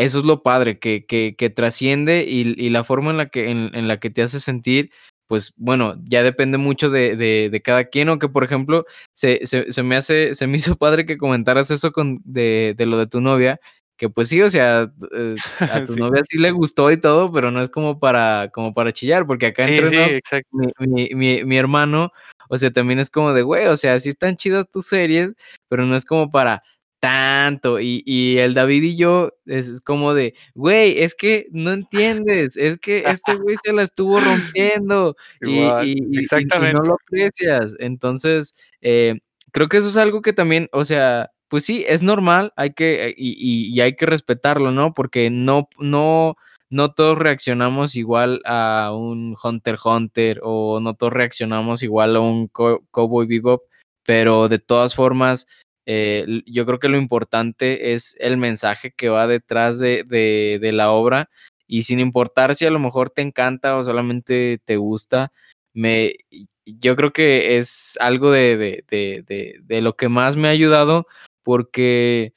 eso 0.00 0.18
es 0.18 0.24
lo 0.24 0.42
padre, 0.42 0.78
que, 0.78 1.04
que, 1.04 1.34
que 1.36 1.50
trasciende 1.50 2.24
y, 2.26 2.54
y, 2.56 2.70
la 2.70 2.84
forma 2.84 3.10
en 3.10 3.18
la 3.18 3.28
que, 3.28 3.50
en, 3.50 3.70
en, 3.74 3.86
la 3.86 4.00
que 4.00 4.10
te 4.10 4.22
hace 4.22 4.40
sentir, 4.40 4.90
pues 5.26 5.52
bueno, 5.56 5.94
ya 6.04 6.22
depende 6.22 6.58
mucho 6.58 6.90
de, 6.90 7.16
de, 7.16 7.50
de 7.50 7.62
cada 7.62 7.84
quien, 7.84 8.08
o 8.08 8.18
que 8.18 8.28
por 8.28 8.42
ejemplo, 8.42 8.86
se, 9.14 9.46
se, 9.46 9.72
se, 9.72 9.82
me 9.82 9.96
hace, 9.96 10.34
se 10.34 10.46
me 10.46 10.56
hizo 10.56 10.76
padre 10.76 11.06
que 11.06 11.18
comentaras 11.18 11.70
eso 11.70 11.92
con, 11.92 12.20
de, 12.24 12.74
de 12.76 12.86
lo 12.86 12.98
de 12.98 13.06
tu 13.06 13.20
novia, 13.20 13.60
que 14.00 14.08
pues 14.08 14.28
sí, 14.30 14.40
o 14.40 14.48
sea, 14.48 14.90
eh, 15.14 15.36
a 15.60 15.84
tu 15.84 15.94
novia 15.96 16.22
sí 16.24 16.38
le 16.38 16.50
gustó 16.52 16.90
y 16.90 16.98
todo, 16.98 17.30
pero 17.30 17.50
no 17.50 17.60
es 17.60 17.68
como 17.68 18.00
para, 18.00 18.48
como 18.52 18.72
para 18.72 18.94
chillar, 18.94 19.26
porque 19.26 19.46
acá 19.46 19.66
sí, 19.66 19.76
entre 19.76 20.18
mi, 20.50 20.66
mi, 20.78 21.08
mi, 21.14 21.44
mi, 21.44 21.58
hermano, 21.58 22.10
o 22.48 22.56
sea, 22.56 22.70
también 22.70 22.98
es 22.98 23.10
como 23.10 23.34
de, 23.34 23.42
güey, 23.42 23.66
o 23.66 23.76
sea, 23.76 24.00
sí 24.00 24.08
están 24.08 24.36
chidas 24.36 24.70
tus 24.70 24.86
series, 24.86 25.34
pero 25.68 25.84
no 25.84 25.94
es 25.94 26.06
como 26.06 26.30
para, 26.30 26.62
tanto. 27.00 27.80
Y, 27.80 28.02
y, 28.06 28.38
el 28.38 28.54
David 28.54 28.82
y 28.82 28.96
yo 28.96 29.32
es 29.46 29.80
como 29.80 30.14
de, 30.14 30.34
güey, 30.54 31.02
es 31.02 31.14
que 31.14 31.48
no 31.50 31.72
entiendes, 31.72 32.56
es 32.56 32.78
que 32.78 33.02
este 33.06 33.34
güey 33.34 33.56
se 33.62 33.72
la 33.72 33.82
estuvo 33.82 34.20
rompiendo 34.20 35.16
y, 35.40 35.60
y, 35.62 36.26
no 36.72 36.82
lo 36.82 36.94
aprecias. 36.94 37.74
Entonces, 37.80 38.54
eh, 38.82 39.18
creo 39.50 39.68
que 39.68 39.78
eso 39.78 39.88
es 39.88 39.96
algo 39.96 40.22
que 40.22 40.32
también, 40.32 40.68
o 40.72 40.84
sea, 40.84 41.30
pues 41.48 41.64
sí, 41.64 41.84
es 41.88 42.02
normal, 42.02 42.52
hay 42.56 42.74
que, 42.74 43.12
y, 43.16 43.80
hay 43.80 43.96
que 43.96 44.06
respetarlo, 44.06 44.70
¿no? 44.70 44.94
Porque 44.94 45.30
no, 45.30 45.68
no, 45.78 46.36
no 46.68 46.92
todos 46.92 47.18
reaccionamos 47.18 47.96
igual 47.96 48.40
a 48.44 48.92
un 48.94 49.36
Hunter 49.42 49.76
Hunter 49.84 50.40
o 50.44 50.78
no 50.80 50.94
todos 50.94 51.12
reaccionamos 51.12 51.82
igual 51.82 52.14
a 52.14 52.20
un 52.20 52.46
Cowboy 52.46 53.26
Bebop, 53.26 53.62
pero 54.04 54.48
de 54.48 54.60
todas 54.60 54.94
formas, 54.94 55.48
eh, 55.92 56.42
yo 56.46 56.64
creo 56.66 56.78
que 56.78 56.88
lo 56.88 56.96
importante 56.96 57.94
es 57.94 58.16
el 58.20 58.36
mensaje 58.36 58.92
que 58.92 59.08
va 59.08 59.26
detrás 59.26 59.80
de, 59.80 60.60
la 60.72 60.92
obra 60.92 61.28
y 61.66 61.82
sin 61.82 61.98
importar 61.98 62.54
si 62.54 62.64
a 62.64 62.70
lo 62.70 62.78
mejor 62.78 63.10
te 63.10 63.22
encanta 63.22 63.76
o 63.76 63.82
solamente 63.82 64.60
te 64.64 64.76
gusta, 64.76 65.32
me, 65.74 66.14
yo 66.64 66.94
creo 66.94 67.12
que 67.12 67.58
es 67.58 67.98
algo 68.00 68.30
de, 68.30 68.84
lo 69.68 69.96
que 69.96 70.08
más 70.08 70.36
me 70.36 70.46
ha 70.46 70.52
ayudado 70.52 71.08
porque 71.42 72.34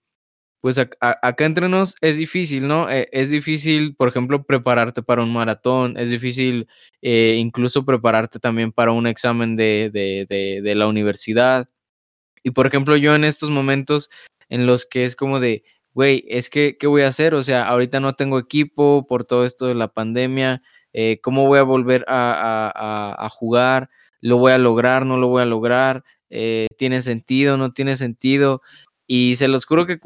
pues 0.59 0.79
acá 0.79 1.45
entre 1.45 1.69
nos 1.69 1.95
es 2.01 2.17
difícil, 2.17 2.67
¿no? 2.67 2.89
E, 2.89 3.07
es 3.11 3.29
difícil, 3.29 3.95
por 3.95 4.07
ejemplo, 4.07 4.43
prepararte 4.45 5.03
para 5.03 5.21
un 5.21 5.31
maratón, 5.31 5.95
es 5.97 6.09
difícil 6.09 6.67
eh, 7.03 7.35
incluso 7.37 7.85
prepararte 7.85 8.39
también 8.39 8.71
para 8.71 8.93
un 8.93 9.05
examen 9.05 9.55
de 9.55 10.73
la 10.75 10.87
universidad. 10.87 11.69
Y 12.43 12.51
por 12.51 12.67
ejemplo, 12.67 12.97
yo 12.97 13.15
en 13.15 13.23
estos 13.23 13.49
momentos 13.49 14.09
en 14.49 14.65
los 14.65 14.85
que 14.85 15.05
es 15.05 15.15
como 15.15 15.39
de, 15.39 15.63
güey, 15.93 16.25
es 16.27 16.49
que, 16.49 16.77
¿qué 16.77 16.87
voy 16.87 17.03
a 17.03 17.07
hacer? 17.07 17.33
O 17.33 17.43
sea, 17.43 17.67
ahorita 17.67 17.99
no 17.99 18.13
tengo 18.13 18.37
equipo 18.39 19.05
por 19.07 19.23
todo 19.23 19.45
esto 19.45 19.67
de 19.67 19.75
la 19.75 19.87
pandemia, 19.87 20.61
eh, 20.93 21.19
¿cómo 21.21 21.47
voy 21.47 21.59
a 21.59 21.63
volver 21.63 22.05
a, 22.07 23.15
a, 23.17 23.29
jugar? 23.29 23.89
¿Lo 24.21 24.37
voy 24.37 24.51
a 24.51 24.59
lograr? 24.59 25.05
¿No 25.05 25.17
lo 25.17 25.27
voy 25.27 25.41
a 25.41 25.45
lograr? 25.45 26.03
Eh, 26.29 26.67
¿Tiene 26.77 27.01
sentido? 27.01 27.57
¿No 27.57 27.73
tiene 27.73 27.97
sentido? 27.97 28.61
Y 29.07 29.35
se 29.37 29.47
los 29.47 29.65
juro 29.65 29.87
que 29.87 29.99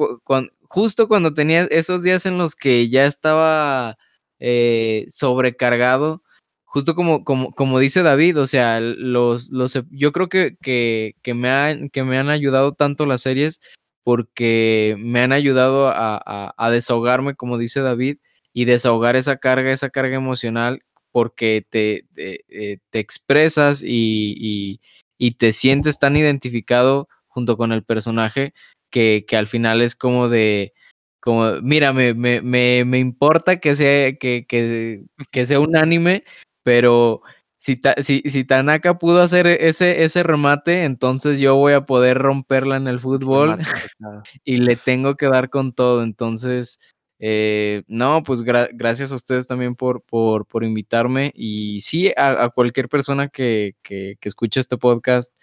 justo 0.64 1.08
cuando 1.08 1.34
tenía 1.34 1.64
esos 1.66 2.04
días 2.04 2.26
en 2.26 2.38
los 2.38 2.56
que 2.56 2.90
ya 2.90 3.06
estaba 3.06 3.98
eh, 4.40 5.06
sobrecargado, 5.10 6.24
justo 6.68 6.96
como, 6.96 7.24
como, 7.24 7.54
como 7.54 7.80
dice 7.80 8.04
David, 8.04 8.40
o 8.40 8.46
sea, 8.46 8.80
los, 8.82 9.50
los, 9.50 9.82
yo 9.90 10.12
creo 10.12 10.30
que, 10.30 10.58
que, 10.62 11.16
que, 11.24 11.34
me 11.34 11.50
han, 11.50 11.90
que 11.90 12.04
me 12.04 12.18
han 12.18 12.30
ayudado 12.30 12.74
tanto 12.74 13.06
las 13.06 13.22
series 13.22 13.62
porque 14.04 14.96
me 15.00 15.22
han 15.22 15.32
ayudado 15.32 15.88
a, 15.88 16.18
a, 16.18 16.54
a, 16.58 16.72
desahogarme, 16.72 17.36
como 17.36 17.58
dice 17.58 17.82
David, 17.82 18.18
y 18.54 18.66
desahogar 18.66 19.16
esa 19.16 19.38
carga, 19.38 19.72
esa 19.72 19.90
carga 19.90 20.16
emocional, 20.16 20.84
porque 21.12 21.66
te, 21.70 22.06
te, 22.16 22.46
eh, 22.50 22.80
te 22.90 23.00
expresas 23.00 23.82
y, 23.84 24.80
y, 25.18 25.32
te 25.32 25.54
sientes 25.54 26.00
tan 26.00 26.16
identificado 26.18 27.08
junto 27.28 27.58
con 27.58 27.72
el 27.72 27.84
personaje 27.84 28.54
que, 28.92 29.26
que 29.28 29.38
al 29.38 29.48
final 29.48 29.82
es 29.82 29.96
como 29.96 30.30
de, 30.30 30.74
como, 31.20 31.62
mira, 31.62 31.94
me, 31.94 32.14
me, 32.14 32.42
me, 32.42 32.86
me 32.86 33.00
importa 33.00 33.60
que 33.60 33.76
sea, 33.76 34.14
que, 34.14 34.46
que, 34.48 35.06
que 35.32 35.46
sea 35.46 35.60
un 35.60 35.76
anime, 35.76 36.24
pero 36.68 37.22
si, 37.60 37.80
si, 38.02 38.24
si, 38.26 38.44
Tanaka 38.44 38.98
pudo 38.98 39.22
hacer 39.22 39.48
ese, 39.48 40.04
ese 40.04 40.22
remate, 40.22 40.84
entonces 40.84 41.40
yo 41.40 41.56
voy 41.56 41.72
a 41.72 41.86
poder 41.86 42.18
romperla 42.18 42.76
en 42.76 42.90
el 42.90 43.00
fútbol 43.00 43.58
y 44.44 44.58
le 44.58 44.76
tengo 44.76 45.16
que 45.16 45.28
dar 45.28 45.50
con 45.50 45.72
todo. 45.72 46.04
Entonces, 46.04 46.78
Eh, 47.20 47.84
no, 47.88 48.22
pues 48.22 48.44
gracias 48.44 49.12
a 49.12 49.16
ustedes 49.16 49.48
también 49.48 49.76
por, 49.76 50.04
por, 50.04 50.46
por 50.46 50.66
invitarme 50.66 51.32
y 51.34 51.80
sí, 51.82 52.12
a, 52.18 52.50
cualquier 52.50 52.90
persona 52.90 53.30
que, 53.30 53.76
que, 53.82 54.18
que, 54.20 54.30
escuche 54.30 54.60
este 54.60 54.78
podcast. 54.78 55.34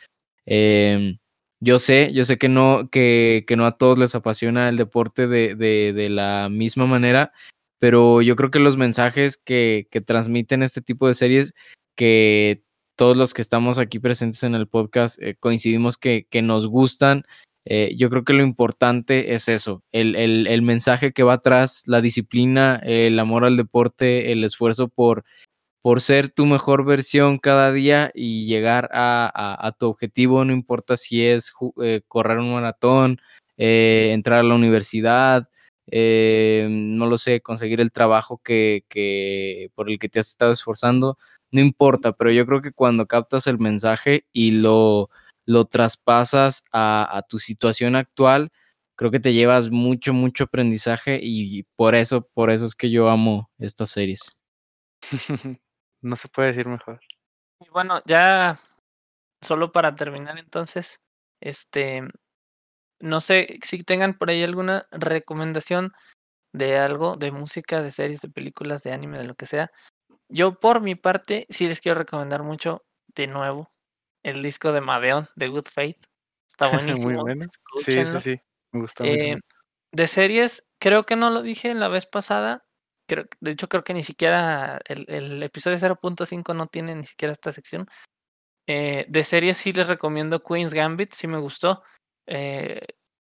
Em, 0.46 1.18
yo 1.60 1.78
sé, 1.78 2.12
yo 2.12 2.24
sé 2.26 2.36
que 2.36 2.50
no, 2.50 2.90
que, 2.90 3.44
que, 3.48 3.56
no 3.56 3.64
a 3.66 3.78
todos 3.78 3.98
les 3.98 4.14
apasiona 4.14 4.68
el 4.68 4.76
deporte 4.76 5.26
de, 5.26 5.54
de, 5.56 5.94
de, 5.94 6.10
la 6.10 6.48
misma 6.50 6.86
manera, 6.86 7.32
pero 7.84 8.22
yo 8.22 8.34
creo 8.34 8.50
que 8.50 8.60
los 8.60 8.78
mensajes 8.78 9.36
que, 9.36 9.88
que 9.90 10.00
transmiten 10.00 10.62
este 10.62 10.80
tipo 10.80 11.06
de 11.06 11.12
series, 11.12 11.52
que 11.94 12.62
todos 12.96 13.14
los 13.14 13.34
que 13.34 13.42
estamos 13.42 13.76
aquí 13.76 13.98
presentes 13.98 14.42
en 14.42 14.54
el 14.54 14.66
podcast 14.66 15.22
eh, 15.22 15.36
coincidimos 15.38 15.98
que, 15.98 16.26
que 16.30 16.40
nos 16.40 16.66
gustan, 16.66 17.24
eh, 17.66 17.94
yo 17.98 18.08
creo 18.08 18.24
que 18.24 18.32
lo 18.32 18.42
importante 18.42 19.34
es 19.34 19.50
eso, 19.50 19.82
el, 19.92 20.16
el, 20.16 20.62
mensaje 20.62 21.12
que 21.12 21.24
va 21.24 21.34
atrás, 21.34 21.82
la 21.84 22.00
disciplina, 22.00 22.80
el 22.84 23.18
amor 23.18 23.44
al 23.44 23.58
deporte, 23.58 24.32
el 24.32 24.44
esfuerzo 24.44 24.88
por, 24.88 25.26
por 25.82 26.00
ser 26.00 26.30
tu 26.30 26.46
mejor 26.46 26.86
versión 26.86 27.36
cada 27.36 27.70
día 27.70 28.10
y 28.14 28.46
llegar 28.46 28.88
a, 28.94 29.58
a, 29.60 29.72
tu 29.72 29.88
objetivo, 29.88 30.42
no 30.46 30.54
importa 30.54 30.96
si 30.96 31.22
es 31.22 31.52
eh, 31.82 32.00
correr 32.08 32.38
un 32.38 32.54
maratón, 32.54 33.20
entrar 33.58 34.40
a 34.40 34.42
la 34.42 34.54
universidad, 34.54 35.50
no 35.90 37.06
lo 37.06 37.18
sé, 37.18 37.40
conseguir 37.40 37.80
el 37.80 37.92
trabajo 37.92 38.38
que, 38.38 38.84
que, 38.88 39.70
por 39.74 39.90
el 39.90 39.98
que 39.98 40.08
te 40.08 40.20
has 40.20 40.28
estado 40.28 40.52
esforzando, 40.52 41.18
no 41.50 41.60
importa, 41.60 42.12
pero 42.12 42.30
yo 42.32 42.46
creo 42.46 42.62
que 42.62 42.72
cuando 42.72 43.06
captas 43.06 43.46
el 43.46 43.58
mensaje 43.58 44.26
y 44.32 44.52
lo 44.52 45.10
lo 45.46 45.66
traspasas 45.66 46.64
a, 46.72 47.22
tu 47.28 47.38
situación 47.38 47.96
actual, 47.96 48.50
creo 48.96 49.10
que 49.10 49.20
te 49.20 49.32
llevas 49.32 49.70
mucho, 49.70 50.12
mucho 50.12 50.44
aprendizaje 50.44 51.18
y 51.22 51.64
por 51.76 51.94
eso, 51.94 52.28
por 52.34 52.50
eso 52.50 52.64
es 52.64 52.74
que 52.74 52.90
yo 52.90 53.08
amo 53.08 53.50
estas 53.58 53.90
series. 53.90 54.32
no 56.02 56.16
se 56.16 56.28
puede 56.28 56.48
decir 56.48 56.66
mejor. 56.66 57.00
Y 57.60 57.68
bueno, 57.70 58.00
ya 58.06 58.60
solo 59.42 59.72
para 59.72 59.94
terminar 59.94 60.38
entonces, 60.38 61.00
este, 61.40 62.02
no 63.04 63.20
sé 63.20 63.58
si 63.62 63.82
tengan 63.84 64.16
por 64.16 64.30
ahí 64.30 64.42
alguna 64.42 64.88
recomendación 64.90 65.92
de 66.54 66.78
algo, 66.78 67.16
de 67.16 67.32
música, 67.32 67.82
de 67.82 67.90
series, 67.90 68.22
de 68.22 68.30
películas, 68.30 68.82
de 68.82 68.92
anime, 68.92 69.18
de 69.18 69.26
lo 69.26 69.34
que 69.34 69.44
sea. 69.44 69.70
Yo 70.28 70.58
por 70.58 70.80
mi 70.80 70.94
parte 70.94 71.46
sí 71.50 71.68
les 71.68 71.80
quiero 71.80 71.98
recomendar 71.98 72.42
mucho 72.42 72.82
de 73.14 73.26
nuevo 73.26 73.70
el 74.22 74.42
disco 74.42 74.72
de 74.72 74.80
Madeon, 74.80 75.28
de 75.36 75.48
Good 75.48 75.66
Faith. 75.70 75.98
Está 76.48 76.68
buenísimo. 76.98 77.08
Muy 77.08 77.16
bueno. 77.16 77.46
Sí, 77.84 77.92
sí, 77.92 78.20
sí. 78.22 78.40
Me 78.72 78.80
gustó 78.80 79.04
eh, 79.04 79.38
De 79.92 80.06
series, 80.06 80.66
creo 80.80 81.04
que 81.04 81.16
no 81.16 81.28
lo 81.28 81.42
dije 81.42 81.74
la 81.74 81.88
vez 81.88 82.06
pasada. 82.06 82.64
Creo, 83.06 83.26
de 83.40 83.50
hecho, 83.50 83.68
creo 83.68 83.84
que 83.84 83.92
ni 83.92 84.02
siquiera 84.02 84.80
el, 84.86 85.04
el 85.08 85.42
episodio 85.42 85.76
0.5 85.76 86.54
no 86.54 86.68
tiene 86.68 86.94
ni 86.94 87.04
siquiera 87.04 87.32
esta 87.32 87.52
sección. 87.52 87.86
Eh, 88.66 89.04
de 89.08 89.24
series 89.24 89.58
sí 89.58 89.74
les 89.74 89.88
recomiendo 89.88 90.42
Queen's 90.42 90.72
Gambit, 90.72 91.12
sí 91.12 91.26
me 91.26 91.38
gustó. 91.38 91.82
Eh, 92.26 92.80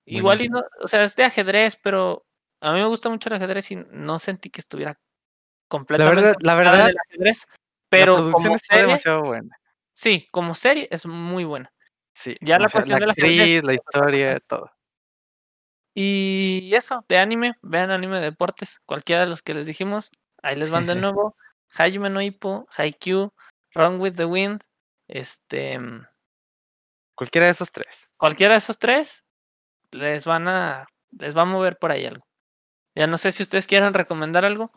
igual, 0.06 0.41
y 0.41 0.49
no, 0.49 0.64
o 0.82 0.88
sea, 0.88 1.03
es 1.03 1.16
de 1.16 1.24
ajedrez, 1.24 1.78
pero 1.82 2.26
a 2.61 2.74
mí 2.74 2.80
me 2.80 2.88
gusta 2.88 3.10
mucho 3.10 3.30
el 3.30 3.36
ajedrez 3.36 3.72
y 3.72 3.76
no 3.76 4.20
sentí 4.20 4.49
que 4.49 4.61
estuviera 4.61 4.99
completamente. 5.68 6.22
La 6.22 6.28
verdad, 6.28 6.38
la 6.41 6.56
verdad, 6.56 6.91
ajedrez, 7.10 7.48
pero 7.90 8.32
la 8.32 8.53
está 8.53 8.78
demasiado 8.78 9.24
buena. 9.24 9.57
Sí, 9.94 10.28
como 10.32 10.56
serie 10.56 10.88
es 10.91 11.06
muy 11.06 11.44
buena. 11.44 11.72
Sí. 12.14 12.36
Ya 12.41 12.60
la 12.60 12.70
cuestión 12.70 12.99
de 12.99 13.06
la 13.06 13.11
actriz, 13.14 13.64
la 13.64 13.74
historia, 13.74 14.40
todo. 14.41 14.72
Y 15.94 16.72
eso, 16.74 17.03
de 17.07 17.18
anime, 17.18 17.56
vean 17.61 17.91
anime 17.91 18.18
de 18.20 18.26
deportes, 18.26 18.80
cualquiera 18.86 19.22
de 19.22 19.28
los 19.28 19.41
que 19.41 19.53
les 19.53 19.66
dijimos, 19.66 20.11
ahí 20.41 20.56
les 20.56 20.70
van 20.70 20.86
de 20.86 20.95
nuevo. 20.95 21.36
Hajime 21.72 22.10
no 22.10 22.22
Ippo, 22.22 22.68
Haikyuu, 22.76 23.34
Run 23.76 23.99
with 23.99 24.16
the 24.16 24.26
Wind, 24.26 24.64
este 25.07 25.80
cualquiera 27.16 27.48
de 27.48 27.52
esos 27.52 27.72
tres. 27.72 28.09
Cualquiera 28.20 28.54
de 28.54 28.60
esos 28.60 28.78
tres 28.78 29.24
les 29.91 30.26
van 30.26 30.48
a 30.48 30.86
les 31.18 31.36
va 31.36 31.44
a 31.44 31.46
mover 31.46 31.78
por 31.78 31.91
ahí 31.91 32.06
algo. 32.06 32.26
Ya 32.96 33.08
no 33.08 33.18
sé 33.18 33.32
si 33.32 33.44
ustedes 33.44 33.66
quieran 33.66 33.94
recomendar 33.94 34.46
algo. 34.46 34.72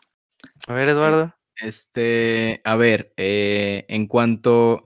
A 0.67 0.73
ver, 0.73 0.89
Eduardo. 0.89 1.35
Este, 1.57 2.61
a 2.63 2.75
ver, 2.75 3.13
eh, 3.17 3.85
en 3.89 4.07
cuanto 4.07 4.85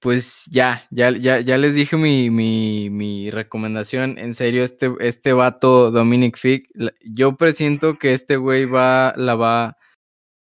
pues 0.00 0.46
ya, 0.50 0.86
ya, 0.90 1.10
ya, 1.10 1.40
ya 1.40 1.58
les 1.58 1.74
dije 1.74 1.96
mi, 1.96 2.30
mi, 2.30 2.88
mi 2.90 3.30
recomendación. 3.30 4.18
En 4.18 4.34
serio, 4.34 4.64
este, 4.64 4.90
este 5.00 5.34
vato, 5.34 5.90
Dominic 5.90 6.38
Fick, 6.38 6.68
yo 7.02 7.36
presiento 7.36 7.98
que 7.98 8.14
este 8.14 8.36
güey 8.36 8.64
va, 8.64 9.12
la 9.16 9.34
va. 9.34 9.76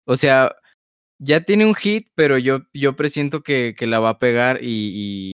O 0.07 0.15
sea, 0.17 0.55
ya 1.19 1.41
tiene 1.41 1.65
un 1.65 1.75
hit, 1.75 2.09
pero 2.15 2.39
yo, 2.39 2.61
yo 2.73 2.95
presiento 2.95 3.43
que, 3.43 3.75
que 3.77 3.87
la 3.87 3.99
va 3.99 4.09
a 4.09 4.19
pegar 4.19 4.59
y, 4.63 5.31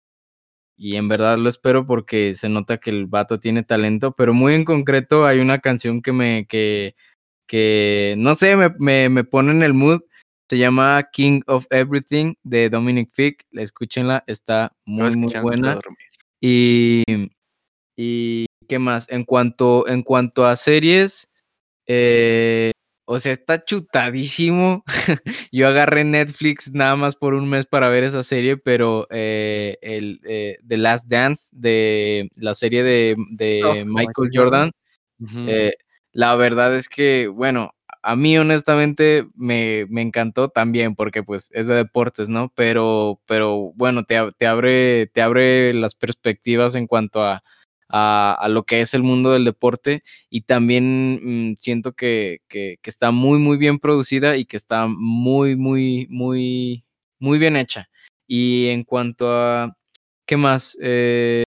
y, 0.80 0.96
en 0.96 1.08
verdad 1.10 1.38
lo 1.38 1.50
espero 1.50 1.86
porque 1.86 2.34
se 2.34 2.50
nota 2.50 2.78
que 2.78 2.90
el 2.90 3.06
vato 3.08 3.40
tiene 3.40 3.64
talento. 3.64 4.14
Pero 4.14 4.34
muy 4.34 4.54
en 4.54 4.66
concreto, 4.66 5.26
hay 5.26 5.40
una 5.40 5.60
canción 5.60 6.02
que 6.02 6.14
me, 6.14 6.46
que, 6.48 6.96
que 7.48 8.16
no 8.18 8.36
sé, 8.36 8.56
me, 8.56 8.70
me, 8.80 9.10
me 9.10 9.24
pone 9.24 9.52
en 9.52 9.64
el 9.64 9.74
mood 9.74 10.02
se 10.50 10.58
llama 10.58 11.08
King 11.12 11.42
of 11.46 11.68
Everything 11.70 12.34
de 12.42 12.70
Dominic 12.70 13.12
Fick. 13.14 13.46
Escúchenla, 13.52 14.24
está 14.26 14.76
muy, 14.84 15.16
muy 15.16 15.32
buena. 15.42 15.80
Y, 16.42 17.04
y 17.96 18.46
qué 18.68 18.80
más, 18.80 19.08
en 19.12 19.26
cuanto, 19.26 19.88
en 19.88 20.02
cuanto 20.02 20.48
a 20.48 20.56
series, 20.56 21.30
eh, 21.86 22.72
o 23.12 23.20
sea, 23.20 23.32
está 23.32 23.66
chutadísimo. 23.66 24.84
Yo 25.52 25.68
agarré 25.68 26.04
Netflix 26.04 26.72
nada 26.76 26.96
más 26.96 27.16
por 27.16 27.34
un 27.34 27.50
mes 27.50 27.66
para 27.66 27.90
ver 27.90 28.04
esa 28.04 28.22
serie, 28.22 28.56
pero 28.56 29.08
eh, 29.10 29.80
el 29.82 30.22
eh, 30.28 30.60
The 30.68 30.78
Last 30.78 31.08
Dance 31.08 31.50
de 31.52 32.30
la 32.36 32.54
serie 32.54 32.84
de, 32.84 33.16
de 33.32 33.84
Michael, 33.88 34.30
Jordan, 34.32 34.72
la 36.12 36.36
verdad 36.36 36.76
es 36.76 36.88
que, 36.88 37.28
bueno, 37.28 37.72
a 38.04 38.16
mí 38.16 38.38
honestamente 38.38 39.28
me, 39.34 39.88
me, 39.90 40.04
encantó 40.04 40.50
también 40.50 40.94
porque 40.94 41.24
pues 41.24 41.50
es 41.56 41.66
de 41.66 41.74
deportes, 41.74 42.30
¿no? 42.30 42.54
Pero, 42.54 43.20
pero 43.26 43.72
bueno, 43.74 44.04
te, 44.04 44.20
te, 44.38 44.46
abre, 44.46 45.08
te 45.08 45.24
abre 45.24 45.74
las 45.74 45.96
perspectivas 45.96 46.76
en 46.76 46.86
cuanto 46.86 47.24
a, 47.24 47.42
a, 47.90 48.48
lo 48.50 48.64
que 48.64 48.82
es 48.82 48.94
el 48.94 49.04
mundo 49.04 49.32
del 49.32 49.46
deporte 49.46 50.04
y 50.30 50.42
también 50.42 51.52
mm, 51.52 51.56
siento 51.56 51.94
que, 51.94 52.42
que, 52.48 52.78
que, 52.82 52.90
está 52.90 53.12
muy, 53.12 53.40
muy 53.40 53.58
bien 53.58 53.80
producida 53.80 54.38
y 54.38 54.46
que 54.46 54.58
está 54.58 54.88
muy, 54.88 55.56
muy, 55.56 56.08
muy, 56.10 56.86
muy 57.20 57.40
bien 57.40 57.58
hecha. 57.58 57.90
Y 58.28 58.68
en 58.68 58.84
cuanto 58.84 59.32
a, 59.32 59.76
¿qué 60.26 60.38
más? 60.38 60.78
Eh, 60.82 61.44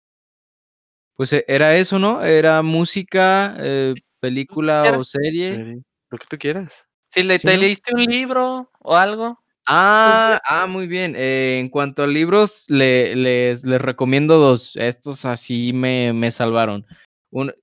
pues 1.14 1.32
e, 1.32 1.44
era 1.46 1.76
eso, 1.76 1.98
¿no? 1.98 2.22
Era 2.22 2.62
música, 2.62 3.56
eh, 3.60 3.94
película 4.20 4.92
o 4.96 5.04
serie. 5.04 5.82
Lo 6.10 6.18
que 6.18 6.26
tú 6.28 6.38
quieras. 6.38 6.84
Si 7.10 7.22
le, 7.22 7.38
te 7.38 7.56
leíste 7.56 7.94
un 7.94 8.04
libro 8.04 8.70
o 8.80 8.96
algo. 8.96 9.41
Ah, 9.66 10.40
ah, 10.44 10.66
muy 10.66 10.86
bien. 10.86 11.14
Eh, 11.16 11.58
en 11.60 11.68
cuanto 11.68 12.02
a 12.02 12.06
libros, 12.06 12.64
le, 12.68 13.14
les, 13.14 13.64
les 13.64 13.80
recomiendo 13.80 14.38
dos. 14.38 14.76
Estos 14.76 15.24
así 15.24 15.72
me, 15.72 16.12
me 16.12 16.30
salvaron. 16.30 16.86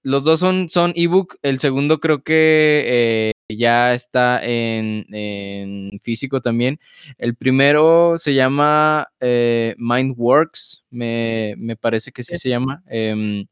los 0.04 0.24
dos 0.24 0.40
son, 0.40 0.70
son 0.70 0.94
ebook. 0.96 1.38
El 1.42 1.60
segundo 1.60 2.00
creo 2.00 2.24
que 2.24 2.84
eh, 2.88 3.32
ya 3.50 3.94
está 3.94 4.44
en, 4.44 5.06
en, 5.14 6.00
físico 6.02 6.42
también. 6.42 6.80
El 7.18 7.36
primero 7.36 8.18
se 8.18 8.34
llama 8.34 9.10
eh, 9.20 9.76
Mindworks. 9.78 10.86
Me, 10.90 11.56
me 11.58 11.76
parece 11.76 12.12
que 12.12 12.24
sí 12.24 12.38
se 12.38 12.50
llama. 12.50 12.82
Em, 12.88 13.46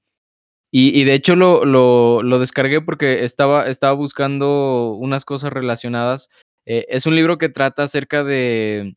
y, 0.72 1.06
de 1.06 1.14
hecho 1.14 1.36
lo, 1.36 1.66
lo, 1.66 2.22
lo, 2.24 2.40
descargué 2.40 2.82
porque 2.82 3.24
estaba, 3.24 3.68
estaba 3.68 3.94
buscando 3.94 4.94
unas 4.94 5.26
cosas 5.26 5.52
relacionadas. 5.52 6.30
Eh, 6.70 6.86
es 6.90 7.06
un 7.06 7.16
libro 7.16 7.38
que 7.38 7.50
trata 7.50 7.84
acerca 7.84 8.24
de... 8.24 8.96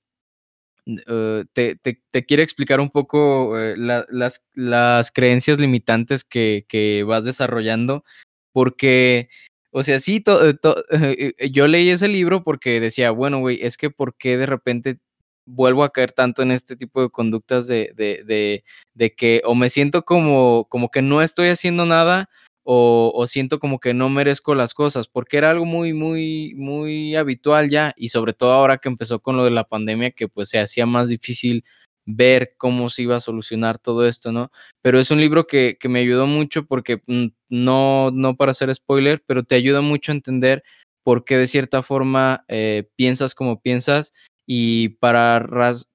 Uh, 0.86 1.44
te, 1.52 1.76
te, 1.76 2.02
te, 2.10 2.26
quiere 2.26 2.42
explicar 2.42 2.80
un 2.80 2.90
poco 2.90 3.54
la, 3.76 4.06
las, 4.08 4.44
las, 4.54 5.12
creencias 5.12 5.60
limitantes 5.60 6.24
que, 6.24 6.64
que, 6.68 7.04
vas 7.04 7.24
desarrollando, 7.24 8.02
porque, 8.50 9.28
o 9.70 9.84
sea, 9.84 10.00
sí, 10.00 10.20
to, 10.20 10.56
to, 10.56 10.74
yo 11.52 11.68
leí 11.68 11.90
ese 11.90 12.08
libro 12.08 12.42
porque 12.42 12.80
decía, 12.80 13.12
bueno, 13.12 13.38
güey, 13.38 13.60
es 13.62 13.76
que 13.76 13.90
¿por 13.90 14.16
qué 14.16 14.36
de 14.36 14.46
repente 14.46 14.98
vuelvo 15.44 15.84
a 15.84 15.92
caer 15.92 16.12
tanto 16.12 16.42
en 16.42 16.50
este 16.50 16.74
tipo 16.76 17.02
de 17.02 17.10
conductas 17.10 17.68
de, 17.68 17.92
de, 17.94 18.24
de, 18.24 18.64
de 18.94 19.14
que 19.14 19.42
o 19.44 19.54
me 19.54 19.70
siento 19.70 20.02
como, 20.04 20.66
como 20.68 20.90
que 20.90 21.02
no 21.02 21.22
estoy 21.22 21.48
haciendo 21.48 21.86
nada 21.86 22.28
o, 22.72 23.26
siento 23.26 23.58
como 23.58 23.80
que 23.80 23.94
no 23.94 24.08
merezco 24.08 24.54
las 24.54 24.74
cosas, 24.74 25.08
porque 25.08 25.36
era 25.38 25.50
algo 25.50 25.64
muy, 25.64 25.92
muy, 25.92 26.54
muy 26.54 27.16
habitual 27.16 27.68
ya 27.68 27.92
y 27.96 28.10
sobre 28.10 28.32
todo 28.32 28.52
ahora 28.52 28.78
que 28.78 28.88
empezó 28.88 29.18
con 29.18 29.36
lo 29.36 29.42
de 29.44 29.50
la 29.50 29.64
pandemia 29.64 30.12
que 30.12 30.28
pues 30.28 30.50
se 30.50 30.60
hacía 30.60 30.86
más 30.86 31.08
difícil 31.08 31.64
ver 32.06 32.50
cómo 32.58 32.88
se 32.88 33.02
iba 33.02 33.16
a 33.16 33.20
solucionar 33.20 33.80
todo 33.80 34.06
esto, 34.06 34.30
¿no? 34.30 34.52
Pero 34.82 35.00
es 35.00 35.10
un 35.10 35.20
libro 35.20 35.48
que, 35.48 35.78
que 35.80 35.88
me 35.88 35.98
ayudó 35.98 36.28
mucho 36.28 36.64
porque 36.64 37.02
mm, 37.08 37.26
no, 37.48 38.12
no 38.12 38.36
para 38.36 38.52
hacer 38.52 38.72
spoiler, 38.72 39.20
pero 39.26 39.42
te 39.42 39.56
ayuda 39.56 39.80
mucho 39.80 40.12
a 40.12 40.14
entender 40.14 40.62
por 41.02 41.24
qué 41.24 41.38
de 41.38 41.48
cierta 41.48 41.82
forma 41.82 42.44
eh, 42.46 42.88
piensas 42.94 43.34
como 43.34 43.60
piensas 43.60 44.12
y 44.46 44.90
para, 45.00 45.44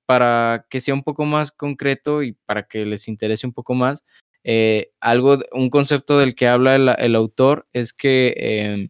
para 0.06 0.66
que 0.70 0.82
sea 0.82 0.94
un 0.94 1.04
poco 1.04 1.24
más 1.24 1.54
concreto 1.54 2.22
y 2.22 2.34
para 2.46 2.64
que 2.68 2.86
les 2.86 3.08
interese 3.08 3.48
un 3.48 3.54
poco 3.54 3.76
más, 3.76 4.04
eh, 4.48 4.92
algo, 5.02 5.40
un 5.54 5.72
concepto 5.72 6.20
del 6.20 6.36
que 6.36 6.48
habla 6.48 6.76
el, 6.76 7.16
autor 7.16 7.68
es 7.74 7.94
que 7.94 8.36
em, 8.38 8.90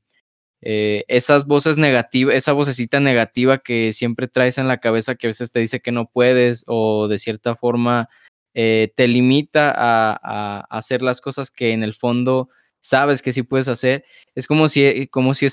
eh, 0.61 1.05
esas 1.07 1.45
voces 1.47 1.77
negativas, 1.77 2.35
esa 2.35 2.51
vocecita 2.51 2.99
negativa 2.99 3.59
que 3.59 3.93
siempre 3.93 4.27
traes 4.27 4.57
en 4.57 4.67
la 4.67 4.79
cabeza 4.79 5.15
que 5.15 5.27
a 5.27 5.29
veces 5.29 5.53
te 5.53 5.61
dice 5.61 5.79
que 5.79 5.93
no 5.93 6.09
puedes 6.11 6.65
o 6.67 7.07
de 7.07 7.19
cierta 7.19 7.55
forma 7.55 8.09
te 8.53 9.07
limita 9.07 9.73
a, 9.75 10.65
hacer 10.69 11.01
las 11.01 11.19
cosas 11.21 11.51
que 11.51 11.71
en 11.71 11.83
el 11.83 11.93
fondo 11.93 12.49
sabes 12.79 13.21
que 13.21 13.33
sí 13.33 13.43
puedes 13.43 13.67
hacer, 13.67 14.05
es 14.33 14.47
como 14.47 14.69
si, 14.69 15.07
como 15.07 15.33
si 15.33 15.47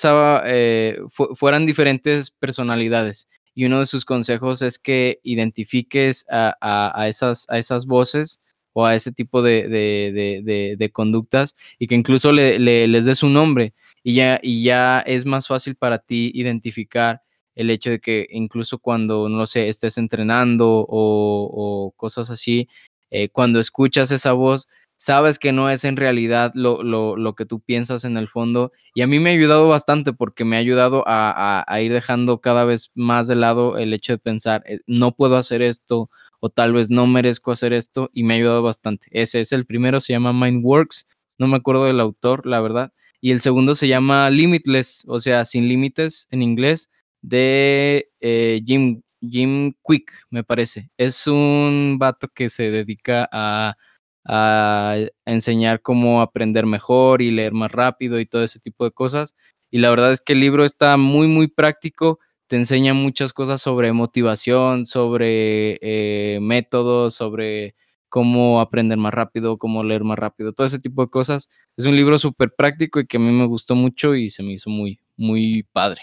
fueran 1.34 1.66
diferentes 1.66 2.30
personalidades. 2.30 3.28
Y 3.54 3.66
uno 3.66 3.80
de 3.80 3.86
sus 3.86 4.04
consejos 4.04 4.62
es 4.62 4.78
que 4.78 5.18
identifiques 5.24 6.26
a, 6.30 7.06
esas, 7.08 7.46
a 7.48 7.58
esas 7.58 7.86
voces 7.86 8.40
o 8.72 8.86
a 8.86 8.94
ese 8.94 9.12
tipo 9.12 9.42
de, 9.42 9.68
de, 9.68 10.90
conductas 10.92 11.56
y 11.78 11.86
que 11.86 11.94
incluso 11.94 12.32
le, 12.32 12.58
les 12.58 13.04
des 13.04 13.22
un 13.22 13.32
nombre 13.32 13.74
y 14.02 14.14
ya, 14.14 14.40
y 14.42 14.64
ya 14.64 15.00
es 15.00 15.24
más 15.26 15.46
fácil 15.46 15.76
para 15.76 15.98
ti 15.98 16.30
identificar 16.34 17.22
el 17.54 17.70
hecho 17.70 17.90
de 17.90 18.00
que 18.00 18.26
incluso 18.30 18.78
cuando, 18.78 19.28
no 19.28 19.46
sé, 19.46 19.68
estés 19.68 19.98
entrenando 19.98 20.86
o, 20.88 21.92
cosas 21.96 22.30
así, 22.30 22.68
eh, 23.10 23.28
cuando 23.28 23.60
escuchas 23.60 24.10
esa 24.10 24.32
voz, 24.32 24.68
sabes 24.96 25.38
que 25.38 25.52
no 25.52 25.68
es 25.68 25.84
en 25.84 25.96
realidad 25.96 26.52
lo, 26.54 26.82
lo, 26.82 27.16
lo, 27.16 27.34
que 27.34 27.44
tú 27.44 27.60
piensas 27.60 28.04
en 28.04 28.16
el 28.16 28.28
fondo. 28.28 28.72
Y 28.94 29.02
a 29.02 29.06
mí 29.06 29.18
me 29.18 29.30
ha 29.30 29.32
ayudado 29.34 29.68
bastante 29.68 30.12
porque 30.12 30.44
me 30.44 30.56
ha 30.56 30.60
ayudado 30.60 31.04
a, 31.06 31.64
a, 31.66 31.80
ir 31.82 31.92
dejando 31.92 32.40
cada 32.40 32.64
vez 32.64 32.90
más 32.94 33.26
de 33.28 33.34
lado 33.36 33.78
el 33.78 33.92
hecho 33.94 34.12
de 34.12 34.18
pensar, 34.18 34.62
eh, 34.66 34.80
no 34.86 35.14
puedo 35.14 35.36
hacer 35.36 35.62
esto 35.62 36.08
o 36.42 36.50
tal 36.50 36.72
vez 36.72 36.90
no 36.90 37.06
merezco 37.06 37.52
hacer 37.52 37.72
esto 37.72 38.10
y 38.12 38.24
me 38.24 38.34
ha 38.34 38.36
ayudado 38.38 38.62
bastante. 38.62 39.06
Ese 39.12 39.40
es 39.40 39.52
el 39.52 39.64
primero, 39.64 40.00
se 40.00 40.12
llama 40.12 40.32
Mindworks, 40.32 41.06
no 41.38 41.46
me 41.46 41.56
acuerdo 41.56 41.84
del 41.84 42.00
autor, 42.00 42.46
la 42.46 42.60
verdad. 42.60 42.92
Y 43.20 43.30
el 43.30 43.40
segundo 43.40 43.76
se 43.76 43.86
llama 43.88 44.28
Limitless, 44.30 45.04
o 45.06 45.20
sea, 45.20 45.44
sin 45.44 45.68
límites 45.68 46.26
en 46.30 46.42
inglés, 46.42 46.90
de 47.22 48.10
eh, 48.20 48.60
Jim, 48.66 49.02
Jim 49.20 49.74
Quick, 49.86 50.12
me 50.30 50.42
parece. 50.42 50.90
Es 50.96 51.28
un 51.28 51.98
vato 52.00 52.28
que 52.34 52.48
se 52.50 52.70
dedica 52.72 53.28
a 53.30 53.76
a 54.24 54.96
enseñar 55.24 55.82
cómo 55.82 56.22
aprender 56.22 56.66
mejor 56.66 57.22
y 57.22 57.30
leer 57.30 57.52
más 57.52 57.72
rápido 57.72 58.20
y 58.20 58.26
todo 58.26 58.44
ese 58.44 58.60
tipo 58.60 58.84
de 58.84 58.92
cosas. 58.92 59.34
Y 59.70 59.78
la 59.78 59.90
verdad 59.90 60.12
es 60.12 60.20
que 60.20 60.34
el 60.34 60.40
libro 60.40 60.64
está 60.64 60.96
muy, 60.96 61.26
muy 61.28 61.48
práctico, 61.48 62.20
te 62.52 62.58
enseña 62.58 62.92
muchas 62.92 63.32
cosas 63.32 63.62
sobre 63.62 63.94
motivación, 63.94 64.84
sobre 64.84 65.78
eh, 65.80 66.38
métodos, 66.42 67.14
sobre 67.14 67.74
cómo 68.10 68.60
aprender 68.60 68.98
más 68.98 69.14
rápido, 69.14 69.56
cómo 69.56 69.82
leer 69.82 70.04
más 70.04 70.18
rápido, 70.18 70.52
todo 70.52 70.66
ese 70.66 70.78
tipo 70.78 71.02
de 71.02 71.10
cosas. 71.10 71.48
Es 71.78 71.86
un 71.86 71.96
libro 71.96 72.18
súper 72.18 72.54
práctico 72.54 73.00
y 73.00 73.06
que 73.06 73.16
a 73.16 73.20
mí 73.20 73.30
me 73.32 73.46
gustó 73.46 73.74
mucho 73.74 74.14
y 74.14 74.28
se 74.28 74.42
me 74.42 74.52
hizo 74.52 74.68
muy, 74.68 75.00
muy 75.16 75.62
padre. 75.72 76.02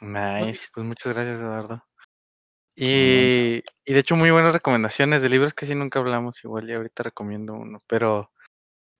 Nice, 0.00 0.66
pues 0.72 0.86
muchas 0.86 1.14
gracias, 1.14 1.40
Eduardo. 1.40 1.84
Y, 2.74 3.62
y 3.84 3.92
de 3.92 3.98
hecho, 3.98 4.16
muy 4.16 4.30
buenas 4.30 4.54
recomendaciones 4.54 5.20
de 5.20 5.28
libros 5.28 5.52
que 5.52 5.66
sí 5.66 5.74
nunca 5.74 5.98
hablamos, 5.98 6.42
igual 6.42 6.70
y 6.70 6.72
ahorita 6.72 7.02
recomiendo 7.02 7.52
uno, 7.52 7.82
pero 7.86 8.32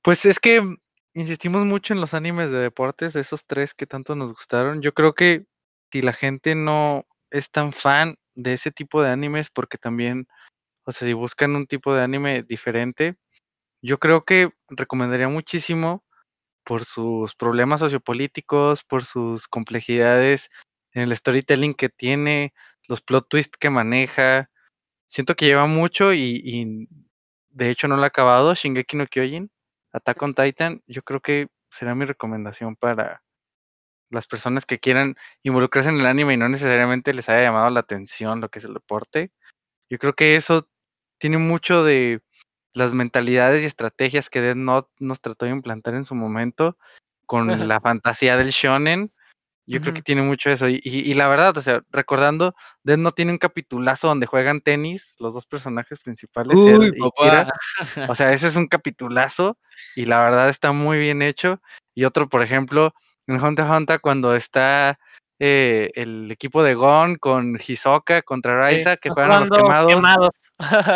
pues 0.03 0.27
es 0.27 0.41
que 0.41 0.77
insistimos 1.19 1.65
mucho 1.67 1.93
en 1.95 2.01
los 2.01 2.15
animes 2.15 2.51
de 2.51 2.59
deportes, 2.59 3.17
esos 3.17 3.45
tres 3.45 3.75
que 3.75 3.87
tanto 3.87 4.15
nos 4.15 4.33
gustaron. 4.33 4.81
Yo 4.81 4.95
creo 4.95 5.15
que 5.15 5.47
si 5.93 6.01
la 6.01 6.13
gente 6.13 6.55
no 6.55 7.07
es 7.31 7.51
tan 7.51 7.73
fan 7.73 8.17
de 8.35 8.53
ese 8.55 8.71
tipo 8.71 9.03
de 9.03 9.11
animes, 9.11 9.51
porque 9.51 9.79
también, 9.79 10.29
o 10.85 10.93
sea, 10.93 11.09
si 11.09 11.15
buscan 11.15 11.57
un 11.57 11.67
tipo 11.67 11.93
de 11.93 12.03
anime 12.03 12.45
diferente, 12.45 13.17
yo 13.83 13.99
creo 13.99 14.25
que 14.25 14.51
recomendaría 14.69 15.29
muchísimo 15.29 16.05
por 16.65 16.85
sus 16.85 17.35
problemas 17.35 17.81
sociopolíticos, 17.81 18.85
por 18.85 19.05
sus 19.05 19.49
complejidades 19.49 20.51
en 20.93 21.03
el 21.03 21.17
storytelling 21.17 21.75
que 21.75 21.89
tiene, 21.89 22.55
los 22.87 23.01
plot 23.03 23.29
twists 23.29 23.59
que 23.59 23.71
maneja. 23.71 24.51
Siento 25.09 25.35
que 25.35 25.47
lleva 25.47 25.67
mucho 25.67 26.15
y, 26.15 26.89
de 27.51 27.71
hecho 27.71 27.89
no 27.89 27.97
lo 27.97 28.05
ha 28.05 28.07
acabado. 28.07 28.55
Shingeki 28.55 28.97
no 28.97 29.07
Kyojin, 29.07 29.51
Attack 29.93 30.23
on 30.23 30.35
Titan, 30.35 30.83
yo 30.87 31.03
creo 31.03 31.21
que 31.21 31.49
será 31.71 31.95
mi 31.95 32.05
recomendación 32.05 32.77
para 32.77 33.23
las 34.11 34.27
personas 34.27 34.65
que 34.65 34.79
quieran 34.79 35.17
involucrarse 35.43 35.91
en 35.91 36.01
el 36.01 36.07
anime 36.07 36.35
y 36.35 36.37
no 36.37 36.49
necesariamente 36.49 37.13
les 37.13 37.29
haya 37.29 37.43
llamado 37.43 37.69
la 37.71 37.81
atención 37.81 38.41
lo 38.41 38.49
que 38.49 38.59
es 38.59 38.65
el 38.65 38.75
deporte. 38.75 39.33
Yo 39.91 39.99
creo 39.99 40.15
que 40.15 40.37
eso 40.37 40.69
tiene 41.19 41.39
mucho 41.39 41.85
de 41.85 42.23
las 42.73 42.93
mentalidades 42.93 43.63
y 43.63 43.67
estrategias 43.67 44.31
que 44.31 44.41
Dead 44.41 44.57
Note 44.57 44.91
nos 44.99 45.21
trató 45.21 45.47
de 45.47 45.53
implantar 45.53 45.95
en 45.95 46.05
su 46.05 46.15
momento 46.15 46.79
con 47.27 47.49
la 47.69 47.81
fantasía 47.81 48.37
del 48.37 48.51
shonen 48.51 49.13
yo 49.69 49.83
creo 49.83 49.93
que 49.93 50.03
tiene 50.03 50.23
mucho 50.23 50.51
eso. 50.51 50.67
Y, 50.69 51.15
la 51.15 51.29
verdad, 51.29 51.57
o 51.57 51.61
sea, 51.61 51.83
recordando, 51.91 52.55
Dead 52.83 52.97
no 52.97 53.13
tiene 53.13 53.33
un 53.33 53.39
capitulazo 53.39 54.09
donde 54.09 54.27
juegan 54.27 54.63
tenis, 54.63 55.15
los 55.19 55.35
dos 55.35 55.47
personajes 55.47 55.99
principales. 56.01 56.59
Uy, 56.59 56.91
o 57.01 57.11
sea, 58.15 58.33
ese 58.33 58.49
es 58.49 58.57
un 58.57 58.67
capitulazo 58.67 59.59
y 59.95 60.07
la 60.07 60.25
verdad 60.25 60.49
está 60.49 60.73
muy 60.73 60.99
bien 60.99 61.21
hecho. 61.21 61.61
Y 61.95 62.05
otro, 62.05 62.29
por 62.29 62.43
ejemplo, 62.43 62.95
en 63.27 63.43
Hunter 63.43 63.67
x 63.67 63.77
Hunter, 63.77 64.01
cuando 64.01 64.35
está 64.35 64.99
eh, 65.39 65.91
el 65.95 66.31
equipo 66.33 66.63
de 66.63 66.75
Gon 66.75 67.17
con 67.17 67.59
Hisoka 67.65 68.23
contra 68.23 68.57
Raisa, 68.57 68.97
que 68.97 69.11
juegan 69.11 69.33
a 69.33 69.41
los 69.41 69.51
quemados. 69.87 70.35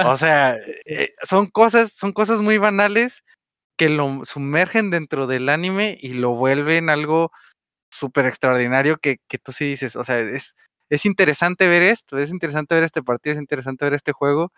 o 0.06 0.16
sea, 0.16 0.56
eh, 0.86 1.10
son 1.22 1.48
cosas, 1.48 1.92
son 1.92 2.12
cosas 2.12 2.40
muy 2.40 2.56
banales 2.56 3.22
que 3.76 3.88
lo 3.88 4.24
sumergen 4.24 4.90
dentro 4.90 5.26
del 5.26 5.48
anime 5.48 5.98
y 6.00 6.14
lo 6.14 6.30
vuelven 6.30 6.88
algo 6.88 7.30
súper 7.92 8.26
extraordinario 8.26 8.98
que, 8.98 9.18
que, 9.28 9.38
tú 9.38 9.52
sí 9.52 9.66
dices, 9.66 9.96
o 9.96 10.04
sea, 10.04 10.18
es, 10.18 10.56
es 10.90 11.06
interesante 11.06 11.68
ver 11.68 11.82
esto, 11.82 12.18
es 12.18 12.30
interesante 12.30 12.74
ver 12.74 12.84
este 12.84 13.02
partido, 13.02 13.32
es 13.34 13.40
interesante 13.40 13.84
ver 13.84 13.94
este 13.94 14.12
juego. 14.12 14.52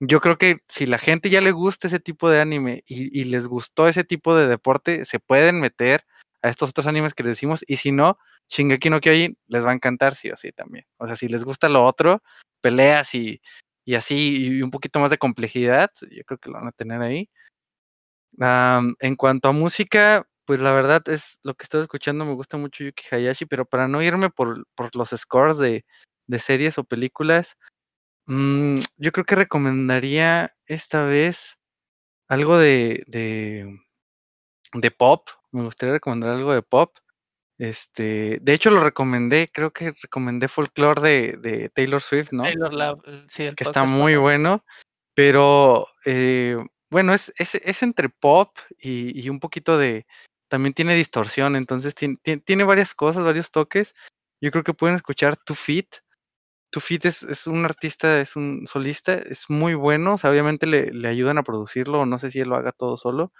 Yo 0.00 0.20
creo 0.20 0.38
que 0.38 0.58
si 0.68 0.86
la 0.86 0.98
gente 0.98 1.30
ya 1.30 1.40
le 1.40 1.52
gusta 1.52 1.88
ese 1.88 2.00
tipo 2.00 2.30
de 2.30 2.40
anime 2.40 2.82
y, 2.86 3.24
les 3.24 3.48
gustó 3.48 3.88
ese 3.88 4.04
tipo 4.04 4.36
de 4.36 4.46
deporte, 4.46 5.04
se 5.04 5.20
pueden 5.20 5.60
meter 5.60 6.04
a 6.42 6.48
estos 6.50 6.70
otros 6.70 6.86
animes 6.86 7.14
que 7.14 7.24
les 7.24 7.32
decimos, 7.32 7.64
y 7.66 7.76
si 7.78 7.92
no, 7.92 8.18
Shingeki 8.48 8.90
no 8.90 9.00
Kyojin 9.00 9.36
les 9.48 9.66
va 9.66 9.72
a 9.72 9.74
encantar 9.74 10.14
sí 10.14 10.30
o 10.30 10.36
sí 10.36 10.52
también. 10.52 10.86
O 10.98 11.06
sea, 11.06 11.16
si 11.16 11.28
les 11.28 11.44
gusta 11.44 11.68
lo 11.68 11.84
otro, 11.84 12.22
peleas 12.60 13.14
y, 13.14 13.40
y 13.84 13.96
así, 13.96 14.46
y 14.46 14.62
un 14.62 14.70
poquito 14.70 15.00
más 15.00 15.10
de 15.10 15.18
complejidad, 15.18 15.90
yo 16.10 16.22
creo 16.24 16.38
que 16.38 16.50
lo 16.50 16.58
van 16.58 16.68
a 16.68 16.72
tener 16.72 17.02
ahí. 17.02 17.28
en 19.00 19.16
cuanto 19.16 19.48
a 19.48 19.52
música, 19.52 20.26
pues 20.48 20.60
la 20.60 20.72
verdad 20.72 21.06
es 21.10 21.40
lo 21.42 21.52
que 21.52 21.64
estoy 21.64 21.82
escuchando, 21.82 22.24
me 22.24 22.32
gusta 22.32 22.56
mucho 22.56 22.82
Yuki 22.82 23.04
Hayashi, 23.10 23.44
pero 23.44 23.66
para 23.66 23.86
no 23.86 24.02
irme 24.02 24.30
por, 24.30 24.64
los 24.94 25.10
scores 25.10 25.58
de, 25.58 25.84
series 26.38 26.78
o 26.78 26.84
películas, 26.84 27.58
mm, 28.24 28.78
yo 28.96 29.12
creo 29.12 29.26
que 29.26 29.34
recomendaría 29.34 30.56
esta 30.64 31.04
vez 31.04 31.58
algo 32.28 32.56
de, 32.56 33.04
de, 33.08 34.90
pop. 34.90 35.28
Me 35.52 35.64
gustaría 35.64 35.96
recomendar 35.96 36.30
algo 36.30 36.54
de 36.54 36.62
pop. 36.62 36.96
Este, 37.58 38.38
de 38.40 38.54
hecho 38.54 38.70
lo 38.70 38.82
recomendé, 38.82 39.50
creo 39.52 39.70
que 39.70 39.92
recomendé 40.00 40.48
Folklore 40.48 41.02
de, 41.02 41.36
de 41.42 41.68
Taylor 41.68 42.00
Swift, 42.00 42.32
¿no? 42.32 42.44
Taylor 42.44 42.72
Love, 42.72 43.00
eh, 43.04 43.24
sí, 43.28 43.50
que 43.54 43.64
está 43.64 43.84
muy 43.84 44.16
bueno, 44.16 44.64
pero 45.12 45.88
eh, 46.06 46.56
bueno, 46.90 47.12
es, 47.12 47.30
es, 47.36 47.82
entre 47.82 48.08
pop 48.08 48.56
y, 48.78 49.28
un 49.28 49.40
poquito 49.40 49.76
de, 49.76 50.06
también 50.48 50.74
tiene 50.74 50.94
distorsión, 50.94 51.56
entonces 51.56 51.94
tiene, 51.94 52.64
varias 52.64 52.94
cosas, 52.94 53.24
varios 53.24 53.50
toques. 53.50 53.94
Yo 54.40 54.50
creo 54.50 54.64
que 54.64 54.74
pueden 54.74 54.96
escuchar 54.96 55.36
Two 55.36 55.56
Feet. 55.56 55.88
Two 56.70 56.80
Feet 56.80 57.04
es, 57.06 57.46
un 57.46 57.64
artista, 57.64 58.20
es 58.20 58.36
un 58.36 58.66
solista, 58.66 59.14
es 59.14 59.44
muy 59.48 59.74
bueno, 59.74 60.14
o 60.14 60.18
sea, 60.18 60.30
obviamente 60.30 60.66
le, 60.66 60.92
le 60.92 61.08
ayudan 61.08 61.38
a 61.38 61.42
producirlo, 61.42 62.04
no 62.06 62.18
sé 62.18 62.30
si 62.30 62.40
él 62.40 62.48
lo 62.48 62.56
haga 62.56 62.72
todo 62.72 62.96
solo. 62.98 63.32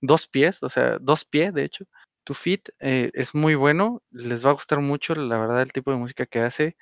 Dos 0.00 0.26
pies, 0.26 0.62
o 0.62 0.68
sea, 0.68 0.98
dos 1.00 1.24
pies, 1.24 1.52
de 1.54 1.64
hecho. 1.64 1.84
Two 2.24 2.34
Feet 2.34 2.70
eh, 2.80 3.10
es 3.14 3.34
muy 3.34 3.54
bueno, 3.54 4.02
les 4.10 4.44
va 4.44 4.50
a 4.50 4.54
gustar 4.54 4.80
mucho, 4.80 5.14
la 5.14 5.38
verdad, 5.38 5.62
el 5.62 5.72
tipo 5.72 5.90
de 5.90 5.98
música 5.98 6.26
que 6.26 6.40
hace. 6.40 6.76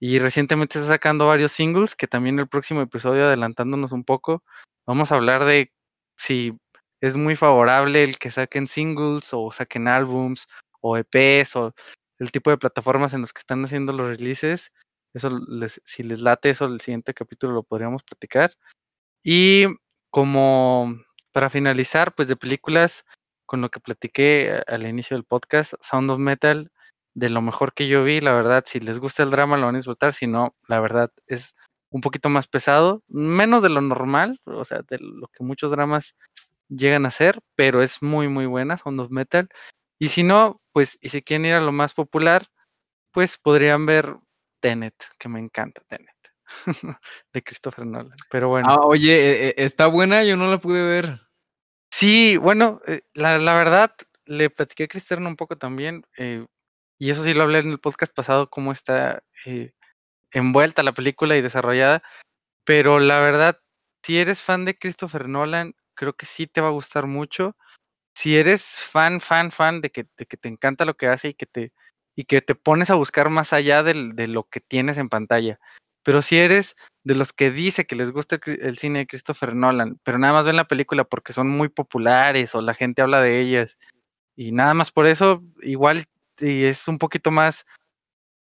Y 0.00 0.18
recientemente 0.18 0.78
está 0.78 0.92
sacando 0.92 1.26
varios 1.26 1.52
singles, 1.52 1.94
que 1.94 2.06
también 2.06 2.38
el 2.38 2.48
próximo 2.48 2.82
episodio, 2.82 3.24
adelantándonos 3.24 3.92
un 3.92 4.04
poco, 4.04 4.44
vamos 4.86 5.10
a 5.10 5.16
hablar 5.16 5.44
de 5.44 5.72
si 6.16 6.56
es 7.00 7.16
muy 7.16 7.36
favorable 7.36 8.02
el 8.02 8.18
que 8.18 8.30
saquen 8.30 8.68
singles 8.68 9.30
o 9.32 9.50
saquen 9.52 9.88
álbums 9.88 10.46
o 10.80 10.96
EPs 10.96 11.56
o 11.56 11.74
el 12.18 12.30
tipo 12.30 12.50
de 12.50 12.58
plataformas 12.58 13.14
en 13.14 13.22
las 13.22 13.32
que 13.32 13.40
están 13.40 13.64
haciendo 13.64 13.92
los 13.92 14.06
releases. 14.08 14.72
Eso 15.14 15.30
les, 15.48 15.80
si 15.84 16.02
les 16.02 16.20
late 16.20 16.50
eso, 16.50 16.66
el 16.66 16.80
siguiente 16.80 17.14
capítulo 17.14 17.52
lo 17.54 17.62
podríamos 17.62 18.02
platicar. 18.02 18.52
Y 19.22 19.66
como 20.10 20.96
para 21.32 21.50
finalizar, 21.50 22.14
pues 22.14 22.28
de 22.28 22.36
películas, 22.36 23.04
con 23.46 23.60
lo 23.60 23.70
que 23.70 23.80
platiqué 23.80 24.62
al 24.66 24.86
inicio 24.86 25.16
del 25.16 25.24
podcast, 25.24 25.74
Sound 25.80 26.10
of 26.10 26.18
Metal, 26.18 26.70
de 27.14 27.28
lo 27.30 27.42
mejor 27.42 27.72
que 27.74 27.88
yo 27.88 28.04
vi, 28.04 28.20
la 28.20 28.32
verdad, 28.32 28.64
si 28.66 28.80
les 28.80 28.98
gusta 28.98 29.22
el 29.22 29.30
drama 29.30 29.56
lo 29.56 29.66
van 29.66 29.74
a 29.74 29.78
disfrutar, 29.78 30.12
si 30.12 30.26
no, 30.26 30.54
la 30.66 30.80
verdad 30.80 31.10
es 31.26 31.54
un 31.90 32.00
poquito 32.00 32.28
más 32.28 32.46
pesado, 32.46 33.02
menos 33.08 33.62
de 33.62 33.70
lo 33.70 33.80
normal, 33.80 34.40
o 34.44 34.64
sea, 34.64 34.82
de 34.82 34.98
lo 35.00 35.28
que 35.28 35.42
muchos 35.42 35.70
dramas 35.70 36.14
llegan 36.68 37.06
a 37.06 37.10
ser, 37.10 37.40
pero 37.54 37.82
es 37.82 38.02
muy, 38.02 38.28
muy 38.28 38.46
buena, 38.46 38.78
Sound 38.78 39.00
of 39.00 39.10
Metal. 39.10 39.48
Y 39.98 40.08
si 40.08 40.22
no, 40.22 40.60
pues, 40.72 40.98
y 41.00 41.08
si 41.08 41.22
quieren 41.22 41.46
ir 41.46 41.54
a 41.54 41.60
lo 41.60 41.72
más 41.72 41.94
popular, 41.94 42.46
pues 43.12 43.38
podrían 43.38 43.86
ver 43.86 44.16
Tenet, 44.60 44.94
que 45.18 45.28
me 45.28 45.40
encanta 45.40 45.82
Tenet, 45.88 46.16
de 47.32 47.42
Christopher 47.42 47.86
Nolan. 47.86 48.16
Pero 48.30 48.48
bueno. 48.48 48.68
Ah, 48.70 48.80
oye, 48.82 49.14
e, 49.14 49.48
e, 49.48 49.54
está 49.64 49.86
buena, 49.86 50.24
yo 50.24 50.36
no 50.36 50.48
la 50.48 50.58
pude 50.58 50.82
ver. 50.82 51.20
Sí, 51.90 52.36
bueno, 52.36 52.80
eh, 52.86 53.00
la, 53.14 53.38
la, 53.38 53.54
verdad, 53.54 53.92
le 54.26 54.50
platiqué 54.50 54.84
a 54.84 54.88
Cristian 54.88 55.26
un 55.26 55.36
poco 55.36 55.56
también, 55.56 56.04
eh, 56.16 56.46
y 56.98 57.10
eso 57.10 57.24
sí 57.24 57.34
lo 57.34 57.44
hablé 57.44 57.60
en 57.60 57.70
el 57.70 57.80
podcast 57.80 58.14
pasado, 58.14 58.50
cómo 58.50 58.72
está 58.72 59.22
eh, 59.46 59.72
envuelta 60.32 60.82
la 60.82 60.92
película 60.92 61.36
y 61.36 61.42
desarrollada, 61.42 62.02
pero 62.64 63.00
la 63.00 63.20
verdad, 63.20 63.60
si 64.02 64.18
eres 64.18 64.42
fan 64.42 64.64
de 64.64 64.76
Christopher 64.76 65.28
Nolan, 65.28 65.74
creo 65.98 66.14
que 66.14 66.26
sí 66.26 66.46
te 66.46 66.60
va 66.60 66.68
a 66.68 66.72
gustar 66.72 67.06
mucho. 67.06 67.56
Si 68.14 68.36
eres 68.36 68.64
fan, 68.64 69.20
fan, 69.20 69.50
fan 69.50 69.80
de 69.80 69.90
que, 69.90 70.06
de 70.16 70.26
que 70.26 70.36
te 70.36 70.48
encanta 70.48 70.84
lo 70.84 70.96
que 70.96 71.08
hace 71.08 71.28
y 71.30 71.34
que 71.34 71.46
te, 71.46 71.72
y 72.14 72.24
que 72.24 72.40
te 72.42 72.54
pones 72.54 72.90
a 72.90 72.94
buscar 72.94 73.30
más 73.30 73.52
allá 73.52 73.82
de, 73.82 74.12
de 74.14 74.28
lo 74.28 74.44
que 74.44 74.60
tienes 74.60 74.98
en 74.98 75.08
pantalla. 75.08 75.58
Pero 76.04 76.22
si 76.22 76.38
eres 76.38 76.76
de 77.04 77.14
los 77.14 77.32
que 77.32 77.50
dice 77.50 77.86
que 77.86 77.96
les 77.96 78.12
gusta 78.12 78.40
el, 78.44 78.78
cine 78.78 79.00
de 79.00 79.06
Christopher 79.06 79.54
Nolan, 79.54 79.98
pero 80.04 80.18
nada 80.18 80.32
más 80.32 80.46
ven 80.46 80.56
la 80.56 80.68
película 80.68 81.04
porque 81.04 81.32
son 81.32 81.48
muy 81.48 81.68
populares 81.68 82.54
o 82.54 82.62
la 82.62 82.74
gente 82.74 83.02
habla 83.02 83.20
de 83.20 83.40
ellas 83.40 83.76
y 84.36 84.52
nada 84.52 84.74
más 84.74 84.92
por 84.92 85.06
eso, 85.06 85.42
igual 85.62 86.06
y 86.38 86.64
es 86.64 86.86
un 86.86 86.98
poquito 86.98 87.30
más, 87.30 87.66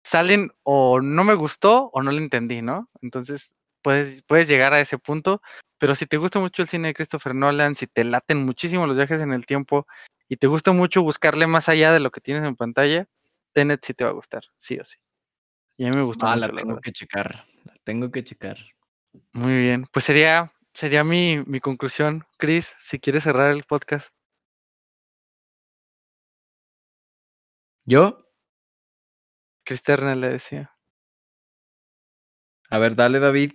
salen 0.04 0.52
o 0.64 1.02
no 1.02 1.24
me 1.24 1.34
gustó 1.34 1.90
o 1.94 2.02
no 2.02 2.12
le 2.12 2.20
entendí, 2.20 2.62
¿no? 2.62 2.90
Entonces 3.02 3.56
puedes, 3.82 4.22
puedes 4.24 4.48
llegar 4.48 4.74
a 4.74 4.80
ese 4.80 4.98
punto, 4.98 5.42
pero 5.78 5.96
si 5.96 6.06
te 6.06 6.18
gusta 6.18 6.40
mucho 6.40 6.62
el 6.62 6.68
cine 6.68 6.90
de 6.90 6.94
Christopher 6.94 7.36
Nolan, 7.36 7.76
si 7.76 7.88
te 7.88 8.04
laten 8.04 8.46
muchísimo 8.46 8.88
los 8.88 8.98
viajes 8.98 9.20
en 9.22 9.34
el 9.34 9.46
tiempo 9.46 9.88
y 10.28 10.38
te 10.38 10.48
gusta 10.48 10.72
mucho 10.72 11.04
buscarle 11.04 11.48
más 11.48 11.70
allá 11.70 11.92
de 11.92 12.00
lo 12.00 12.12
que 12.12 12.22
tienes 12.22 12.44
en 12.44 12.56
pantalla, 12.56 13.08
Tenet 13.54 13.84
sí 13.84 13.94
te 13.94 14.04
va 14.04 14.12
a 14.12 14.14
gustar, 14.14 14.44
sí 14.58 14.78
o 14.80 14.86
sí. 14.86 14.98
Y 15.78 15.86
a 15.86 15.90
mí 15.90 15.98
me 15.98 16.04
gustó. 16.04 16.28
Ah, 16.28 16.36
la 16.36 16.50
tengo 16.50 16.80
que 16.80 16.92
checar, 16.92 17.46
la 17.66 17.74
tengo 17.84 18.12
que 18.12 18.24
checar. 18.24 18.58
Muy 19.34 19.58
bien, 19.60 19.88
pues 19.92 20.06
sería, 20.06 20.54
sería 20.74 21.04
mi, 21.04 21.44
mi 21.46 21.60
conclusión. 21.60 22.26
Chris, 22.38 22.76
si 22.80 23.00
quieres 23.00 23.24
cerrar 23.24 23.52
el 23.52 23.64
podcast. 23.64 24.10
¿Yo? 27.86 28.26
Cristerna 29.64 30.16
le 30.16 30.30
decía. 30.30 30.72
A 32.70 32.78
ver, 32.78 32.96
dale, 32.96 33.20
David. 33.20 33.54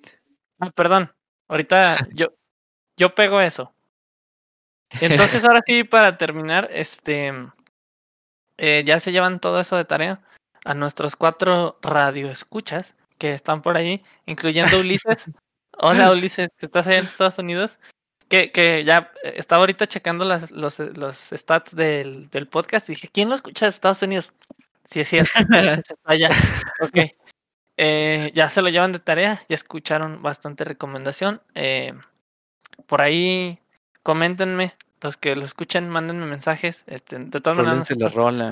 Ah, 0.61 0.71
perdón. 0.71 1.13
Ahorita 1.49 1.97
yo, 2.15 2.29
yo 2.99 3.15
pego 3.15 3.41
eso. 3.41 3.75
Entonces, 5.01 5.45
ahora 5.45 5.61
sí, 5.67 5.85
para 5.85 6.17
terminar, 6.17 6.69
este 6.73 7.33
eh, 8.59 8.83
ya 8.87 8.99
se 8.99 9.13
llevan 9.13 9.41
todo 9.41 9.61
eso 9.61 9.77
de 9.77 9.85
tarea 9.85 10.23
a 10.65 10.75
nuestros 10.75 11.17
cuatro 11.17 11.79
radioescuchas 11.83 12.97
que 13.19 13.33
están 13.33 13.63
por 13.63 13.77
ahí, 13.77 14.03
incluyendo 14.27 14.81
Ulises. 14.81 15.31
Hola 15.79 16.11
Ulises, 16.11 16.49
¿estás 16.59 16.87
allá 16.87 16.99
en 16.99 17.07
Estados 17.07 17.39
Unidos? 17.39 17.79
Que, 18.29 18.51
que 18.51 18.83
ya 18.85 19.13
eh, 19.23 19.35
estaba 19.37 19.61
ahorita 19.61 19.87
checando 19.87 20.25
las, 20.25 20.51
los, 20.51 20.79
los 20.81 21.17
stats 21.19 21.77
del, 21.77 22.29
del 22.31 22.49
podcast 22.49 22.89
y 22.89 22.95
dije, 22.95 23.09
¿quién 23.13 23.29
lo 23.29 23.35
escucha 23.37 23.67
de 23.67 23.71
Estados 23.71 24.03
Unidos? 24.03 24.33
Sí, 24.87 25.01
es 25.01 25.09
cierto, 25.09 25.31
está 25.39 26.13
allá. 26.13 26.31
Ok. 26.81 26.99
Eh, 27.77 28.33
ya 28.35 28.49
se 28.49 28.63
lo 28.63 28.69
llevan 28.69 28.93
de 28.93 28.99
tarea, 28.99 29.43
ya 29.49 29.55
escucharon 29.55 30.23
bastante 30.23 30.65
recomendación. 30.65 31.43
Eh, 31.55 31.95
por 32.87 33.03
ahí, 33.03 33.59
coméntenme 34.03 34.75
los 35.03 35.17
que 35.17 35.37
lo 35.37 35.45
escuchen, 35.45 35.89
mándenme 35.89 36.27
mensajes. 36.27 36.85
Este, 36.87 37.19
de 37.19 37.41
todas 37.41 37.59
maneras, 37.59 37.91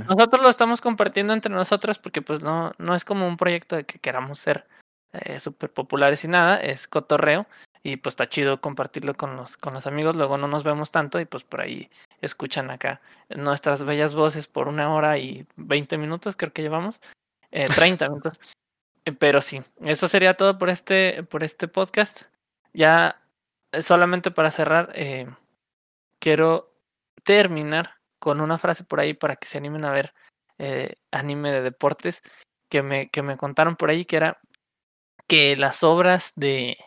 nosotros, 0.08 0.42
lo 0.42 0.48
estamos 0.48 0.80
compartiendo 0.80 1.32
entre 1.32 1.52
nosotros 1.52 1.98
porque 1.98 2.22
pues 2.22 2.42
no, 2.42 2.72
no 2.78 2.94
es 2.94 3.04
como 3.04 3.26
un 3.26 3.36
proyecto 3.36 3.76
de 3.76 3.84
que 3.84 3.98
queramos 3.98 4.38
ser 4.38 4.66
eh, 5.12 5.38
súper 5.40 5.72
populares 5.72 6.24
y 6.24 6.28
nada, 6.28 6.58
es 6.58 6.86
cotorreo. 6.86 7.46
Y 7.86 7.98
pues 7.98 8.12
está 8.14 8.28
chido 8.30 8.62
compartirlo 8.62 9.14
con 9.14 9.36
los, 9.36 9.58
con 9.58 9.74
los 9.74 9.86
amigos, 9.86 10.16
luego 10.16 10.38
no 10.38 10.48
nos 10.48 10.64
vemos 10.64 10.90
tanto 10.90 11.20
y 11.20 11.26
pues 11.26 11.44
por 11.44 11.60
ahí 11.60 11.90
escuchan 12.22 12.70
acá 12.70 13.02
nuestras 13.28 13.84
bellas 13.84 14.14
voces 14.14 14.46
por 14.46 14.68
una 14.68 14.94
hora 14.94 15.18
y 15.18 15.46
20 15.56 15.98
minutos, 15.98 16.34
creo 16.34 16.50
que 16.50 16.62
llevamos, 16.62 17.02
eh, 17.50 17.66
30 17.68 18.08
minutos. 18.08 18.40
Eh, 19.04 19.12
pero 19.12 19.40
sí, 19.40 19.62
eso 19.80 20.08
sería 20.08 20.34
todo 20.34 20.58
por 20.58 20.70
este, 20.70 21.22
por 21.24 21.44
este 21.44 21.68
podcast. 21.68 22.22
Ya 22.72 23.22
eh, 23.72 23.82
solamente 23.82 24.30
para 24.30 24.50
cerrar, 24.50 24.92
eh, 24.94 25.28
quiero 26.18 26.74
terminar 27.24 27.96
con 28.18 28.40
una 28.40 28.58
frase 28.58 28.84
por 28.84 29.00
ahí 29.00 29.14
para 29.14 29.36
que 29.36 29.46
se 29.48 29.58
animen 29.58 29.84
a 29.84 29.92
ver 29.92 30.14
eh, 30.58 30.96
anime 31.10 31.50
de 31.52 31.62
deportes 31.62 32.22
que 32.68 32.82
me, 32.82 33.10
que 33.10 33.22
me 33.22 33.36
contaron 33.36 33.76
por 33.76 33.90
ahí, 33.90 34.04
que 34.04 34.16
era 34.16 34.40
que 35.26 35.56
las 35.56 35.82
obras 35.82 36.32
de, 36.36 36.78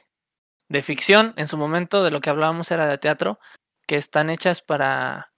de 0.70 0.82
ficción, 0.82 1.34
en 1.38 1.48
su 1.48 1.58
momento 1.58 2.04
de 2.04 2.12
lo 2.12 2.22
que 2.22 2.30
hablábamos 2.30 2.72
era 2.72 2.88
de 2.88 2.98
teatro, 2.98 3.40
que 3.88 3.96
están 3.96 4.30
hechas 4.30 4.62
para... 4.62 5.32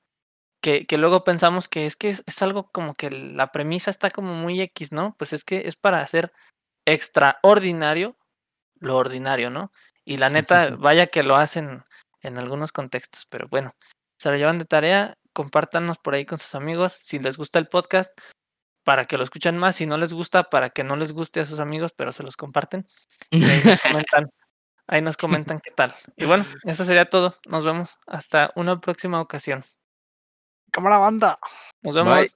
Que, 0.61 0.85
que 0.85 0.97
luego 0.97 1.23
pensamos 1.23 1.69
que 1.69 1.85
es 1.85 1.95
que 1.95 2.09
es, 2.09 2.23
es 2.27 2.41
algo 2.41 2.69
como 2.71 2.93
que 2.93 3.09
la 3.09 3.51
premisa 3.53 3.89
está 3.91 4.11
como 4.11 4.33
muy 4.35 4.61
X, 4.61 4.91
¿no? 4.91 5.15
Pues 5.17 5.31
es 5.31 5.45
que 5.45 5.67
es 5.67 5.77
para 5.77 6.01
hacer 6.01 6.33
extraordinario 6.85 8.17
lo 8.79 8.97
ordinario, 8.97 9.49
¿no? 9.49 9.71
Y 10.05 10.17
la 10.17 10.29
neta, 10.29 10.69
vaya 10.79 11.07
que 11.07 11.23
lo 11.23 11.35
hacen 11.35 11.83
en 12.21 12.37
algunos 12.37 12.71
contextos, 12.71 13.25
pero 13.27 13.47
bueno, 13.47 13.75
se 14.17 14.29
lo 14.29 14.37
llevan 14.37 14.59
de 14.59 14.65
tarea, 14.65 15.17
compártanos 15.33 15.97
por 15.97 16.13
ahí 16.13 16.25
con 16.25 16.39
sus 16.39 16.55
amigos, 16.55 16.93
si 17.01 17.19
les 17.19 17.37
gusta 17.37 17.59
el 17.59 17.67
podcast, 17.67 18.11
para 18.83 19.05
que 19.05 19.17
lo 19.17 19.23
escuchen 19.23 19.57
más, 19.57 19.75
si 19.75 19.85
no 19.85 19.97
les 19.97 20.13
gusta, 20.13 20.43
para 20.49 20.71
que 20.71 20.83
no 20.83 20.95
les 20.95 21.11
guste 21.11 21.39
a 21.39 21.45
sus 21.45 21.59
amigos, 21.59 21.93
pero 21.95 22.11
se 22.11 22.23
los 22.23 22.35
comparten. 22.35 22.87
Y 23.29 23.43
ahí 23.43 23.61
nos 23.63 23.81
comentan, 24.05 24.31
ahí 24.87 25.01
nos 25.01 25.17
comentan 25.17 25.59
qué 25.59 25.71
tal. 25.71 25.93
Y 26.17 26.25
bueno, 26.25 26.45
eso 26.63 26.83
sería 26.83 27.09
todo. 27.09 27.37
Nos 27.47 27.65
vemos 27.65 27.99
hasta 28.07 28.51
una 28.55 28.79
próxima 28.81 29.21
ocasión. 29.21 29.63
Cámara 30.71 30.97
banda. 30.97 31.39
Nos 31.81 31.95
vemos. 31.95 32.35